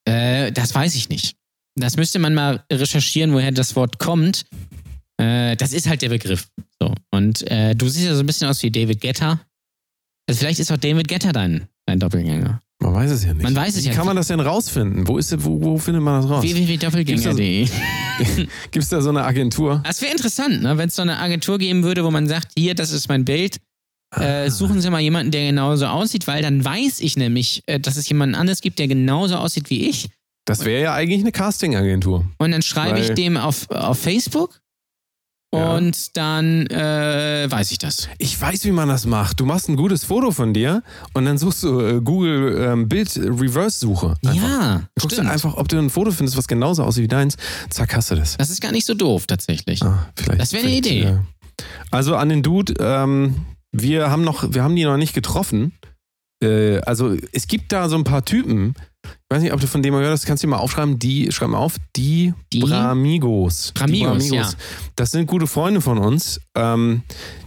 Äh, 0.06 0.50
das 0.52 0.74
weiß 0.74 0.94
ich 0.96 1.08
nicht. 1.08 1.36
Das 1.76 1.96
müsste 1.96 2.18
man 2.18 2.34
mal 2.34 2.64
recherchieren, 2.72 3.32
woher 3.32 3.52
das 3.52 3.76
Wort 3.76 3.98
kommt. 3.98 4.46
Äh, 5.20 5.56
das 5.56 5.72
ist 5.72 5.86
halt 5.88 6.02
der 6.02 6.08
Begriff. 6.08 6.48
So. 6.80 6.94
Und 7.10 7.42
äh, 7.50 7.74
du 7.74 7.88
siehst 7.88 8.06
ja 8.06 8.14
so 8.14 8.20
ein 8.20 8.26
bisschen 8.26 8.48
aus 8.48 8.62
wie 8.62 8.70
David 8.70 9.00
Guetta. 9.00 9.40
Also 10.28 10.40
vielleicht 10.40 10.58
ist 10.60 10.72
auch 10.72 10.76
David 10.76 11.06
Guetta 11.08 11.32
dein, 11.32 11.68
dein 11.86 12.00
Doppelgänger. 12.00 12.60
Man 12.80 12.94
weiß 12.94 13.10
es 13.10 13.24
ja 13.24 13.34
nicht. 13.34 13.42
Man 13.42 13.56
weiß 13.56 13.76
es 13.76 13.84
Wie 13.84 13.88
ja 13.88 13.92
kann 13.94 14.02
nicht. 14.02 14.06
man 14.06 14.16
das 14.16 14.28
denn 14.28 14.40
rausfinden? 14.40 15.08
Wo, 15.08 15.18
ist, 15.18 15.34
wo, 15.44 15.60
wo 15.60 15.78
findet 15.78 16.02
man 16.02 16.20
das 16.22 16.30
raus? 16.30 16.42
www.doppelgänger.de. 16.44 17.66
Gibt 18.70 18.82
es 18.84 18.88
da 18.88 19.00
so 19.00 19.08
eine 19.10 19.24
Agentur? 19.24 19.82
Das 19.84 20.00
wäre 20.00 20.12
interessant, 20.12 20.62
ne? 20.62 20.78
wenn 20.78 20.88
es 20.88 20.94
so 20.96 21.02
eine 21.02 21.18
Agentur 21.18 21.58
geben 21.58 21.82
würde, 21.82 22.04
wo 22.04 22.10
man 22.10 22.26
sagt, 22.28 22.52
hier, 22.56 22.74
das 22.74 22.92
ist 22.92 23.08
mein 23.08 23.24
Bild. 23.24 23.56
Ah. 24.14 24.44
Äh, 24.44 24.50
suchen 24.50 24.80
Sie 24.80 24.90
mal 24.90 25.00
jemanden, 25.00 25.32
der 25.32 25.46
genauso 25.48 25.86
aussieht, 25.86 26.26
weil 26.26 26.40
dann 26.42 26.64
weiß 26.64 27.00
ich 27.00 27.16
nämlich, 27.16 27.62
äh, 27.66 27.78
dass 27.80 27.96
es 27.96 28.08
jemanden 28.08 28.34
anderes 28.36 28.60
gibt, 28.60 28.78
der 28.78 28.88
genauso 28.88 29.36
aussieht 29.36 29.70
wie 29.70 29.88
ich. 29.88 30.08
Das 30.46 30.64
wäre 30.64 30.80
ja 30.82 30.94
eigentlich 30.94 31.20
eine 31.20 31.32
Casting-Agentur. 31.32 32.24
Und 32.38 32.50
dann 32.52 32.62
schreibe 32.62 32.98
ich 33.00 33.08
Weil- 33.08 33.14
dem 33.16 33.36
auf, 33.36 33.68
auf 33.70 33.98
Facebook 33.98 34.60
Ja. 35.54 35.76
und 35.76 36.14
dann 36.18 36.66
äh, 36.66 37.46
weiß 37.50 37.70
ich 37.72 37.78
das. 37.78 38.08
Ich 38.18 38.38
weiß, 38.38 38.64
wie 38.66 38.70
man 38.70 38.88
das 38.88 39.06
macht. 39.06 39.40
Du 39.40 39.46
machst 39.46 39.68
ein 39.70 39.76
gutes 39.76 40.04
Foto 40.04 40.30
von 40.30 40.52
dir 40.52 40.82
und 41.14 41.24
dann 41.24 41.38
suchst 41.38 41.62
du 41.62 41.80
äh, 41.80 42.00
Google 42.02 42.58
ähm, 42.70 42.86
Bild-Reverse-Suche. 42.88 44.16
Einfach. 44.26 44.34
Ja, 44.34 44.82
Guckst 45.00 45.14
stimmt. 45.16 45.28
du 45.28 45.32
einfach, 45.32 45.54
ob 45.56 45.68
du 45.68 45.78
ein 45.78 45.88
Foto 45.88 46.10
findest, 46.10 46.36
was 46.36 46.48
genauso 46.48 46.84
aussieht 46.84 47.04
wie 47.04 47.08
deins. 47.08 47.36
Zack, 47.70 47.94
hast 47.96 48.10
du 48.10 48.14
das. 48.16 48.36
Das 48.36 48.50
ist 48.50 48.60
gar 48.60 48.72
nicht 48.72 48.84
so 48.86 48.92
doof, 48.92 49.26
tatsächlich. 49.26 49.82
Ah, 49.82 50.08
vielleicht, 50.16 50.40
Das 50.40 50.52
wäre 50.52 50.66
eine 50.66 50.76
Idee. 50.76 51.00
äh, 51.02 51.16
Also 51.90 52.14
an 52.16 52.28
den 52.28 52.42
Dude, 52.42 52.74
ähm, 52.78 53.36
wir 53.72 54.10
haben 54.10 54.24
noch, 54.24 54.52
wir 54.52 54.62
haben 54.62 54.76
die 54.76 54.84
noch 54.84 54.98
nicht 54.98 55.14
getroffen. 55.14 55.72
Äh, 56.42 56.80
also 56.80 57.16
es 57.32 57.46
gibt 57.46 57.72
da 57.72 57.88
so 57.88 57.96
ein 57.96 58.04
paar 58.04 58.24
Typen. 58.24 58.74
Ich 59.30 59.36
weiß 59.36 59.42
nicht, 59.42 59.52
ob 59.52 59.60
du 59.60 59.66
von 59.66 59.82
dem 59.82 59.92
mal 59.92 59.98
gehört 59.98 60.14
hast, 60.14 60.24
kannst 60.24 60.42
du 60.42 60.46
dir 60.46 60.52
mal 60.52 60.56
aufschreiben, 60.56 60.98
die, 60.98 61.30
schreib 61.32 61.50
mal 61.50 61.58
auf, 61.58 61.76
die, 61.96 62.32
Die? 62.50 62.60
Bramigos. 62.60 63.72
Bramigos, 63.74 64.28
die 64.28 64.36
ja. 64.36 64.50
Das 64.96 65.10
sind 65.10 65.26
gute 65.26 65.46
Freunde 65.46 65.82
von 65.82 65.98
uns. 65.98 66.40
Ähm, 66.54 67.02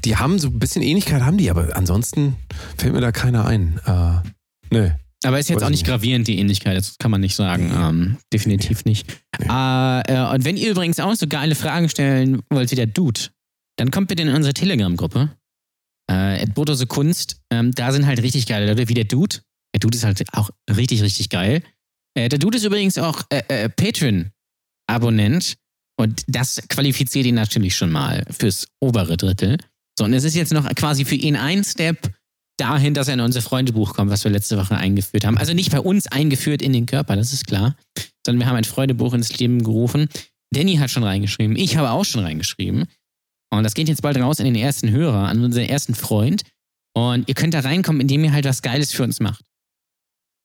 die 0.06 0.16
haben 0.16 0.38
so 0.38 0.50
ein 0.50 0.60
bisschen 0.60 0.84
Ähnlichkeit, 0.84 1.24
haben 1.24 1.40
die, 1.40 1.50
aber 1.50 1.76
ansonsten 1.76 2.36
fällt 2.78 2.94
mir 2.94 3.02
da 3.02 3.12
keiner 3.12 3.46
ein. 3.46 3.80
Äh, 3.86 4.30
nö. 4.70 4.92
Aber 5.24 5.40
ist 5.40 5.50
jetzt 5.50 5.64
auch 5.64 5.70
nicht 5.70 5.80
nicht. 5.82 5.88
gravierend, 5.88 6.28
die 6.28 6.38
Ähnlichkeit. 6.38 6.78
Das 6.78 7.00
kann 7.00 7.10
man 7.10 7.22
nicht 7.22 7.36
sagen. 7.36 7.72
Ähm, 7.76 8.18
definitiv 8.32 8.86
nicht. 8.86 9.08
Nee. 9.40 9.48
Äh, 9.50 10.02
äh, 10.02 10.34
und 10.36 10.46
wenn 10.46 10.58
ihr 10.58 10.70
übrigens 10.70 11.00
auch 11.00 11.16
so 11.16 11.26
geile 11.28 11.56
Fragen 11.56 11.90
stellen 11.90 12.42
wollt 12.52 12.70
wie 12.70 12.76
der 12.76 12.88
Dude, 12.88 13.22
dann 13.78 13.90
kommt 13.90 14.08
bitte 14.08 14.22
in 14.22 14.30
unsere 14.30 14.54
Telegram-Gruppe. 14.54 15.32
Äh, 16.08 16.46
Botose 16.48 16.86
Kunst. 16.86 17.42
Ähm, 17.52 17.72
da 17.72 17.92
sind 17.92 18.06
halt 18.06 18.22
richtig 18.22 18.46
geile 18.46 18.68
Leute, 18.68 18.88
wie 18.88 18.94
der 18.94 19.06
Dude. 19.06 19.38
Der 19.74 19.80
Dude 19.80 19.98
ist 19.98 20.04
halt 20.04 20.22
auch 20.34 20.50
richtig, 20.70 21.02
richtig 21.02 21.30
geil. 21.30 21.64
Äh, 22.16 22.30
der 22.30 22.40
Dude 22.40 22.58
ist 22.58 22.66
übrigens 22.66 22.98
auch 22.98 23.24
äh, 23.30 23.44
äh, 23.48 23.70
Patreon-Abonnent. 23.70 25.56
Und 25.98 26.24
das 26.28 26.62
qualifiziert 26.68 27.26
ihn 27.26 27.36
natürlich 27.36 27.76
schon 27.76 27.92
mal 27.92 28.26
fürs 28.32 28.68
obere 28.80 29.18
Drittel. 29.18 29.58
So, 29.98 30.06
und 30.06 30.14
es 30.14 30.24
ist 30.24 30.36
jetzt 30.36 30.52
noch 30.52 30.68
quasi 30.76 31.06
für 31.06 31.16
ihn 31.16 31.36
ein 31.36 31.64
Step 31.64 32.12
dahin, 32.58 32.94
dass 32.94 33.08
er 33.08 33.16
in 33.16 33.20
unser 33.22 33.42
Freundebuch 33.42 33.94
kommt, 33.94 34.12
was 34.12 34.24
wir 34.24 34.32
letzte 34.32 34.58
Woche 34.58 34.76
eingeführt 34.76 35.26
haben. 35.26 35.38
Also 35.38 35.54
nicht 35.54 35.72
bei 35.72 35.80
uns 35.80 36.08
eingeführt 36.08 36.62
in 36.62 36.74
den 36.74 36.86
Körper, 36.86 37.16
das 37.16 37.34
ist 37.34 37.48
klar, 37.48 37.76
sondern 38.26 38.40
wir 38.40 38.48
haben 38.48 38.56
ein 38.56 38.64
Freundebuch 38.64 39.14
ins 39.14 39.38
Leben 39.38 39.64
gerufen. 39.64 40.10
Danny 40.54 40.78
hat 40.78 40.92
schon 40.92 41.04
reingeschrieben, 41.04 41.56
ich 41.56 41.78
habe 41.78 41.92
auch 41.92 42.06
schon 42.06 42.24
reingeschrieben. 42.24 42.86
Und 43.54 43.64
das 43.64 43.74
geht 43.74 43.90
jetzt 43.90 44.02
bald 44.02 44.18
raus 44.18 44.40
in 44.40 44.46
den 44.46 44.56
ersten 44.56 44.92
Hörer, 44.92 45.28
an 45.28 45.44
unseren 45.44 45.66
ersten 45.66 45.94
Freund. 45.94 46.44
Und 46.94 47.28
ihr 47.28 47.36
könnt 47.36 47.54
da 47.54 47.60
reinkommen, 47.62 48.02
indem 48.02 48.24
ihr 48.24 48.32
halt 48.32 48.46
was 48.46 48.62
Geiles 48.62 48.94
für 48.94 49.04
uns 49.04 49.20
macht. 49.20 49.44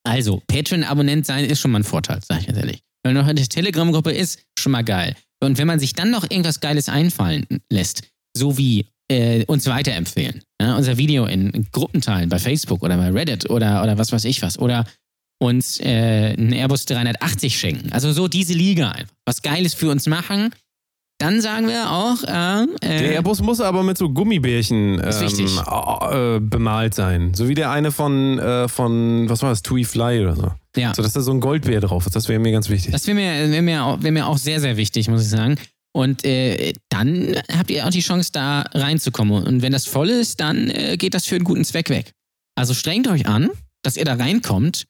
Also, 0.06 0.40
Patreon-Abonnent 0.46 1.26
sein 1.26 1.44
ist 1.44 1.60
schon 1.60 1.72
mal 1.72 1.80
ein 1.80 1.84
Vorteil, 1.84 2.20
sag 2.26 2.40
ich 2.40 2.46
ganz 2.46 2.58
ehrlich. 2.58 2.80
Wenn 3.02 3.14
man 3.14 3.24
noch 3.24 3.30
in 3.30 3.36
der 3.36 3.48
Telegram-Gruppe 3.48 4.12
ist, 4.12 4.40
schon 4.58 4.72
mal 4.72 4.84
geil. 4.84 5.16
Und 5.42 5.58
wenn 5.58 5.66
man 5.66 5.80
sich 5.80 5.94
dann 5.94 6.10
noch 6.10 6.22
irgendwas 6.22 6.60
Geiles 6.60 6.88
einfallen 6.88 7.46
lässt, 7.70 8.04
so 8.36 8.56
wie 8.56 8.86
äh, 9.10 9.44
uns 9.46 9.66
weiterempfehlen, 9.66 10.42
ja, 10.60 10.76
unser 10.76 10.96
Video 10.96 11.26
in, 11.26 11.50
in 11.50 11.68
Gruppen 11.72 12.00
teilen, 12.00 12.28
bei 12.28 12.38
Facebook 12.38 12.82
oder 12.82 12.96
bei 12.96 13.10
Reddit 13.10 13.50
oder, 13.50 13.82
oder 13.82 13.98
was 13.98 14.12
weiß 14.12 14.24
ich 14.24 14.42
was, 14.42 14.58
oder 14.58 14.86
uns 15.38 15.80
äh, 15.80 16.34
einen 16.38 16.52
Airbus 16.52 16.86
380 16.86 17.58
schenken. 17.58 17.92
Also 17.92 18.12
so 18.12 18.28
diese 18.28 18.54
Liga 18.54 18.92
einfach. 18.92 19.14
Was 19.26 19.42
Geiles 19.42 19.74
für 19.74 19.90
uns 19.90 20.06
machen. 20.06 20.50
Dann 21.18 21.40
sagen 21.40 21.66
wir 21.66 21.90
auch, 21.90 22.22
äh, 22.24 22.64
äh, 22.64 22.98
Der 23.02 23.12
Airbus 23.14 23.40
muss 23.40 23.60
aber 23.62 23.82
mit 23.82 23.96
so 23.96 24.10
Gummibärchen 24.10 25.00
ähm, 25.02 25.60
äh, 26.12 26.40
bemalt 26.40 26.94
sein. 26.94 27.32
So 27.34 27.48
wie 27.48 27.54
der 27.54 27.70
eine 27.70 27.90
von, 27.90 28.38
äh, 28.38 28.68
von 28.68 29.26
was 29.28 29.40
war 29.42 29.48
das, 29.48 29.62
Tui 29.62 29.84
Fly 29.84 30.20
oder 30.20 30.36
so. 30.36 30.52
ja. 30.76 30.92
So, 30.94 31.02
dass 31.02 31.14
da 31.14 31.22
so 31.22 31.32
ein 31.32 31.40
Goldbär 31.40 31.80
drauf 31.80 32.04
ist. 32.06 32.14
Das 32.14 32.28
wäre 32.28 32.38
mir 32.38 32.52
ganz 32.52 32.68
wichtig. 32.68 32.92
Das 32.92 33.06
wäre 33.06 33.14
mir, 33.14 33.50
wär 33.50 33.62
mir, 33.62 33.84
auch- 33.84 34.02
wär 34.02 34.12
mir 34.12 34.26
auch 34.26 34.36
sehr, 34.36 34.60
sehr 34.60 34.76
wichtig, 34.76 35.08
muss 35.08 35.22
ich 35.22 35.30
sagen. 35.30 35.56
Und 35.94 36.22
äh, 36.26 36.74
dann 36.90 37.34
habt 37.56 37.70
ihr 37.70 37.86
auch 37.86 37.90
die 37.90 38.00
Chance, 38.02 38.30
da 38.32 38.66
reinzukommen. 38.74 39.42
Und 39.44 39.62
wenn 39.62 39.72
das 39.72 39.86
voll 39.86 40.10
ist, 40.10 40.40
dann 40.40 40.68
äh, 40.68 40.98
geht 40.98 41.14
das 41.14 41.24
für 41.24 41.36
einen 41.36 41.44
guten 41.44 41.64
Zweck 41.64 41.88
weg. 41.88 42.12
Also 42.58 42.74
strengt 42.74 43.08
euch 43.08 43.26
an, 43.26 43.48
dass 43.82 43.96
ihr 43.96 44.04
da 44.04 44.14
reinkommt. 44.14 44.84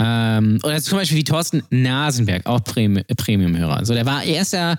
Ähm, 0.00 0.60
oder 0.62 0.80
zum 0.80 0.98
Beispiel 0.98 1.18
wie 1.18 1.24
Thorsten 1.24 1.64
Nasenberg, 1.70 2.46
auch 2.46 2.60
Premi- 2.60 3.02
Premium-Hörer. 3.16 3.76
Also 3.76 3.94
der 3.94 4.06
war 4.06 4.22
erster, 4.22 4.76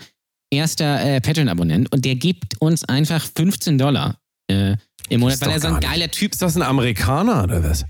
erster 0.56 1.00
äh, 1.04 1.22
Patreon-Abonnent 1.22 1.92
und 1.94 2.04
der 2.06 2.16
gibt 2.16 2.60
uns 2.62 2.84
einfach 2.86 3.26
15 3.36 3.78
Dollar 3.78 4.18
äh, 4.50 4.76
im 5.10 5.20
Monat, 5.20 5.36
Ist 5.36 5.42
weil 5.46 5.52
er 5.52 5.60
so 5.60 5.68
ein 5.68 5.80
geiler 5.80 6.10
Typ 6.10 6.32
Ist 6.32 6.42
das 6.42 6.56
ein 6.56 6.62
Amerikaner 6.64 7.44
oder 7.44 7.64
was? 7.64 7.86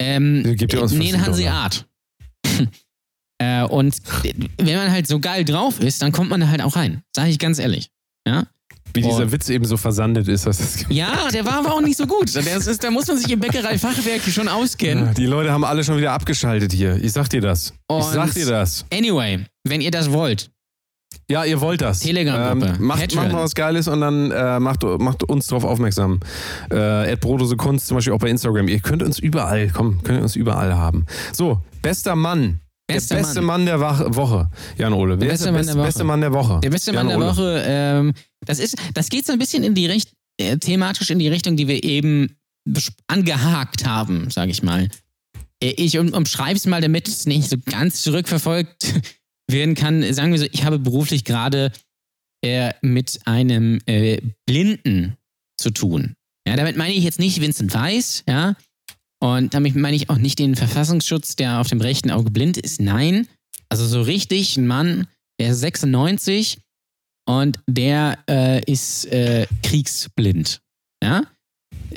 ähm, 0.00 0.42
Gibt 0.56 0.72
ihr 0.72 0.82
uns 0.82 0.92
nee, 0.92 1.12
ein 1.12 1.20
15 1.22 1.26
Hanseat. 1.52 1.86
äh, 3.38 3.62
und 3.64 3.96
wenn 4.58 4.76
man 4.76 4.90
halt 4.90 5.06
so 5.06 5.18
geil 5.20 5.44
drauf 5.44 5.80
ist, 5.80 6.02
dann 6.02 6.12
kommt 6.12 6.30
man 6.30 6.40
da 6.40 6.48
halt 6.48 6.62
auch 6.62 6.76
rein. 6.76 7.02
Sag 7.14 7.28
ich 7.28 7.38
ganz 7.38 7.58
ehrlich. 7.58 7.90
Ja? 8.26 8.46
Wie 8.92 9.02
dieser 9.02 9.24
Und- 9.24 9.32
Witz 9.32 9.48
eben 9.48 9.64
so 9.64 9.76
versandet 9.76 10.28
ist. 10.28 10.46
Das 10.46 10.60
ist 10.60 10.86
Ja, 10.88 11.28
der 11.32 11.44
war 11.44 11.58
aber 11.58 11.74
auch 11.74 11.80
nicht 11.80 11.96
so 11.96 12.06
gut. 12.06 12.34
Ist, 12.34 12.84
da 12.84 12.90
muss 12.90 13.06
man 13.08 13.18
sich 13.18 13.30
im 13.30 13.40
Bäckerei-Fachwerk 13.40 14.22
schon 14.22 14.46
auskennen. 14.48 15.12
die 15.14 15.26
Leute 15.26 15.50
haben 15.50 15.64
alle 15.64 15.82
schon 15.82 15.96
wieder 15.98 16.12
abgeschaltet 16.12 16.72
hier. 16.72 16.96
Ich 17.02 17.12
sag 17.12 17.28
dir 17.28 17.40
das. 17.40 17.66
ich 17.70 17.72
Und- 17.88 18.02
sag 18.12 18.32
dir 18.34 18.46
das. 18.46 18.84
Anyway, 18.92 19.44
wenn 19.64 19.80
ihr 19.80 19.90
das 19.90 20.12
wollt, 20.12 20.50
Ja, 21.30 21.44
ihr 21.44 21.60
wollt 21.60 21.80
das. 21.80 22.00
Telegram-Gruppe, 22.00 22.74
Ähm, 22.78 22.86
macht, 22.86 23.14
macht 23.14 23.32
mal 23.32 23.42
was 23.42 23.54
Geiles 23.54 23.88
und 23.88 24.00
dann 24.00 24.30
äh, 24.30 24.60
macht, 24.60 24.82
macht 24.82 25.22
uns 25.24 25.46
darauf 25.46 25.64
aufmerksam. 25.64 26.20
Äh, 26.70 27.16
Brotose 27.16 27.56
Kunst 27.56 27.86
zum 27.86 27.96
Beispiel 27.96 28.12
auch 28.12 28.18
bei 28.18 28.28
Instagram. 28.30 28.68
Ihr 28.68 28.80
könnt 28.80 29.02
uns 29.02 29.18
überall, 29.18 29.70
komm, 29.70 30.02
könnt 30.02 30.18
ihr 30.18 30.22
uns 30.22 30.36
überall 30.36 30.74
haben. 30.76 31.06
So, 31.32 31.60
bester 31.82 32.16
Mann. 32.16 32.60
Bester 32.86 33.14
der 33.14 33.22
beste 33.22 33.40
Mann. 33.40 33.64
Mann, 33.64 33.66
der 33.66 33.80
Woche. 33.80 34.50
Jan 34.76 34.92
Ole. 34.92 35.18
Wer 35.18 35.28
beste 35.28 35.44
der 35.44 35.52
Mann 35.52 35.60
beste, 35.62 35.72
der 35.72 35.78
Woche. 35.80 35.86
beste 35.86 36.04
Mann 36.04 36.20
der 36.20 36.32
Woche? 36.34 36.60
der 36.62 36.70
beste 36.70 36.92
Mann 36.92 37.08
der. 37.08 37.18
Woche, 37.18 37.62
ähm, 37.66 38.12
das, 38.44 38.58
ist, 38.58 38.76
das 38.92 39.08
geht 39.08 39.24
so 39.26 39.32
ein 39.32 39.38
bisschen 39.38 39.64
in 39.64 39.74
die 39.74 39.86
Richt 39.86 40.10
äh, 40.36 40.58
thematisch 40.58 41.10
in 41.10 41.18
die 41.18 41.28
Richtung, 41.28 41.56
die 41.56 41.66
wir 41.66 41.82
eben 41.82 42.36
angehakt 43.06 43.86
haben, 43.86 44.30
sage 44.30 44.50
ich 44.50 44.62
mal. 44.62 44.88
Äh, 45.62 45.70
Ich 45.76 45.98
um, 45.98 46.12
umschreibe 46.12 46.56
es 46.56 46.66
mal, 46.66 46.80
damit 46.82 47.08
es 47.08 47.24
nicht 47.24 47.48
so 47.48 47.56
ganz 47.64 48.02
zurückverfolgt 48.02 49.00
werden 49.50 49.74
kann. 49.74 50.12
Sagen 50.12 50.32
wir 50.32 50.38
so, 50.38 50.46
ich 50.50 50.64
habe 50.64 50.78
beruflich 50.78 51.24
gerade 51.24 51.72
äh, 52.44 52.72
mit 52.82 53.20
einem 53.24 53.80
äh, 53.86 54.20
Blinden 54.46 55.16
zu 55.58 55.70
tun. 55.70 56.14
Ja, 56.46 56.56
damit 56.56 56.76
meine 56.76 56.94
ich 56.94 57.04
jetzt 57.04 57.18
nicht 57.18 57.40
Vincent 57.40 57.72
Weiss, 57.74 58.22
ja. 58.28 58.56
Und 59.22 59.54
damit 59.54 59.74
meine 59.76 59.96
ich 59.96 60.10
auch 60.10 60.18
nicht 60.18 60.38
den 60.38 60.54
Verfassungsschutz, 60.54 61.36
der 61.36 61.60
auf 61.60 61.68
dem 61.68 61.80
rechten 61.80 62.10
Auge 62.10 62.30
blind 62.30 62.58
ist. 62.58 62.80
Nein, 62.80 63.26
also 63.70 63.86
so 63.86 64.02
richtig 64.02 64.56
ein 64.56 64.66
Mann, 64.66 65.08
der 65.40 65.50
ist 65.50 65.60
96 65.60 66.58
und 67.26 67.58
der 67.66 68.18
äh, 68.28 68.62
ist 68.70 69.06
äh, 69.06 69.46
kriegsblind. 69.62 70.60
Ja? 71.02 71.24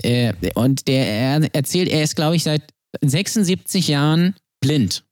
Äh, 0.01 0.33
und 0.55 0.87
der 0.87 1.07
er 1.07 1.55
erzählt, 1.55 1.89
er 1.89 2.03
ist, 2.03 2.15
glaube 2.15 2.35
ich, 2.35 2.43
seit 2.43 2.63
76 3.03 3.89
Jahren 3.89 4.35
blind. 4.61 5.03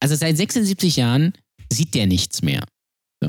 Also 0.00 0.16
seit 0.16 0.36
76 0.36 0.96
Jahren 0.96 1.34
sieht 1.74 1.94
der 1.94 2.06
nichts 2.06 2.42
mehr. 2.42 2.64
So. 3.22 3.28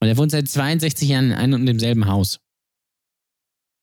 Und 0.00 0.08
er 0.08 0.16
wohnt 0.16 0.30
seit 0.30 0.48
62 0.48 1.08
Jahren 1.08 1.26
in 1.26 1.32
einem 1.32 1.60
und 1.60 1.66
demselben 1.66 2.06
Haus. 2.06 2.38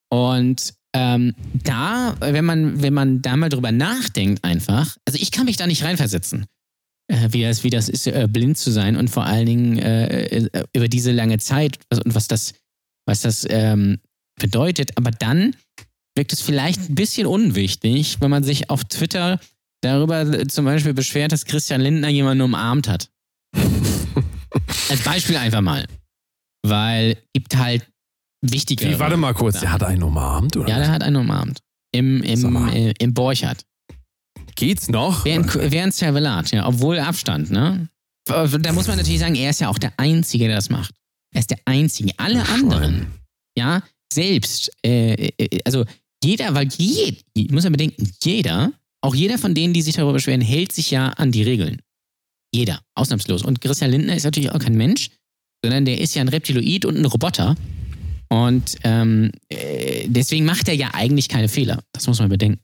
Und 0.10 0.74
ähm, 0.96 1.34
da, 1.64 2.16
wenn 2.20 2.46
man, 2.46 2.82
wenn 2.82 2.94
man 2.94 3.22
da 3.22 3.36
mal 3.36 3.50
drüber 3.50 3.72
nachdenkt, 3.72 4.44
einfach, 4.44 4.96
also 5.06 5.20
ich 5.20 5.32
kann 5.32 5.46
mich 5.46 5.58
da 5.58 5.66
nicht 5.66 5.84
reinversetzen, 5.84 6.46
äh, 7.08 7.30
wie, 7.32 7.42
das, 7.42 7.64
wie 7.64 7.72
das 7.72 7.90
ist, 7.90 8.08
äh, 8.08 8.28
blind 8.32 8.58
zu 8.58 8.72
sein 8.72 8.96
und 8.96 9.10
vor 9.10 9.26
allen 9.26 9.46
Dingen 9.46 9.80
äh, 9.80 10.26
äh, 10.28 10.64
über 10.76 10.88
diese 10.88 11.12
lange 11.12 11.40
Zeit 11.40 11.80
was, 11.90 12.00
und 12.00 12.14
was 12.14 12.28
das, 12.28 12.54
was 13.08 13.22
das 13.22 13.46
ähm, 13.50 14.00
bedeutet. 14.40 14.96
Aber 14.98 15.10
dann 15.12 15.56
wirkt 16.16 16.34
es 16.34 16.42
vielleicht 16.42 16.90
ein 16.90 16.96
bisschen 16.96 17.26
unwichtig, 17.26 18.22
wenn 18.22 18.30
man 18.30 18.44
sich 18.44 18.70
auf 18.70 18.86
Twitter 18.86 19.40
darüber 19.82 20.48
zum 20.48 20.66
Beispiel 20.66 20.94
beschwert, 20.94 21.32
dass 21.32 21.46
Christian 21.46 21.82
Lindner 21.82 22.10
jemanden 22.10 22.44
umarmt 22.44 22.88
hat. 22.88 23.10
Als 24.90 25.02
Beispiel 25.04 25.38
einfach 25.38 25.62
mal. 25.62 25.86
Weil 26.66 27.18
gibt 27.34 27.56
halt 27.56 27.88
wichtige. 28.42 28.90
Wie, 28.90 29.00
warte 29.00 29.18
mal 29.18 29.34
kurz, 29.34 29.60
der 29.60 29.72
hat 29.72 29.84
einen 29.84 30.04
umarmt, 30.04 30.56
oder? 30.58 30.70
Ja, 30.70 30.80
der 30.80 30.92
hat 30.92 31.04
einen 31.04 31.18
umarmt. 31.18 31.60
Im, 31.92 32.22
im, 32.24 32.68
äh, 32.70 32.94
im 33.00 33.14
Borchardt. 33.14 33.66
Geht's 34.56 34.88
noch? 34.88 35.26
Während, 35.26 35.54
während 35.54 35.94
Servelat, 35.94 36.52
ja, 36.52 36.68
obwohl 36.68 37.00
Abstand, 37.00 37.52
ne? 37.52 37.88
Da 38.26 38.72
muss 38.72 38.88
man 38.88 38.98
natürlich 38.98 39.20
sagen, 39.20 39.36
er 39.36 39.50
ist 39.50 39.62
ja 39.62 39.70
auch 39.70 39.78
der 39.78 39.94
Einzige, 39.98 40.48
der 40.48 40.56
das 40.56 40.70
macht. 40.70 40.94
Er 41.34 41.40
ist 41.40 41.50
der 41.50 41.60
Einzige. 41.66 42.12
Alle 42.18 42.46
Schwein. 42.46 42.62
anderen, 42.62 43.08
ja, 43.58 43.84
selbst, 44.14 44.72
äh, 44.86 45.32
äh, 45.38 45.60
also 45.66 45.86
jeder, 46.24 46.54
weil 46.54 46.70
jeder, 46.78 47.18
muss 47.52 47.64
man 47.64 47.74
bedenken, 47.74 48.10
jeder, 48.24 48.72
auch 49.02 49.16
jeder 49.16 49.38
von 49.38 49.54
denen, 49.54 49.74
die 49.74 49.82
sich 49.82 49.96
darüber 49.96 50.14
beschweren, 50.14 50.42
hält 50.42 50.72
sich 50.72 50.92
ja 50.92 51.10
an 51.10 51.32
die 51.32 51.44
Regeln. 51.44 51.82
Jeder, 52.54 52.80
ausnahmslos. 52.96 53.44
Und 53.44 53.62
Christian 53.62 53.92
Lindner 53.92 54.16
ist 54.16 54.24
natürlich 54.24 54.52
auch 54.52 54.60
kein 54.60 54.76
Mensch, 54.76 55.10
sondern 55.64 55.86
der 55.86 56.00
ist 56.00 56.14
ja 56.16 56.22
ein 56.22 56.28
Reptiloid 56.28 56.86
und 56.86 56.98
ein 56.98 57.06
Roboter. 57.06 57.56
Und 58.30 58.78
ähm, 58.84 59.32
äh, 59.50 60.08
deswegen 60.08 60.46
macht 60.46 60.68
er 60.68 60.76
ja 60.76 60.90
eigentlich 60.94 61.30
keine 61.30 61.48
Fehler. 61.50 61.84
Das 61.94 62.08
muss 62.08 62.20
man 62.20 62.30
bedenken. 62.30 62.62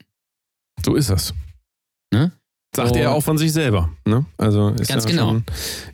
So 0.84 0.94
ist 0.94 1.10
das. 1.10 1.34
Ne? 2.12 2.32
Sagt 2.74 2.90
So. 2.90 2.94
er 2.94 3.12
auch 3.12 3.20
von 3.20 3.36
sich 3.36 3.52
selber. 3.52 3.90
Ne? 4.06 4.24
Also 4.36 4.70
ist 4.70 4.88
Ganz 4.88 5.04
genau. 5.06 5.28
Schon, 5.28 5.44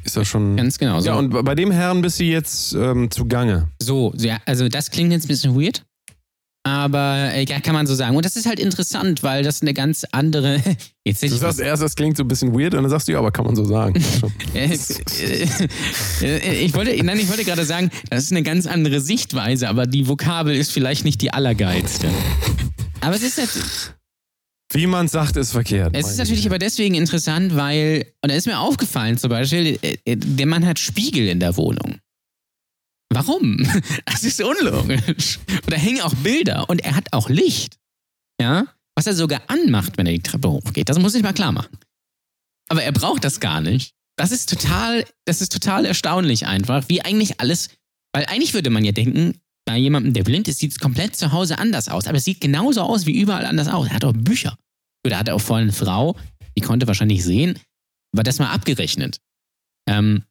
ist 0.04 0.16
das 0.16 0.28
schon. 0.28 0.56
Ganz 0.56 0.78
genau. 0.78 1.00
So. 1.00 1.06
ja, 1.06 1.14
und 1.14 1.30
bei 1.30 1.54
dem 1.54 1.70
Herrn 1.70 2.02
bist 2.02 2.20
du 2.20 2.24
jetzt 2.24 2.74
ähm, 2.74 3.10
zugange. 3.10 3.68
So, 3.80 4.12
ja, 4.16 4.38
also 4.44 4.68
das 4.68 4.90
klingt 4.90 5.12
jetzt 5.12 5.24
ein 5.24 5.28
bisschen 5.28 5.58
weird, 5.58 5.84
aber 6.66 7.30
äh, 7.32 7.44
ja, 7.44 7.60
kann 7.60 7.74
man 7.74 7.86
so 7.86 7.94
sagen. 7.94 8.16
Und 8.16 8.24
das 8.26 8.34
ist 8.34 8.44
halt 8.44 8.58
interessant, 8.58 9.22
weil 9.22 9.44
das 9.44 9.62
eine 9.62 9.72
ganz 9.72 10.04
andere. 10.10 10.60
Jetzt 11.04 11.22
Du 11.22 11.28
sagst 11.28 11.60
erst, 11.60 11.80
das 11.80 11.94
klingt 11.94 12.16
so 12.16 12.24
ein 12.24 12.28
bisschen 12.28 12.52
weird 12.52 12.74
und 12.74 12.82
dann 12.82 12.90
sagst 12.90 13.06
du, 13.06 13.12
ja, 13.12 13.20
aber 13.20 13.30
kann 13.30 13.44
man 13.46 13.54
so 13.54 13.64
sagen. 13.64 14.02
Äh, 14.54 14.76
äh, 16.22 16.64
ich 16.64 16.74
wollte, 16.74 16.96
nein, 17.04 17.18
ich 17.18 17.28
wollte 17.28 17.44
gerade 17.44 17.64
sagen, 17.64 17.90
das 18.10 18.24
ist 18.24 18.32
eine 18.32 18.42
ganz 18.42 18.66
andere 18.66 19.00
Sichtweise, 19.00 19.68
aber 19.68 19.86
die 19.86 20.08
Vokabel 20.08 20.56
ist 20.56 20.72
vielleicht 20.72 21.04
nicht 21.04 21.20
die 21.22 21.32
allergeilste. 21.32 22.08
Aber 23.00 23.14
es 23.14 23.22
ist, 23.22 23.38
nat- 23.38 23.94
Wie 24.72 24.86
man 24.86 25.06
sagt, 25.08 25.36
ist 25.36 25.52
verkehrt. 25.52 25.94
es 25.96 26.10
ist 26.10 26.18
natürlich 26.18 26.46
aber 26.46 26.58
deswegen 26.58 26.94
interessant, 26.96 27.54
weil, 27.54 28.06
und 28.22 28.30
da 28.30 28.36
ist 28.36 28.46
mir 28.46 28.58
aufgefallen 28.58 29.18
zum 29.18 29.30
Beispiel, 29.30 29.78
der 30.06 30.46
Mann 30.46 30.66
hat 30.66 30.78
Spiegel 30.80 31.28
in 31.28 31.38
der 31.38 31.56
Wohnung. 31.56 31.98
Warum? 33.10 33.58
Das 34.04 34.24
ist 34.24 34.40
unlogisch. 34.40 35.38
Und 35.48 35.72
da 35.72 35.76
hängen 35.76 36.00
auch 36.00 36.14
Bilder 36.14 36.68
und 36.68 36.80
er 36.80 36.96
hat 36.96 37.12
auch 37.12 37.28
Licht. 37.28 37.78
Ja? 38.40 38.66
Was 38.94 39.06
er 39.06 39.14
sogar 39.14 39.42
anmacht, 39.48 39.98
wenn 39.98 40.06
er 40.06 40.12
die 40.12 40.22
Treppe 40.22 40.50
hochgeht. 40.50 40.88
Das 40.88 40.98
muss 40.98 41.14
ich 41.14 41.22
mal 41.22 41.34
klar 41.34 41.52
machen. 41.52 41.76
Aber 42.68 42.82
er 42.82 42.92
braucht 42.92 43.24
das 43.24 43.40
gar 43.40 43.60
nicht. 43.60 43.92
Das 44.16 44.32
ist 44.32 44.48
total, 44.48 45.04
das 45.26 45.42
ist 45.42 45.52
total 45.52 45.84
erstaunlich 45.84 46.46
einfach, 46.46 46.88
wie 46.88 47.02
eigentlich 47.02 47.40
alles, 47.40 47.68
weil 48.14 48.24
eigentlich 48.26 48.54
würde 48.54 48.70
man 48.70 48.84
ja 48.84 48.92
denken, 48.92 49.38
bei 49.66 49.76
jemandem, 49.76 50.14
der 50.14 50.22
blind 50.22 50.48
ist, 50.48 50.60
sieht 50.60 50.72
es 50.72 50.78
komplett 50.78 51.16
zu 51.16 51.32
Hause 51.32 51.58
anders 51.58 51.88
aus. 51.88 52.06
Aber 52.06 52.16
es 52.18 52.24
sieht 52.24 52.40
genauso 52.40 52.82
aus 52.82 53.04
wie 53.04 53.20
überall 53.20 53.44
anders 53.44 53.68
aus. 53.68 53.88
Er 53.88 53.94
hat 53.94 54.04
auch 54.04 54.12
Bücher. 54.12 54.56
Oder 55.04 55.18
hat 55.18 55.28
er 55.28 55.34
auch 55.34 55.40
vorhin 55.40 55.64
eine 55.64 55.72
Frau, 55.72 56.16
die 56.56 56.62
konnte 56.62 56.86
wahrscheinlich 56.86 57.22
sehen, 57.22 57.58
aber 58.12 58.22
das 58.22 58.38
mal 58.38 58.50
abgerechnet. 58.50 59.20
Ähm, 59.88 60.24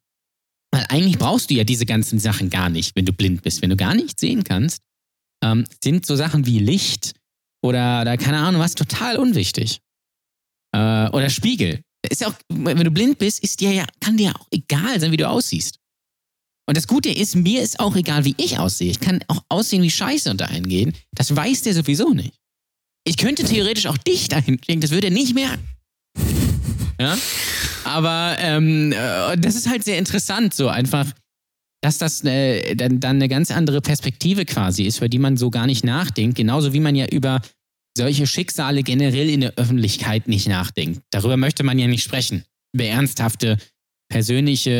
weil 0.72 0.84
eigentlich 0.88 1.18
brauchst 1.18 1.50
du 1.50 1.54
ja 1.54 1.64
diese 1.64 1.86
ganzen 1.86 2.18
Sachen 2.18 2.50
gar 2.50 2.68
nicht, 2.68 2.96
wenn 2.96 3.06
du 3.06 3.12
blind 3.12 3.42
bist. 3.42 3.62
Wenn 3.62 3.70
du 3.70 3.76
gar 3.76 3.94
nicht 3.94 4.20
sehen 4.20 4.44
kannst, 4.44 4.82
ähm, 5.42 5.64
sind 5.82 6.06
so 6.06 6.16
Sachen 6.16 6.46
wie 6.46 6.58
Licht 6.58 7.14
oder, 7.62 8.02
oder 8.02 8.16
keine 8.16 8.38
Ahnung 8.38 8.60
was, 8.60 8.74
total 8.74 9.16
unwichtig. 9.16 9.80
Äh, 10.74 11.08
oder 11.10 11.30
Spiegel. 11.30 11.80
Ist 12.08 12.24
auch, 12.24 12.34
wenn 12.48 12.84
du 12.84 12.90
blind 12.90 13.18
bist, 13.18 13.42
ist 13.42 13.60
dir 13.60 13.72
ja, 13.72 13.84
kann 14.00 14.16
dir 14.16 14.34
auch 14.36 14.46
egal 14.50 15.00
sein, 15.00 15.12
wie 15.12 15.16
du 15.16 15.28
aussiehst. 15.28 15.78
Und 16.68 16.76
das 16.76 16.86
Gute 16.86 17.10
ist, 17.10 17.36
mir 17.36 17.62
ist 17.62 17.78
auch 17.78 17.94
egal, 17.96 18.24
wie 18.24 18.34
ich 18.38 18.58
aussehe. 18.58 18.90
Ich 18.90 19.00
kann 19.00 19.20
auch 19.28 19.42
aussehen 19.48 19.82
wie 19.82 19.90
Scheiße 19.90 20.30
und 20.30 20.40
dahin 20.40 20.68
gehen. 20.68 20.94
Das 21.12 21.34
weiß 21.34 21.62
der 21.62 21.74
sowieso 21.74 22.12
nicht. 22.12 22.34
Ich 23.04 23.16
könnte 23.16 23.44
theoretisch 23.44 23.86
auch 23.86 23.98
dich 23.98 24.28
dahin 24.28 24.60
kriegen, 24.60 24.80
das 24.80 24.90
würde 24.90 25.08
er 25.08 25.12
nicht 25.12 25.34
merken. 25.34 25.64
Ja? 26.98 27.16
Aber 27.86 28.36
ähm, 28.40 28.90
äh, 28.92 29.36
das 29.38 29.54
ist 29.54 29.70
halt 29.70 29.84
sehr 29.84 29.96
interessant, 29.96 30.52
so 30.52 30.68
einfach, 30.68 31.06
dass 31.82 31.98
das 31.98 32.24
äh, 32.24 32.74
dann, 32.74 32.98
dann 32.98 33.16
eine 33.16 33.28
ganz 33.28 33.52
andere 33.52 33.80
Perspektive 33.80 34.44
quasi 34.44 34.82
ist, 34.82 34.98
über 34.98 35.08
die 35.08 35.20
man 35.20 35.36
so 35.36 35.50
gar 35.50 35.66
nicht 35.66 35.84
nachdenkt. 35.84 36.36
Genauso 36.36 36.72
wie 36.72 36.80
man 36.80 36.96
ja 36.96 37.06
über 37.06 37.40
solche 37.96 38.26
Schicksale 38.26 38.82
generell 38.82 39.30
in 39.30 39.40
der 39.40 39.54
Öffentlichkeit 39.54 40.26
nicht 40.26 40.48
nachdenkt. 40.48 41.02
Darüber 41.10 41.36
möchte 41.36 41.62
man 41.62 41.78
ja 41.78 41.86
nicht 41.86 42.02
sprechen. 42.02 42.42
Über 42.74 42.84
ernsthafte 42.84 43.56
persönliche 44.08 44.70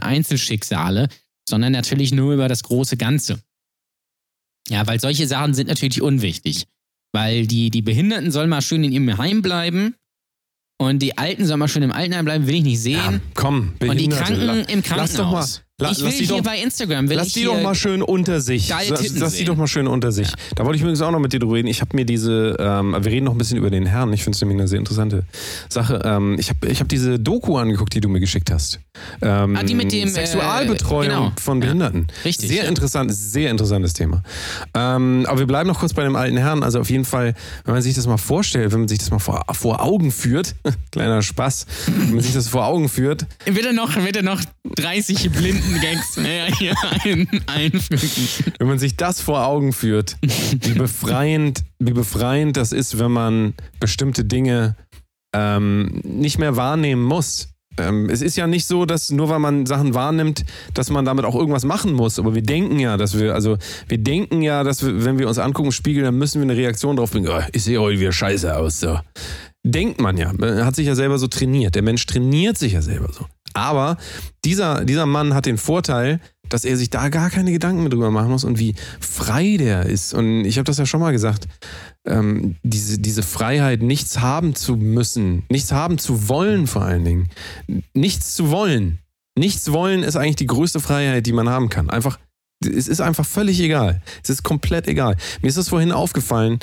äh, 0.00 0.04
Einzelschicksale, 0.04 1.08
sondern 1.48 1.72
natürlich 1.72 2.12
nur 2.12 2.34
über 2.34 2.46
das 2.46 2.62
große 2.62 2.96
Ganze. 2.96 3.42
Ja, 4.68 4.86
weil 4.86 5.00
solche 5.00 5.26
Sachen 5.26 5.54
sind 5.54 5.66
natürlich 5.66 6.02
unwichtig. 6.02 6.66
Weil 7.12 7.48
die, 7.48 7.70
die 7.70 7.82
Behinderten 7.82 8.30
sollen 8.30 8.48
mal 8.48 8.62
schön 8.62 8.84
in 8.84 8.92
ihrem 8.92 9.18
Heim 9.18 9.42
bleiben 9.42 9.96
und 10.78 11.00
die 11.00 11.16
Alten 11.16 11.46
sollen 11.46 11.60
mal 11.60 11.68
schön 11.68 11.82
im 11.82 11.92
Altenheim 11.92 12.24
bleiben, 12.24 12.46
will 12.46 12.56
ich 12.56 12.62
nicht 12.64 12.80
sehen. 12.80 12.96
Ja, 12.96 13.20
komm, 13.34 13.74
und 13.80 13.80
die 13.80 13.86
Behinderte, 14.08 14.24
Kranken 14.24 14.64
im 14.72 14.82
Lass 14.96 15.14
doch 15.14 15.30
mal, 15.30 15.30
Krankenhaus. 15.30 15.62
La- 15.80 15.90
ich 15.90 15.98
will 15.98 16.04
lass 16.06 16.16
die 16.18 16.24
hier 16.26 16.36
doch, 16.36 16.42
bei 16.44 16.58
Instagram, 16.60 17.08
will 17.08 17.16
lass 17.16 17.32
die 17.32 17.44
doch 17.44 17.60
mal 17.60 17.74
schön 17.74 18.00
unter 18.02 18.40
sich. 18.40 18.68
geile 18.68 18.90
Lass, 18.90 19.00
Titten 19.00 19.18
lass 19.20 19.34
die 19.34 19.44
doch 19.44 19.56
mal 19.56 19.66
schön 19.66 19.86
unter 19.88 20.12
sich. 20.12 20.28
Da 20.54 20.64
wollte 20.64 20.76
ich 20.76 20.82
übrigens 20.82 21.02
auch 21.02 21.10
noch 21.10 21.18
mit 21.18 21.32
dir 21.32 21.40
drüber 21.40 21.54
reden. 21.56 21.66
Ich 21.68 21.80
habe 21.80 21.96
mir 21.96 22.04
diese, 22.04 22.56
ähm, 22.58 22.92
wir 22.98 23.10
reden 23.10 23.24
noch 23.24 23.32
ein 23.32 23.38
bisschen 23.38 23.58
über 23.58 23.70
den 23.70 23.86
Herrn. 23.86 24.12
Ich 24.12 24.22
finde 24.22 24.36
es 24.36 24.40
nämlich 24.40 24.58
eine 24.58 24.68
sehr 24.68 24.78
interessante 24.78 25.24
Sache. 25.68 26.00
Ähm, 26.04 26.36
ich 26.38 26.48
habe 26.50 26.68
ich 26.68 26.80
hab 26.80 26.88
diese 26.88 27.18
Doku 27.18 27.56
angeguckt, 27.58 27.92
die 27.94 28.00
du 28.00 28.08
mir 28.08 28.20
geschickt 28.20 28.50
hast. 28.52 28.78
Ähm, 29.20 29.56
Ah, 29.56 29.62
die 29.64 29.74
mit 29.74 29.90
dem, 29.92 30.08
äh, 30.08 30.10
Sexualbetreuung 30.12 31.02
genau. 31.08 31.32
von 31.40 31.58
Ja. 31.58 31.64
Behinderten. 31.66 32.06
Richtig, 32.24 32.48
Sehr 32.48 32.62
ja. 32.64 32.68
interessant, 32.68 33.12
sehr 33.12 33.50
interessantes 33.50 33.92
Thema. 33.94 34.22
Ähm, 34.74 35.26
aber 35.28 35.40
wir 35.40 35.46
bleiben 35.46 35.68
noch 35.68 35.80
kurz 35.80 35.92
bei 35.92 36.04
dem 36.04 36.14
alten 36.16 36.36
Herrn. 36.36 36.62
Also 36.62 36.80
auf 36.80 36.90
jeden 36.90 37.04
Fall, 37.04 37.34
wenn 37.64 37.74
man 37.74 37.82
sich 37.82 37.94
das 37.94 38.06
mal 38.06 38.16
vorstellt, 38.16 38.72
wenn 38.72 38.80
man 38.80 38.88
sich 38.88 38.98
das 38.98 39.10
mal 39.10 39.18
vor, 39.18 39.44
vor 39.52 39.82
Augen 39.82 40.12
führt, 40.12 40.54
kleiner 40.92 41.22
Spaß, 41.22 41.66
wenn 41.86 42.14
man 42.14 42.20
sich 42.20 42.32
das 42.32 42.48
vor 42.48 42.64
Augen 42.66 42.88
führt, 42.88 43.26
Wird 43.44 43.66
er 43.66 43.72
noch, 43.72 43.96
wird 43.96 44.16
er 44.16 44.22
noch 44.22 44.40
30 44.76 45.30
blinden 45.32 45.63
Gags 45.80 46.16
äh, 46.18 46.50
hier 46.58 46.74
ein, 47.04 47.28
einfügen? 47.46 48.54
Wenn 48.58 48.68
man 48.68 48.78
sich 48.78 48.96
das 48.96 49.20
vor 49.20 49.46
Augen 49.46 49.72
führt, 49.72 50.16
wie 50.22 50.74
befreiend, 50.74 51.64
wie 51.78 51.92
befreiend 51.92 52.56
das 52.56 52.72
ist, 52.72 52.98
wenn 52.98 53.12
man 53.12 53.54
bestimmte 53.80 54.24
Dinge 54.24 54.76
ähm, 55.34 56.00
nicht 56.04 56.38
mehr 56.38 56.56
wahrnehmen 56.56 57.02
muss. 57.02 57.48
Ähm, 57.76 58.08
es 58.08 58.22
ist 58.22 58.36
ja 58.36 58.46
nicht 58.46 58.66
so, 58.66 58.86
dass 58.86 59.10
nur 59.10 59.28
weil 59.28 59.40
man 59.40 59.66
Sachen 59.66 59.94
wahrnimmt, 59.94 60.44
dass 60.74 60.90
man 60.90 61.04
damit 61.04 61.24
auch 61.24 61.34
irgendwas 61.34 61.64
machen 61.64 61.92
muss. 61.92 62.18
Aber 62.18 62.34
wir 62.34 62.42
denken 62.42 62.78
ja, 62.78 62.96
dass 62.96 63.18
wir, 63.18 63.34
also 63.34 63.58
wir 63.88 63.98
denken 63.98 64.42
ja, 64.42 64.62
dass 64.62 64.84
wir, 64.84 65.04
wenn 65.04 65.18
wir 65.18 65.26
uns 65.26 65.38
angucken, 65.38 65.72
Spiegel, 65.72 66.04
dann 66.04 66.16
müssen 66.16 66.40
wir 66.40 66.48
eine 66.48 66.56
Reaktion 66.56 66.96
drauf 66.96 67.10
bringen. 67.10 67.28
Oh, 67.28 67.42
ich 67.52 67.64
sehe 67.64 67.80
heute 67.80 67.98
wieder 67.98 68.12
scheiße 68.12 68.56
aus. 68.56 68.78
So. 68.78 69.00
Denkt 69.66 70.00
man 70.00 70.16
ja. 70.16 70.32
Man 70.34 70.64
hat 70.64 70.76
sich 70.76 70.86
ja 70.86 70.94
selber 70.94 71.18
so 71.18 71.26
trainiert. 71.26 71.74
Der 71.74 71.82
Mensch 71.82 72.06
trainiert 72.06 72.58
sich 72.58 72.74
ja 72.74 72.82
selber 72.82 73.12
so. 73.12 73.26
Aber 73.54 73.96
dieser, 74.44 74.84
dieser 74.84 75.06
Mann 75.06 75.32
hat 75.32 75.46
den 75.46 75.58
Vorteil, 75.58 76.20
dass 76.48 76.64
er 76.64 76.76
sich 76.76 76.90
da 76.90 77.08
gar 77.08 77.30
keine 77.30 77.52
Gedanken 77.52 77.80
mehr 77.80 77.90
drüber 77.90 78.10
machen 78.10 78.30
muss 78.30 78.44
und 78.44 78.58
wie 78.58 78.74
frei 79.00 79.56
der 79.56 79.86
ist. 79.86 80.12
Und 80.12 80.44
ich 80.44 80.58
habe 80.58 80.64
das 80.64 80.78
ja 80.78 80.86
schon 80.86 81.00
mal 81.00 81.12
gesagt, 81.12 81.48
ähm, 82.06 82.56
diese, 82.62 82.98
diese 82.98 83.22
Freiheit, 83.22 83.82
nichts 83.82 84.20
haben 84.20 84.54
zu 84.54 84.76
müssen, 84.76 85.44
nichts 85.48 85.72
haben 85.72 85.98
zu 85.98 86.28
wollen 86.28 86.66
vor 86.66 86.82
allen 86.82 87.04
Dingen. 87.04 87.28
Nichts 87.94 88.34
zu 88.34 88.50
wollen. 88.50 88.98
Nichts 89.36 89.72
wollen 89.72 90.02
ist 90.02 90.16
eigentlich 90.16 90.36
die 90.36 90.46
größte 90.46 90.80
Freiheit, 90.80 91.26
die 91.26 91.32
man 91.32 91.48
haben 91.48 91.68
kann. 91.70 91.90
Einfach, 91.90 92.18
es 92.60 92.88
ist 92.88 93.00
einfach 93.00 93.26
völlig 93.26 93.60
egal. 93.60 94.02
Es 94.22 94.30
ist 94.30 94.42
komplett 94.42 94.86
egal. 94.86 95.16
Mir 95.42 95.48
ist 95.48 95.58
das 95.58 95.68
vorhin 95.68 95.92
aufgefallen, 95.92 96.58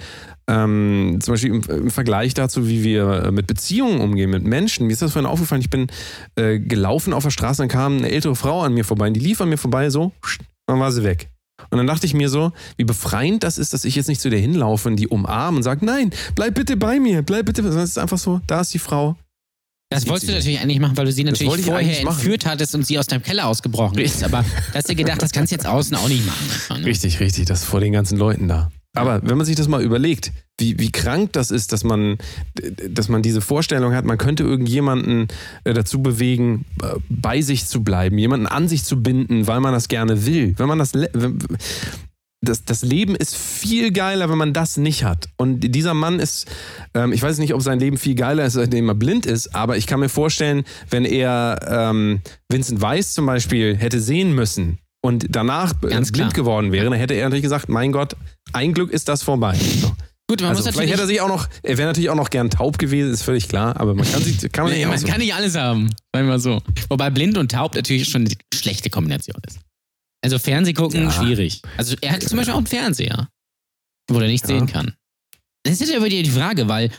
ähm, 0.47 1.19
zum 1.21 1.33
Beispiel 1.33 1.51
im, 1.53 1.63
im 1.63 1.91
Vergleich 1.91 2.33
dazu, 2.33 2.67
wie 2.67 2.83
wir 2.83 3.25
äh, 3.25 3.31
mit 3.31 3.47
Beziehungen 3.47 4.01
umgehen, 4.01 4.29
mit 4.29 4.43
Menschen. 4.43 4.87
Mir 4.87 4.93
ist 4.93 5.01
das 5.01 5.13
vorhin 5.13 5.29
aufgefallen, 5.29 5.61
ich 5.61 5.69
bin 5.69 5.87
äh, 6.35 6.59
gelaufen 6.59 7.13
auf 7.13 7.23
der 7.23 7.31
Straße, 7.31 7.61
dann 7.61 7.69
kam 7.69 7.97
eine 7.97 8.09
ältere 8.09 8.35
Frau 8.35 8.61
an 8.61 8.73
mir 8.73 8.83
vorbei 8.85 9.07
und 9.07 9.13
die 9.13 9.19
lief 9.19 9.41
an 9.41 9.49
mir 9.49 9.57
vorbei 9.57 9.89
so, 9.89 10.11
dann 10.67 10.79
war 10.79 10.91
sie 10.91 11.03
weg. 11.03 11.29
Und 11.69 11.77
dann 11.77 11.87
dachte 11.87 12.05
ich 12.05 12.13
mir 12.13 12.29
so, 12.29 12.51
wie 12.77 12.83
befreiend 12.83 13.43
das 13.43 13.57
ist, 13.57 13.73
dass 13.73 13.85
ich 13.85 13.95
jetzt 13.95 14.07
nicht 14.07 14.19
zu 14.19 14.29
der 14.29 14.39
hinlaufe 14.39 14.89
und 14.89 14.95
die 14.95 15.07
umarme 15.07 15.57
und 15.57 15.63
sage, 15.63 15.85
nein, 15.85 16.11
bleib 16.35 16.55
bitte 16.55 16.75
bei 16.75 16.99
mir, 16.99 17.21
bleib 17.21 17.45
bitte. 17.45 17.61
Sondern 17.61 17.83
es 17.83 17.91
ist 17.91 17.97
einfach 17.97 18.17
so, 18.17 18.41
da 18.47 18.61
ist 18.61 18.73
die 18.73 18.79
Frau. 18.79 19.15
Das 19.91 20.07
wolltest 20.07 20.29
du 20.29 20.33
natürlich 20.33 20.59
eigentlich 20.59 20.79
machen, 20.79 20.95
weil 20.95 21.05
du 21.05 21.11
sie 21.11 21.25
natürlich 21.25 21.53
ich 21.59 21.65
vorher 21.65 22.03
machen. 22.05 22.15
entführt 22.17 22.45
hattest 22.45 22.73
und 22.75 22.85
sie 22.87 22.97
aus 22.97 23.07
deinem 23.07 23.23
Keller 23.23 23.45
ausgebrochen 23.47 23.97
ist. 23.99 24.23
Aber 24.23 24.43
da 24.71 24.75
hast 24.75 24.89
du 24.89 24.95
gedacht, 24.95 25.21
das 25.21 25.31
kannst 25.33 25.51
du 25.51 25.55
jetzt 25.55 25.67
außen 25.67 25.95
auch 25.97 26.07
nicht 26.07 26.25
machen. 26.25 26.79
ne? 26.81 26.85
Richtig, 26.85 27.19
richtig, 27.19 27.45
das 27.45 27.65
vor 27.65 27.81
den 27.81 27.91
ganzen 27.91 28.17
Leuten 28.17 28.47
da. 28.47 28.71
Aber 28.93 29.21
wenn 29.23 29.37
man 29.37 29.45
sich 29.45 29.55
das 29.55 29.69
mal 29.69 29.81
überlegt, 29.81 30.33
wie, 30.59 30.77
wie 30.77 30.91
krank 30.91 31.31
das 31.33 31.49
ist, 31.49 31.71
dass 31.71 31.83
man, 31.83 32.17
dass 32.89 33.07
man 33.07 33.21
diese 33.21 33.41
Vorstellung 33.41 33.93
hat, 33.93 34.05
man 34.05 34.17
könnte 34.17 34.43
irgendjemanden 34.43 35.27
äh, 35.63 35.73
dazu 35.73 36.01
bewegen, 36.01 36.65
äh, 36.83 36.95
bei 37.09 37.41
sich 37.41 37.67
zu 37.67 37.83
bleiben, 37.83 38.17
jemanden 38.17 38.47
an 38.47 38.67
sich 38.67 38.83
zu 38.83 39.01
binden, 39.01 39.47
weil 39.47 39.61
man 39.61 39.73
das 39.73 39.87
gerne 39.87 40.25
will. 40.25 40.53
Wenn 40.57 40.67
man 40.67 40.77
das, 40.77 40.91
das, 42.41 42.65
das 42.65 42.81
Leben 42.81 43.15
ist 43.15 43.35
viel 43.35 43.91
geiler, 43.91 44.29
wenn 44.29 44.37
man 44.37 44.53
das 44.53 44.75
nicht 44.75 45.05
hat. 45.05 45.29
Und 45.37 45.61
dieser 45.61 45.93
Mann 45.93 46.19
ist, 46.19 46.47
ähm, 46.93 47.13
ich 47.13 47.21
weiß 47.21 47.37
nicht, 47.37 47.53
ob 47.53 47.61
sein 47.61 47.79
Leben 47.79 47.97
viel 47.97 48.15
geiler 48.15 48.45
ist, 48.45 48.53
seitdem 48.53 48.89
er 48.89 48.95
blind 48.95 49.25
ist, 49.25 49.55
aber 49.55 49.77
ich 49.77 49.87
kann 49.87 50.01
mir 50.01 50.09
vorstellen, 50.09 50.63
wenn 50.89 51.05
er 51.05 51.59
ähm, 51.65 52.21
Vincent 52.49 52.81
Weiss 52.81 53.13
zum 53.13 53.25
Beispiel 53.25 53.77
hätte 53.77 54.01
sehen 54.01 54.35
müssen 54.35 54.79
und 55.03 55.27
danach 55.29 55.79
Ganz 55.81 56.11
blind 56.11 56.33
klar. 56.33 56.43
geworden 56.45 56.71
wäre, 56.71 56.85
dann 56.89 56.93
hätte 56.93 57.13
er 57.13 57.25
natürlich 57.25 57.43
gesagt, 57.43 57.69
mein 57.69 57.91
Gott, 57.91 58.15
ein 58.53 58.73
Glück 58.73 58.91
ist 58.91 59.07
das 59.09 59.23
vorbei. 59.23 59.55
So. 59.55 59.91
Gut, 60.29 60.41
man 60.41 60.49
Also 60.51 60.63
muss 60.63 60.73
vielleicht 60.75 60.91
hätte 60.93 61.01
er 61.01 61.07
sich 61.07 61.19
auch 61.21 61.27
noch, 61.27 61.49
er 61.63 61.77
wäre 61.77 61.87
natürlich 61.89 62.09
auch 62.09 62.15
noch 62.15 62.29
gern 62.29 62.49
taub 62.49 62.77
gewesen, 62.77 63.11
ist 63.11 63.23
völlig 63.23 63.49
klar, 63.49 63.75
aber 63.79 63.93
man 63.95 64.09
kann 64.09 64.23
sich, 64.23 64.39
kann 64.51 64.65
man 64.65 64.73
Nee, 64.73 64.85
man 64.85 64.93
aussuchen. 64.95 65.09
kann 65.09 65.19
nicht 65.19 65.33
alles 65.33 65.55
haben, 65.55 65.89
sagen 66.13 66.25
wir 66.27 66.31
mal 66.33 66.39
so. 66.39 66.61
Wobei 66.89 67.09
blind 67.09 67.37
und 67.37 67.51
taub 67.51 67.75
natürlich 67.75 68.07
schon 68.07 68.21
eine 68.25 68.33
schlechte 68.53 68.89
Kombination 68.89 69.35
ist. 69.47 69.59
Also 70.23 70.39
Fernseh 70.39 70.73
gucken, 70.73 71.03
Ja. 71.03 71.11
schwierig. 71.11 71.61
Also 71.77 71.95
er 72.01 72.13
hat 72.13 72.23
zum 72.23 72.37
Beispiel 72.37 72.53
auch 72.53 72.57
einen 72.59 72.67
Fernseher, 72.67 73.27
wo 74.09 74.19
er 74.19 74.27
nicht 74.27 74.43
Ja. 74.47 74.55
sehen 74.55 74.67
kann. 74.67 74.93
Das 75.63 75.81
ist 75.81 75.91
ja 75.91 75.97
über 75.97 76.07
die 76.09 76.23
Frage, 76.29 76.67
weil 76.67 76.91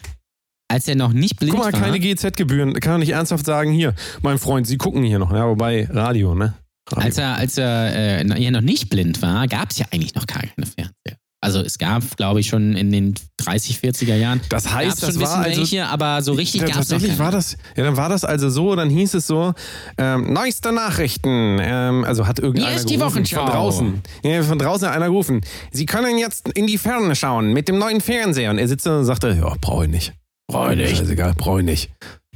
als 0.71 0.89
er 0.89 0.97
noch 0.97 1.13
nicht 1.13 1.37
blind 1.37 1.53
Guck 1.53 1.61
mal, 1.65 1.73
war, 1.73 1.81
keine 1.81 2.01
GZ-Gebühren, 2.01 2.75
kann 2.81 2.93
er 2.95 2.99
nicht 2.99 3.11
ernsthaft 3.11 3.47
sagen, 3.47 3.73
hier, 3.73 3.95
mein 4.23 4.39
Freund, 4.39 4.67
Sie 4.67 4.77
gucken 4.77 5.05
hier 5.05 5.19
noch, 5.19 5.33
ja, 5.33 5.47
wobei 5.49 5.87
Radio, 5.91 6.35
ne? 6.35 6.55
Als 6.91 7.17
er, 7.19 7.37
als 7.37 7.57
er 7.59 7.95
äh, 8.25 8.43
ja 8.43 8.51
noch 8.51 8.61
nicht 8.61 8.91
blind 8.91 9.23
war, 9.23 9.47
gab 9.49 9.71
es 9.71 9.79
ja 9.79 9.87
eigentlich 9.91 10.15
noch 10.15 10.27
gar 10.27 10.41
keine 10.43 10.67
Fernseher. 10.67 11.19
Also 11.45 11.59
es 11.59 11.77
gab, 11.79 12.17
glaube 12.17 12.39
ich, 12.39 12.47
schon 12.47 12.77
in 12.77 12.93
den 12.93 13.15
30, 13.39 13.79
40er 13.79 14.15
Jahren. 14.15 14.41
das 14.49 14.73
heißt, 14.73 15.03
das 15.03 15.19
war 15.19 15.39
also 15.39 15.61
welche, 15.61 15.87
aber 15.87 16.23
so 16.23 16.35
richtig 16.35 16.61
Ja, 16.61 16.69
gab 16.69 16.83
es 16.83 16.89
tatsächlich 16.89 17.19
war 17.19 17.33
das, 17.33 17.57
ja, 17.77 17.83
dann 17.83 17.97
war 17.97 18.09
das 18.09 18.23
also 18.23 18.49
so, 18.49 18.77
dann 18.77 18.91
hieß 18.91 19.15
es 19.15 19.27
so, 19.27 19.53
ähm, 19.99 20.33
neueste 20.33 20.71
Nachrichten, 20.71 21.59
ähm, 21.61 22.05
also 22.05 22.29
hat 22.29 22.39
irgendeiner 22.39 22.69
Hier 22.69 22.77
ist 22.77 22.89
die 22.89 22.97
gerufen, 22.97 23.15
Wochenschau. 23.17 23.43
von 23.45 23.51
draußen, 23.53 24.03
ja, 24.23 24.43
von 24.45 24.57
draußen 24.57 24.87
hat 24.87 24.95
einer 24.95 25.07
gerufen, 25.07 25.41
Sie 25.73 25.85
können 25.85 26.17
jetzt 26.17 26.49
in 26.51 26.69
die 26.69 26.79
Ferne 26.79 27.17
schauen 27.17 27.53
mit 27.53 27.67
dem 27.69 27.77
neuen 27.79 28.01
Fernseher. 28.01 28.53
Und 28.53 28.59
er 28.59 28.69
sitzt 28.69 28.87
da 28.87 28.99
und 28.99 29.05
sagte, 29.05 29.31
ja, 29.31 29.53
brauche 29.61 29.87
ich 29.87 29.91
nicht, 29.91 30.13
brauche 30.47 30.75
ich 30.75 30.79
nicht, 30.79 30.97
scheißegal, 30.97 31.35
brauche 31.37 31.59
ich 31.59 31.67
nicht, 31.67 31.91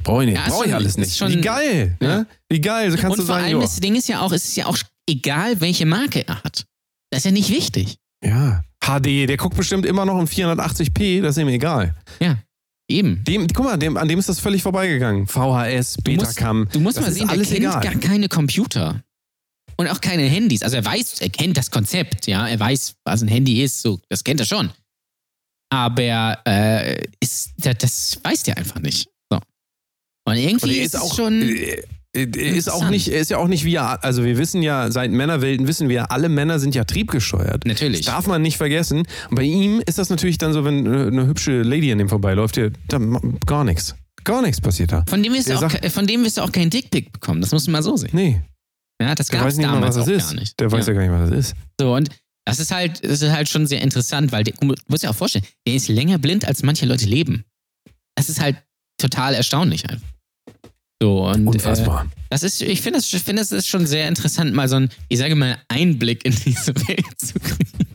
brauche 0.07 0.23
ich 0.23 0.29
nicht, 0.29 0.37
Ja, 0.39 0.45
ist 0.45 0.51
brauche 0.53 0.65
ich 0.65 0.71
schon- 0.71 0.79
alles 0.81 0.97
nicht, 0.97 1.17
schon- 1.17 1.31
wie 1.31 1.41
geil, 1.41 1.97
Ja. 2.01 2.07
ne? 2.07 2.27
wie 2.49 2.61
geil, 2.61 2.89
so 2.91 2.97
kannst 2.97 3.11
Und 3.11 3.19
du 3.19 3.25
vor 3.27 3.35
sagen, 3.35 3.45
allem 3.45 3.57
ja. 3.57 3.61
das 3.61 3.75
Ding 3.79 3.95
ist 3.95 4.07
ja 4.07 4.21
auch, 4.21 4.31
es 4.31 4.45
ist 4.45 4.55
ja 4.55 4.65
auch 4.65 4.77
egal, 5.09 5.59
welche 5.61 5.85
Marke 5.85 6.27
er 6.27 6.43
hat. 6.43 6.65
Das 7.11 7.19
ist 7.19 7.25
ja 7.25 7.31
nicht 7.31 7.49
wichtig. 7.49 7.97
ja, 8.23 8.63
HD, 8.81 9.27
der 9.27 9.37
guckt 9.37 9.55
bestimmt 9.57 9.85
immer 9.85 10.05
noch 10.05 10.19
im 10.19 10.27
480p, 10.27 11.21
das 11.21 11.37
ist 11.37 11.41
ihm 11.41 11.47
egal. 11.49 11.95
Ja, 12.19 12.37
eben. 12.89 13.23
Dem, 13.25 13.47
guck 13.47 13.65
mal, 13.65 13.77
dem, 13.77 13.97
an 13.97 14.07
dem 14.07 14.17
ist 14.19 14.29
das 14.29 14.39
völlig 14.39 14.63
vorbeigegangen. 14.63 15.27
VHS, 15.27 15.97
Du 16.03 16.11
musst, 16.11 16.35
Betacam. 16.35 16.67
du 16.71 16.79
musst 16.79 16.99
mal 17.01 17.11
sehen, 17.11 17.27
der 17.27 17.31
alles 17.35 17.47
kennt 17.49 17.59
egal. 17.59 17.81
gar 17.83 17.95
keine 17.95 18.27
Computer. 18.29 19.03
Und 19.79 19.87
auch 19.89 20.01
keine 20.01 20.23
Handys. 20.23 20.63
Also 20.63 20.77
er 20.77 20.85
weiß, 20.85 21.19
er 21.21 21.29
kennt 21.29 21.55
das 21.57 21.69
Konzept, 21.69 22.25
ja. 22.25 22.47
Er 22.47 22.59
weiß, 22.59 22.95
was 23.05 23.21
ein 23.21 23.27
Handy 23.27 23.61
ist, 23.61 23.81
so, 23.83 23.99
das 24.09 24.23
kennt 24.23 24.39
er 24.39 24.45
schon. 24.47 24.71
Aber 25.69 26.39
äh, 26.47 27.03
ist, 27.19 27.51
das, 27.57 27.77
das 27.77 28.19
weiß 28.23 28.43
der 28.43 28.57
einfach 28.57 28.79
nicht. 28.79 29.07
Und 30.27 30.35
irgendwie 30.37 30.65
Und 30.65 30.71
ist, 30.85 30.93
ist 30.93 31.01
auch, 31.01 31.15
schon. 31.15 31.41
äh, 31.41 31.83
äh, 32.13 32.27
er 32.35 32.55
ist 32.55 32.69
auch 32.69 32.89
nicht, 32.89 33.07
ist 33.07 33.29
ja 33.31 33.37
auch 33.37 33.47
nicht 33.47 33.63
wie, 33.63 33.77
also 33.77 34.23
wir 34.25 34.37
wissen 34.37 34.61
ja, 34.61 34.91
seit 34.91 35.11
Männerwelten 35.11 35.67
wissen 35.67 35.87
wir, 35.89 36.11
alle 36.11 36.29
Männer 36.29 36.59
sind 36.59 36.75
ja 36.75 36.83
triebgesteuert. 36.83 37.65
Natürlich. 37.65 38.01
Das 38.05 38.13
darf 38.13 38.27
man 38.27 38.41
nicht 38.41 38.57
vergessen. 38.57 39.03
Und 39.29 39.35
bei 39.35 39.43
ihm 39.43 39.81
ist 39.85 39.97
das 39.99 40.09
natürlich 40.09 40.37
dann 40.37 40.51
so, 40.53 40.65
wenn 40.65 40.85
äh, 40.85 41.07
eine 41.07 41.27
hübsche 41.27 41.61
Lady 41.61 41.91
an 41.91 41.97
dem 41.99 42.09
vorbeiläuft, 42.09 42.59
ma- 42.97 43.21
gar 43.45 43.63
nichts. 43.63 43.95
Gar 44.23 44.41
nichts 44.41 44.59
passiert 44.59 44.91
da. 44.91 45.05
Von 45.07 45.23
dem, 45.23 45.33
wirst 45.33 45.47
du 45.49 45.55
auch, 45.55 45.61
sagt- 45.61 45.81
ke- 45.81 45.89
von 45.89 46.05
dem 46.05 46.23
wirst 46.25 46.37
du 46.37 46.41
auch 46.41 46.51
keinen 46.51 46.69
Dickpick 46.69 47.13
bekommen. 47.13 47.39
Das 47.41 47.51
musst 47.51 47.67
du 47.67 47.71
mal 47.71 47.81
so 47.83 47.95
sehen. 47.95 48.09
Nee, 48.11 48.41
Ja, 49.01 49.15
das 49.15 49.29
gab 49.29 49.47
es 49.47 49.55
mal, 49.55 49.63
damals 49.63 49.95
das 49.95 50.03
auch 50.05 50.11
ist. 50.11 50.31
gar 50.31 50.39
nicht. 50.41 50.59
Der 50.59 50.69
weiß 50.71 50.87
ja. 50.87 50.93
gar 50.93 51.01
nicht, 51.01 51.11
was 51.11 51.29
das 51.29 51.39
ist. 51.39 51.55
So, 51.79 51.95
und 51.95 52.09
Das 52.45 52.59
ist 52.59 52.71
halt, 52.71 53.01
das 53.05 53.21
ist 53.21 53.31
halt 53.31 53.47
schon 53.47 53.65
sehr 53.67 53.81
interessant, 53.81 54.31
weil 54.33 54.43
der, 54.43 54.55
du 54.59 54.73
musst 54.89 55.03
dir 55.03 55.09
auch 55.09 55.15
vorstellen, 55.15 55.45
der 55.65 55.75
ist 55.75 55.87
länger 55.87 56.17
blind, 56.17 56.45
als 56.45 56.63
manche 56.63 56.85
Leute 56.85 57.05
leben. 57.05 57.45
Das 58.15 58.27
ist 58.29 58.41
halt 58.41 58.57
total 58.99 59.33
erstaunlich 59.35 59.89
einfach. 59.89 60.07
So, 61.01 61.27
und, 61.27 61.47
Unfassbar. 61.47 62.05
Äh, 62.05 62.25
das 62.29 62.43
ist, 62.43 62.61
ich 62.61 62.81
finde 62.81 62.99
das, 62.99 63.11
ich 63.13 63.21
finde 63.23 63.41
das 63.41 63.51
ist 63.51 63.67
schon 63.67 63.85
sehr 63.85 64.07
interessant, 64.07 64.53
mal 64.53 64.67
so 64.67 64.77
ein, 64.77 64.89
ich 65.09 65.19
sage 65.19 65.35
mal, 65.35 65.57
Einblick 65.67 66.25
in 66.25 66.35
diese 66.45 66.73
Welt 66.75 67.05
zu 67.19 67.33
kriegen. 67.39 67.87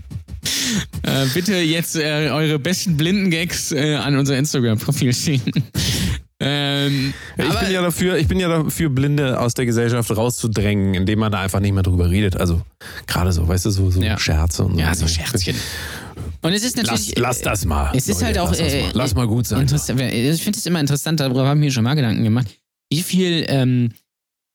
Äh, 1.02 1.26
bitte 1.34 1.56
jetzt 1.56 1.96
äh, 1.96 2.30
eure 2.30 2.58
besten 2.58 2.96
Blinden-Gags 2.96 3.72
äh, 3.72 3.96
an 3.96 4.16
unser 4.16 4.36
Instagram-Profil 4.38 5.12
schicken. 5.12 5.64
Ähm, 6.44 7.14
ich 7.36 7.58
bin 7.60 7.70
ja 7.70 7.82
dafür, 7.82 8.16
ich 8.16 8.26
bin 8.26 8.40
ja 8.40 8.48
dafür, 8.48 8.90
Blinde 8.90 9.38
aus 9.38 9.54
der 9.54 9.64
Gesellschaft 9.64 10.10
rauszudrängen, 10.16 10.94
indem 10.94 11.20
man 11.20 11.30
da 11.30 11.40
einfach 11.40 11.60
nicht 11.60 11.72
mehr 11.72 11.84
drüber 11.84 12.10
redet. 12.10 12.36
Also 12.36 12.62
gerade 13.06 13.32
so, 13.32 13.46
weißt 13.46 13.66
du, 13.66 13.70
so, 13.70 13.90
so 13.92 14.00
Ja. 14.00 14.18
Scherze 14.18 14.64
und 14.64 14.74
so. 14.74 14.80
ja, 14.80 14.92
so 14.94 15.06
Scherzchen. 15.06 15.54
Und 16.40 16.52
es 16.52 16.64
ist 16.64 16.76
Lass, 16.76 16.86
natürlich. 16.86 17.18
lass 17.18 17.40
das 17.42 17.64
mal. 17.64 17.92
Es 17.94 18.08
ist 18.08 18.20
Leute, 18.20 18.26
halt 18.26 18.38
auch. 18.38 18.50
Lass, 18.50 18.58
äh, 18.72 18.82
mal. 18.82 18.90
lass 18.94 19.14
mal 19.14 19.26
gut 19.28 19.46
sein. 19.46 19.66
Ich 19.72 20.42
finde 20.42 20.58
es 20.58 20.66
immer 20.66 20.80
interessant, 20.80 21.20
darüber 21.20 21.46
haben 21.46 21.60
wir 21.60 21.70
schon 21.70 21.84
mal 21.84 21.94
Gedanken 21.94 22.24
gemacht, 22.24 22.48
wie 22.92 23.02
viel 23.02 23.46
ähm, 23.48 23.92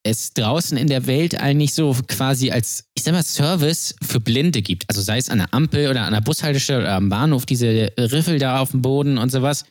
es 0.03 0.31
draußen 0.33 0.77
in 0.77 0.87
der 0.87 1.07
Welt 1.07 1.39
eigentlich 1.41 1.73
so 1.73 1.95
quasi 2.07 2.51
als, 2.51 2.85
ich 2.95 3.03
sag 3.03 3.13
mal, 3.13 3.23
Service 3.23 3.95
für 4.03 4.19
Blinde 4.19 4.61
gibt. 4.61 4.85
Also 4.87 5.01
sei 5.01 5.17
es 5.17 5.29
an 5.29 5.39
der 5.39 5.53
Ampel 5.55 5.89
oder 5.89 6.03
an 6.03 6.13
der 6.13 6.21
Bushaltestelle 6.21 6.81
oder 6.81 6.93
am 6.93 7.09
Bahnhof, 7.09 7.47
diese 7.47 7.91
Riffel 7.97 8.37
da 8.37 8.59
auf 8.59 8.71
dem 8.71 8.83
Boden 8.83 9.17
und 9.17 9.31
sowas. 9.31 9.65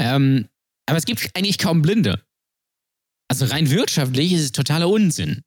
Ähm, 0.00 0.48
aber 0.86 0.98
es 0.98 1.04
gibt 1.04 1.30
eigentlich 1.34 1.58
kaum 1.58 1.80
Blinde. 1.80 2.20
Also 3.30 3.44
rein 3.46 3.70
wirtschaftlich 3.70 4.32
ist 4.32 4.42
es 4.42 4.52
totaler 4.52 4.88
Unsinn. 4.88 5.42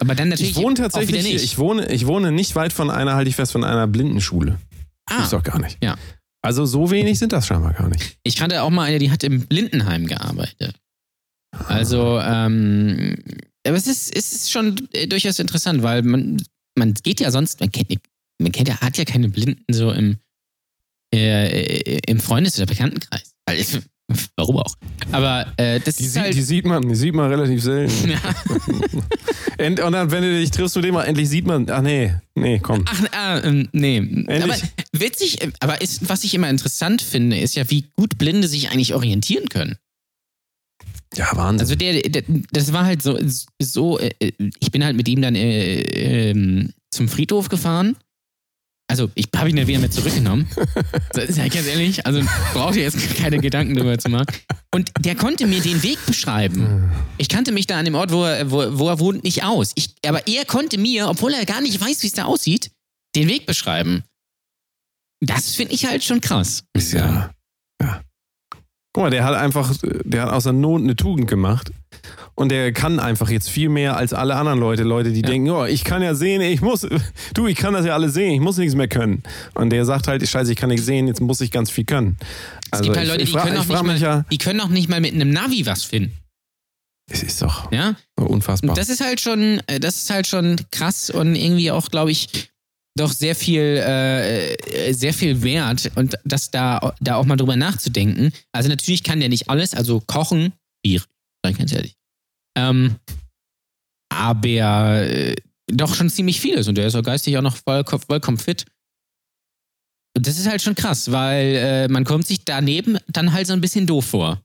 Aber 0.00 0.14
dann 0.14 0.28
natürlich. 0.28 0.56
Ich 0.56 0.62
wohne 0.62 0.76
tatsächlich 0.76 1.24
nicht. 1.24 1.44
ich 1.44 1.58
wohne, 1.58 1.90
ich 1.92 2.06
wohne 2.06 2.30
nicht 2.30 2.54
weit 2.54 2.72
von 2.72 2.88
einer, 2.88 3.14
halte 3.14 3.28
ich 3.28 3.36
fest, 3.36 3.50
von 3.50 3.64
einer 3.64 3.88
Blindenschule. 3.88 4.60
ah, 5.06 5.16
Gibt's 5.16 5.30
doch 5.30 5.42
gar 5.42 5.58
nicht. 5.58 5.76
Ja. 5.82 5.98
Also 6.40 6.66
so 6.66 6.92
wenig 6.92 7.18
sind 7.18 7.32
das 7.32 7.48
scheinbar 7.48 7.72
gar 7.72 7.88
nicht. 7.88 8.16
Ich 8.22 8.36
kannte 8.36 8.62
auch 8.62 8.70
mal 8.70 8.84
eine, 8.84 9.00
die 9.00 9.10
hat 9.10 9.24
im 9.24 9.46
Blindenheim 9.46 10.06
gearbeitet. 10.06 10.76
Also, 11.68 12.20
ähm, 12.20 13.16
aber 13.66 13.76
es 13.76 13.86
ist, 13.86 14.14
es 14.16 14.32
ist 14.32 14.50
schon 14.50 14.88
äh, 14.92 15.06
durchaus 15.06 15.38
interessant, 15.38 15.82
weil 15.82 16.02
man, 16.02 16.42
man 16.78 16.94
geht 16.94 17.20
ja 17.20 17.30
sonst, 17.30 17.60
man 17.60 17.70
kennt, 17.72 17.90
man 18.40 18.52
kennt 18.52 18.68
ja, 18.68 18.80
hat 18.80 18.98
ja 18.98 19.04
keine 19.04 19.28
Blinden 19.28 19.64
so 19.72 19.90
im, 19.90 20.16
äh, 21.14 21.46
äh, 21.94 22.00
im 22.06 22.20
Freundes- 22.20 22.58
oder 22.58 22.66
Bekanntenkreis. 22.66 23.34
Es- 23.46 23.78
Warum 24.36 24.58
auch? 24.58 24.74
Aber 25.12 25.46
äh, 25.56 25.80
das 25.80 25.96
Die, 25.96 26.04
ist 26.04 26.12
sieht, 26.12 26.22
halt. 26.22 26.34
die 26.34 26.42
sieht 26.42 26.66
man, 26.66 26.86
die 26.86 26.94
sieht 26.94 27.14
man 27.14 27.30
relativ 27.30 27.62
selten. 27.62 28.10
und 29.58 29.78
dann, 29.80 30.10
wenn 30.10 30.22
du 30.22 30.38
dich 30.38 30.50
triffst 30.50 30.76
mit 30.76 30.84
dem, 30.84 30.96
endlich 30.96 31.28
sieht 31.28 31.46
man, 31.46 31.68
ach 31.70 31.80
nee, 31.80 32.12
nee, 32.34 32.58
komm. 32.58 32.84
Ach, 32.86 33.00
ah, 33.12 33.40
ähm, 33.42 33.68
nee. 33.72 34.26
Aber 34.42 34.56
witzig, 34.92 35.38
aber 35.60 35.80
ist, 35.80 36.06
was 36.08 36.22
ich 36.24 36.34
immer 36.34 36.50
interessant 36.50 37.00
finde, 37.00 37.38
ist 37.38 37.54
ja, 37.54 37.68
wie 37.70 37.86
gut 37.96 38.18
Blinde 38.18 38.46
sich 38.46 38.70
eigentlich 38.70 38.92
orientieren 38.94 39.48
können. 39.48 39.76
Ja, 41.16 41.28
Wahnsinn. 41.34 41.60
Also 41.60 41.74
der, 41.74 42.02
der 42.02 42.22
das 42.52 42.72
war 42.72 42.84
halt 42.84 43.02
so, 43.02 43.18
so 43.60 43.98
äh, 43.98 44.10
ich 44.60 44.70
bin 44.70 44.84
halt 44.84 44.96
mit 44.96 45.08
ihm 45.08 45.22
dann 45.22 45.34
äh, 45.34 45.80
ähm, 46.30 46.72
zum 46.90 47.08
Friedhof 47.08 47.48
gefahren. 47.48 47.96
Also 48.86 49.10
ich 49.14 49.28
habe 49.34 49.48
ihn 49.48 49.56
ja 49.56 49.66
wieder 49.66 49.78
mit 49.78 49.92
zurückgenommen. 49.92 50.46
Das 51.12 51.24
ist 51.24 51.38
ja 51.38 51.48
ganz 51.48 51.66
ehrlich, 51.66 52.04
also 52.04 52.20
braucht 52.52 52.76
ihr 52.76 52.82
jetzt 52.82 53.16
keine 53.16 53.38
Gedanken 53.38 53.74
darüber 53.74 53.98
zu 53.98 54.10
machen. 54.10 54.26
Und 54.74 54.90
der 55.00 55.14
konnte 55.14 55.46
mir 55.46 55.60
den 55.60 55.82
Weg 55.82 56.04
beschreiben. 56.06 56.90
Ich 57.16 57.28
kannte 57.28 57.52
mich 57.52 57.66
da 57.66 57.78
an 57.78 57.84
dem 57.84 57.94
Ort, 57.94 58.12
wo 58.12 58.24
er, 58.24 58.50
wo, 58.50 58.78
wo 58.78 58.88
er 58.88 58.98
wohnt, 58.98 59.24
nicht 59.24 59.42
aus. 59.42 59.72
Ich, 59.74 59.94
aber 60.04 60.26
er 60.26 60.44
konnte 60.44 60.76
mir, 60.76 61.08
obwohl 61.08 61.32
er 61.32 61.46
gar 61.46 61.60
nicht 61.60 61.80
weiß, 61.80 62.02
wie 62.02 62.08
es 62.08 62.12
da 62.12 62.24
aussieht, 62.24 62.72
den 63.14 63.28
Weg 63.28 63.46
beschreiben. 63.46 64.02
Das 65.20 65.54
finde 65.54 65.72
ich 65.74 65.86
halt 65.86 66.04
schon 66.04 66.20
krass. 66.20 66.64
Ist 66.74 66.92
ja. 66.92 67.30
Guck 68.94 69.02
mal, 69.04 69.10
der 69.10 69.24
hat 69.24 69.34
einfach, 69.34 69.74
der 69.82 70.22
hat 70.22 70.30
aus 70.32 70.44
der 70.44 70.52
Not 70.52 70.80
eine 70.82 70.94
Tugend 70.96 71.28
gemacht. 71.28 71.72
Und 72.36 72.50
der 72.50 72.72
kann 72.72 72.98
einfach 73.00 73.28
jetzt 73.28 73.48
viel 73.50 73.68
mehr 73.68 73.96
als 73.96 74.12
alle 74.12 74.34
anderen 74.36 74.58
Leute. 74.60 74.82
Leute, 74.84 75.12
die 75.12 75.20
Ja. 75.20 75.26
denken, 75.28 75.50
oh, 75.50 75.64
ich 75.64 75.84
kann 75.84 76.00
ja 76.02 76.14
sehen, 76.14 76.40
ich 76.40 76.60
muss, 76.62 76.86
du, 77.34 77.46
ich 77.46 77.56
kann 77.56 77.74
das 77.74 77.84
ja 77.86 77.94
alles 77.94 78.14
sehen, 78.14 78.32
ich 78.34 78.40
muss 78.40 78.56
nichts 78.56 78.74
mehr 78.74 78.88
können. 78.88 79.22
Und 79.54 79.70
der 79.70 79.84
sagt 79.84 80.08
halt, 80.08 80.26
scheiße, 80.26 80.50
ich 80.52 80.56
kann 80.58 80.68
nichts 80.70 80.86
sehen, 80.86 81.06
jetzt 81.08 81.20
muss 81.20 81.40
ich 81.40 81.50
ganz 81.50 81.70
viel 81.70 81.84
können. 81.84 82.16
Es 82.70 82.82
gibt 82.82 82.96
halt 82.96 83.06
Leute, 83.08 83.24
die 83.24 83.32
können, 83.32 83.56
auch 83.56 83.66
nicht 83.66 83.82
mal, 83.84 83.98
ja, 83.98 84.24
die 84.30 84.38
können 84.38 84.60
auch 84.60 84.68
nicht 84.68 84.88
mal 84.88 85.00
mit 85.00 85.12
einem 85.12 85.30
Navi 85.30 85.66
was 85.66 85.84
finden. 85.84 86.12
es 87.10 87.22
ist 87.22 87.42
doch 87.42 87.70
Ja? 87.70 87.94
unfassbar. 88.16 88.74
Das 88.76 88.88
ist 88.88 89.00
halt 89.04 89.20
schon, 89.20 89.60
äh, 89.66 89.78
das 89.78 89.96
ist 89.96 90.10
halt 90.10 90.26
schon 90.26 90.56
krass 90.72 91.10
und 91.10 91.34
irgendwie 91.36 91.70
auch, 91.70 91.88
glaube 91.90 92.10
ich, 92.10 92.50
doch 92.96 93.12
sehr 93.12 93.34
viel, 93.34 93.60
äh, 93.60 94.54
äh, 94.54 94.92
sehr 94.92 95.12
viel 95.12 95.42
wert 95.42 95.90
und 95.96 96.16
das 96.24 96.50
da, 96.50 96.94
da 97.00 97.16
auch 97.16 97.24
mal 97.24 97.36
drüber 97.36 97.56
nachzudenken. 97.56 98.32
Also 98.52 98.68
natürlich 98.68 99.02
kann 99.02 99.20
der 99.20 99.28
nicht 99.28 99.48
alles, 99.48 99.74
also 99.74 100.00
kochen, 100.00 100.52
schwierig, 100.84 101.06
sag 101.42 101.52
ich 101.52 101.58
ganz 101.58 101.72
ehrlich. 101.72 101.96
Ähm, 102.56 102.96
aber 104.12 105.02
äh, 105.02 105.34
doch 105.66 105.94
schon 105.94 106.10
ziemlich 106.10 106.40
vieles 106.40 106.68
und 106.68 106.76
der 106.76 106.86
ist 106.86 106.94
auch 106.94 107.02
geistig 107.02 107.36
auch 107.36 107.42
noch 107.42 107.56
voll, 107.56 107.84
vollkommen 107.84 108.38
fit. 108.38 108.64
Und 110.16 110.28
das 110.28 110.38
ist 110.38 110.48
halt 110.48 110.62
schon 110.62 110.76
krass, 110.76 111.10
weil 111.10 111.56
äh, 111.56 111.88
man 111.88 112.04
kommt 112.04 112.26
sich 112.26 112.44
daneben 112.44 112.98
dann 113.08 113.32
halt 113.32 113.48
so 113.48 113.52
ein 113.52 113.60
bisschen 113.60 113.86
doof 113.86 114.06
vor. 114.06 114.40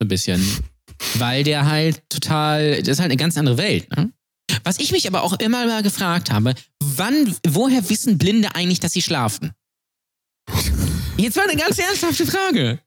So 0.00 0.06
ein 0.06 0.08
bisschen. 0.08 0.40
Weil 1.18 1.44
der 1.44 1.66
halt 1.66 2.02
total, 2.10 2.78
das 2.78 2.88
ist 2.88 3.00
halt 3.00 3.10
eine 3.10 3.16
ganz 3.16 3.36
andere 3.38 3.56
Welt. 3.56 3.90
Ne? 3.96 4.12
Was 4.64 4.78
ich 4.78 4.92
mich 4.92 5.06
aber 5.06 5.22
auch 5.22 5.34
immer 5.34 5.66
mal 5.66 5.82
gefragt 5.82 6.30
habe, 6.30 6.54
wann, 6.80 7.36
woher 7.46 7.88
wissen 7.88 8.18
Blinde 8.18 8.54
eigentlich, 8.54 8.80
dass 8.80 8.92
sie 8.92 9.02
schlafen? 9.02 9.52
Jetzt 11.16 11.36
mal 11.36 11.48
eine 11.48 11.60
ganz 11.60 11.78
ernsthafte 11.78 12.26
Frage. 12.26 12.80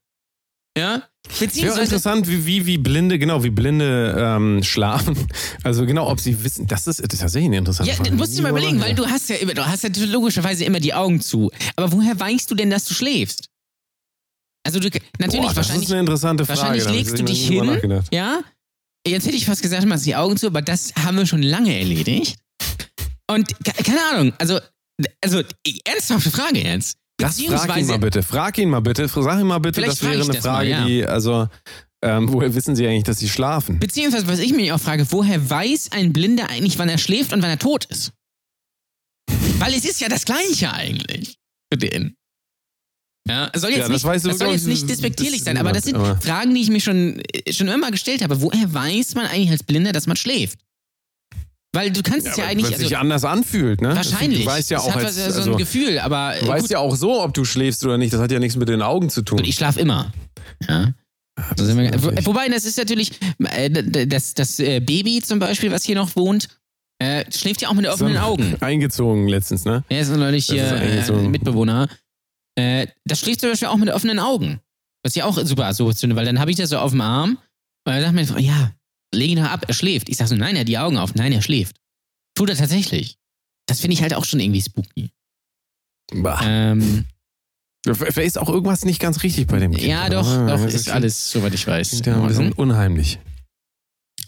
Ja? 0.76 1.02
Wäre 1.26 1.46
Beziehungsweise, 1.46 1.82
interessant, 1.82 2.28
wie, 2.28 2.44
wie, 2.44 2.66
wie 2.66 2.78
Blinde, 2.78 3.18
genau, 3.18 3.42
wie 3.44 3.50
Blinde 3.50 4.14
ähm, 4.18 4.62
schlafen. 4.62 5.16
Also 5.62 5.86
genau, 5.86 6.10
ob 6.10 6.20
sie 6.20 6.44
wissen, 6.44 6.66
das 6.66 6.86
ist, 6.86 7.00
das 7.00 7.12
ist 7.12 7.20
tatsächlich 7.20 7.46
eine 7.46 7.58
interessante 7.58 7.90
ja, 7.90 7.96
Frage. 7.96 8.10
dann 8.10 8.18
musst 8.18 8.36
du 8.36 8.42
mal 8.42 8.50
überlegen, 8.50 8.80
weil 8.80 8.94
du 8.94 9.06
hast 9.06 9.30
ja 9.30 9.36
immer, 9.36 9.54
du 9.54 9.66
hast 9.66 9.84
ja 9.84 9.90
logischerweise 10.06 10.64
immer 10.64 10.80
die 10.80 10.92
Augen 10.92 11.20
zu. 11.20 11.50
Aber 11.76 11.92
woher 11.92 12.18
weißt 12.18 12.50
du 12.50 12.54
denn, 12.54 12.70
dass 12.70 12.84
du 12.84 12.94
schläfst? 12.94 13.48
Also 14.66 14.80
du, 14.80 14.88
natürlich, 15.18 15.46
Boah, 15.46 15.48
das 15.48 15.56
wahrscheinlich, 15.56 15.84
ist 15.84 15.92
eine 15.92 16.00
interessante 16.00 16.44
Frage. 16.44 16.60
wahrscheinlich 16.60 16.88
legst 16.88 17.18
du 17.18 17.22
dich 17.22 17.46
hin, 17.46 18.02
ja? 18.10 18.40
Jetzt 19.06 19.26
hätte 19.26 19.36
ich 19.36 19.46
fast 19.46 19.62
gesagt, 19.62 19.84
machst 19.86 20.06
die 20.06 20.16
Augen 20.16 20.36
zu, 20.36 20.46
aber 20.46 20.62
das 20.62 20.94
haben 21.04 21.16
wir 21.18 21.26
schon 21.26 21.42
lange 21.42 21.78
erledigt. 21.78 22.36
Und 23.30 23.48
ke- 23.64 23.82
keine 23.82 24.00
Ahnung, 24.12 24.32
also, 24.38 24.58
also 25.22 25.42
ernsthafte 25.84 26.30
Frage 26.30 26.62
jetzt. 26.62 26.96
Das 27.18 27.40
frag 27.40 27.76
ihn 27.76 27.86
mal 27.86 27.98
bitte. 27.98 28.22
Frag 28.22 28.58
ihn 28.58 28.70
mal 28.70 28.80
bitte. 28.80 29.06
Sag 29.08 29.38
ihn 29.40 29.46
mal 29.46 29.58
bitte, 29.58 29.80
das 29.82 30.02
wäre 30.02 30.14
eine 30.14 30.24
das 30.24 30.28
mal, 30.36 30.40
Frage, 30.42 30.68
ja. 30.70 30.84
die, 30.86 31.04
also, 31.06 31.48
ähm, 32.04 32.32
woher 32.32 32.54
wissen 32.54 32.74
sie 32.76 32.86
eigentlich, 32.86 33.04
dass 33.04 33.18
sie 33.18 33.28
schlafen? 33.28 33.78
Beziehungsweise, 33.78 34.26
was 34.26 34.38
ich 34.40 34.52
mich 34.52 34.72
auch 34.72 34.80
frage, 34.80 35.06
woher 35.10 35.48
weiß 35.48 35.92
ein 35.92 36.12
Blinder 36.12 36.50
eigentlich, 36.50 36.78
wann 36.78 36.88
er 36.88 36.98
schläft 36.98 37.32
und 37.32 37.40
wann 37.42 37.50
er 37.50 37.58
tot 37.58 37.84
ist? 37.86 38.12
Weil 39.58 39.74
es 39.74 39.84
ist 39.84 40.00
ja 40.00 40.08
das 40.08 40.24
Gleiche 40.24 40.72
eigentlich 40.72 41.36
für 41.72 41.78
den. 41.78 42.16
Ja, 43.26 43.50
es 43.54 43.62
soll 43.62 43.70
jetzt 43.70 43.78
Ja, 43.78 43.84
das 43.84 43.92
nicht, 43.92 44.04
weißt 44.04 44.24
du, 44.24 44.28
das 44.28 44.38
soll 44.38 44.48
jetzt 44.52 44.62
ich, 44.62 44.66
nicht 44.66 44.82
das- 44.82 44.88
despektierlich 44.90 45.38
das- 45.40 45.44
sein, 45.46 45.56
aber 45.56 45.72
das 45.72 45.84
sind 45.84 45.96
aber- 45.96 46.16
Fragen, 46.20 46.54
die 46.54 46.60
ich 46.60 46.68
mir 46.68 46.80
schon, 46.80 47.22
schon 47.50 47.68
immer 47.68 47.90
gestellt 47.90 48.22
habe. 48.22 48.42
Woher 48.42 48.72
weiß 48.72 49.14
man 49.14 49.26
eigentlich 49.26 49.50
als 49.50 49.62
Blinder, 49.62 49.92
dass 49.92 50.06
man 50.06 50.16
schläft? 50.16 50.58
Weil 51.72 51.90
du 51.90 52.02
kannst 52.02 52.26
es 52.28 52.36
ja, 52.36 52.44
weil 52.44 52.50
eigentlich, 52.52 52.66
es 52.66 52.72
also, 52.74 52.84
sich 52.88 52.96
anders 52.98 53.24
anfühlt, 53.24 53.80
ne? 53.80 53.96
wahrscheinlich. 53.96 54.40
Du 54.44 54.46
weißt 54.46 54.70
ja 54.70 54.78
Es 54.78 54.84
auch 54.84 54.94
als, 54.94 55.04
was- 55.06 55.14
so 55.16 55.22
also, 55.40 55.52
ein 55.52 55.56
Gefühl, 55.58 55.98
aber 55.98 56.34
du 56.38 56.46
weißt 56.46 56.62
gut, 56.64 56.70
ja 56.70 56.78
auch 56.78 56.94
so, 56.94 57.20
ob 57.22 57.34
du 57.34 57.44
schläfst 57.44 57.84
oder 57.84 57.98
nicht. 57.98 58.12
Das 58.12 58.20
hat 58.20 58.30
ja 58.30 58.38
nichts 58.38 58.56
mit 58.56 58.68
den 58.68 58.82
Augen 58.82 59.08
zu 59.10 59.22
tun. 59.22 59.38
und 59.38 59.46
ich 59.48 59.56
schlafe 59.56 59.80
immer. 59.80 60.12
Ja. 60.68 60.92
Da 61.56 61.64
sind 61.64 61.76
wir, 61.78 61.90
wobei, 62.26 62.46
das 62.48 62.64
ist 62.64 62.78
natürlich, 62.78 63.10
äh, 63.42 64.06
das, 64.06 64.34
das 64.34 64.60
äh, 64.60 64.78
Baby 64.78 65.20
zum 65.20 65.40
Beispiel, 65.40 65.72
was 65.72 65.82
hier 65.82 65.96
noch 65.96 66.14
wohnt, 66.14 66.48
schläft 67.34 67.60
ja 67.62 67.68
auch 67.70 67.74
mit 67.74 67.86
offenen 67.88 68.18
Augen. 68.18 68.54
Eingezogen 68.60 69.26
letztens, 69.26 69.64
ne? 69.64 69.82
Er 69.88 70.00
ist 70.02 70.10
neulich 70.14 70.46
Das 70.46 70.56
hier 70.56 71.12
Mitbewohner. 71.16 71.88
Äh, 72.56 72.86
das 73.04 73.20
schläft 73.20 73.40
zum 73.40 73.50
Beispiel 73.50 73.68
auch 73.68 73.76
mit 73.76 73.90
offenen 73.90 74.18
Augen. 74.18 74.60
Was 75.04 75.16
ich 75.16 75.22
auch 75.22 75.36
super 75.44 75.66
assoziiert, 75.66 76.16
weil 76.16 76.24
dann 76.24 76.38
habe 76.38 76.50
ich 76.50 76.56
das 76.56 76.70
so 76.70 76.78
auf 76.78 76.92
dem 76.92 77.00
Arm 77.00 77.38
und 77.86 77.92
dann 77.92 78.02
sagt 78.02 78.36
mir, 78.36 78.40
ja, 78.42 78.72
leg 79.14 79.30
ihn 79.30 79.36
doch 79.38 79.50
ab, 79.50 79.64
er 79.68 79.74
schläft. 79.74 80.08
Ich 80.08 80.16
sag 80.16 80.28
so, 80.28 80.36
nein, 80.36 80.56
er 80.56 80.60
hat 80.60 80.68
die 80.68 80.78
Augen 80.78 80.96
auf. 80.96 81.14
Nein, 81.14 81.32
er 81.32 81.42
schläft. 81.42 81.76
Tut 82.34 82.48
er 82.48 82.56
tatsächlich. 82.56 83.18
Das 83.66 83.80
finde 83.80 83.94
ich 83.94 84.02
halt 84.02 84.14
auch 84.14 84.24
schon 84.24 84.40
irgendwie 84.40 84.62
spooky. 84.62 85.10
Bah. 86.12 86.40
Ähm, 86.44 87.06
ist 87.86 88.38
auch 88.38 88.48
irgendwas 88.48 88.84
nicht 88.84 89.00
ganz 89.00 89.22
richtig 89.22 89.46
bei 89.46 89.58
dem 89.58 89.72
Kind. 89.72 89.86
ja, 89.86 90.08
doch, 90.08 90.26
Ah, 90.26 90.46
doch, 90.46 90.62
das 90.64 90.74
ist 90.74 90.88
alles, 90.88 91.30
soweit 91.30 91.52
ich 91.54 91.66
weiß. 91.66 92.02
Ja, 92.04 92.20
bisschen 92.26 92.44
Ordnung. 92.48 92.52
unheimlich. 92.52 93.18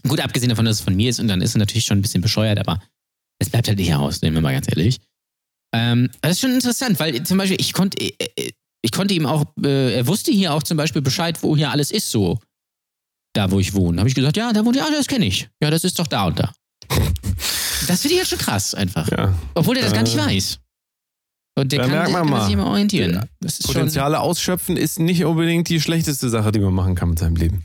Gut, 0.07 0.21
abgesehen 0.21 0.51
davon, 0.51 0.65
dass 0.67 0.77
es 0.77 0.83
von 0.83 0.95
mir 0.95 1.09
ist 1.11 1.21
und 1.21 1.29
dann 1.29 1.41
ist 1.41 1.51
es 1.51 1.57
natürlich 1.57 1.85
schon 1.85 1.99
ein 1.99 2.03
bisschen 2.03 2.21
bescheuert, 2.21 2.59
aber 2.59 2.83
es 3.39 3.51
bleibt 3.51 3.69
halt 3.69 3.79
nicht 3.79 3.89
heraus, 3.89 4.21
nehmen 4.23 4.37
wir 4.37 4.41
mal 4.43 4.53
ganz 4.53 4.69
ehrlich. 4.69 4.99
Ähm, 5.77 6.11
das 6.23 6.33
ist 6.33 6.41
schon 6.41 6.53
interessant, 6.55 6.99
weil 6.99 7.23
zum 7.23 7.39
Beispiel 7.39 7.57
ich 7.61 7.73
konnte, 7.73 7.99
äh, 8.01 8.13
äh, 8.37 8.53
ich 8.83 8.93
konnte 8.93 9.15
ihm 9.15 9.27
auch, 9.27 9.45
äh, 9.63 9.95
er 9.97 10.07
wusste 10.07 10.31
hier 10.33 10.55
auch 10.55 10.63
zum 10.63 10.77
Beispiel 10.77 11.03
Bescheid, 11.03 11.43
wo 11.43 11.57
hier 11.57 11.71
alles 11.71 11.91
ist, 11.91 12.11
so. 12.11 12.39
Da, 13.35 13.51
wo 13.51 13.59
ich 13.61 13.75
wohne. 13.75 13.99
Habe 13.99 14.09
ich 14.09 14.15
gesagt, 14.15 14.37
ja, 14.37 14.53
da 14.53 14.65
wohnt, 14.65 14.77
ja, 14.77 14.87
das 14.91 15.07
kenne 15.07 15.27
ich. 15.27 15.49
Ja, 15.63 15.71
das 15.71 15.85
ist 15.85 15.99
doch 15.99 16.07
da 16.07 16.27
und 16.27 16.39
da. 16.39 16.53
Das 17.89 18.01
finde 18.01 18.15
ich 18.15 18.21
halt 18.21 18.29
schon 18.29 18.39
krass, 18.39 18.75
einfach. 18.75 19.09
Ja. 19.13 19.33
Obwohl 19.55 19.77
er 19.77 19.85
das 19.85 19.93
gar 19.93 20.03
nicht 20.03 20.17
Äh, 20.17 20.19
weiß. 20.19 20.59
Und 21.59 21.71
der 21.71 21.81
kann, 21.81 21.91
merkt 21.91 22.11
man 22.11 22.23
kann 22.23 22.31
mal. 22.31 22.45
sich 22.45 22.55
immer 22.55 22.67
orientieren. 22.67 23.29
Potenziale 23.65 24.19
ausschöpfen 24.19 24.77
ist 24.77 24.99
nicht 24.99 25.25
unbedingt 25.25 25.69
die 25.69 25.81
schlechteste 25.81 26.29
Sache, 26.29 26.51
die 26.51 26.59
man 26.59 26.75
machen 26.75 26.97
kann 26.97 27.11
mit 27.11 27.19
seinem 27.21 27.37
Leben. 27.37 27.65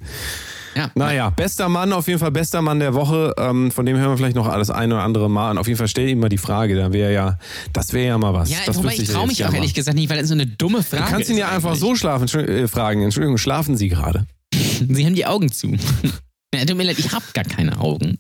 Ja. 0.76 0.90
Naja, 0.96 1.30
bester 1.30 1.70
Mann, 1.70 1.92
auf 1.94 2.08
jeden 2.08 2.20
Fall 2.20 2.32
bester 2.32 2.62
Mann 2.62 2.80
der 2.80 2.94
Woche. 2.94 3.34
Ähm, 3.38 3.72
von 3.72 3.86
dem 3.86 3.98
hören 3.98 4.10
wir 4.12 4.18
vielleicht 4.18 4.36
noch 4.36 4.48
alles 4.48 4.70
ein 4.70 4.92
oder 4.92 5.04
andere 5.04 5.30
Mal 5.30 5.52
an. 5.52 5.58
Auf 5.58 5.68
jeden 5.68 5.78
Fall 5.78 5.88
stell 5.88 6.08
ihm 6.08 6.20
mal 6.20 6.30
die 6.30 6.38
Frage, 6.38 6.76
da 6.76 6.94
wäre 6.94 7.14
ja, 7.14 7.38
das 7.74 7.94
wäre 7.94 8.08
ja 8.08 8.18
mal 8.18 8.34
was. 8.34 8.50
Ja, 8.50 8.58
das 8.66 8.78
wobei 8.78 8.94
ich 8.94 9.10
traue 9.10 9.28
mich 9.28 9.44
auch 9.44 9.50
mal. 9.50 9.58
ehrlich 9.58 9.74
gesagt 9.74 9.98
nicht, 9.98 10.10
weil 10.10 10.20
das 10.20 10.28
so 10.30 10.34
eine 10.34 10.48
dumme 10.48 10.84
Frage 10.84 11.04
Du 11.04 11.10
kannst 11.10 11.30
ihn 11.30 11.36
ist 11.36 11.42
ja 11.42 11.50
einfach 11.50 11.76
so 11.76 11.96
schlafen, 11.96 12.28
äh, 12.40 12.68
fragen. 12.68 13.04
Entschuldigung, 13.04 13.38
schlafen 13.38 13.76
Sie 13.76 13.90
gerade? 13.90 14.28
Sie 14.54 15.06
haben 15.06 15.16
die 15.16 15.26
Augen 15.26 15.52
zu. 15.52 15.68
ja, 16.56 16.66
tut 16.66 16.78
mir 16.78 16.84
leid, 16.84 17.00
ich 17.00 17.12
habe 17.12 17.26
gar 17.34 17.46
keine 17.46 17.80
Augen. 17.80 18.18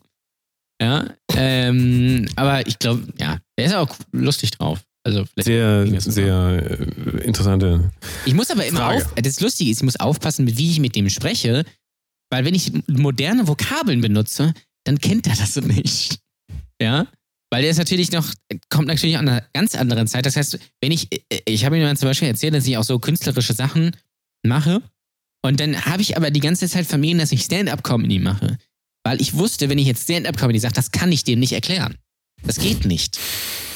Ja, 0.82 1.06
ähm, 1.36 2.28
aber 2.36 2.66
ich 2.66 2.80
glaube, 2.80 3.04
ja, 3.20 3.38
der 3.58 3.66
ist 3.66 3.76
auch 3.76 3.96
lustig 4.12 4.52
drauf. 4.52 4.80
Also 5.04 5.26
Sehr, 5.36 5.88
sehr 6.00 6.80
äh, 6.80 7.24
interessante. 7.24 7.92
Ich 8.26 8.36
muss 8.36 8.52
aber 8.52 8.66
immer 8.66 8.80
Frage. 8.82 9.06
auf, 9.06 9.14
das 9.16 9.40
Lustige 9.42 9.72
ist, 9.72 9.78
ich 9.78 9.84
muss 9.84 9.96
aufpassen, 9.96 10.46
wie 10.58 10.72
ich 10.72 10.80
mit 10.80 10.96
dem 10.96 11.10
spreche, 11.10 11.66
weil 12.32 12.46
wenn 12.46 12.56
ich 12.56 12.72
moderne 12.88 13.48
Vokabeln 13.48 14.02
benutze, 14.02 14.54
dann 14.86 14.98
kennt 15.00 15.28
er 15.28 15.36
das 15.36 15.56
nicht. 15.62 16.20
Ja? 16.82 17.08
Weil 17.52 17.64
der 17.64 17.72
ist 17.72 17.78
natürlich 17.78 18.12
noch, 18.12 18.34
kommt 18.70 18.88
natürlich 18.88 19.18
an 19.18 19.28
einer 19.28 19.44
ganz 19.54 19.76
anderen 19.76 20.08
Zeit. 20.08 20.26
Das 20.26 20.38
heißt, 20.38 20.58
wenn 20.80 20.92
ich, 20.92 21.10
ich 21.46 21.66
habe 21.66 21.78
ihm 21.78 21.84
dann 21.84 21.98
zum 21.98 22.08
Beispiel 22.08 22.30
erzählt, 22.30 22.54
dass 22.54 22.66
ich 22.66 22.78
auch 22.78 22.84
so 22.84 22.98
künstlerische 22.98 23.54
Sachen 23.54 23.96
mache. 24.44 24.82
Und 25.44 25.60
dann 25.60 25.86
habe 25.86 26.02
ich 26.02 26.16
aber 26.16 26.32
die 26.32 26.40
ganze 26.40 26.70
Zeit 26.70 26.86
vermieden, 26.86 27.20
dass 27.20 27.32
ich 27.34 27.44
Stand-up-Comedy 27.44 28.20
mache. 28.20 28.58
Weil 29.04 29.20
ich 29.20 29.34
wusste, 29.34 29.70
wenn 29.70 29.78
ich 29.78 29.88
jetzt 29.88 30.04
Stand-up-Comedy 30.04 30.60
sage, 30.60 30.76
das 30.76 30.92
kann 30.92 31.12
ich 31.12 31.26
dem 31.26 31.40
nicht 31.40 31.52
erklären. 31.52 31.98
Das 32.44 32.58
geht 32.58 32.86
nicht. 32.86 33.20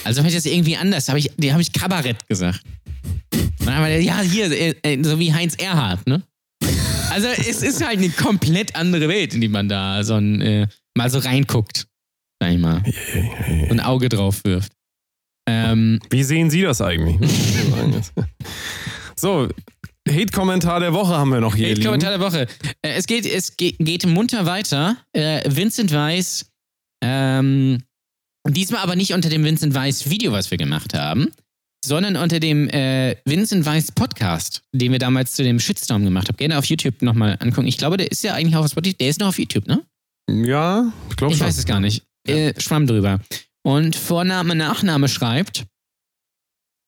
Also 0.06 0.20
habe 0.20 0.30
ich 0.30 0.36
das 0.36 0.46
irgendwie 0.46 0.78
anders, 0.78 1.10
habe 1.10 1.20
ich, 1.20 1.32
habe 1.52 1.62
ich 1.62 1.74
Kabarett 1.74 2.28
gesagt. 2.28 2.62
Und 3.34 3.66
dann 3.66 3.76
haben 3.76 3.86
wir, 3.86 4.02
ja, 4.02 4.22
hier, 4.22 4.52
äh, 4.52 4.76
äh, 4.84 5.04
so 5.04 5.20
wie 5.20 5.34
Heinz 5.34 5.56
Erhardt, 5.56 6.08
ne? 6.08 6.24
Also 7.16 7.30
es 7.30 7.64
ist 7.64 7.82
halt 7.82 8.00
eine 8.00 8.10
komplett 8.10 8.76
andere 8.76 9.08
Welt, 9.08 9.34
in 9.34 9.40
die 9.40 9.48
man 9.48 9.70
da 9.70 10.04
so 10.04 10.16
ein, 10.16 10.42
äh, 10.42 10.68
mal 10.98 11.10
so 11.10 11.20
reinguckt, 11.20 11.88
sag 12.42 12.52
ich 12.52 12.60
mal. 12.60 12.84
Und 13.70 13.72
ein 13.72 13.80
Auge 13.80 14.10
drauf 14.10 14.42
wirft. 14.44 14.74
Ähm, 15.48 16.02
Wie 16.10 16.24
sehen 16.24 16.50
Sie 16.50 16.62
das 16.62 16.82
eigentlich? 16.82 17.16
so, 19.16 19.48
Hate-Kommentar 20.10 20.82
der 20.82 20.92
Woche 20.92 21.14
haben 21.14 21.30
wir 21.30 21.40
noch 21.40 21.56
hier. 21.56 21.68
Hate 21.68 21.76
liegen. 21.76 21.86
Kommentar 21.86 22.12
der 22.12 22.20
Woche. 22.20 22.48
Äh, 22.82 22.96
es 22.96 23.08
geht, 23.08 23.26
es 23.26 23.56
geht, 23.56 23.78
geht 23.80 24.06
munter 24.06 24.46
weiter. 24.46 24.98
Äh, 25.14 25.42
Vincent 25.46 25.94
Weiss, 25.94 26.52
ähm, 27.02 27.82
diesmal 28.46 28.82
aber 28.82 28.98
nicht 28.98 29.14
unter 29.14 29.30
dem 29.30 29.46
Vincent 29.46 29.74
Weiss 29.74 30.10
Video, 30.10 30.34
was 30.34 30.52
wir 30.52 30.58
gemacht 30.58 30.94
haben, 30.94 31.32
sondern 31.86 32.18
unter 32.18 32.40
dem 32.40 32.68
äh, 32.70 33.16
Vincent 33.26 33.66
Weiss 33.66 33.92
Podcast, 33.92 34.62
den 34.74 34.92
wir 34.92 35.00
damals 35.00 35.34
zu 35.34 35.44
dem 35.44 35.60
Shitstorm 35.60 36.04
gemacht 36.04 36.28
haben. 36.28 36.38
Gerne 36.38 36.58
auf 36.58 36.66
YouTube 36.66 37.02
nochmal 37.02 37.38
angucken. 37.40 37.68
Ich 37.68 37.78
glaube, 37.78 37.98
der 37.98 38.12
ist 38.12 38.24
ja 38.24 38.34
eigentlich 38.34 38.56
auch 38.56 38.66
auf 38.66 38.72
Spotify. 38.72 38.98
Der 38.98 39.10
ist 39.10 39.20
noch 39.20 39.28
auf 39.28 39.40
YouTube, 39.40 39.68
ne? 39.68 39.84
Ja, 40.30 40.92
ich 41.10 41.16
glaube 41.16 41.34
Ich 41.34 41.40
weiß 41.40 41.58
es 41.58 41.66
gar 41.66 41.80
nicht. 41.80 42.04
Äh, 42.28 42.60
schwamm 42.60 42.88
drüber. 42.88 43.20
Und 43.64 43.96
Vorname, 43.96 44.56
Nachname 44.56 45.08
schreibt, 45.08 45.66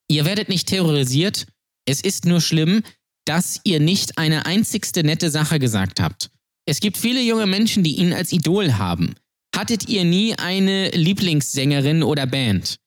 ihr 0.09 0.25
werdet 0.25 0.49
nicht 0.49 0.67
terrorisiert, 0.67 1.47
es 1.85 2.01
ist 2.01 2.25
nur 2.25 2.41
schlimm, 2.41 2.83
dass 3.25 3.61
ihr 3.63 3.79
nicht 3.79 4.17
eine 4.17 4.45
einzigste 4.45 5.03
nette 5.03 5.29
Sache 5.29 5.59
gesagt 5.59 5.99
habt. 5.99 6.29
Es 6.65 6.79
gibt 6.79 6.97
viele 6.97 7.21
junge 7.21 7.45
Menschen, 7.45 7.83
die 7.83 7.95
ihn 7.97 8.13
als 8.13 8.31
Idol 8.31 8.73
haben. 8.73 9.15
Hattet 9.55 9.87
ihr 9.89 10.03
nie 10.03 10.35
eine 10.35 10.89
Lieblingssängerin 10.89 12.03
oder 12.03 12.27
Band? 12.27 12.77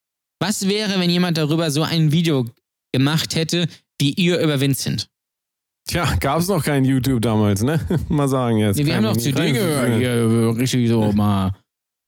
Was 0.40 0.66
wäre, 0.68 0.98
wenn 0.98 1.10
jemand 1.10 1.36
darüber 1.36 1.70
so 1.70 1.82
ein 1.82 2.12
Video 2.12 2.46
gemacht 2.92 3.34
hätte, 3.34 3.68
wie 4.00 4.12
ihr 4.14 4.40
über 4.40 4.60
Vincent? 4.60 5.08
Tja, 5.88 6.14
gab 6.20 6.40
es 6.40 6.48
noch 6.48 6.64
kein 6.64 6.84
YouTube 6.84 7.20
damals, 7.20 7.62
ne? 7.62 7.80
mal 8.08 8.28
sagen 8.28 8.58
jetzt. 8.58 8.76
Nee, 8.76 8.86
wir 8.86 8.96
haben 8.96 9.04
noch 9.04 9.16
CD 9.16 9.38
kein- 9.38 9.54
gehört, 9.54 9.98
hier, 9.98 10.56
richtig 10.56 10.88
so 10.88 11.12
mal. 11.12 11.52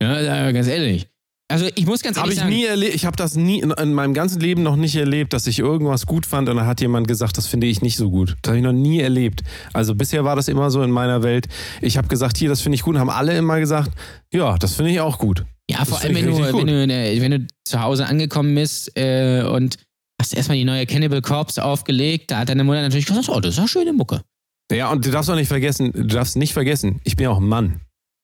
Ja, 0.03 0.51
ganz 0.51 0.67
ehrlich. 0.67 1.09
Also 1.49 1.69
ich 1.75 1.85
muss 1.85 2.01
ganz 2.03 2.17
ehrlich 2.17 2.33
ich 2.33 2.39
sagen, 2.39 2.49
nie 2.51 2.65
ich 2.87 3.05
habe 3.05 3.17
das 3.17 3.37
nie 3.37 3.61
in, 3.61 3.73
in 3.73 3.93
meinem 3.93 4.15
ganzen 4.15 4.41
Leben 4.41 4.63
noch 4.63 4.77
nicht 4.77 4.97
erlebt, 4.97 5.35
dass 5.35 5.47
ich 5.47 5.59
irgendwas 5.59 6.07
gut 6.07 6.25
fand 6.25 6.49
und 6.49 6.57
dann 6.57 6.67
hat 6.67 6.81
jemand 6.81 7.07
gesagt, 7.07 7.37
das 7.37 7.47
finde 7.47 7.67
ich 7.67 7.83
nicht 7.83 7.99
so 7.99 8.11
gut. 8.11 8.37
Das 8.41 8.51
habe 8.51 8.57
ich 8.59 8.65
noch 8.65 8.73
nie 8.73 9.01
erlebt. 9.01 9.43
Also 9.75 9.95
bisher 9.95 10.25
war 10.25 10.35
das 10.35 10.49
immer 10.49 10.71
so 10.71 10.83
in 10.83 10.91
meiner 10.91 11.23
Welt. 11.23 11.49
Ich 11.83 11.99
habe 11.99 12.09
gesagt, 12.09 12.39
hier, 12.39 12.49
das 12.49 12.63
finde 12.63 12.77
ich 12.77 12.83
gut, 12.83 12.95
und 12.95 13.01
haben 13.01 13.11
alle 13.11 13.37
immer 13.37 13.61
gesagt, 13.61 13.91
ja, 14.33 14.57
das 14.57 14.75
finde 14.77 14.93
ich 14.93 15.01
auch 15.01 15.19
gut. 15.19 15.45
Ja, 15.71 15.85
vor 15.85 16.01
allem, 16.01 16.15
wenn 16.15 16.27
du, 16.27 16.39
wenn, 16.39 16.67
du, 16.67 17.21
wenn 17.21 17.31
du 17.31 17.47
zu 17.65 17.81
Hause 17.81 18.07
angekommen 18.07 18.55
bist 18.55 18.97
äh, 18.97 19.43
und 19.43 19.79
hast 20.21 20.35
erstmal 20.35 20.59
die 20.59 20.65
neue 20.65 20.87
Cannibal 20.87 21.23
Corpse 21.23 21.65
aufgelegt, 21.65 22.31
da 22.31 22.41
hat 22.41 22.49
deine 22.49 22.65
Mutter 22.65 22.83
natürlich 22.83 23.07
gesagt, 23.07 23.29
oh, 23.29 23.41
das 23.41 23.55
ist 23.55 23.59
eine 23.59 23.69
schöne 23.69 23.93
Mucke. 23.93 24.23
Ja, 24.71 24.91
und 24.91 25.05
du 25.05 25.11
darfst 25.11 25.31
auch 25.31 25.35
nicht 25.35 25.49
vergessen, 25.49 25.93
du 25.93 26.05
darfst 26.05 26.37
nicht 26.37 26.53
vergessen, 26.53 27.01
ich 27.05 27.17
bin 27.17 27.25
ja 27.25 27.31
auch 27.31 27.39
ein 27.39 27.49
Mann. 27.49 27.81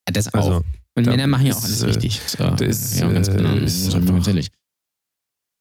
Ja, 0.08 0.12
das 0.12 0.32
auch. 0.32 0.38
Also, 0.38 0.62
und 0.96 1.06
Männer 1.06 1.26
machen 1.26 1.46
ja 1.46 1.54
auch 1.54 1.58
ist, 1.58 1.64
alles 1.64 1.82
äh, 1.82 1.86
richtig. 1.86 2.20
So, 2.26 2.50
das, 2.50 2.98
ja, 2.98 3.08
ganz 3.10 3.30
genau. 3.30 3.54
ist 3.54 3.94
natürlich. 3.94 4.50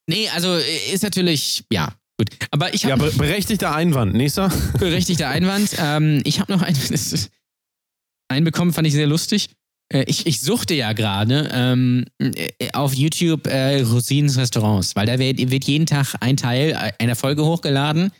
Nee, 0.08 0.28
also 0.30 0.56
äh, 0.56 0.92
ist 0.92 1.02
natürlich, 1.02 1.64
ja, 1.70 1.92
gut. 2.18 2.30
Aber 2.50 2.74
ich 2.74 2.82
ja, 2.82 2.92
habe 2.92 3.10
be 3.10 3.18
berechtigter 3.18 3.74
Einwand. 3.74 4.14
Nächster? 4.14 4.50
berechtigter 4.78 5.28
Einwand. 5.28 5.76
Ähm, 5.78 6.22
ich 6.24 6.40
habe 6.40 6.52
noch 6.52 6.62
einen, 6.62 6.78
einen 8.28 8.44
bekommen, 8.44 8.72
fand 8.72 8.86
ich 8.88 8.94
sehr 8.94 9.06
lustig. 9.06 9.50
Äh, 9.92 10.04
ich, 10.06 10.26
ich 10.26 10.40
suchte 10.40 10.74
ja 10.74 10.92
gerade 10.92 11.48
ähm, 11.52 12.04
äh, 12.18 12.48
auf 12.72 12.94
YouTube 12.94 13.46
äh, 13.46 13.80
Rosinens 13.82 14.36
Restaurants, 14.36 14.96
weil 14.96 15.06
da 15.06 15.18
wird, 15.18 15.38
wird 15.50 15.64
jeden 15.64 15.86
Tag 15.86 16.14
ein 16.20 16.36
Teil 16.36 16.70
äh, 16.70 16.92
einer 17.02 17.16
Folge 17.16 17.44
hochgeladen 17.44 18.10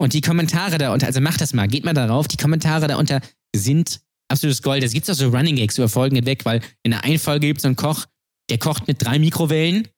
und 0.00 0.12
die 0.12 0.20
Kommentare 0.20 0.78
darunter, 0.78 1.06
also 1.06 1.20
macht 1.20 1.40
das 1.40 1.52
mal, 1.52 1.68
geht 1.68 1.84
mal 1.84 1.94
darauf, 1.94 2.28
die 2.28 2.36
Kommentare 2.36 2.88
darunter 2.88 3.20
sind 3.54 4.00
absolutes 4.28 4.62
Gold. 4.62 4.82
Es 4.82 4.92
gibt 4.92 5.08
auch 5.08 5.14
so 5.14 5.28
Running 5.28 5.56
Gags 5.56 5.78
über 5.78 5.88
Folgen 5.88 6.16
hinweg, 6.16 6.44
weil 6.44 6.60
in 6.82 6.90
der 6.90 7.04
einen 7.04 7.18
Folge 7.18 7.46
gibt 7.46 7.60
es 7.60 7.64
einen 7.64 7.76
Koch, 7.76 8.06
der 8.50 8.58
kocht 8.58 8.88
mit 8.88 9.04
drei 9.04 9.18
Mikrowellen 9.18 9.88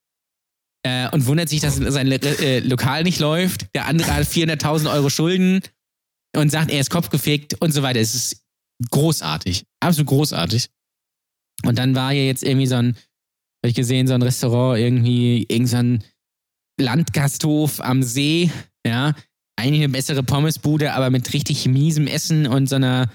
äh, 0.84 1.08
und 1.10 1.26
wundert 1.26 1.48
sich, 1.48 1.60
dass 1.60 1.76
sein 1.76 2.10
äh, 2.10 2.60
Lokal 2.60 3.04
nicht 3.04 3.18
läuft. 3.18 3.66
Der 3.74 3.86
andere 3.86 4.14
hat 4.14 4.26
400.000 4.26 4.92
Euro 4.92 5.10
Schulden 5.10 5.60
und 6.36 6.50
sagt, 6.50 6.70
er 6.70 6.80
ist 6.80 6.90
kopfgefickt 6.90 7.60
und 7.60 7.72
so 7.72 7.82
weiter. 7.82 8.00
Es 8.00 8.14
ist 8.14 8.44
großartig. 8.90 9.64
Absolut 9.80 10.08
großartig. 10.08 10.68
Und 11.64 11.78
dann 11.78 11.94
war 11.94 12.12
hier 12.12 12.26
jetzt 12.26 12.42
irgendwie 12.42 12.66
so 12.66 12.76
ein, 12.76 12.88
habe 12.88 13.70
ich 13.70 13.74
gesehen, 13.74 14.06
so 14.06 14.14
ein 14.14 14.22
Restaurant, 14.22 14.78
irgendwie, 14.78 15.46
irgend 15.48 15.68
so 15.68 15.76
ein 15.76 16.04
Landgasthof 16.80 17.80
am 17.80 18.02
See, 18.02 18.50
ja. 18.86 19.14
Eigentlich 19.58 19.84
eine 19.84 19.92
bessere 19.92 20.22
Pommesbude, 20.22 20.92
aber 20.92 21.08
mit 21.08 21.32
richtig 21.32 21.66
miesem 21.66 22.06
Essen 22.06 22.46
und 22.46 22.68
so 22.68 22.76
einer 22.76 23.10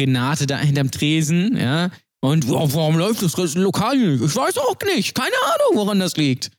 Renate 0.00 0.46
da 0.46 0.58
hinterm 0.58 0.92
Tresen, 0.92 1.56
ja. 1.56 1.90
Und 2.20 2.48
wow, 2.48 2.72
warum 2.74 2.96
läuft 2.96 3.22
das 3.22 3.54
Lokal 3.54 3.96
nicht? 3.96 4.24
Ich 4.24 4.36
weiß 4.36 4.58
auch 4.58 4.76
nicht. 4.94 5.14
Keine 5.14 5.36
Ahnung, 5.46 5.84
woran 5.84 6.00
das 6.00 6.16
liegt. 6.16 6.50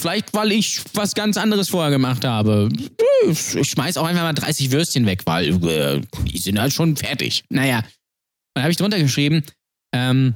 Vielleicht, 0.00 0.32
weil 0.34 0.52
ich 0.52 0.80
was 0.94 1.14
ganz 1.14 1.36
anderes 1.36 1.70
vorher 1.70 1.90
gemacht 1.90 2.24
habe. 2.24 2.68
Ich 3.26 3.70
schmeiß 3.70 3.96
auch 3.96 4.06
einfach 4.06 4.22
mal 4.22 4.32
30 4.32 4.70
Würstchen 4.70 5.06
weg, 5.06 5.22
weil 5.24 5.64
äh, 5.66 6.00
die 6.24 6.38
sind 6.38 6.60
halt 6.60 6.72
schon 6.72 6.96
fertig. 6.96 7.44
Naja. 7.48 7.82
Dann 8.54 8.62
habe 8.64 8.70
ich 8.70 8.76
drunter 8.76 8.98
geschrieben, 8.98 9.42
ähm, 9.94 10.34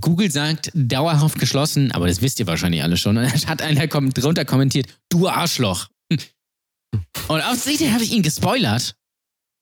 Google 0.00 0.30
sagt 0.30 0.70
dauerhaft 0.74 1.38
geschlossen, 1.38 1.92
aber 1.92 2.06
das 2.06 2.22
wisst 2.22 2.40
ihr 2.40 2.46
wahrscheinlich 2.46 2.82
alle 2.82 2.96
schon. 2.96 3.16
Und 3.18 3.46
hat 3.46 3.62
einer 3.62 3.88
kom 3.88 4.12
drunter 4.12 4.44
kommentiert, 4.44 4.86
du 5.08 5.28
Arschloch. 5.28 5.88
Und 6.10 7.40
offensichtlich 7.40 7.90
habe 7.90 8.04
ich 8.04 8.12
ihn 8.12 8.22
gespoilert. 8.22 8.94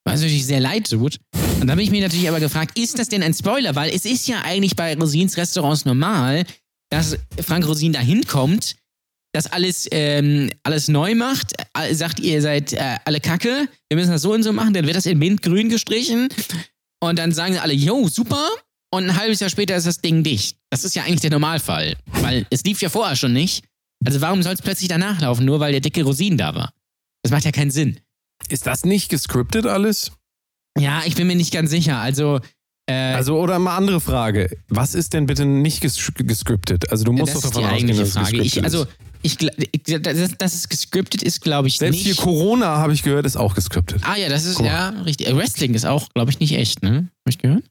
Was 0.04 0.20
natürlich 0.20 0.46
sehr 0.46 0.60
leid 0.60 0.90
tut. 0.90 1.18
Und 1.32 1.60
dann 1.60 1.72
habe 1.72 1.82
ich 1.82 1.92
mich 1.92 2.00
natürlich 2.00 2.28
aber 2.28 2.40
gefragt, 2.40 2.76
ist 2.76 2.98
das 2.98 3.08
denn 3.08 3.22
ein 3.22 3.34
Spoiler? 3.34 3.76
Weil 3.76 3.94
es 3.94 4.04
ist 4.04 4.26
ja 4.26 4.42
eigentlich 4.42 4.74
bei 4.74 4.96
Rosins 4.96 5.36
Restaurants 5.36 5.84
normal, 5.84 6.44
dass 6.90 7.16
Frank 7.40 7.66
Rosin 7.66 7.92
da 7.92 8.00
hinkommt, 8.00 8.74
das 9.32 9.46
alles, 9.46 9.88
ähm, 9.92 10.50
alles 10.64 10.88
neu 10.88 11.14
macht, 11.14 11.54
äh, 11.78 11.94
sagt, 11.94 12.18
ihr 12.18 12.42
seid 12.42 12.72
äh, 12.72 12.96
alle 13.04 13.20
Kacke, 13.20 13.68
wir 13.88 13.96
müssen 13.96 14.10
das 14.10 14.22
so 14.22 14.32
und 14.32 14.42
so 14.42 14.52
machen, 14.52 14.74
dann 14.74 14.84
wird 14.86 14.96
das 14.96 15.06
in 15.06 15.18
Mintgrün 15.18 15.68
gestrichen 15.68 16.28
und 17.00 17.18
dann 17.18 17.32
sagen 17.32 17.56
alle, 17.58 17.72
yo, 17.72 18.08
super, 18.08 18.46
und 18.92 19.08
ein 19.10 19.16
halbes 19.16 19.40
Jahr 19.40 19.50
später 19.50 19.74
ist 19.76 19.86
das 19.86 20.00
Ding 20.00 20.22
dicht. 20.22 20.56
Das 20.70 20.84
ist 20.84 20.94
ja 20.94 21.02
eigentlich 21.04 21.20
der 21.20 21.30
Normalfall, 21.30 21.96
weil 22.20 22.46
es 22.50 22.62
lief 22.64 22.80
ja 22.82 22.88
vorher 22.88 23.16
schon 23.16 23.32
nicht. 23.32 23.64
Also 24.04 24.20
warum 24.20 24.42
soll 24.42 24.52
es 24.54 24.62
plötzlich 24.62 24.88
danach 24.88 25.20
laufen, 25.20 25.44
nur 25.44 25.60
weil 25.60 25.72
der 25.72 25.80
dicke 25.80 26.02
Rosin 26.04 26.36
da 26.36 26.54
war? 26.54 26.72
Das 27.22 27.30
macht 27.32 27.44
ja 27.44 27.52
keinen 27.52 27.70
Sinn. 27.70 27.98
Ist 28.48 28.66
das 28.66 28.84
nicht 28.84 29.08
gescriptet 29.08 29.66
alles? 29.66 30.12
Ja, 30.78 31.02
ich 31.06 31.14
bin 31.14 31.26
mir 31.26 31.36
nicht 31.36 31.52
ganz 31.52 31.70
sicher. 31.70 31.98
Also, 31.98 32.40
äh, 32.86 32.92
Also, 33.14 33.38
oder 33.38 33.58
mal 33.58 33.76
andere 33.76 34.00
Frage. 34.00 34.50
Was 34.68 34.94
ist 34.94 35.12
denn 35.12 35.26
bitte 35.26 35.44
nicht 35.44 35.80
ges 35.80 36.12
gescriptet? 36.16 36.90
Also, 36.90 37.04
du 37.04 37.12
musst 37.12 37.34
das 37.34 37.42
doch 37.42 37.50
davon 37.50 37.70
ausgehen, 37.70 37.88
dass 37.96 37.98
es 38.08 38.12
Frage. 38.14 38.38
gescriptet 38.38 38.56
Ich, 38.58 38.64
also, 38.64 38.86
ist. 39.22 39.38
ich, 39.86 40.02
dass, 40.02 40.36
dass 40.36 40.54
es 40.54 40.68
gescriptet 40.68 41.22
ist, 41.22 41.40
glaube 41.42 41.68
ich 41.68 41.78
Selbst 41.78 41.96
nicht. 41.98 42.04
hier 42.06 42.16
Corona, 42.16 42.78
habe 42.78 42.92
ich 42.94 43.02
gehört, 43.04 43.26
ist 43.26 43.36
auch 43.36 43.54
gescriptet. 43.54 44.02
ah 44.04 44.16
ja, 44.16 44.28
das 44.28 44.44
ist 44.44 44.58
ja 44.58 44.88
richtig. 45.04 45.32
Wrestling 45.36 45.74
ist 45.74 45.84
auch, 45.86 46.08
glaube 46.14 46.30
ich, 46.32 46.40
nicht 46.40 46.52
echt, 46.54 46.82
ne? 46.82 47.08
Hab 47.24 47.28
ich 47.28 47.38
gehört? 47.38 47.62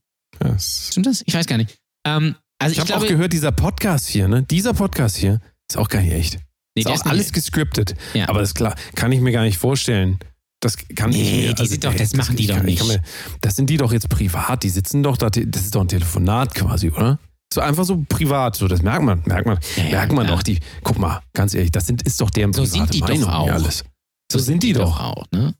Das 0.43 0.89
Stimmt 0.91 1.05
das? 1.05 1.23
Ich 1.25 1.33
weiß 1.33 1.45
gar 1.45 1.57
nicht. 1.57 1.77
Ähm, 2.05 2.35
also 2.59 2.73
ich 2.73 2.77
ich, 2.83 2.91
habe 2.91 3.03
auch 3.03 3.07
gehört, 3.07 3.33
dieser 3.33 3.51
Podcast 3.51 4.07
hier, 4.07 4.27
ne? 4.27 4.43
Dieser 4.43 4.73
Podcast 4.73 5.17
hier 5.17 5.39
ist 5.69 5.77
auch 5.77 5.87
gar 5.89 6.01
nicht 6.01 6.13
echt. 6.13 6.39
Nee, 6.75 6.81
ist 6.83 6.87
auch 6.87 6.95
ist 6.95 7.05
alles 7.05 7.31
gescriptet. 7.31 7.95
Ja. 8.13 8.29
Aber 8.29 8.39
das 8.39 8.49
ist 8.49 8.55
klar, 8.55 8.75
kann 8.95 9.11
ich 9.11 9.19
mir 9.21 9.31
gar 9.31 9.43
nicht 9.43 9.57
vorstellen. 9.57 10.19
Das 10.61 10.77
kann 10.95 11.11
ich 11.11 11.17
Nee, 11.17 11.47
mir, 11.47 11.53
die 11.55 11.65
sind 11.65 11.83
doch- 11.83 11.93
das 11.95 12.13
machen 12.15 12.35
die 12.35 12.43
ich 12.43 12.49
doch 12.49 12.57
ich 12.57 12.63
nicht. 12.63 12.87
Mir, 12.87 13.01
das 13.41 13.55
sind 13.55 13.69
die 13.69 13.77
doch 13.77 13.91
jetzt 13.91 14.09
privat, 14.09 14.63
die 14.63 14.69
sitzen 14.69 15.01
doch 15.03 15.17
da, 15.17 15.29
das 15.29 15.63
ist 15.63 15.73
doch 15.75 15.81
ein 15.81 15.87
Telefonat 15.87 16.53
quasi, 16.53 16.89
oder? 16.91 17.17
So 17.53 17.61
einfach 17.61 17.83
so 17.83 18.05
privat, 18.07 18.55
so 18.55 18.67
das 18.67 18.81
merkt 18.81 19.03
man, 19.03 19.23
merkt 19.25 19.45
man, 19.47 19.59
Ja, 19.75 19.83
ja, 19.83 19.89
merkt 19.89 20.13
man 20.13 20.25
klar. 20.27 20.37
doch. 20.37 20.43
Die, 20.43 20.59
guck 20.83 20.97
mal, 20.99 21.21
ganz 21.33 21.53
ehrlich, 21.55 21.71
das 21.71 21.87
sind, 21.87 22.03
ist 22.03 22.21
doch 22.21 22.29
deren 22.29 22.53
So 22.53 22.61
private 22.61 22.77
sind 22.77 22.93
die 22.93 22.99
doch 23.01 23.07
Meinung 23.09 23.29
auch. 23.29 23.43
hier 23.45 23.53
alles. 23.55 23.83
So 24.31 24.39
sind 24.39 24.63
die 24.63 24.73
doch. 24.73 24.99
auch, 24.99 25.25
ne? 25.31 25.55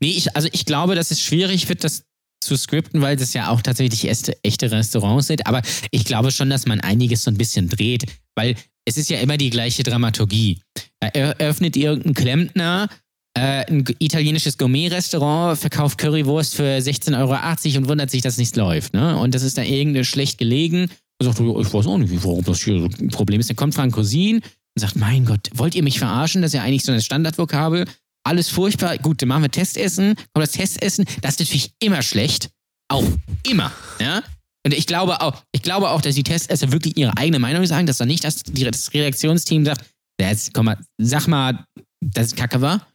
Nee, 0.00 0.10
ich, 0.10 0.34
also 0.34 0.48
ich 0.52 0.64
glaube, 0.64 0.94
dass 0.94 1.10
es 1.10 1.20
schwierig 1.20 1.68
wird, 1.68 1.84
das 1.84 2.02
zu 2.44 2.56
skripten, 2.56 3.00
weil 3.00 3.16
das 3.16 3.34
ja 3.34 3.50
auch 3.50 3.62
tatsächlich 3.62 4.08
echte, 4.08 4.36
echte 4.42 4.70
Restaurants 4.70 5.26
sind. 5.26 5.46
Aber 5.46 5.62
ich 5.90 6.04
glaube 6.04 6.30
schon, 6.30 6.50
dass 6.50 6.66
man 6.66 6.80
einiges 6.80 7.22
so 7.22 7.30
ein 7.30 7.38
bisschen 7.38 7.68
dreht, 7.68 8.04
weil 8.34 8.56
es 8.84 8.96
ist 8.96 9.10
ja 9.10 9.18
immer 9.18 9.36
die 9.36 9.50
gleiche 9.50 9.82
Dramaturgie. 9.82 10.60
Da 11.00 11.08
eröffnet 11.08 11.76
irgendein 11.76 12.14
Klempner 12.14 12.88
äh, 13.36 13.64
ein 13.66 13.84
italienisches 13.98 14.58
Gourmet-Restaurant, 14.58 15.58
verkauft 15.58 15.98
Currywurst 15.98 16.54
für 16.54 16.78
16,80 16.78 17.18
Euro 17.18 17.78
und 17.78 17.88
wundert 17.88 18.10
sich, 18.10 18.22
dass 18.22 18.38
nichts 18.38 18.56
läuft. 18.56 18.94
Ne? 18.94 19.18
Und 19.18 19.34
das 19.34 19.42
ist 19.42 19.58
da 19.58 19.62
irgendwie 19.62 20.04
schlecht 20.04 20.38
gelegen. 20.38 20.88
Und 21.20 21.26
sagt, 21.26 21.40
ich 21.40 21.74
weiß 21.74 21.86
auch 21.86 21.98
nicht, 21.98 22.24
warum 22.24 22.44
das 22.44 22.62
hier 22.62 22.74
ein 22.74 23.08
Problem 23.08 23.40
ist. 23.40 23.48
Dann 23.48 23.56
kommt 23.56 23.74
Frank 23.74 23.94
Cousin 23.94 24.36
und 24.36 24.80
sagt, 24.80 24.96
mein 24.96 25.24
Gott, 25.24 25.50
wollt 25.54 25.74
ihr 25.74 25.82
mich 25.82 25.98
verarschen? 25.98 26.42
Das 26.42 26.50
ist 26.50 26.54
ja 26.54 26.62
eigentlich 26.62 26.84
so 26.84 26.92
eine 26.92 27.02
Standardvokabel. 27.02 27.86
Alles 28.24 28.48
furchtbar. 28.48 28.98
Gut, 28.98 29.20
dann 29.22 29.28
machen 29.28 29.42
wir 29.42 29.50
Testessen. 29.50 30.14
Kommt 30.32 30.46
das 30.46 30.52
Testessen, 30.52 31.04
das 31.20 31.34
ist 31.34 31.40
natürlich 31.40 31.72
immer 31.78 32.02
schlecht. 32.02 32.50
Auch 32.88 33.04
immer. 33.46 33.70
Ja? 34.00 34.22
Und 34.64 34.72
ich 34.72 34.86
glaube 34.86 35.20
auch, 35.20 35.42
ich 35.52 35.62
glaube 35.62 35.90
auch, 35.90 36.00
dass 36.00 36.14
die 36.14 36.22
Testesser 36.22 36.72
wirklich 36.72 36.96
ihre 36.96 37.16
eigene 37.16 37.38
Meinung 37.38 37.66
sagen, 37.66 37.86
dass 37.86 37.98
da 37.98 38.06
nicht 38.06 38.24
das, 38.24 38.42
das 38.42 38.94
Redaktionsteam 38.94 39.64
sagt, 39.64 39.84
jetzt, 40.18 40.54
komm 40.54 40.66
mal, 40.66 40.78
sag 40.98 41.26
mal, 41.28 41.66
dass 42.00 42.28
es 42.28 42.36
Kacke 42.36 42.60
war. 42.60 42.86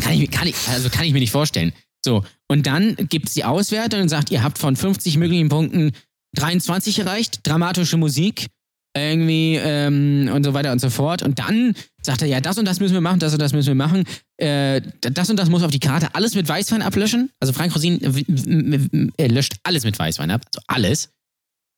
Kann 0.00 0.12
ich, 0.14 0.30
kann 0.30 0.46
ich, 0.46 0.56
also 0.68 0.88
kann 0.88 1.04
ich 1.04 1.12
mir 1.12 1.20
nicht 1.20 1.30
vorstellen. 1.30 1.72
So, 2.04 2.24
und 2.48 2.66
dann 2.66 2.96
gibt 2.96 3.28
es 3.28 3.34
die 3.34 3.44
Auswertung 3.44 4.02
und 4.02 4.08
sagt, 4.08 4.30
ihr 4.30 4.42
habt 4.42 4.58
von 4.58 4.76
50 4.76 5.16
möglichen 5.16 5.48
Punkten 5.48 5.92
23 6.34 6.98
erreicht, 6.98 7.40
dramatische 7.44 7.96
Musik, 7.96 8.48
irgendwie 8.96 9.56
ähm, 9.56 10.30
und 10.32 10.44
so 10.44 10.54
weiter 10.54 10.72
und 10.72 10.80
so 10.80 10.88
fort. 10.90 11.22
Und 11.22 11.38
dann 11.38 11.74
sagt 12.02 12.22
er, 12.22 12.28
ja, 12.28 12.40
das 12.40 12.58
und 12.58 12.64
das 12.64 12.80
müssen 12.80 12.94
wir 12.94 13.00
machen, 13.00 13.18
das 13.18 13.32
und 13.32 13.40
das 13.40 13.52
müssen 13.52 13.68
wir 13.68 13.74
machen. 13.74 14.04
Äh, 14.36 14.80
das 15.00 15.30
und 15.30 15.36
das 15.36 15.48
muss 15.50 15.62
auf 15.62 15.70
die 15.70 15.80
Karte 15.80 16.14
alles 16.14 16.34
mit 16.34 16.48
Weißwein 16.48 16.82
ablöschen. 16.82 17.30
Also 17.40 17.52
Frank 17.52 17.74
Rosin 17.74 17.98
w- 18.00 18.24
w- 18.26 18.88
w- 18.92 19.10
er 19.16 19.28
löscht 19.28 19.54
alles 19.64 19.84
mit 19.84 19.98
Weißwein 19.98 20.30
ab, 20.30 20.42
also 20.46 20.64
alles. 20.68 21.10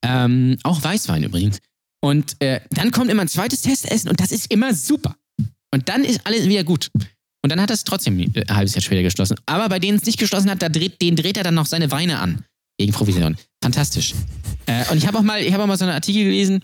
Ähm, 0.04 0.58
auch 0.62 0.82
Weißwein 0.82 1.22
übrigens. 1.22 1.58
Und 2.04 2.36
äh, 2.40 2.60
dann 2.70 2.90
kommt 2.90 3.10
immer 3.10 3.22
ein 3.22 3.28
zweites 3.28 3.62
Testessen 3.62 4.10
und 4.10 4.20
das 4.20 4.30
ist 4.30 4.50
immer 4.52 4.74
super. 4.74 5.16
Und 5.72 5.88
dann 5.88 6.04
ist 6.04 6.20
alles 6.24 6.46
wieder 6.48 6.64
gut. 6.64 6.90
Und 7.42 7.50
dann 7.50 7.60
hat 7.60 7.70
er 7.70 7.74
es 7.74 7.84
trotzdem 7.84 8.18
ein 8.18 8.32
halbes 8.54 8.74
Jahr 8.74 8.82
später 8.82 9.02
geschlossen. 9.02 9.36
Aber 9.46 9.68
bei 9.68 9.78
denen 9.78 9.98
es 9.98 10.04
nicht 10.04 10.18
geschlossen 10.18 10.50
hat, 10.50 10.60
da 10.62 10.68
dreht, 10.68 11.00
den 11.00 11.16
dreht 11.16 11.36
er 11.36 11.44
dann 11.44 11.54
noch 11.54 11.66
seine 11.66 11.90
Weine 11.90 12.18
an. 12.18 12.44
Gegen 12.78 12.92
Provision. 12.92 13.36
Fantastisch. 13.62 14.14
Äh, 14.66 14.84
und 14.90 14.98
ich 14.98 15.06
habe 15.06 15.18
auch, 15.18 15.22
mal- 15.22 15.40
ich 15.40 15.52
hab 15.52 15.60
auch 15.60 15.66
mal 15.66 15.78
so 15.78 15.84
einen 15.84 15.94
Artikel 15.94 16.24
gelesen, 16.24 16.62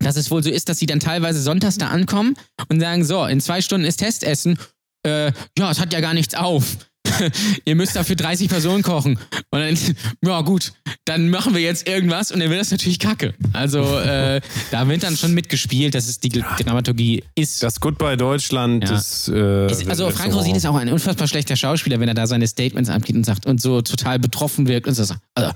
dass 0.00 0.16
es 0.16 0.30
wohl 0.30 0.42
so 0.42 0.50
ist, 0.50 0.68
dass 0.68 0.78
sie 0.78 0.86
dann 0.86 1.00
teilweise 1.00 1.40
sonntags 1.40 1.78
da 1.78 1.88
ankommen 1.88 2.34
und 2.68 2.80
sagen: 2.80 3.04
So, 3.04 3.24
in 3.26 3.40
zwei 3.40 3.60
Stunden 3.60 3.86
ist 3.86 3.96
Testessen. 3.98 4.58
Äh, 5.06 5.32
ja, 5.58 5.70
es 5.70 5.80
hat 5.80 5.92
ja 5.92 6.00
gar 6.00 6.14
nichts 6.14 6.34
auf. 6.34 6.76
Ihr 7.64 7.74
müsst 7.76 7.96
dafür 7.96 8.16
30 8.16 8.48
Personen 8.48 8.82
kochen. 8.82 9.18
Und 9.50 9.60
dann, 9.60 9.76
ja 10.24 10.40
gut, 10.42 10.72
dann 11.06 11.30
machen 11.30 11.54
wir 11.54 11.60
jetzt 11.62 11.88
irgendwas 11.88 12.30
und 12.30 12.40
dann 12.40 12.50
wird 12.50 12.60
das 12.60 12.70
natürlich 12.70 12.98
kacke. 12.98 13.34
Also 13.54 13.98
äh, 13.98 14.40
da 14.70 14.86
wird 14.88 15.02
dann 15.02 15.16
schon 15.16 15.32
mitgespielt, 15.32 15.94
dass 15.94 16.08
es 16.08 16.20
die 16.20 16.28
Dramaturgie 16.28 17.24
ist. 17.34 17.62
Das 17.62 17.80
Goodbye 17.80 18.16
Deutschland, 18.16 18.84
Ja. 18.84 18.90
das. 18.90 19.28
Äh, 19.28 19.88
also 19.88 20.10
Frank 20.10 20.34
Rosin 20.34 20.54
ist 20.54 20.66
auch 20.66 20.76
ein 20.76 20.90
unfassbar 20.92 21.26
schlechter 21.26 21.56
Schauspieler, 21.56 21.98
wenn 22.00 22.08
er 22.08 22.14
da 22.14 22.26
seine 22.26 22.46
Statements 22.46 22.90
abgibt 22.90 23.16
und 23.16 23.24
sagt 23.24 23.46
und 23.46 23.60
so 23.60 23.80
total 23.80 24.18
betroffen 24.18 24.68
wirkt 24.68 24.86
und 24.86 24.94
so 24.94 25.04
sagt, 25.04 25.22
also, 25.34 25.52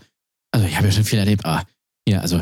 also 0.53 0.67
ich 0.67 0.77
habe 0.77 0.87
ja 0.87 0.93
schon 0.93 1.05
viel 1.05 1.19
erlebt, 1.19 1.45
aber 1.45 1.65
ja, 2.09 2.21
also 2.21 2.41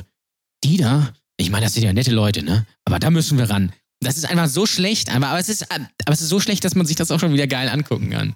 die 0.64 0.76
da, 0.76 1.12
ich 1.42 1.50
meine, 1.50 1.66
das 1.66 1.74
sind 1.74 1.84
ja 1.84 1.92
nette 1.92 2.12
Leute, 2.12 2.42
ne? 2.42 2.66
Aber 2.84 2.98
da 2.98 3.10
müssen 3.10 3.38
wir 3.38 3.50
ran. 3.50 3.72
Das 4.00 4.16
ist 4.16 4.24
einfach 4.24 4.48
so 4.48 4.66
schlecht, 4.66 5.14
aber, 5.14 5.28
aber, 5.28 5.38
es 5.38 5.48
ist, 5.48 5.70
aber 5.70 5.88
es 6.06 6.20
ist 6.20 6.28
so 6.28 6.40
schlecht, 6.40 6.64
dass 6.64 6.74
man 6.74 6.86
sich 6.86 6.96
das 6.96 7.10
auch 7.10 7.20
schon 7.20 7.32
wieder 7.32 7.46
geil 7.46 7.68
angucken 7.68 8.10
kann. 8.10 8.34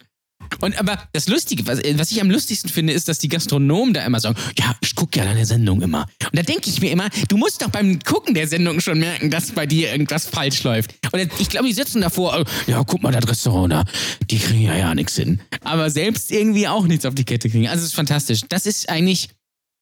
Und 0.60 0.78
aber 0.78 0.98
das 1.12 1.28
Lustige, 1.28 1.66
was, 1.66 1.80
was 1.94 2.10
ich 2.10 2.20
am 2.20 2.30
lustigsten 2.30 2.70
finde, 2.70 2.92
ist, 2.92 3.08
dass 3.08 3.18
die 3.18 3.28
Gastronomen 3.28 3.94
da 3.94 4.04
immer 4.04 4.20
sagen, 4.20 4.36
ja, 4.58 4.76
ich 4.80 4.94
gucke 4.94 5.18
ja 5.18 5.24
deine 5.24 5.44
Sendung 5.44 5.82
immer. 5.82 6.06
Und 6.22 6.36
da 6.36 6.42
denke 6.42 6.70
ich 6.70 6.80
mir 6.80 6.90
immer, 6.90 7.08
du 7.28 7.36
musst 7.36 7.62
doch 7.62 7.70
beim 7.70 7.98
Gucken 8.00 8.34
der 8.34 8.46
Sendung 8.48 8.80
schon 8.80 8.98
merken, 8.98 9.30
dass 9.30 9.52
bei 9.52 9.66
dir 9.66 9.90
irgendwas 9.92 10.26
falsch 10.26 10.62
läuft. 10.62 10.94
Und 11.12 11.30
ich 11.38 11.48
glaube, 11.48 11.66
die 11.66 11.72
sitzen 11.72 12.00
davor, 12.00 12.40
äh, 12.40 12.44
ja, 12.70 12.82
guck 12.84 13.02
mal, 13.02 13.12
das 13.12 13.28
Restaurant 13.28 13.72
da, 13.72 13.84
die 14.30 14.38
kriegen 14.38 14.62
ja 14.62 14.76
ja 14.76 14.94
nichts 14.94 15.16
hin. 15.16 15.40
Aber 15.62 15.90
selbst 15.90 16.30
irgendwie 16.30 16.68
auch 16.68 16.86
nichts 16.86 17.04
auf 17.06 17.14
die 17.14 17.24
Kette 17.24 17.50
kriegen. 17.50 17.68
Also 17.68 17.82
es 17.82 17.90
ist 17.90 17.94
fantastisch. 17.94 18.42
Das 18.48 18.66
ist 18.66 18.88
eigentlich, 18.88 19.30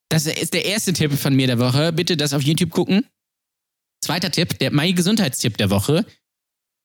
das 0.08 0.26
ist 0.26 0.54
der 0.54 0.64
erste 0.64 0.92
Tipp 0.92 1.12
von 1.18 1.34
mir 1.34 1.46
der 1.46 1.58
Woche. 1.58 1.92
Bitte 1.92 2.16
das 2.16 2.32
auf 2.32 2.42
YouTube 2.42 2.70
gucken. 2.70 3.04
Zweiter 4.04 4.30
Tipp, 4.30 4.58
der 4.58 4.70
mein 4.70 4.94
Gesundheitstipp 4.94 5.56
der 5.56 5.70
Woche. 5.70 6.04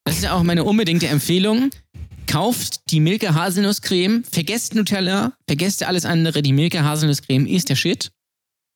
Das 0.05 0.17
ist 0.17 0.29
auch 0.29 0.41
meine 0.41 0.63
unbedingte 0.63 1.07
Empfehlung. 1.07 1.69
Kauft 2.27 2.89
die 2.91 3.01
Milka 3.01 3.33
Haselnusscreme, 3.33 4.23
vergesst 4.23 4.73
Nutella, 4.73 5.33
vergesst 5.45 5.83
alles 5.83 6.05
andere. 6.05 6.41
Die 6.41 6.53
Milka 6.53 6.81
Haselnusscreme 6.81 7.45
ist 7.45 7.67
der 7.67 7.75
Shit. 7.75 8.11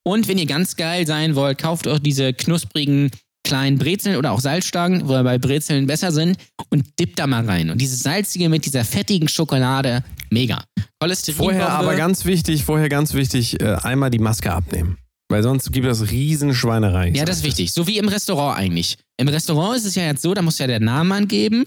Und 0.05 0.27
wenn 0.27 0.37
ihr 0.37 0.45
ganz 0.45 0.75
geil 0.75 1.07
sein 1.07 1.35
wollt, 1.35 1.57
kauft 1.57 1.87
euch 1.87 1.99
diese 1.99 2.33
knusprigen 2.33 3.11
kleinen 3.45 3.77
Brezeln 3.77 4.17
oder 4.17 4.33
auch 4.33 4.41
Salzstangen, 4.41 5.07
wo 5.07 5.13
bei 5.23 5.37
Brezeln 5.37 5.87
besser 5.87 6.11
sind, 6.11 6.37
und 6.69 6.99
dippt 6.99 7.19
da 7.19 7.27
mal 7.27 7.45
rein. 7.45 7.69
Und 7.69 7.79
dieses 7.79 8.01
salzige 8.01 8.49
mit 8.49 8.65
dieser 8.65 8.83
fettigen 8.83 9.29
Schokolade, 9.29 10.03
mega. 10.31 10.65
Cholesterin. 10.99 11.37
Vorher 11.37 11.69
aber 11.69 11.95
ganz 11.95 12.25
wichtig, 12.25 12.65
vorher 12.65 12.89
ganz 12.89 13.13
wichtig, 13.13 13.61
äh, 13.61 13.75
einmal 13.83 14.09
die 14.09 14.19
Maske 14.19 14.51
abnehmen. 14.51 14.97
Weil 15.33 15.41
sonst 15.41 15.71
gibt 15.71 15.87
es 15.87 16.11
Riesenschweinerei. 16.11 17.09
Ja, 17.09 17.25
das 17.25 17.37
ist 17.37 17.43
wichtig. 17.43 17.73
So 17.73 17.87
wie 17.87 17.97
im 17.97 18.07
Restaurant 18.07 18.55
eigentlich. 18.55 18.99
Im 19.17 19.27
Restaurant 19.27 19.75
ist 19.75 19.85
es 19.85 19.95
ja 19.95 20.03
jetzt 20.03 20.21
so, 20.21 20.35
da 20.35 20.43
musst 20.43 20.59
du 20.59 20.63
ja 20.63 20.67
den 20.67 20.83
Namen 20.83 21.11
angeben 21.11 21.65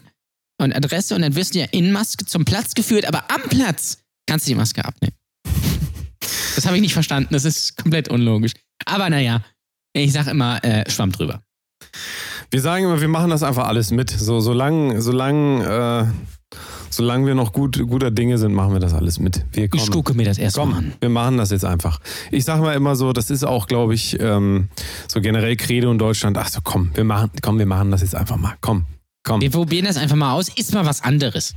und 0.62 0.72
Adresse 0.72 1.16
und 1.16 1.22
dann 1.22 1.34
wirst 1.34 1.56
du 1.56 1.58
ja 1.58 1.66
in 1.72 1.90
Maske 1.90 2.24
zum 2.24 2.44
Platz 2.44 2.74
geführt, 2.74 3.08
aber 3.08 3.24
am 3.28 3.42
Platz 3.48 3.98
kannst 4.28 4.46
du 4.46 4.50
die 4.52 4.54
Maske 4.54 4.84
abnehmen. 4.84 5.16
Das 6.54 6.64
habe 6.64 6.76
ich 6.76 6.80
nicht 6.80 6.92
verstanden. 6.92 7.30
Das 7.32 7.44
ist 7.44 7.76
komplett 7.76 8.08
unlogisch. 8.08 8.52
Aber 8.84 9.10
naja, 9.10 9.42
ich 9.94 10.12
sag 10.12 10.28
immer, 10.28 10.62
äh, 10.62 10.88
Schwamm 10.88 11.10
drüber. 11.10 11.42
Wir 12.52 12.60
sagen 12.60 12.84
immer, 12.84 13.00
wir 13.00 13.08
machen 13.08 13.30
das 13.30 13.42
einfach 13.42 13.66
alles 13.66 13.90
mit. 13.90 14.10
So, 14.10 14.38
solange, 14.38 15.02
solange, 15.02 16.12
äh, 16.14 16.36
solange 16.97 17.26
wir 17.26 17.34
noch 17.34 17.53
gut, 17.53 17.78
guter 17.88 18.11
Dinge 18.11 18.38
sind, 18.38 18.55
machen 18.55 18.72
wir 18.72 18.80
das 18.80 18.94
alles 18.94 19.18
mit. 19.18 19.44
Wir 19.53 19.68
kommen. 19.68 19.82
Ich 19.82 19.90
gucke 19.90 20.14
mir 20.14 20.24
das 20.24 20.38
erstmal 20.38 20.72
an. 20.72 20.92
wir 20.99 21.09
machen 21.09 21.36
das 21.36 21.51
jetzt 21.51 21.64
einfach. 21.64 22.01
Ich 22.30 22.44
sag 22.44 22.61
mal 22.61 22.74
immer 22.74 22.97
so, 22.97 23.12
das 23.12 23.30
ist 23.30 23.44
auch, 23.44 23.66
glaube 23.66 23.94
ich, 23.94 24.18
ähm, 24.20 24.68
so 25.07 25.20
generell 25.20 25.57
Credo 25.57 25.90
in 25.92 25.99
Deutschland. 25.99 26.38
Ach 26.38 26.49
so, 26.49 26.61
komm, 26.62 26.90
wir 26.94 27.05
machen, 27.05 27.30
komm, 27.42 27.59
wir 27.59 27.66
machen 27.66 27.90
das 27.90 28.01
jetzt 28.01 28.14
einfach 28.14 28.36
mal. 28.36 28.55
Komm, 28.61 28.86
komm. 29.22 29.40
Wir 29.40 29.51
probieren 29.51 29.84
das 29.84 29.97
einfach 29.97 30.16
mal 30.16 30.32
aus. 30.32 30.49
Ist 30.49 30.74
mal 30.74 30.86
was 30.86 31.03
anderes. 31.03 31.55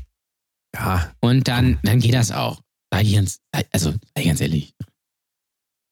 Ja, 0.76 1.10
Und 1.22 1.48
dann, 1.48 1.80
dann 1.84 2.00
geht 2.00 2.14
das 2.14 2.32
auch. 2.32 2.62
Sei 2.94 3.04
ganz, 3.04 3.40
also, 3.72 3.94
sei 4.16 4.24
ganz 4.24 4.42
ehrlich. 4.42 4.74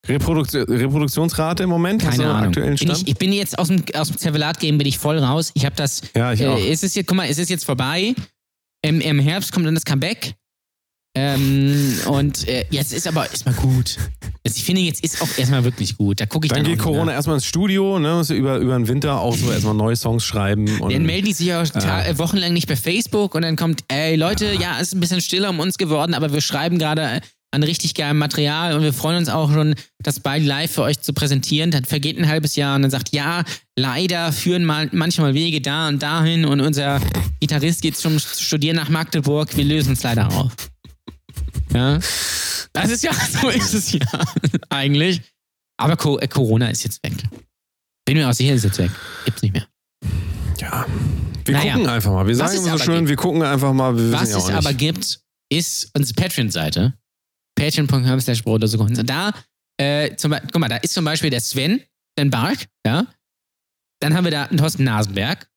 Reprodukt 0.07 0.53
Reproduktionsrate 0.53 1.63
im 1.63 1.69
Moment? 1.69 2.01
Keine 2.01 2.13
einen 2.13 2.31
Ahnung. 2.31 2.47
aktuellen 2.47 2.75
Bin 2.75 2.87
Stand? 2.87 3.01
ich, 3.01 3.07
ich 3.09 3.17
bin 3.17 3.33
jetzt 3.33 3.59
aus 3.59 3.67
dem, 3.67 3.83
aus 3.93 4.07
dem 4.07 4.17
Zervelat-Game 4.17 4.77
bin 4.77 4.87
ich 4.87 4.97
voll 4.97 5.17
raus. 5.19 5.51
Ich 5.53 5.65
habe 5.65 5.75
das 5.75 6.01
ja, 6.15 6.31
ich 6.31 6.45
auch. 6.45 6.57
Äh, 6.57 6.71
es 6.71 6.83
ist 6.83 6.95
jetzt, 6.95 7.07
guck 7.07 7.17
mal, 7.17 7.27
es 7.27 7.37
ist 7.37 7.49
jetzt 7.49 7.65
vorbei. 7.65 8.15
Im, 8.87 9.01
im 9.01 9.19
Herbst 9.19 9.51
kommt 9.51 9.65
dann 9.65 9.75
das 9.75 9.85
Comeback. 9.85 10.35
Ähm, 11.15 11.97
und 12.05 12.47
äh, 12.47 12.65
jetzt 12.69 12.93
ist 12.93 13.07
aber 13.07 13.27
erstmal 13.27 13.55
gut. 13.55 13.97
Also 14.45 14.55
ich 14.57 14.63
finde, 14.63 14.81
jetzt 14.81 15.03
ist 15.03 15.19
auch 15.19 15.27
erstmal 15.37 15.63
wirklich 15.63 15.97
gut. 15.97 16.19
Da 16.21 16.27
gucke 16.27 16.45
ich 16.45 16.51
Dann 16.53 16.63
dann, 16.63 16.71
geht 16.73 16.79
Corona 16.79 17.11
erstmal 17.11 17.37
ins 17.37 17.45
Studio, 17.45 17.97
ne? 17.97 18.21
Du 18.27 18.33
über, 18.35 18.57
über 18.57 18.77
den 18.77 18.87
Winter 18.87 19.19
auch 19.19 19.35
so 19.35 19.51
erstmal 19.51 19.73
neue 19.73 19.95
Songs 19.95 20.23
schreiben. 20.23 20.79
Und 20.79 20.93
Dann 20.93 21.07
melden 21.07 21.25
die 21.25 21.33
sich 21.33 21.51
auch 21.55 21.65
ta- 21.67 22.05
äh, 22.05 22.19
wochenlang 22.19 22.53
nicht 22.53 22.67
bei 22.67 22.75
Facebook 22.75 23.33
und 23.33 23.41
dann 23.41 23.55
kommt, 23.55 23.83
ey 23.87 24.15
Leute, 24.15 24.53
ja, 24.53 24.75
es 24.79 24.89
ist 24.89 24.93
ein 24.93 24.99
bisschen 24.99 25.21
stiller 25.21 25.49
um 25.49 25.59
uns 25.59 25.79
geworden, 25.79 26.13
aber 26.13 26.31
wir 26.33 26.41
schreiben 26.41 26.77
gerade 26.77 27.19
an 27.51 27.63
richtig 27.63 27.93
geilem 27.95 28.17
Material 28.17 28.75
und 28.75 28.83
wir 28.83 28.93
freuen 28.93 29.17
uns 29.17 29.29
auch 29.29 29.51
schon, 29.51 29.73
das 30.03 30.19
bald 30.19 30.43
live 30.43 30.71
für 30.71 30.81
euch 30.83 30.99
zu 30.99 31.13
präsentieren. 31.13 31.71
Dann 31.71 31.85
vergeht 31.85 32.17
ein 32.17 32.27
halbes 32.27 32.55
Jahr 32.55 32.75
und 32.75 32.81
dann 32.81 32.91
sagt, 32.91 33.13
ja, 33.15 33.43
leider 33.77 34.31
führen 34.33 34.65
mal, 34.65 34.89
manchmal 34.91 35.33
Wege 35.33 35.61
da 35.61 35.87
und 35.87 36.03
dahin 36.03 36.45
und 36.45 36.59
unser 36.61 36.99
Gitarrist 37.39 37.81
geht 37.81 37.95
zum 37.97 38.19
Studieren 38.19 38.75
nach 38.75 38.89
Magdeburg. 38.89 39.55
Wir 39.55 39.63
lösen 39.63 39.93
es 39.93 40.03
leider 40.03 40.27
auf. 40.31 40.51
Ja. 41.73 41.99
Das 42.73 42.89
ist 42.91 43.03
ja, 43.03 43.11
so 43.41 43.49
ist 43.49 43.73
es 43.73 43.91
ja 43.93 43.99
eigentlich. 44.69 45.21
Aber 45.79 45.95
Co 45.95 46.17
äh, 46.19 46.27
Corona 46.27 46.67
ist 46.69 46.83
jetzt 46.83 47.01
weg. 47.03 47.13
Bin 48.05 48.17
mir 48.17 48.27
auch 48.29 48.33
sicher, 48.33 48.53
ist 48.53 48.63
jetzt 48.65 48.77
weg. 48.77 48.91
Gibt's 49.25 49.41
nicht 49.41 49.53
mehr. 49.53 49.67
ja. 50.59 50.85
Wir 51.45 51.53
Naja. 51.53 51.73
gucken 51.75 51.89
einfach 51.89 52.11
mal. 52.11 52.27
Wir 52.27 52.37
Was 52.37 52.51
sagen 52.53 52.65
immer 52.67 52.77
so 52.77 52.83
schön, 52.83 52.95
gibt- 52.99 53.09
wir 53.09 53.15
gucken 53.15 53.41
einfach 53.43 53.71
mal. 53.73 54.11
Was 54.11 54.31
es 54.31 54.49
aber 54.49 54.73
gibt, 54.73 55.19
ist 55.49 55.89
unsere 55.95 56.15
Patreon-Seite. 56.21 56.93
Patreon.com 57.57 58.19
slash 58.21 58.43
Brotersekunde. 58.43 59.03
Da, 59.03 59.33
äh, 59.77 60.15
zum, 60.15 60.31
guck 60.31 60.59
mal, 60.59 60.69
da 60.69 60.77
ist 60.77 60.93
zum 60.93 61.03
Beispiel 61.03 61.29
der 61.29 61.41
Sven, 61.41 61.81
Sven 62.17 62.29
Bark, 62.29 62.67
ja. 62.85 63.07
Dann 63.99 64.15
haben 64.15 64.23
wir 64.25 64.31
da 64.31 64.43
einen 64.45 64.57
Thorsten 64.57 64.83
Nasenberg. 64.83 65.49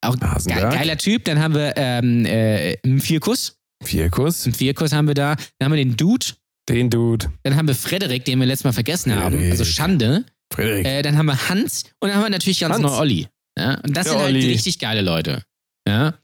Auch 0.00 0.16
ge 0.18 0.26
Hasenberg. 0.28 0.72
geiler 0.72 0.96
Typ. 0.96 1.24
Dann 1.24 1.38
haben 1.38 1.54
wir 1.54 1.74
ähm, 1.76 2.24
äh, 2.24 2.78
einen 2.82 3.00
Vierkuss. 3.00 3.58
Vierkuss. 3.84 4.46
Einen 4.46 4.54
Vierkuss 4.54 4.92
haben 4.92 5.06
wir 5.06 5.14
da. 5.14 5.36
Dann 5.58 5.66
haben 5.66 5.72
wir 5.72 5.84
den 5.84 5.96
Dude. 5.96 6.26
Den 6.68 6.88
Dude. 6.88 7.30
Dann 7.42 7.56
haben 7.56 7.68
wir 7.68 7.74
Frederik, 7.74 8.24
den 8.24 8.38
wir 8.38 8.46
letztes 8.46 8.64
Mal 8.64 8.72
vergessen 8.72 9.14
haben. 9.14 9.34
Frederik. 9.34 9.50
Also 9.50 9.64
Schande. 9.64 10.24
Frederik. 10.52 10.86
Äh, 10.86 11.02
dann 11.02 11.18
haben 11.18 11.26
wir 11.26 11.48
Hans 11.48 11.84
und 12.00 12.08
dann 12.08 12.16
haben 12.16 12.24
wir 12.24 12.30
natürlich 12.30 12.60
ganz 12.60 12.74
Hans. 12.74 12.82
neu 12.82 12.96
Olli. 12.96 13.28
Ja? 13.58 13.74
Und 13.80 13.96
das 13.96 14.04
Der 14.04 14.12
sind 14.12 14.22
halt 14.22 14.34
Olli. 14.34 14.46
richtig 14.46 14.78
geile 14.78 15.02
Leute. 15.02 15.42
Ja? 15.86 16.14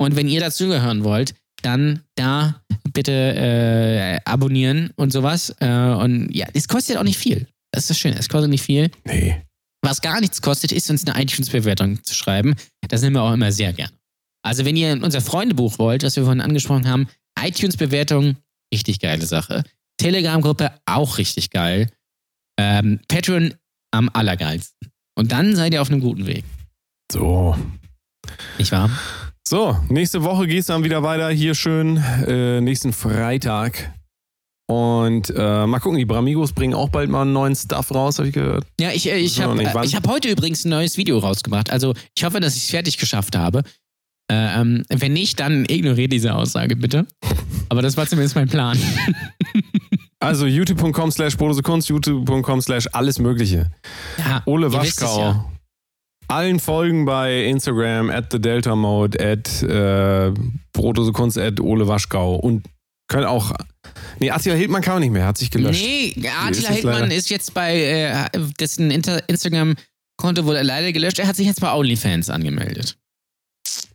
Und 0.00 0.16
wenn 0.16 0.28
ihr 0.28 0.40
dazugehören 0.40 1.04
wollt, 1.04 1.34
dann 1.62 2.02
da 2.14 2.62
bitte 2.92 3.12
äh, 3.12 4.18
abonnieren 4.24 4.90
und 4.96 5.12
sowas. 5.12 5.54
Äh, 5.60 5.68
und 5.68 6.30
ja, 6.34 6.46
es 6.54 6.68
kostet 6.68 6.96
auch 6.96 7.04
nicht 7.04 7.18
viel. 7.18 7.46
Das 7.72 7.84
ist 7.84 7.90
das 7.90 7.98
Schöne. 7.98 8.16
Es 8.18 8.28
kostet 8.28 8.50
nicht 8.50 8.62
viel. 8.62 8.90
nee. 9.04 9.42
Was 9.80 10.00
gar 10.00 10.20
nichts 10.20 10.42
kostet, 10.42 10.72
ist 10.72 10.90
uns 10.90 11.06
eine 11.06 11.22
iTunes-Bewertung 11.22 12.02
zu 12.02 12.12
schreiben. 12.12 12.56
Das 12.88 13.00
nehmen 13.00 13.14
wir 13.14 13.22
auch 13.22 13.32
immer 13.32 13.52
sehr 13.52 13.72
gerne. 13.72 13.92
Also, 14.42 14.64
wenn 14.64 14.74
ihr 14.74 14.92
in 14.92 15.04
unser 15.04 15.20
Freundebuch 15.20 15.78
wollt, 15.78 16.02
was 16.02 16.16
wir 16.16 16.24
vorhin 16.24 16.40
angesprochen 16.40 16.88
haben, 16.88 17.08
iTunes-Bewertung, 17.40 18.36
richtig 18.74 18.98
geile 18.98 19.24
Sache. 19.24 19.62
Telegram-Gruppe, 19.98 20.72
auch 20.84 21.18
richtig 21.18 21.50
geil. 21.50 21.90
Ähm, 22.58 22.98
Patreon 23.06 23.54
am 23.92 24.10
allergeilsten. 24.12 24.90
Und 25.16 25.30
dann 25.30 25.54
seid 25.54 25.72
ihr 25.72 25.80
auf 25.80 25.90
einem 25.90 26.00
guten 26.00 26.26
Weg. 26.26 26.44
So. 27.12 27.56
Nicht 28.58 28.72
wahr? 28.72 28.90
So, 29.48 29.78
nächste 29.88 30.24
Woche 30.24 30.46
geht's 30.46 30.66
dann 30.66 30.84
wieder 30.84 31.02
weiter. 31.02 31.30
Hier 31.30 31.54
schön, 31.54 31.96
äh, 32.26 32.60
nächsten 32.60 32.92
Freitag. 32.92 33.94
Und 34.70 35.32
äh, 35.34 35.66
mal 35.66 35.78
gucken, 35.78 35.96
die 35.96 36.04
Bramigos 36.04 36.52
bringen 36.52 36.74
auch 36.74 36.90
bald 36.90 37.08
mal 37.08 37.22
einen 37.22 37.32
neuen 37.32 37.56
Stuff 37.56 37.94
raus, 37.94 38.18
habe 38.18 38.28
ich 38.28 38.34
gehört. 38.34 38.66
Ja, 38.78 38.90
ich, 38.90 39.10
äh, 39.10 39.16
ich 39.16 39.40
habe 39.40 39.64
hab 39.64 40.06
heute 40.06 40.28
übrigens 40.28 40.66
ein 40.66 40.68
neues 40.68 40.98
Video 40.98 41.16
rausgebracht. 41.16 41.70
Also, 41.70 41.94
ich 42.14 42.24
hoffe, 42.24 42.40
dass 42.40 42.56
ich 42.56 42.64
es 42.64 42.70
fertig 42.70 42.98
geschafft 42.98 43.38
habe. 43.38 43.62
Äh, 44.30 44.60
ähm, 44.60 44.82
wenn 44.90 45.14
nicht, 45.14 45.40
dann 45.40 45.64
ignoriert 45.66 46.12
diese 46.12 46.34
Aussage 46.34 46.76
bitte. 46.76 47.06
Aber 47.70 47.80
das 47.80 47.96
war 47.96 48.06
zumindest 48.06 48.36
mein 48.36 48.48
Plan. 48.48 48.78
Also 50.20 50.46
youtube.com 50.46 51.12
slash 51.12 51.36
Kunst, 51.36 51.88
youtube.com 51.88 52.60
slash 52.60 52.88
alles 52.90 53.20
mögliche. 53.20 53.70
Ja, 54.18 54.42
Ole 54.46 54.66
es 54.66 54.72
Waschkau. 54.72 55.48
Allen 56.28 56.60
folgen 56.60 57.04
bei 57.06 57.44
Instagram, 57.46 58.10
at 58.10 58.30
the 58.32 58.40
Delta 58.40 58.76
Mode, 58.76 59.18
at 59.18 59.62
äh, 59.62 60.32
Kunst, 61.12 61.38
at 61.38 61.60
Ole 61.60 61.88
Waschkau. 61.88 62.36
Und 62.36 62.66
können 63.08 63.24
auch. 63.26 63.52
Nee, 64.20 64.30
Attila 64.30 64.54
Hildmann 64.54 64.82
kann 64.82 64.94
man 64.94 65.02
nicht 65.02 65.12
mehr, 65.12 65.24
hat 65.26 65.38
sich 65.38 65.50
gelöscht. 65.50 65.82
Nee, 65.82 66.08
Ist 66.08 66.26
Attila 66.26 66.48
jetzt 66.50 66.68
Hildmann 66.68 67.10
ist 67.10 67.30
jetzt 67.30 67.54
bei, 67.54 67.80
äh, 67.82 68.26
dessen 68.60 68.90
Instagram-Konto 68.90 70.44
wurde 70.44 70.62
leider 70.62 70.92
gelöscht. 70.92 71.18
Er 71.18 71.26
hat 71.26 71.36
sich 71.36 71.46
jetzt 71.46 71.60
bei 71.60 71.72
OnlyFans 71.72 72.28
angemeldet. 72.28 72.96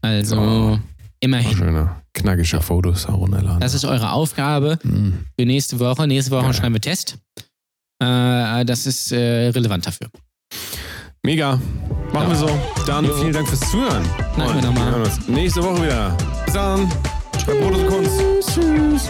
Also, 0.01 0.37
Oh. 0.39 0.79
immerhin. 1.19 1.55
Schöne, 1.55 1.95
knackige 2.13 2.59
Fotos 2.61 3.07
herunterladen. 3.07 3.59
Das 3.59 3.73
ist 3.75 3.85
eure 3.85 4.11
Aufgabe 4.11 4.79
Hm. 4.81 5.25
für 5.39 5.45
nächste 5.45 5.79
Woche. 5.79 6.07
Nächste 6.07 6.31
Woche 6.31 6.45
Geil. 6.45 6.53
schreiben 6.55 6.73
wir 6.75 6.81
Test. 6.81 7.17
Äh, 8.01 8.65
das 8.65 8.87
ist 8.87 9.11
äh, 9.11 9.49
relevant 9.49 9.85
dafür. 9.85 10.09
Mega. 11.25 11.57
Machen 12.11 12.29
wir 12.31 12.35
so. 12.35 12.49
Dann 12.85 13.05
Jo. 13.05 13.13
vielen 13.13 13.31
Dank 13.31 13.47
fürs 13.47 13.61
Zuhören. 13.71 14.03
Danke 14.35 14.55
nochmal. 14.57 14.87
wir 14.87 14.91
hören 14.91 15.03
uns 15.03 15.27
nächste 15.29 15.63
Woche 15.63 15.83
wieder. 15.83 16.17
Bis 16.43 16.53
dann. 16.53 16.89
Bei 17.47 17.53
Brot 17.53 17.75
und 17.75 17.87
Kunst. 17.87 18.19
Tschüss. 18.53 19.09